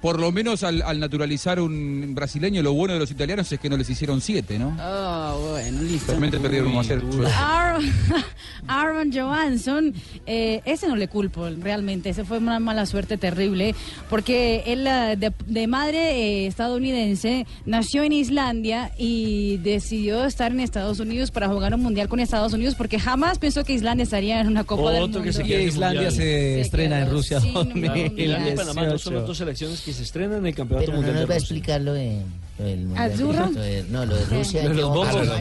por 0.05 0.19
lo 0.19 0.31
menos 0.31 0.61
al, 0.61 0.83
al 0.83 0.99
naturalizar 0.99 1.59
un 1.59 2.13
brasileño, 2.13 2.61
lo 2.61 2.73
bueno 2.73 2.93
de 2.93 2.99
los 2.99 3.09
italianos 3.09 3.51
es 3.51 3.59
que 3.59 3.71
no 3.71 3.75
les 3.75 3.89
hicieron 3.89 4.21
siete, 4.21 4.59
¿no? 4.59 4.77
Ah, 4.79 5.35
bueno, 5.49 5.81
listo. 5.81 6.09
Realmente 6.09 6.37
perdieron 6.37 6.67
1 6.67 6.79
a 6.79 6.83
0. 6.83 7.07
Aaron, 7.35 7.85
Aaron 8.67 9.11
Johansson, 9.11 9.95
eh, 10.27 10.61
ese 10.65 10.87
no 10.87 10.95
le 10.95 11.07
culpo 11.07 11.49
realmente, 11.59 12.11
ese 12.11 12.23
fue 12.23 12.37
una 12.37 12.59
mala 12.59 12.85
suerte 12.85 13.17
terrible, 13.17 13.73
porque 14.07 14.61
él 14.67 14.85
eh, 14.85 15.15
de, 15.17 15.33
de 15.47 15.65
madre 15.65 15.97
eh, 15.97 16.45
estadounidense 16.45 17.47
nació 17.65 18.03
en 18.03 18.13
Islandia 18.13 18.91
y 18.99 19.57
decidió 19.63 20.23
estar 20.25 20.51
en 20.51 20.59
Estados 20.59 20.99
Unidos 20.99 21.31
para 21.31 21.47
jugar 21.47 21.73
un 21.73 21.81
mundial 21.81 22.09
con 22.09 22.19
Estados 22.19 22.53
Unidos 22.53 22.75
porque 22.75 22.99
jamás 22.99 23.39
pensó 23.39 23.63
que 23.63 23.73
Islandia 23.73 24.03
estaría 24.03 24.39
en 24.39 24.49
una 24.49 24.65
Copa 24.65 24.91
del 24.91 25.01
Otro 25.01 25.21
Mundo. 25.21 25.23
que 25.23 25.33
se 25.33 25.63
Islandia 25.63 26.11
se 26.11 26.61
estrena 26.61 26.99
en 27.01 27.09
Rusia 27.09 27.39
Islandia 27.39 28.53
y 28.53 28.55
Panamá 28.55 28.85
no 28.85 28.99
son 28.99 29.15
las 29.15 29.23
2018. 29.23 29.25
dos 29.25 29.37
selecciones 29.39 29.81
que 29.81 29.94
se 29.95 30.03
estrenan 30.03 30.39
en 30.39 30.45
el 30.47 30.55
Campeonato 30.55 30.85
Pero 30.85 30.93
no 30.93 31.01
Mundial 31.03 31.21
nos 31.21 31.29
va 31.29 31.33
a 31.33 31.37
explicar 31.37 31.81
lo 31.81 31.93
de, 31.93 32.21
lo 32.59 32.65
del 32.65 32.85
mundial. 32.85 33.11
¿Azurra? 33.11 33.49
Lo 33.53 33.61
de- 33.61 33.83
No, 33.89 34.05
lo 34.05 34.15
de 34.15 34.25
Rusia. 34.25 34.63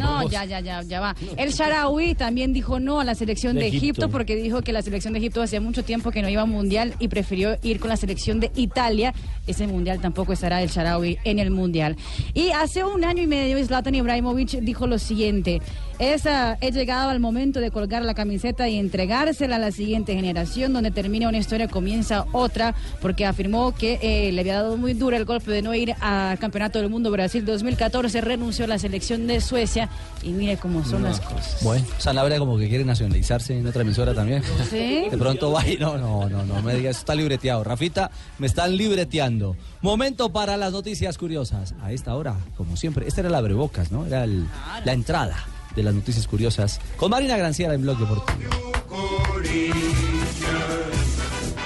No, 0.00 0.28
ya, 0.28 0.44
ya, 0.44 0.60
ya, 0.60 0.82
ya 0.82 1.00
va. 1.00 1.14
El 1.36 1.52
Sharawi 1.52 2.14
también 2.14 2.52
dijo 2.52 2.80
no 2.80 3.00
a 3.00 3.04
la 3.04 3.14
selección 3.14 3.54
de, 3.54 3.62
De 3.62 3.66
Egipto. 3.68 3.84
Egipto. 3.84 4.08
porque 4.10 4.36
dijo 4.36 4.62
que 4.62 4.72
la 4.72 4.82
selección 4.82 5.12
de 5.12 5.18
Egipto 5.18 5.42
hacía 5.42 5.60
mucho 5.60 5.84
tiempo 5.84 6.10
que 6.10 6.22
no 6.22 6.28
iba 6.28 6.42
a 6.42 6.46
mundial 6.46 6.94
y 6.98 7.08
prefirió 7.08 7.56
ir 7.62 7.80
con 7.80 7.88
la 7.90 7.96
selección 7.96 8.40
de 8.40 8.50
Italia. 8.56 9.12
Ese 9.46 9.66
mundial 9.66 10.00
tampoco 10.00 10.32
estará 10.32 10.62
el 10.62 10.68
Sharawi 10.70 11.18
en 11.24 11.38
el 11.38 11.50
mundial. 11.50 11.96
Y 12.32 12.50
hace 12.50 12.84
un 12.84 13.04
año 13.04 13.22
y 13.22 13.26
medio 13.26 13.64
Zlatan 13.64 13.94
Ibrahimovic 13.94 14.60
dijo 14.60 14.86
lo 14.86 14.98
siguiente. 14.98 15.60
Es, 16.00 16.26
ah, 16.26 16.58
he 16.60 16.72
llegado 16.72 17.10
al 17.10 17.20
momento 17.20 17.60
de 17.60 17.70
colgar 17.70 18.02
la 18.04 18.14
camiseta 18.14 18.68
y 18.68 18.78
entregársela 18.80 19.56
a 19.56 19.58
la 19.60 19.70
siguiente 19.70 20.12
generación, 20.14 20.72
donde 20.72 20.90
termina 20.90 21.28
una 21.28 21.38
historia, 21.38 21.68
comienza 21.68 22.26
otra, 22.32 22.74
porque 23.00 23.24
afirmó 23.24 23.72
que 23.76 24.00
eh, 24.02 24.32
le 24.32 24.40
había 24.40 24.54
dado 24.56 24.76
muy 24.76 24.94
duro 24.94 25.16
el 25.16 25.24
golpe 25.24 25.52
de 25.52 25.62
no 25.62 25.72
ir 25.72 25.94
al 26.00 26.36
Campeonato 26.40 26.80
del 26.80 26.90
Mundo 26.90 27.12
Brasil 27.12 27.44
2014, 27.44 28.20
renunció 28.22 28.64
a 28.64 28.68
la 28.68 28.78
selección 28.80 29.28
de 29.28 29.40
Suecia 29.40 29.88
y 30.24 30.30
mire 30.30 30.56
cómo 30.56 30.84
son 30.84 31.04
las 31.04 31.20
cosas. 31.20 31.58
Bueno, 31.62 31.86
Sanabria 31.98 32.40
como 32.40 32.58
que 32.58 32.68
quiere 32.68 32.84
nacionalizarse 32.84 33.56
en 33.56 33.64
otra 33.64 33.82
emisora 33.82 34.12
también. 34.14 34.42
¿Sí? 34.68 35.06
De 35.10 35.16
pronto 35.16 35.52
va 35.52 35.64
y 35.68 35.76
no, 35.76 35.96
no, 35.96 36.28
no, 36.28 36.44
no 36.44 36.60
me 36.60 36.74
digas, 36.74 36.90
eso 36.96 37.00
está 37.00 37.14
libreteado. 37.14 37.62
Rafita, 37.62 38.10
me 38.40 38.48
están 38.48 38.76
libreteando. 38.76 39.56
Momento 39.80 40.32
para 40.32 40.56
las 40.56 40.72
noticias 40.72 41.16
curiosas. 41.18 41.72
A 41.82 41.92
esta 41.92 42.16
hora, 42.16 42.34
como 42.56 42.76
siempre, 42.76 43.06
esta 43.06 43.20
era 43.20 43.30
la 43.30 43.38
abrebocas, 43.38 43.92
¿no? 43.92 44.06
Era 44.06 44.24
el- 44.24 44.46
la 44.84 44.92
entrada 44.92 45.36
de 45.74 45.82
las 45.82 45.94
noticias 45.94 46.26
curiosas. 46.26 46.80
Con 46.96 47.10
Marina 47.10 47.36
Granciera 47.36 47.74
en 47.74 47.82
Blog 47.82 47.98
Deportivo. 47.98 48.50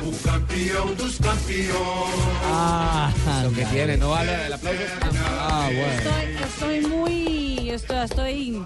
O 0.00 0.12
campeão 0.24 0.94
dos. 0.94 1.18
Ah, 2.44 3.11
Lo 3.44 3.52
que 3.52 3.64
tiene, 3.66 3.96
no 3.96 4.11
vale 4.11 4.46
el 4.46 4.52
aplauso. 4.52 4.80
Ah, 5.38 5.68
bueno. 5.70 5.92
Estoy, 5.92 6.80
estoy 6.80 6.80
muy... 6.86 7.70
Estoy, 7.70 7.96
estoy, 7.98 8.62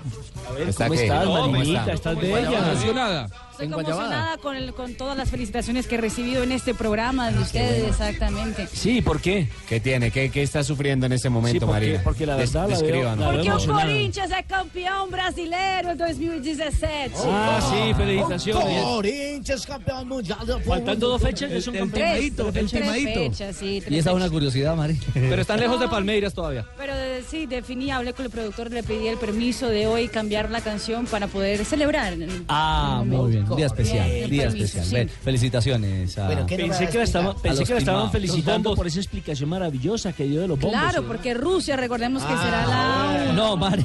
¿Está 0.68 0.86
¿Cómo 0.86 0.97
qué? 0.99 1.05
estás, 1.05 1.24
¿Cómo 1.24 1.49
Marinita? 1.49 1.80
está? 1.80 1.93
¿Estás 1.95 2.14
¿Cómo 2.14 2.26
está? 2.36 2.51
bella? 2.51 2.70
Emocionada. 2.72 3.28
Estoy 3.64 3.84
conmocionada 3.84 4.36
con, 4.38 4.56
el- 4.56 4.72
con 4.74 4.94
todas 4.94 5.16
las 5.16 5.30
felicitaciones 5.30 5.86
que 5.86 5.94
he 5.96 5.98
recibido 5.98 6.42
en 6.42 6.52
este 6.52 6.74
programa 6.74 7.30
de 7.30 7.38
ustedes, 7.38 7.88
exactamente. 7.88 8.66
Sí, 8.72 9.02
¿por 9.02 9.20
qué? 9.20 9.48
¿Qué 9.68 9.80
tiene? 9.80 10.10
¿Qué, 10.10 10.30
qué 10.30 10.42
está 10.42 10.62
sufriendo 10.64 11.06
en 11.06 11.12
este 11.12 11.28
momento, 11.30 11.60
Sí, 11.60 11.66
porque- 11.66 11.72
María? 11.72 12.00
porque 12.02 12.26
la 12.26 12.36
Des- 12.36 12.52
verdad 12.52 12.68
la 12.70 12.78
veo- 12.80 13.16
la 13.16 13.26
Porque 13.26 13.46
emocionada. 13.48 13.82
Corinthians 13.86 14.30
é 14.32 14.42
campeão 14.42 15.10
brasileiro 15.10 15.90
em 15.92 15.96
2017. 15.96 17.14
Ah, 17.24 17.60
sí, 17.70 17.94
felicitaciones. 17.94 18.82
Corinthians, 18.82 19.66
campeón 19.66 20.08
mundial. 20.08 20.38
del 20.46 20.62
Faltando 20.62 21.08
dos 21.08 21.22
fechas, 21.22 21.50
son 21.64 21.72
Tres, 21.74 21.80
campeones. 21.80 22.70
tres 22.70 22.70
fechas, 23.14 23.56
sí, 23.56 23.80
tres 23.80 23.92
Y 23.92 23.98
esa 23.98 24.10
es 24.10 24.16
una 24.16 24.28
curiosidad, 24.30 24.76
Mari. 24.76 24.98
Pero 25.14 25.40
están 25.40 25.60
lejos 25.60 25.78
de 25.80 25.88
Palmeiras 25.88 26.32
todavía. 26.34 26.66
Pero 26.76 26.92
eh, 26.94 27.22
sí, 27.28 27.46
definí, 27.46 27.90
hablé 27.90 28.12
con 28.12 28.24
el 28.24 28.30
productor, 28.30 28.70
le 28.70 28.82
pedí 28.82 29.08
el 29.08 29.18
permiso 29.18 29.68
de 29.68 29.86
hoy 29.86 30.08
cambiar 30.08 30.50
la 30.50 30.60
canción 30.60 31.06
para 31.06 31.26
poder 31.26 31.64
celebrar. 31.64 32.14
Ah, 32.48 33.02
muy 33.06 33.32
bien. 33.32 33.44
Día 33.57 33.66
especial. 33.66 34.11
Bien, 34.11 34.30
Día 34.30 34.46
especial. 34.48 34.84
sí. 34.84 34.94
Ven, 34.94 35.09
felicitaciones 35.09 36.18
a. 36.18 36.46
Pensé 36.46 36.88
que 36.88 36.98
la, 36.98 37.05
estaba- 37.05 37.34
pensé 37.36 37.64
que 37.64 37.72
la 37.74 37.78
estaban 37.78 38.11
felicitando 38.11 38.74
por 38.74 38.86
esa 38.86 38.98
explicación 39.00 39.48
maravillosa 39.50 40.12
que 40.12 40.24
dio 40.24 40.40
de 40.40 40.48
los 40.48 40.59
bombos. 40.59 40.78
Claro, 40.80 41.07
porque 41.07 41.34
Rusia, 41.34 41.76
recordemos 41.76 42.22
que 42.22 42.36
será 42.36 42.66
la... 42.66 43.32
No, 43.34 43.57
Mari. 43.57 43.84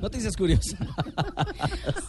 Noticias 0.00 0.36
curiosas. 0.36 0.76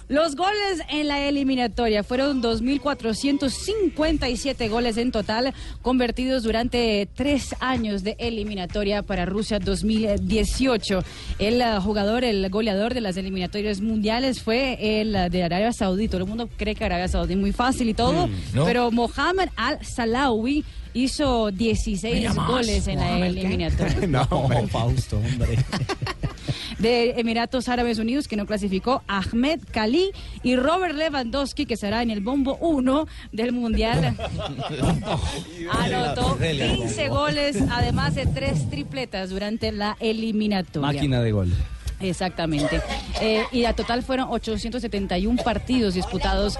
Los 0.10 0.36
goles 0.36 0.82
en 0.89 1.08
la 1.08 1.28
eliminatoria 1.28 2.04
fueron 2.04 2.41
2.457 2.43 4.70
goles 4.70 4.97
en 4.97 5.12
total, 5.12 5.54
convertidos 5.82 6.43
durante 6.43 7.08
tres 7.16 7.56
años 7.60 8.04
de 8.04 8.16
eliminatoria 8.20 9.01
para 9.01 9.26
Rusia 9.26 9.58
2018. 9.60 11.04
El 11.39 11.62
eh, 11.62 11.80
jugador, 11.82 12.24
el 12.24 12.47
goleador 12.49 12.93
de 12.93 13.01
las 13.01 13.18
eliminatorias 13.18 13.82
mundiales 13.82 14.41
fue 14.41 15.01
el 15.01 15.14
de 15.32 15.43
Arabia 15.43 15.74
Saudí. 15.74 16.08
Todo 16.08 16.22
el 16.22 16.28
mundo 16.28 16.47
cree 16.58 16.76
que 16.76 16.86
Arabia 16.94 17.08
Saudí 17.08 17.36
muy 17.36 17.52
fácil 17.52 17.89
y 17.89 17.94
todo, 17.94 18.28
Mm, 18.28 18.32
¿no? 18.54 18.66
pero 18.66 18.91
Mohamed 18.91 19.50
Al-Salawi 19.56 20.64
hizo 20.94 21.50
16 21.52 22.16
Mira 22.16 22.34
más, 22.34 22.48
goles 22.48 22.88
en 22.88 23.00
la 23.00 23.26
eliminatoria. 23.26 24.08
no, 24.08 24.28
Fausto, 24.70 25.18
hombre. 25.18 25.58
de 26.80 27.12
Emiratos 27.20 27.70
Árabes 27.70 27.98
Unidos, 28.00 28.28
que 28.28 28.36
no 28.36 28.46
clasificó, 28.46 29.02
Ahmed 29.08 29.60
Kali 29.72 30.12
y 30.44 30.56
Robert 30.56 30.96
Lewandowski, 30.96 31.66
que 31.66 31.78
será 31.78 32.02
en 32.04 32.12
el 32.12 32.20
bombo 32.22 32.58
1 32.58 33.08
del 33.32 33.54
Mundial. 33.54 34.16
Anotó 35.72 36.38
15 36.38 37.10
goles, 37.10 37.58
además 37.72 38.16
de 38.16 38.26
tres 38.26 38.70
tripletas 38.70 39.30
durante 39.30 39.72
la 39.72 39.96
eliminatoria. 40.00 40.88
Máquina 40.94 41.22
de 41.22 41.32
gol. 41.32 41.54
Exactamente. 42.04 42.82
Eh, 43.22 43.45
y 43.51 43.66
a 43.66 43.74
total 43.74 44.04
fueron 44.04 44.28
871 44.30 45.41
partidos 45.43 45.93
disputados 45.93 46.58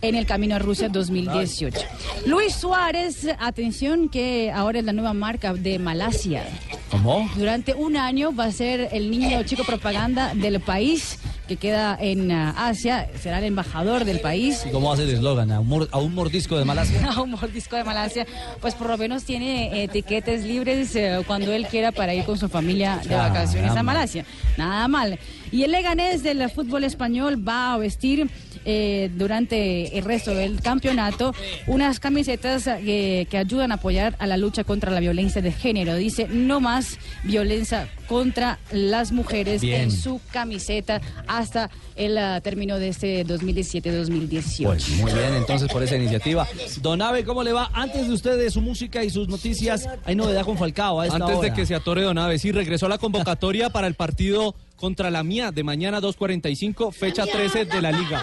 en 0.00 0.14
el 0.14 0.26
camino 0.26 0.56
a 0.56 0.58
Rusia 0.58 0.88
2018. 0.88 1.78
Luis 2.26 2.54
Suárez, 2.54 3.28
atención 3.38 4.08
que 4.08 4.50
ahora 4.52 4.78
es 4.78 4.84
la 4.84 4.92
nueva 4.92 5.12
marca 5.12 5.52
de 5.52 5.78
Malasia. 5.78 6.44
¿Cómo? 6.90 7.28
Durante 7.36 7.74
un 7.74 7.96
año 7.96 8.34
va 8.34 8.44
a 8.44 8.52
ser 8.52 8.88
el 8.92 9.10
niño 9.10 9.42
chico 9.42 9.64
propaganda 9.64 10.34
del 10.34 10.60
país 10.60 11.18
que 11.46 11.56
queda 11.56 11.96
en 12.00 12.32
ah, 12.32 12.54
Asia, 12.68 13.08
será 13.20 13.38
el 13.38 13.44
embajador 13.44 14.04
del 14.04 14.20
país. 14.20 14.64
¿Y 14.66 14.70
cómo 14.70 14.92
hace 14.92 15.04
el 15.04 15.10
eslogan? 15.10 15.52
¿A 15.52 15.60
un, 15.60 15.68
mor- 15.68 15.88
a 15.92 15.98
un 15.98 16.14
mordisco 16.14 16.58
de 16.58 16.64
Malasia? 16.64 17.06
A 17.16 17.22
un 17.22 17.30
mordisco 17.30 17.76
de 17.76 17.84
Malasia, 17.84 18.26
pues 18.60 18.74
por 18.74 18.88
lo 18.88 18.98
menos 18.98 19.24
tiene 19.24 19.84
eh, 19.84 19.88
tiquetes 19.88 20.44
libres 20.44 20.94
eh, 20.96 21.22
cuando 21.26 21.52
él 21.52 21.66
quiera 21.68 21.92
para 21.92 22.14
ir 22.14 22.24
con 22.24 22.36
su 22.38 22.48
familia 22.48 22.98
de 23.02 23.08
Caramba. 23.10 23.28
vacaciones 23.40 23.70
a 23.72 23.82
Malasia. 23.82 24.24
Nada 24.56 24.88
mal. 24.88 25.18
Y 25.52 25.62
el 25.62 25.70
Leganés 25.72 26.22
del 26.22 26.48
fútbol 26.50 26.84
español 26.84 27.46
va 27.46 27.74
a 27.74 27.78
vestir 27.78 28.28
eh, 28.68 29.10
durante 29.14 29.96
el 29.96 30.04
resto 30.04 30.34
del 30.34 30.60
campeonato 30.60 31.32
unas 31.68 32.00
camisetas 32.00 32.66
eh, 32.66 33.26
que 33.30 33.38
ayudan 33.38 33.70
a 33.70 33.76
apoyar 33.76 34.16
a 34.18 34.26
la 34.26 34.36
lucha 34.36 34.64
contra 34.64 34.90
la 34.90 34.98
violencia 34.98 35.40
de 35.40 35.52
género. 35.52 35.94
Dice, 35.94 36.26
no 36.28 36.60
más 36.60 36.98
violencia 37.22 37.88
contra 38.08 38.58
las 38.72 39.12
mujeres 39.12 39.62
Bien. 39.62 39.82
en 39.82 39.90
su 39.92 40.20
camiseta 40.32 41.00
hasta 41.26 41.70
el 41.94 42.18
ah, 42.18 42.40
término 42.40 42.78
de 42.78 42.88
este 42.88 43.24
2017-2018. 43.24 44.64
Pues 44.64 44.88
muy 44.90 45.12
bien, 45.12 45.34
entonces 45.34 45.70
por 45.70 45.82
esa 45.82 45.96
iniciativa. 45.96 46.46
Don 46.80 47.00
Ave, 47.02 47.24
¿cómo 47.24 47.42
le 47.42 47.52
va? 47.52 47.70
Antes 47.72 48.08
de 48.08 48.14
ustedes, 48.14 48.52
su 48.52 48.60
música 48.60 49.04
y 49.04 49.10
sus 49.10 49.28
noticias, 49.28 49.88
hay 50.04 50.14
novedad 50.14 50.44
con 50.44 50.58
Falcao 50.58 51.00
a 51.00 51.06
esta 51.06 51.16
Antes 51.16 51.40
de 51.40 51.52
que 51.52 51.66
se 51.66 51.74
atore 51.74 52.02
Don 52.02 52.18
Aves, 52.18 52.42
sí, 52.42 52.52
regresó 52.52 52.86
a 52.86 52.88
la 52.88 52.98
convocatoria 52.98 53.70
para 53.70 53.86
el 53.86 53.94
partido 53.94 54.54
contra 54.76 55.10
la 55.10 55.22
mía 55.22 55.50
de 55.50 55.62
mañana 55.64 56.00
2.45, 56.00 56.92
fecha 56.92 57.26
13 57.26 57.64
de 57.64 57.82
la 57.82 57.92
liga. 57.92 58.22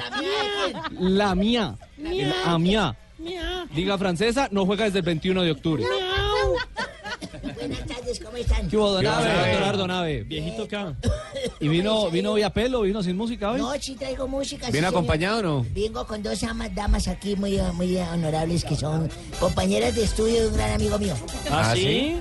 La 0.99 1.35
mía, 1.35 1.75
el 1.97 2.33
AMIA, 2.45 2.95
liga 3.75 3.97
francesa, 3.97 4.47
no 4.51 4.65
juega 4.65 4.85
desde 4.85 4.99
el 4.99 5.05
21 5.05 5.41
de 5.43 5.51
octubre. 5.51 5.83
Buenas 7.55 7.85
tardes, 7.87 8.19
¿cómo 8.19 8.37
están? 8.37 8.67
¿Qué 8.69 8.77
hubo, 8.77 8.91
Don 8.91 9.01
¿Qué 9.01 9.07
Ave? 9.07 9.21
hubo, 9.23 9.29
Doctor 9.33 9.55
Ave? 9.55 9.65
Ardo 9.65 9.87
Nave. 9.87 10.23
Viejito 10.23 10.63
acá. 10.63 10.93
¿Y 11.59 11.67
vino, 11.69 12.09
vino 12.09 12.31
hoy 12.33 12.41
a 12.43 12.49
pelo, 12.49 12.81
vino 12.81 13.01
sin 13.01 13.15
música 13.15 13.51
hoy? 13.51 13.59
No, 13.61 13.71
sí 13.79 13.95
traigo 13.95 14.27
música. 14.27 14.65
sí, 14.67 14.71
¿Viene 14.73 14.87
señor. 14.87 14.99
acompañado 14.99 15.39
o 15.39 15.41
no? 15.41 15.65
Vengo 15.73 16.05
con 16.05 16.21
dos 16.21 16.43
amas, 16.43 16.73
damas 16.75 17.07
aquí 17.07 17.35
muy, 17.35 17.57
muy 17.73 17.95
honorables 17.97 18.63
que 18.65 18.75
son 18.75 19.09
compañeras 19.39 19.95
de 19.95 20.03
estudio 20.03 20.41
de 20.41 20.47
un 20.47 20.53
gran 20.55 20.71
amigo 20.73 20.99
mío. 20.99 21.15
¿Ah, 21.49 21.73
sí? 21.75 22.17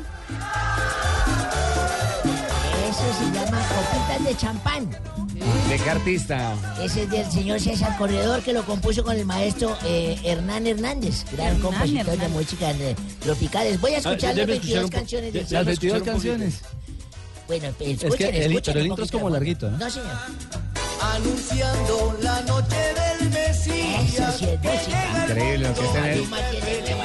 Eso 3.03 3.19
se 3.19 3.25
llama 3.35 3.59
Copitas 3.69 4.25
de 4.25 4.37
Champán. 4.37 4.91
¿De 5.69 5.77
qué 5.79 5.91
artista? 5.91 6.55
Ese 6.81 7.03
es 7.05 7.11
del 7.11 7.31
señor 7.31 7.61
César 7.61 7.97
Corredor 7.99 8.43
que 8.43 8.53
lo 8.53 8.65
compuso 8.65 9.03
con 9.03 9.17
el 9.17 9.25
maestro 9.27 9.77
eh, 9.85 10.19
Hernán 10.25 10.67
Hernández, 10.67 11.25
gran 11.33 11.59
compositor 11.61 12.17
de 12.17 12.29
música 12.29 12.71
eh, 12.71 12.95
tropicales. 13.21 13.81
Voy 13.81 13.95
a 13.95 13.99
escuchar 13.99 14.31
Ah, 14.31 14.35
las 14.35 14.37
debe 14.37 14.53
22 14.53 14.63
escuchar 14.63 14.85
un 14.85 14.91
po- 14.91 14.97
canciones 14.97 15.33
del 15.33 15.43
Las 15.43 15.49
señor. 15.51 15.65
22 15.65 16.03
canciones. 16.03 16.61
Bueno, 17.49 17.67
escuchen, 17.81 18.07
Es 18.09 18.15
que 18.17 18.29
el, 18.29 18.37
escuchen 18.53 18.63
pero 18.75 18.81
el 18.81 18.87
intro 18.87 19.05
es 19.05 19.11
como 19.11 19.31
larguito, 19.31 19.71
¿no? 19.71 19.79
No, 19.79 19.91
señor. 19.91 20.09
Anunciando 21.03 22.17
la 22.23 22.41
noche 22.43 22.77
del 22.77 23.31
Mesías. 23.31 24.37
Sí. 24.39 24.47
Increíble 25.27 25.69
lo 25.69 25.75
que 25.75 25.85
es 25.85 25.93
tener, 25.93 26.21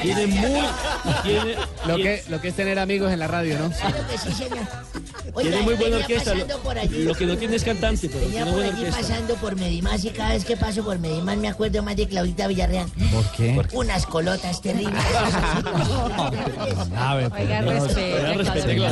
Tiene 0.02 0.26
muy... 0.28 0.60
Tiene, 1.24 1.56
lo 1.86 1.96
que, 1.96 2.24
lo 2.28 2.40
que 2.40 2.48
es 2.48 2.54
tener 2.54 2.78
amigos 2.78 3.12
en 3.12 3.18
la 3.18 3.26
radio, 3.26 3.58
¿no? 3.58 3.70
Claro 3.70 3.96
que 4.08 4.18
sí, 4.18 4.32
señor. 4.32 4.58
Tiene 5.40 5.62
muy 5.62 5.74
buena 5.74 5.96
orquesta. 5.98 6.32
Por 6.62 6.78
allí. 6.78 7.02
lo 7.04 7.14
que 7.14 7.26
no 7.26 7.36
tiene 7.36 7.56
es 7.56 7.64
cantante, 7.64 8.08
pero 8.08 8.20
Venía 8.20 8.44
tiene 8.44 8.50
por 8.50 8.54
buena 8.60 8.68
allí 8.76 8.84
orquesta. 8.86 9.00
pasando 9.14 9.34
por 9.36 9.56
Medimás 9.56 10.04
y 10.04 10.10
cada 10.10 10.30
vez 10.34 10.44
que 10.44 10.56
paso 10.56 10.84
por 10.84 10.98
Medimás 10.98 11.36
me 11.38 11.48
acuerdo 11.48 11.82
más 11.82 11.96
de 11.96 12.06
Claudita 12.08 12.46
Villarreal. 12.46 12.88
¿Por 13.12 13.30
qué? 13.32 13.60
Unas 13.72 14.06
colotas 14.06 14.60
terribles. 14.60 15.02
A 16.96 17.14
ver, 17.16 17.32
Oiga, 17.32 17.60
respete, 17.62 18.86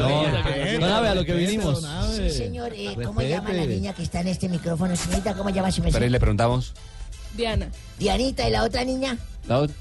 Abe, 0.84 1.08
a 1.08 1.14
lo 1.14 1.24
que 1.24 1.34
vinimos. 1.34 1.86
Sí, 2.16 2.30
señor. 2.30 2.72
eh, 2.74 2.96
¿Cómo 3.04 3.20
llama 3.22 3.52
la 3.52 3.66
niña 3.66 3.92
que 3.94 4.02
está 4.02 4.20
en 4.20 4.28
este 4.28 4.48
micrófono? 4.48 4.94
Señorita, 4.96 5.34
¿cómo 5.34 5.50
llama 5.50 5.70
su 5.70 5.82
Pero 5.82 6.04
ahí 6.04 6.10
le 6.10 6.20
preguntamos. 6.20 6.72
Diana. 7.36 7.68
Dianita, 7.98 8.48
¿y 8.48 8.50
la 8.50 8.64
otra 8.64 8.84
niña? 8.84 9.18
¿La 9.46 9.58
otra? 9.60 9.76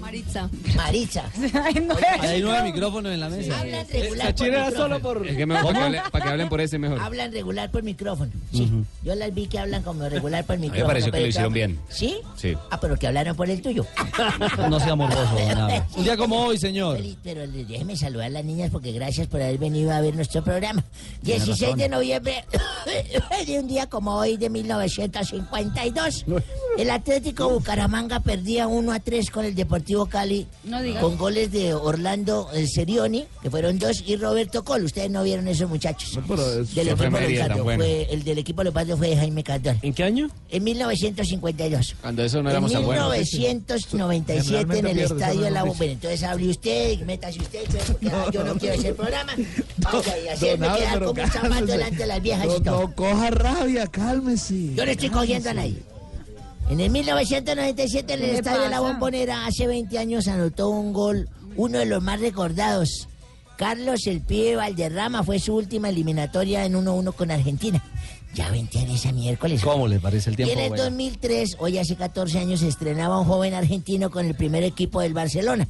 Maritza. 0.00 0.48
Maritza. 0.76 1.24
Hay 2.22 2.40
nueve 2.42 2.62
micrófonos 2.64 3.12
en 3.12 3.20
la 3.20 3.28
mesa. 3.28 3.60
Hablan 3.60 3.86
regular 3.88 4.26
Esa 4.28 4.34
por 4.36 4.46
era 4.46 4.58
micrófono. 4.66 4.82
solo 4.82 5.00
por... 5.00 5.26
Es 5.26 5.36
que 5.36 5.46
mejor 5.46 5.64
para 5.66 5.78
que, 5.78 5.84
hablen, 5.84 6.02
para 6.10 6.24
que 6.24 6.30
hablen 6.30 6.48
por 6.48 6.60
ese 6.60 6.78
mejor. 6.78 7.00
Hablan 7.00 7.32
regular 7.32 7.70
por 7.70 7.82
micrófono. 7.82 8.32
Sí. 8.52 8.70
Yo 9.02 9.14
las 9.14 9.34
vi 9.34 9.46
que 9.46 9.58
hablan 9.58 9.82
como 9.82 10.08
regular 10.08 10.44
por 10.44 10.56
A 10.56 10.58
mí 10.58 10.62
micrófono. 10.66 10.86
me 10.86 10.88
pareció 10.88 11.12
que 11.12 11.20
lo 11.20 11.26
hicieron 11.26 11.52
bien. 11.52 11.78
¿Sí? 11.90 12.16
Sí. 12.36 12.56
Ah, 12.70 12.80
pero 12.80 12.96
que 12.96 13.06
hablaron 13.06 13.36
por 13.36 13.48
el 13.50 13.60
tuyo. 13.62 13.86
No 14.70 14.78
sea 14.80 14.94
morboso, 14.94 15.36
Abe. 15.56 15.82
Un 15.96 16.04
día 16.04 16.16
como 16.16 16.40
hoy, 16.44 16.58
señor. 16.58 16.98
Pero 17.22 17.46
déjeme 17.46 17.96
saludar 17.96 18.26
a 18.26 18.30
las 18.30 18.44
niñas 18.44 18.70
porque 18.70 18.92
gracias 18.92 19.26
por 19.26 19.42
haber 19.42 19.58
venido 19.58 19.90
a 19.92 20.00
ver 20.00 20.14
nuestro 20.14 20.42
programa. 20.44 20.84
Tiene 21.22 21.44
16 21.44 21.60
razón. 21.62 21.78
de 21.78 21.88
noviembre 21.88 22.44
de 23.46 23.58
un 23.58 23.66
día 23.68 23.86
como 23.88 24.14
hoy 24.16 24.36
de 24.36 24.48
1952. 24.50 26.24
El 26.78 26.90
Atlético 26.90 27.48
Bucaramanga 27.50 28.20
perdía 28.20 28.66
1 28.68 28.92
a 28.92 29.00
3 29.00 29.30
con 29.30 29.39
el 29.44 29.54
Deportivo 29.54 30.06
Cali. 30.06 30.46
No 30.64 30.82
digas. 30.82 31.02
Con 31.02 31.16
goles 31.18 31.50
de 31.52 31.74
Orlando 31.74 32.48
eh, 32.52 32.66
Serioni, 32.66 33.24
que 33.42 33.50
fueron 33.50 33.78
dos, 33.78 34.02
y 34.06 34.16
Roberto 34.16 34.64
Col. 34.64 34.84
Ustedes 34.84 35.10
no 35.10 35.22
vieron 35.22 35.46
esos 35.48 35.68
muchachos. 35.68 36.18
pero 36.28 36.60
es- 36.60 36.74
del 36.74 36.88
equipo 36.88 37.18
Leopardo. 37.18 37.64
buena. 37.64 37.84
Fue, 37.84 38.02
el 38.10 38.24
del 38.24 38.38
equipo 38.38 38.62
Leopardo 38.62 38.96
fue 38.96 39.16
Jaime 39.16 39.42
Cardón. 39.42 39.78
¿En 39.82 39.94
qué 39.94 40.04
año? 40.04 40.28
En 40.50 40.64
1952. 40.64 41.96
Cuando 42.00 42.22
eso 42.24 42.42
no 42.42 42.48
En 42.50 42.52
éramos 42.56 42.72
tan 42.72 42.84
buenos. 42.84 43.10
1997 43.12 44.78
en 44.78 44.86
el 44.86 44.98
estadio 45.00 45.40
de 45.42 45.50
la 45.50 45.60
no 45.60 45.66
Bomba. 45.66 45.84
Entonces 45.84 46.22
hable 46.22 46.48
usted, 46.50 46.90
y 47.00 47.04
métase 47.04 47.38
usted, 47.40 47.60
porque 47.86 48.08
ah, 48.08 48.26
yo 48.32 48.44
no 48.44 48.54
quiero 48.56 48.78
hacer 48.78 48.94
programa. 48.96 49.32
Vaya, 49.78 50.18
y 50.18 50.28
hacerme 50.28 50.68
quedar 50.76 51.04
como 51.04 51.22
un 51.22 51.30
zapato 51.30 51.66
delante 51.66 51.96
de 51.96 52.06
las 52.06 52.22
viejas 52.22 52.44
y 52.44 52.48
No, 52.48 52.60
todo. 52.62 52.80
no 52.82 52.94
coja 52.94 53.30
rabia, 53.30 53.86
cálmese. 53.86 54.74
Yo 54.74 54.84
no 54.84 54.90
estoy 54.90 55.08
cogiendo 55.10 55.50
a 55.50 55.54
nadie. 55.54 55.76
En 56.70 56.78
el 56.80 56.90
1997 56.90 58.12
en 58.14 58.18
el 58.20 58.24
¿Qué 58.26 58.32
le 58.32 58.38
estadio 58.38 58.62
de 58.62 58.68
la? 58.70 58.80
Bombonera, 58.80 59.46
hace 59.46 59.66
20 59.66 59.98
años 59.98 60.28
anotó 60.28 60.68
un 60.70 60.92
gol, 60.92 61.28
uno 61.56 61.78
de 61.78 61.86
los 61.86 62.02
más 62.02 62.20
recordados. 62.20 63.08
Carlos 63.56 64.06
El 64.06 64.20
Pibe 64.22 64.56
Valderrama 64.56 65.22
fue 65.22 65.38
su 65.38 65.54
última 65.54 65.88
eliminatoria 65.90 66.64
en 66.64 66.74
1-1 66.74 67.12
con 67.12 67.30
Argentina. 67.30 67.82
Ya 68.34 68.48
20 68.50 68.78
años 68.78 69.04
a 69.04 69.12
miércoles. 69.12 69.60
¿Cómo 69.62 69.88
le 69.88 69.98
parece 69.98 70.30
el 70.30 70.34
Y 70.34 70.36
tiempo? 70.36 70.52
en 70.54 70.60
el 70.60 70.68
bueno? 70.70 70.84
2003, 70.84 71.56
hoy 71.58 71.76
hace 71.78 71.96
14 71.96 72.38
años, 72.38 72.60
se 72.60 72.68
estrenaba 72.68 73.18
un 73.18 73.26
joven 73.26 73.52
argentino 73.54 74.10
con 74.10 74.24
el 74.26 74.34
primer 74.36 74.62
equipo 74.62 75.00
del 75.00 75.12
Barcelona. 75.12 75.66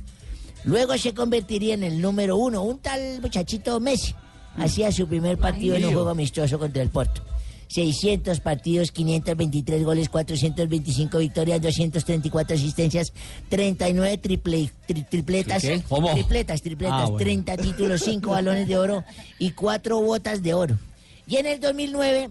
Luego 0.65 0.97
se 0.99 1.15
convertiría 1.15 1.73
en 1.75 1.83
el 1.83 2.01
número 2.03 2.37
uno, 2.37 2.63
un 2.63 2.79
tal 2.79 3.21
muchachito 3.23 3.81
Messi. 3.81 4.15
Hacía 4.59 4.93
su 4.93 5.09
primer 5.09 5.39
partido 5.39 5.75
en 5.77 5.87
un 5.87 5.95
juego 5.95 6.11
amistoso 6.11 6.59
contra 6.59 6.83
el 6.83 6.91
Porto. 6.91 7.23
600 7.71 8.41
partidos, 8.41 8.91
523 8.91 9.85
goles, 9.85 10.09
425 10.09 11.19
victorias, 11.19 11.63
234 11.63 12.57
asistencias, 12.57 13.13
39 13.49 14.19
triple, 14.19 14.71
tri- 14.89 15.09
tripletas, 15.09 15.63
¿Qué? 15.63 15.81
¿Cómo? 15.89 16.13
tripletas, 16.13 16.63
tripletas, 16.63 16.97
Ah, 17.03 17.05
bueno. 17.05 17.19
30 17.19 17.57
títulos, 17.59 18.03
5 18.03 18.29
balones 18.33 18.67
de 18.67 18.77
oro 18.77 19.05
y 19.39 19.53
4 19.53 20.01
botas 20.01 20.43
de 20.43 20.53
oro. 20.53 20.79
Y 21.29 21.37
en 21.37 21.47
el 21.47 21.61
2009 21.61 22.31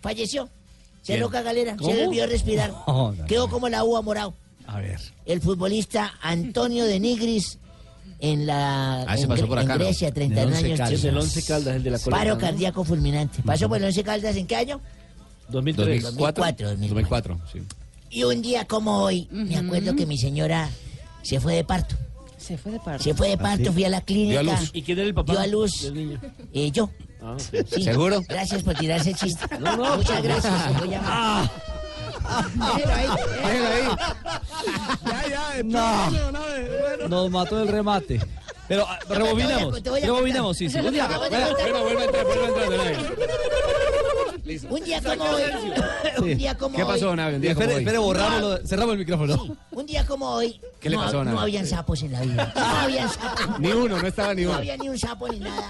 falleció. 0.00 0.48
Cerró 1.02 1.28
cagalera, 1.30 1.76
¿Cómo? 1.76 1.90
se 1.90 1.96
debió 1.96 2.26
respirar. 2.26 2.72
No, 2.86 3.12
no, 3.12 3.26
Quedó 3.26 3.48
como 3.50 3.68
la 3.68 3.84
uva 3.84 4.00
morado. 4.00 4.34
A 4.66 4.80
ver. 4.80 4.98
El 5.26 5.40
futbolista 5.42 6.12
Antonio 6.22 6.84
de 6.86 6.98
Nigris 6.98 7.58
en 8.20 8.46
la 8.46 9.02
Ah, 9.02 9.16
en. 9.16 9.28
Grecia, 9.78 10.12
31 10.12 10.50
Del 10.50 10.54
Once 10.54 10.66
años. 10.66 10.78
Caldas. 10.78 11.04
El 11.04 11.16
11 11.18 11.42
Caldas, 11.44 11.76
el 11.76 11.82
de 11.82 11.90
la. 11.90 11.98
Paro 11.98 12.38
cardíaco 12.38 12.84
fulminante. 12.84 13.42
¿Pasó 13.42 13.68
por 13.68 13.78
el 13.78 13.84
11 13.84 14.02
Caldas 14.02 14.36
en 14.36 14.46
qué 14.46 14.56
año? 14.56 14.80
2003. 15.48 16.02
2004, 16.02 16.68
2004, 16.70 17.40
sí. 17.52 17.60
Y 18.10 18.24
un 18.24 18.42
día 18.42 18.64
como 18.66 19.02
hoy, 19.02 19.28
me 19.30 19.56
acuerdo 19.56 19.94
que 19.94 20.06
mi 20.06 20.18
señora 20.18 20.68
se 21.22 21.40
fue 21.40 21.54
de 21.54 21.64
parto. 21.64 21.94
Se 22.38 22.56
fue 22.56 22.72
de 22.72 22.80
parte. 22.80 23.04
Se 23.04 23.14
fue 23.14 23.28
de 23.28 23.38
parto, 23.38 23.72
fui 23.72 23.84
a 23.84 23.88
la 23.90 24.00
clínica. 24.00 24.40
Dio 24.40 24.52
a 24.52 24.58
luz. 24.60 24.70
¿Y 24.72 24.82
quién 24.82 24.98
era 24.98 25.06
el 25.08 25.14
papá 25.14 25.32
Dio 25.32 25.40
a 25.40 25.46
luz. 25.46 25.92
Eh, 26.54 26.70
yo. 26.70 26.90
Ah. 27.20 27.36
Sí. 27.38 27.82
¿Seguro? 27.82 28.22
Gracias 28.28 28.62
por 28.62 28.74
tirarse 28.74 29.10
el 29.10 29.16
chiste. 29.16 29.44
No, 29.58 29.76
no, 29.76 29.96
Muchas 29.96 30.22
gracias. 30.22 30.54
se 30.64 30.78
voy 30.78 30.94
a 30.94 30.98
llamar. 30.98 31.50
Déjelo 32.54 32.94
ahí. 32.94 33.08
Déjelo 33.44 33.68
ahí. 33.68 33.88
Ya, 35.06 35.28
ya, 35.28 35.62
No. 35.64 36.10
Bueno. 36.10 37.08
Nos 37.08 37.30
mató 37.30 37.62
el 37.62 37.68
remate. 37.68 38.20
Pero 38.68 38.84
ah, 38.86 38.98
rebobinemos. 39.08 39.82
te 39.82 39.88
voy 39.88 40.00
a 40.02 40.04
Rebobinemos, 40.04 40.56
sí, 40.56 40.68
sí. 40.68 40.78
Un 40.78 40.92
día, 40.92 41.06
Acabo 41.06 41.24
de 41.24 41.30
vea, 41.30 41.46
contar. 41.48 41.70
Bueno, 41.70 41.84
vuelve 41.84 42.02
a 42.02 42.04
entrar, 42.04 42.24
vuelve 42.26 42.44
a 42.44 42.48
entrar, 42.48 42.68
don 42.70 42.80
Abe. 42.80 42.98
Un 44.70 44.84
día 44.84 45.00
como 45.02 45.24
hoy. 45.24 45.42
Sí. 45.42 45.72
Un 46.22 46.38
día 46.38 46.58
como 46.58 46.76
¿Qué 46.76 46.82
pasó, 46.84 46.94
hoy. 46.94 47.00
don 47.10 47.20
Abe? 47.20 47.34
Un 47.36 47.40
día 47.40 47.54
como 47.54 47.62
espere, 47.62 47.74
hoy. 47.76 47.80
espere, 47.82 47.98
borrámoslo. 47.98 48.66
Cerramos 48.66 48.92
el 48.92 48.98
micrófono. 48.98 49.56
Un 49.70 49.86
día 49.86 50.06
como 50.06 50.28
hoy. 50.30 50.60
¿Qué 50.80 50.90
le 50.90 50.96
no, 50.96 51.02
pasó, 51.02 51.24
No 51.24 51.40
habían 51.40 51.66
sapos 51.66 52.02
en 52.02 52.12
la 52.12 52.20
vida. 52.20 52.52
No 52.54 52.62
habían 52.80 53.08
sapos. 53.10 53.58
Ni 53.58 53.72
uno, 53.72 53.98
no 53.98 54.06
estaba 54.06 54.34
ni 54.34 54.42
No 54.42 54.50
uno. 54.50 54.58
había 54.58 54.76
ni 54.76 54.88
un 54.90 54.98
sapo 54.98 55.28
ni 55.28 55.38
nada. 55.40 55.68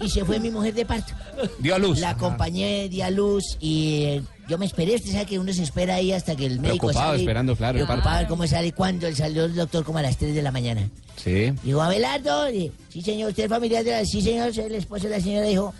Y 0.00 0.10
se 0.10 0.22
fue 0.24 0.38
mi 0.38 0.50
mujer 0.50 0.74
de 0.74 0.84
parto. 0.84 1.12
Dio 1.58 1.74
a 1.74 1.78
luz. 1.78 1.98
La 1.98 2.10
acompañé, 2.10 2.88
di 2.90 3.00
a 3.00 3.10
luz 3.10 3.56
y 3.60 4.04
eh, 4.04 4.22
yo 4.48 4.58
me 4.58 4.66
esperé. 4.66 4.94
Usted 4.96 5.12
sabe 5.12 5.26
que 5.26 5.38
uno 5.38 5.52
se 5.52 5.62
espera 5.62 5.96
ahí 5.96 6.12
hasta 6.12 6.36
que 6.36 6.46
el 6.46 6.60
médico 6.60 6.86
Preocupado, 6.88 7.10
sale. 7.10 7.22
esperando, 7.22 7.56
claro, 7.56 7.78
el 7.78 7.86
Preocupado 7.86 8.18
de 8.20 8.26
cómo 8.26 8.46
sale. 8.46 8.72
Cuando 8.72 9.06
él 9.06 9.16
salió 9.16 9.44
el 9.44 9.54
doctor 9.54 9.84
como 9.84 9.98
a 9.98 10.02
las 10.02 10.16
3 10.16 10.34
de 10.34 10.42
la 10.42 10.50
mañana. 10.50 10.88
Sí. 11.16 11.52
Dijo, 11.62 11.80
Abelardo, 11.80 12.50
y, 12.50 12.72
sí 12.88 13.02
señor, 13.02 13.30
usted 13.30 13.44
es 13.44 13.48
familiar 13.48 13.84
de 13.84 13.90
la... 13.92 14.04
Sí 14.04 14.20
señor, 14.20 14.54
soy 14.54 14.64
el 14.64 14.74
esposo 14.74 15.04
de 15.04 15.10
la 15.10 15.20
señora. 15.20 15.46
Dijo, 15.46 15.72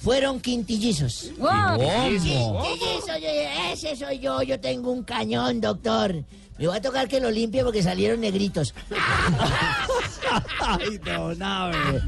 fueron 0.00 0.40
quintillizos. 0.40 1.30
¡Wow! 1.38 1.78
Quintillizos, 1.78 3.06
yo 3.06 3.14
dije, 3.14 3.72
ese 3.72 3.96
soy 3.96 4.18
yo, 4.18 4.42
yo 4.42 4.58
tengo 4.60 4.90
un 4.90 5.02
cañón, 5.02 5.60
doctor. 5.60 6.24
Me 6.60 6.66
va 6.66 6.76
a 6.76 6.80
tocar 6.80 7.08
que 7.08 7.18
lo 7.20 7.30
limpie 7.30 7.64
porque 7.64 7.82
salieron 7.82 8.20
negritos. 8.20 8.74
Ay, 10.60 10.98
don 10.98 11.42
Abe. 11.42 12.02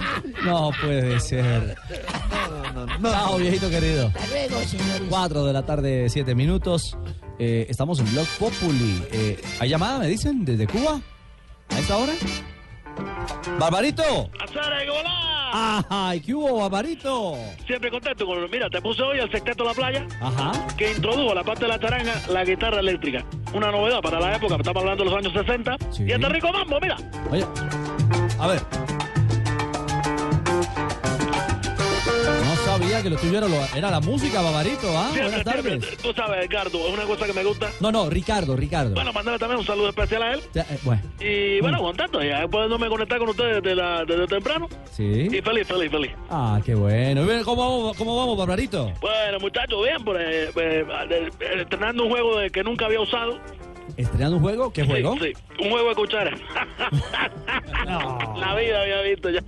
No 0.44 0.70
puede 0.78 1.18
ser. 1.20 1.74
Chao, 3.02 3.38
viejito 3.38 3.70
querido. 3.70 4.08
Hasta 4.08 4.26
luego, 4.26 4.60
señores. 4.68 5.02
4 5.08 5.46
de 5.46 5.52
la 5.54 5.64
tarde, 5.64 6.08
7 6.10 6.34
minutos. 6.34 6.98
Eh, 7.38 7.66
estamos 7.70 7.98
en 8.00 8.12
Blog 8.12 8.26
Populi. 8.38 9.02
Eh, 9.10 9.40
¿Hay 9.58 9.70
llamada, 9.70 9.98
me 9.98 10.08
dicen, 10.08 10.44
desde 10.44 10.66
Cuba? 10.66 11.00
¿A 11.70 11.78
esta 11.78 11.96
hora? 11.96 12.12
¡Barbarito! 13.58 14.30
¡Azara! 14.40 14.82
¡Ay, 15.54 16.20
qué 16.20 16.34
hubo, 16.34 16.58
Barbarito! 16.60 17.36
Siempre 17.66 17.90
contento 17.90 18.24
con 18.24 18.50
Mira, 18.50 18.70
te 18.70 18.80
puse 18.80 19.02
hoy 19.02 19.18
el 19.18 19.30
sexteto 19.30 19.64
de 19.64 19.68
la 19.68 19.74
playa 19.74 20.06
Ajá. 20.20 20.52
que 20.76 20.92
introdujo 20.92 21.34
la 21.34 21.44
parte 21.44 21.64
de 21.64 21.68
la 21.68 21.78
charanga, 21.78 22.14
la 22.28 22.44
guitarra 22.44 22.80
eléctrica. 22.80 23.24
Una 23.52 23.70
novedad 23.70 24.00
para 24.00 24.18
la 24.18 24.36
época, 24.36 24.56
estamos 24.56 24.82
hablando 24.82 25.04
de 25.04 25.10
los 25.10 25.18
años 25.18 25.32
60. 25.32 25.76
Sí. 25.90 26.04
Y 26.04 26.12
este 26.12 26.28
rico 26.28 26.50
mambo, 26.52 26.80
mira. 26.80 26.96
Oye, 27.30 27.44
a 28.38 28.46
ver. 28.46 28.62
Sabía 32.82 33.02
que 33.02 33.10
lo 33.10 33.16
tuyo 33.16 33.38
era, 33.38 33.48
lo- 33.48 33.76
era 33.76 33.90
la 33.90 34.00
música, 34.00 34.40
Babarito, 34.42 34.96
¿ah? 34.96 35.08
Siempre, 35.12 35.22
Buenas 35.22 35.44
tardes. 35.44 35.62
siempre. 35.84 35.96
Tú 36.02 36.12
sabes, 36.14 36.46
Edgardo, 36.46 36.86
es 36.88 36.94
una 36.94 37.04
cosa 37.04 37.26
que 37.26 37.32
me 37.32 37.44
gusta. 37.44 37.68
No, 37.80 37.92
no, 37.92 38.10
Ricardo, 38.10 38.56
Ricardo. 38.56 38.94
Bueno, 38.94 39.12
mandarle 39.12 39.38
también 39.38 39.60
un 39.60 39.66
saludo 39.66 39.88
especial 39.88 40.22
a 40.22 40.32
él. 40.34 40.40
Ya, 40.54 40.62
eh, 40.62 40.78
bueno, 40.84 41.02
Y 41.20 41.60
bueno, 41.60 41.78
contento, 41.80 42.22
ya 42.22 42.46
pudiéndome 42.48 42.88
conectar 42.88 43.18
con 43.18 43.28
ustedes 43.30 43.62
desde, 43.62 43.76
la, 43.76 44.04
desde 44.04 44.26
temprano. 44.26 44.68
sí. 44.90 45.28
Y 45.30 45.40
feliz, 45.42 45.66
feliz, 45.66 45.90
feliz. 45.90 46.10
Ah, 46.30 46.60
qué 46.64 46.74
bueno. 46.74 47.26
¿Cómo 47.44 47.62
vamos, 47.62 47.96
cómo 47.96 48.16
vamos 48.16 48.36
Barbarito? 48.38 48.92
Bueno, 49.00 49.38
muchachos, 49.40 49.78
bien, 49.84 50.02
pues, 50.04 50.18
eh, 50.20 50.50
eh, 50.56 51.26
estrenando 51.60 52.04
un 52.04 52.10
juego 52.10 52.38
de 52.38 52.50
que 52.50 52.62
nunca 52.62 52.86
había 52.86 53.00
usado. 53.00 53.38
¿Estrenando 53.96 54.36
un 54.36 54.42
juego? 54.42 54.72
¿Qué 54.72 54.84
juego? 54.86 55.14
Sí, 55.20 55.32
sí, 55.34 55.64
un 55.64 55.70
juego 55.70 55.88
de 55.90 55.94
cuchara. 55.94 56.30
La 58.36 58.54
vida 58.54 58.82
había 58.82 59.02
visto 59.02 59.28
ya. 59.30 59.40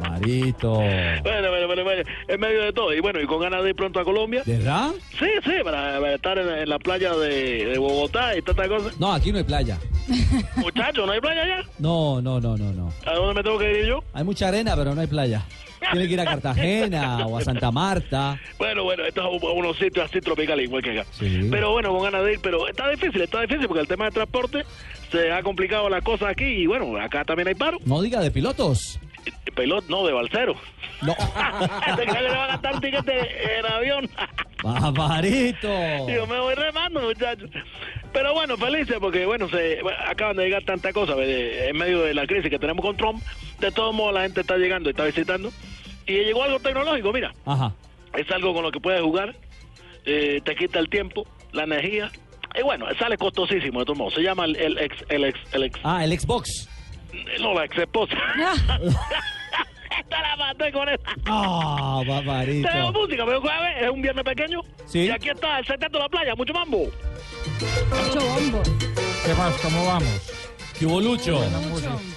Barbarito. 0.00 0.72
Bueno, 0.74 1.22
bueno, 1.50 1.66
bueno, 1.66 1.84
bueno, 1.84 2.02
en 2.28 2.40
medio 2.40 2.62
de 2.62 2.72
todo. 2.72 2.92
Y 2.94 3.00
bueno, 3.00 3.20
y 3.20 3.26
con 3.26 3.40
ganas 3.40 3.62
de 3.62 3.70
ir 3.70 3.76
pronto 3.76 4.00
a 4.00 4.04
Colombia. 4.04 4.42
¿De 4.44 4.58
verdad? 4.58 4.90
Sí, 5.18 5.26
sí, 5.44 5.52
para, 5.64 6.00
para 6.00 6.14
estar 6.14 6.38
en, 6.38 6.48
en 6.48 6.68
la 6.68 6.78
playa 6.78 7.14
de, 7.14 7.66
de 7.66 7.78
Bogotá 7.78 8.36
y 8.36 8.42
tantas 8.42 8.68
cosas. 8.68 8.98
No, 9.00 9.12
aquí 9.12 9.32
no 9.32 9.38
hay 9.38 9.44
playa. 9.44 9.78
Muchachos, 10.56 11.06
¿no 11.06 11.12
hay 11.12 11.20
playa 11.20 11.42
allá? 11.42 11.64
No, 11.78 12.20
no, 12.20 12.40
no, 12.40 12.56
no, 12.56 12.72
no. 12.72 12.92
¿A 13.06 13.14
dónde 13.14 13.34
me 13.34 13.42
tengo 13.42 13.58
que 13.58 13.80
ir 13.80 13.86
yo? 13.86 14.02
Hay 14.12 14.24
mucha 14.24 14.48
arena, 14.48 14.74
pero 14.76 14.94
no 14.94 15.00
hay 15.00 15.06
playa. 15.06 15.42
Tiene 15.92 16.06
que 16.08 16.12
ir 16.12 16.20
a 16.20 16.24
Cartagena 16.24 17.26
o 17.26 17.38
a 17.38 17.40
Santa 17.42 17.70
Marta. 17.70 18.38
Bueno, 18.58 18.84
bueno, 18.84 19.04
estos 19.04 19.24
son 19.24 19.56
unos 19.56 19.76
sitios 19.78 20.04
así 20.10 20.20
tropicales 20.20 20.66
igual 20.66 20.82
que 20.82 20.90
acá. 21.00 21.06
Sí. 21.12 21.48
Pero 21.50 21.72
bueno, 21.72 21.90
con 21.90 22.02
ganas 22.02 22.24
de 22.24 22.34
ir, 22.34 22.40
pero 22.42 22.68
está 22.68 22.88
difícil, 22.90 23.22
está 23.22 23.40
difícil 23.40 23.66
porque 23.66 23.80
el 23.80 23.88
tema 23.88 24.04
de 24.06 24.10
transporte 24.10 24.64
se 25.10 25.32
ha 25.32 25.42
complicado 25.42 25.88
la 25.88 26.02
cosa 26.02 26.28
aquí 26.28 26.44
y 26.44 26.66
bueno, 26.66 26.96
acá 27.00 27.24
también 27.24 27.48
hay 27.48 27.54
paro. 27.54 27.78
No 27.86 28.02
diga 28.02 28.20
de 28.20 28.30
pilotos. 28.30 29.00
Pelot, 29.54 29.86
no, 29.88 30.06
de 30.06 30.12
balsero. 30.12 30.54
No. 31.02 31.14
Que 31.96 32.22
le 32.22 32.30
va 32.30 32.44
a 32.44 32.46
gastar 32.48 32.74
un 32.74 32.80
tiquete 32.80 33.58
en 33.58 33.66
avión. 33.66 34.10
Barbarito. 34.62 35.68
Yo 36.08 36.26
me 36.26 36.38
voy 36.38 36.54
remando, 36.54 37.00
muchachos. 37.00 37.50
Pero 38.12 38.34
bueno, 38.34 38.56
felices 38.56 38.96
porque, 39.00 39.24
bueno, 39.26 39.48
se 39.48 39.80
acaban 40.06 40.36
de 40.36 40.44
llegar 40.44 40.64
tantas 40.64 40.92
cosas 40.92 41.16
en 41.18 41.76
medio 41.76 42.02
de 42.02 42.14
la 42.14 42.26
crisis 42.26 42.50
que 42.50 42.58
tenemos 42.58 42.84
con 42.84 42.96
Trump. 42.96 43.22
De 43.58 43.70
todos 43.70 43.94
modos, 43.94 44.14
la 44.14 44.22
gente 44.22 44.40
está 44.40 44.56
llegando 44.56 44.88
y 44.88 44.92
está 44.92 45.04
visitando. 45.04 45.50
Y 46.06 46.12
llegó 46.24 46.42
algo 46.42 46.58
tecnológico, 46.60 47.12
mira. 47.12 47.32
Ajá. 47.46 47.72
Es 48.14 48.30
algo 48.30 48.52
con 48.52 48.62
lo 48.62 48.72
que 48.72 48.80
puedes 48.80 49.00
jugar, 49.02 49.36
eh, 50.04 50.40
te 50.44 50.56
quita 50.56 50.78
el 50.80 50.88
tiempo, 50.88 51.26
la 51.52 51.64
energía. 51.64 52.10
Y 52.58 52.62
bueno, 52.62 52.86
sale 52.98 53.16
costosísimo 53.16 53.80
de 53.80 53.84
todos 53.86 53.98
modos. 53.98 54.14
Se 54.14 54.22
llama 54.22 54.44
el, 54.44 54.56
el 54.56 54.78
ex, 54.78 55.04
el 55.08 55.24
ex, 55.24 55.38
el 55.52 55.62
ex. 55.64 55.78
Ah, 55.84 56.04
el 56.04 56.18
Xbox. 56.18 56.68
No, 57.40 57.54
la 57.54 57.64
ex 57.64 57.78
esposa. 57.78 58.16
Esta 59.98 60.22
la 60.22 60.36
maté 60.36 60.72
con 60.72 60.88
esta. 60.88 61.10
Ah, 61.26 62.02
Barbarito. 62.06 62.68
Tenemos 62.68 62.92
música, 62.92 63.24
pero 63.26 63.40
jueves 63.40 63.82
es 63.82 63.90
un 63.90 64.02
viernes 64.02 64.24
pequeño. 64.24 64.60
Sí. 64.86 65.00
Y 65.00 65.10
aquí 65.10 65.28
está 65.30 65.58
el 65.58 65.66
secreto 65.66 65.98
de 65.98 66.02
la 66.04 66.08
playa, 66.08 66.34
mucho 66.34 66.52
mambo. 66.52 66.90
Mucho 67.90 68.20
bombo. 68.20 68.62
¿Qué 69.26 69.34
más? 69.34 69.54
¿Cómo 69.60 69.86
vamos? 69.86 70.39
¿Qué 70.80 70.86
hubo, 70.86 70.98
Lucho? 70.98 71.38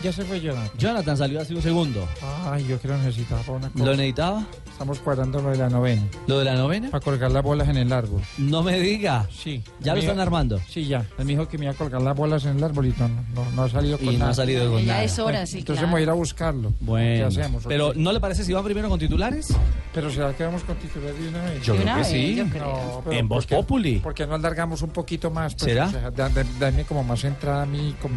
Ya 0.02 0.14
se 0.14 0.24
fue 0.24 0.40
Jonathan. 0.40 0.72
Jonathan 0.78 1.18
salió 1.18 1.42
hace 1.42 1.54
un 1.54 1.62
segundo. 1.62 2.08
Ay, 2.46 2.66
yo 2.66 2.80
creo 2.80 2.96
que 2.98 3.04
necesitaba 3.08 3.42
una 3.50 3.70
cosa. 3.70 3.84
¿Lo 3.84 3.92
necesitaba? 3.92 4.46
Estamos 4.72 5.00
cuadrando 5.00 5.42
lo 5.42 5.50
de 5.50 5.58
la 5.58 5.70
novena. 5.70 6.02
¿Lo 6.28 6.40
de 6.40 6.46
la 6.46 6.56
novena? 6.56 6.90
Para 6.90 7.04
colgar 7.04 7.30
las 7.32 7.44
bolas 7.44 7.68
en 7.68 7.76
el 7.76 7.92
árbol. 7.92 8.22
No 8.38 8.64
me 8.64 8.80
diga. 8.80 9.28
Sí. 9.32 9.62
¿Ya 9.82 9.94
lo 9.94 10.00
están 10.00 10.20
armando? 10.22 10.62
Sí, 10.70 10.86
ya. 10.88 11.00
Él 11.18 11.26
me 11.26 11.34
dijo 11.34 11.48
que 11.50 11.58
me 11.58 11.66
iba 11.66 11.74
a 11.74 11.76
colgar 11.78 12.02
las 12.02 12.16
bolas 12.16 12.46
en 12.46 12.56
el 12.58 12.64
árbol 12.64 12.86
y 12.88 12.94
no, 12.98 13.10
no, 13.36 13.52
no 13.52 13.64
ha 13.64 13.70
salido 13.70 13.98
con 13.98 14.08
Y 14.08 14.14
no 14.14 14.20
nada. 14.20 14.32
ha 14.32 14.34
salido 14.34 14.72
con 14.72 14.82
Ya 14.84 15.04
es 15.04 15.20
hora, 15.20 15.46
sí, 15.46 15.60
Entonces 15.60 15.82
claro. 15.82 15.92
voy 15.92 16.00
a 16.00 16.04
ir 16.04 16.10
a 16.10 16.14
buscarlo. 16.14 16.74
Bueno. 16.80 17.30
¿Qué 17.30 17.40
hacemos? 17.42 17.64
Pero 17.68 17.92
¿no 17.96 18.14
le 18.14 18.20
parece 18.22 18.46
si 18.46 18.54
van 18.54 18.64
primero 18.64 18.88
con 18.88 18.98
titulares? 18.98 19.54
Pero 19.94 20.10
¿será 20.10 20.34
que 20.36 20.44
vamos 20.46 20.64
con 20.64 20.78
titular 20.78 21.14
de 21.14 21.28
una 21.28 21.44
vez? 21.44 21.62
Yo 21.64 21.76
creo 21.76 21.96
que 21.98 22.04
sí. 22.06 22.36
No, 22.38 22.50
pero 23.04 23.12
En 23.12 23.28
Voz 23.28 23.46
¿por 23.46 23.50
qué- 23.50 23.56
Populi. 23.58 24.00
¿Por 24.00 24.14
qué 24.14 24.26
no 24.26 24.36
alargamos 24.36 24.82
un 24.82 24.90
poquito 24.92 25.30
más? 25.30 25.54
Pues, 25.54 25.66
¿Será? 25.66 25.88
o 25.88 25.92
sea, 25.92 26.12
dame 26.60 26.86
como 26.86 27.04
más 27.04 27.24
entrada 27.26 27.64
a 27.64 27.66
mí, 27.66 27.94
como, 28.02 28.16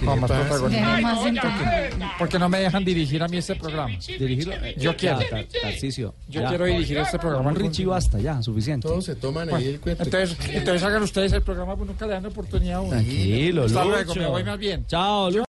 le 0.00 1.00
más 1.00 1.26
entrada. 1.26 1.88
Porque 2.18 2.38
no 2.38 2.48
me 2.48 2.58
dejan 2.60 2.84
dirigir 2.84 3.22
a 3.22 3.28
mí 3.28 3.36
este 3.38 3.54
programa. 3.56 3.96
Dirigirlo. 4.06 4.54
Yo 4.76 4.96
quiero. 4.96 5.20
Ya, 5.20 5.28
Tar- 5.30 5.46
Tarcisio. 5.62 6.14
Yo 6.28 6.40
ya. 6.42 6.48
quiero 6.48 6.64
dirigir 6.66 6.98
este 6.98 7.18
programa. 7.18 7.50
Un 7.50 7.56
Richie 7.56 7.86
basta, 7.86 8.18
ya, 8.18 8.42
suficiente. 8.42 8.86
Todos 8.88 9.04
se 9.04 9.14
toman 9.16 9.52
ahí 9.54 9.68
el 9.68 9.80
cuento. 9.80 10.02
Entonces, 10.02 10.36
entonces 10.52 10.82
hagan 10.82 11.02
ustedes 11.02 11.32
el 11.32 11.42
programa, 11.42 11.76
pues 11.76 11.88
nunca 11.88 12.06
le 12.06 12.12
dan 12.12 12.26
oportunidad 12.26 12.76
a 12.76 12.80
uno. 12.80 12.90
Tranquilo, 12.90 13.64
Hasta 13.64 13.84
luego, 13.84 14.14
me 14.14 14.26
voy 14.26 14.44
más 14.44 14.58
bien. 14.58 14.86
Chao, 14.86 15.30
Lucho. 15.30 15.42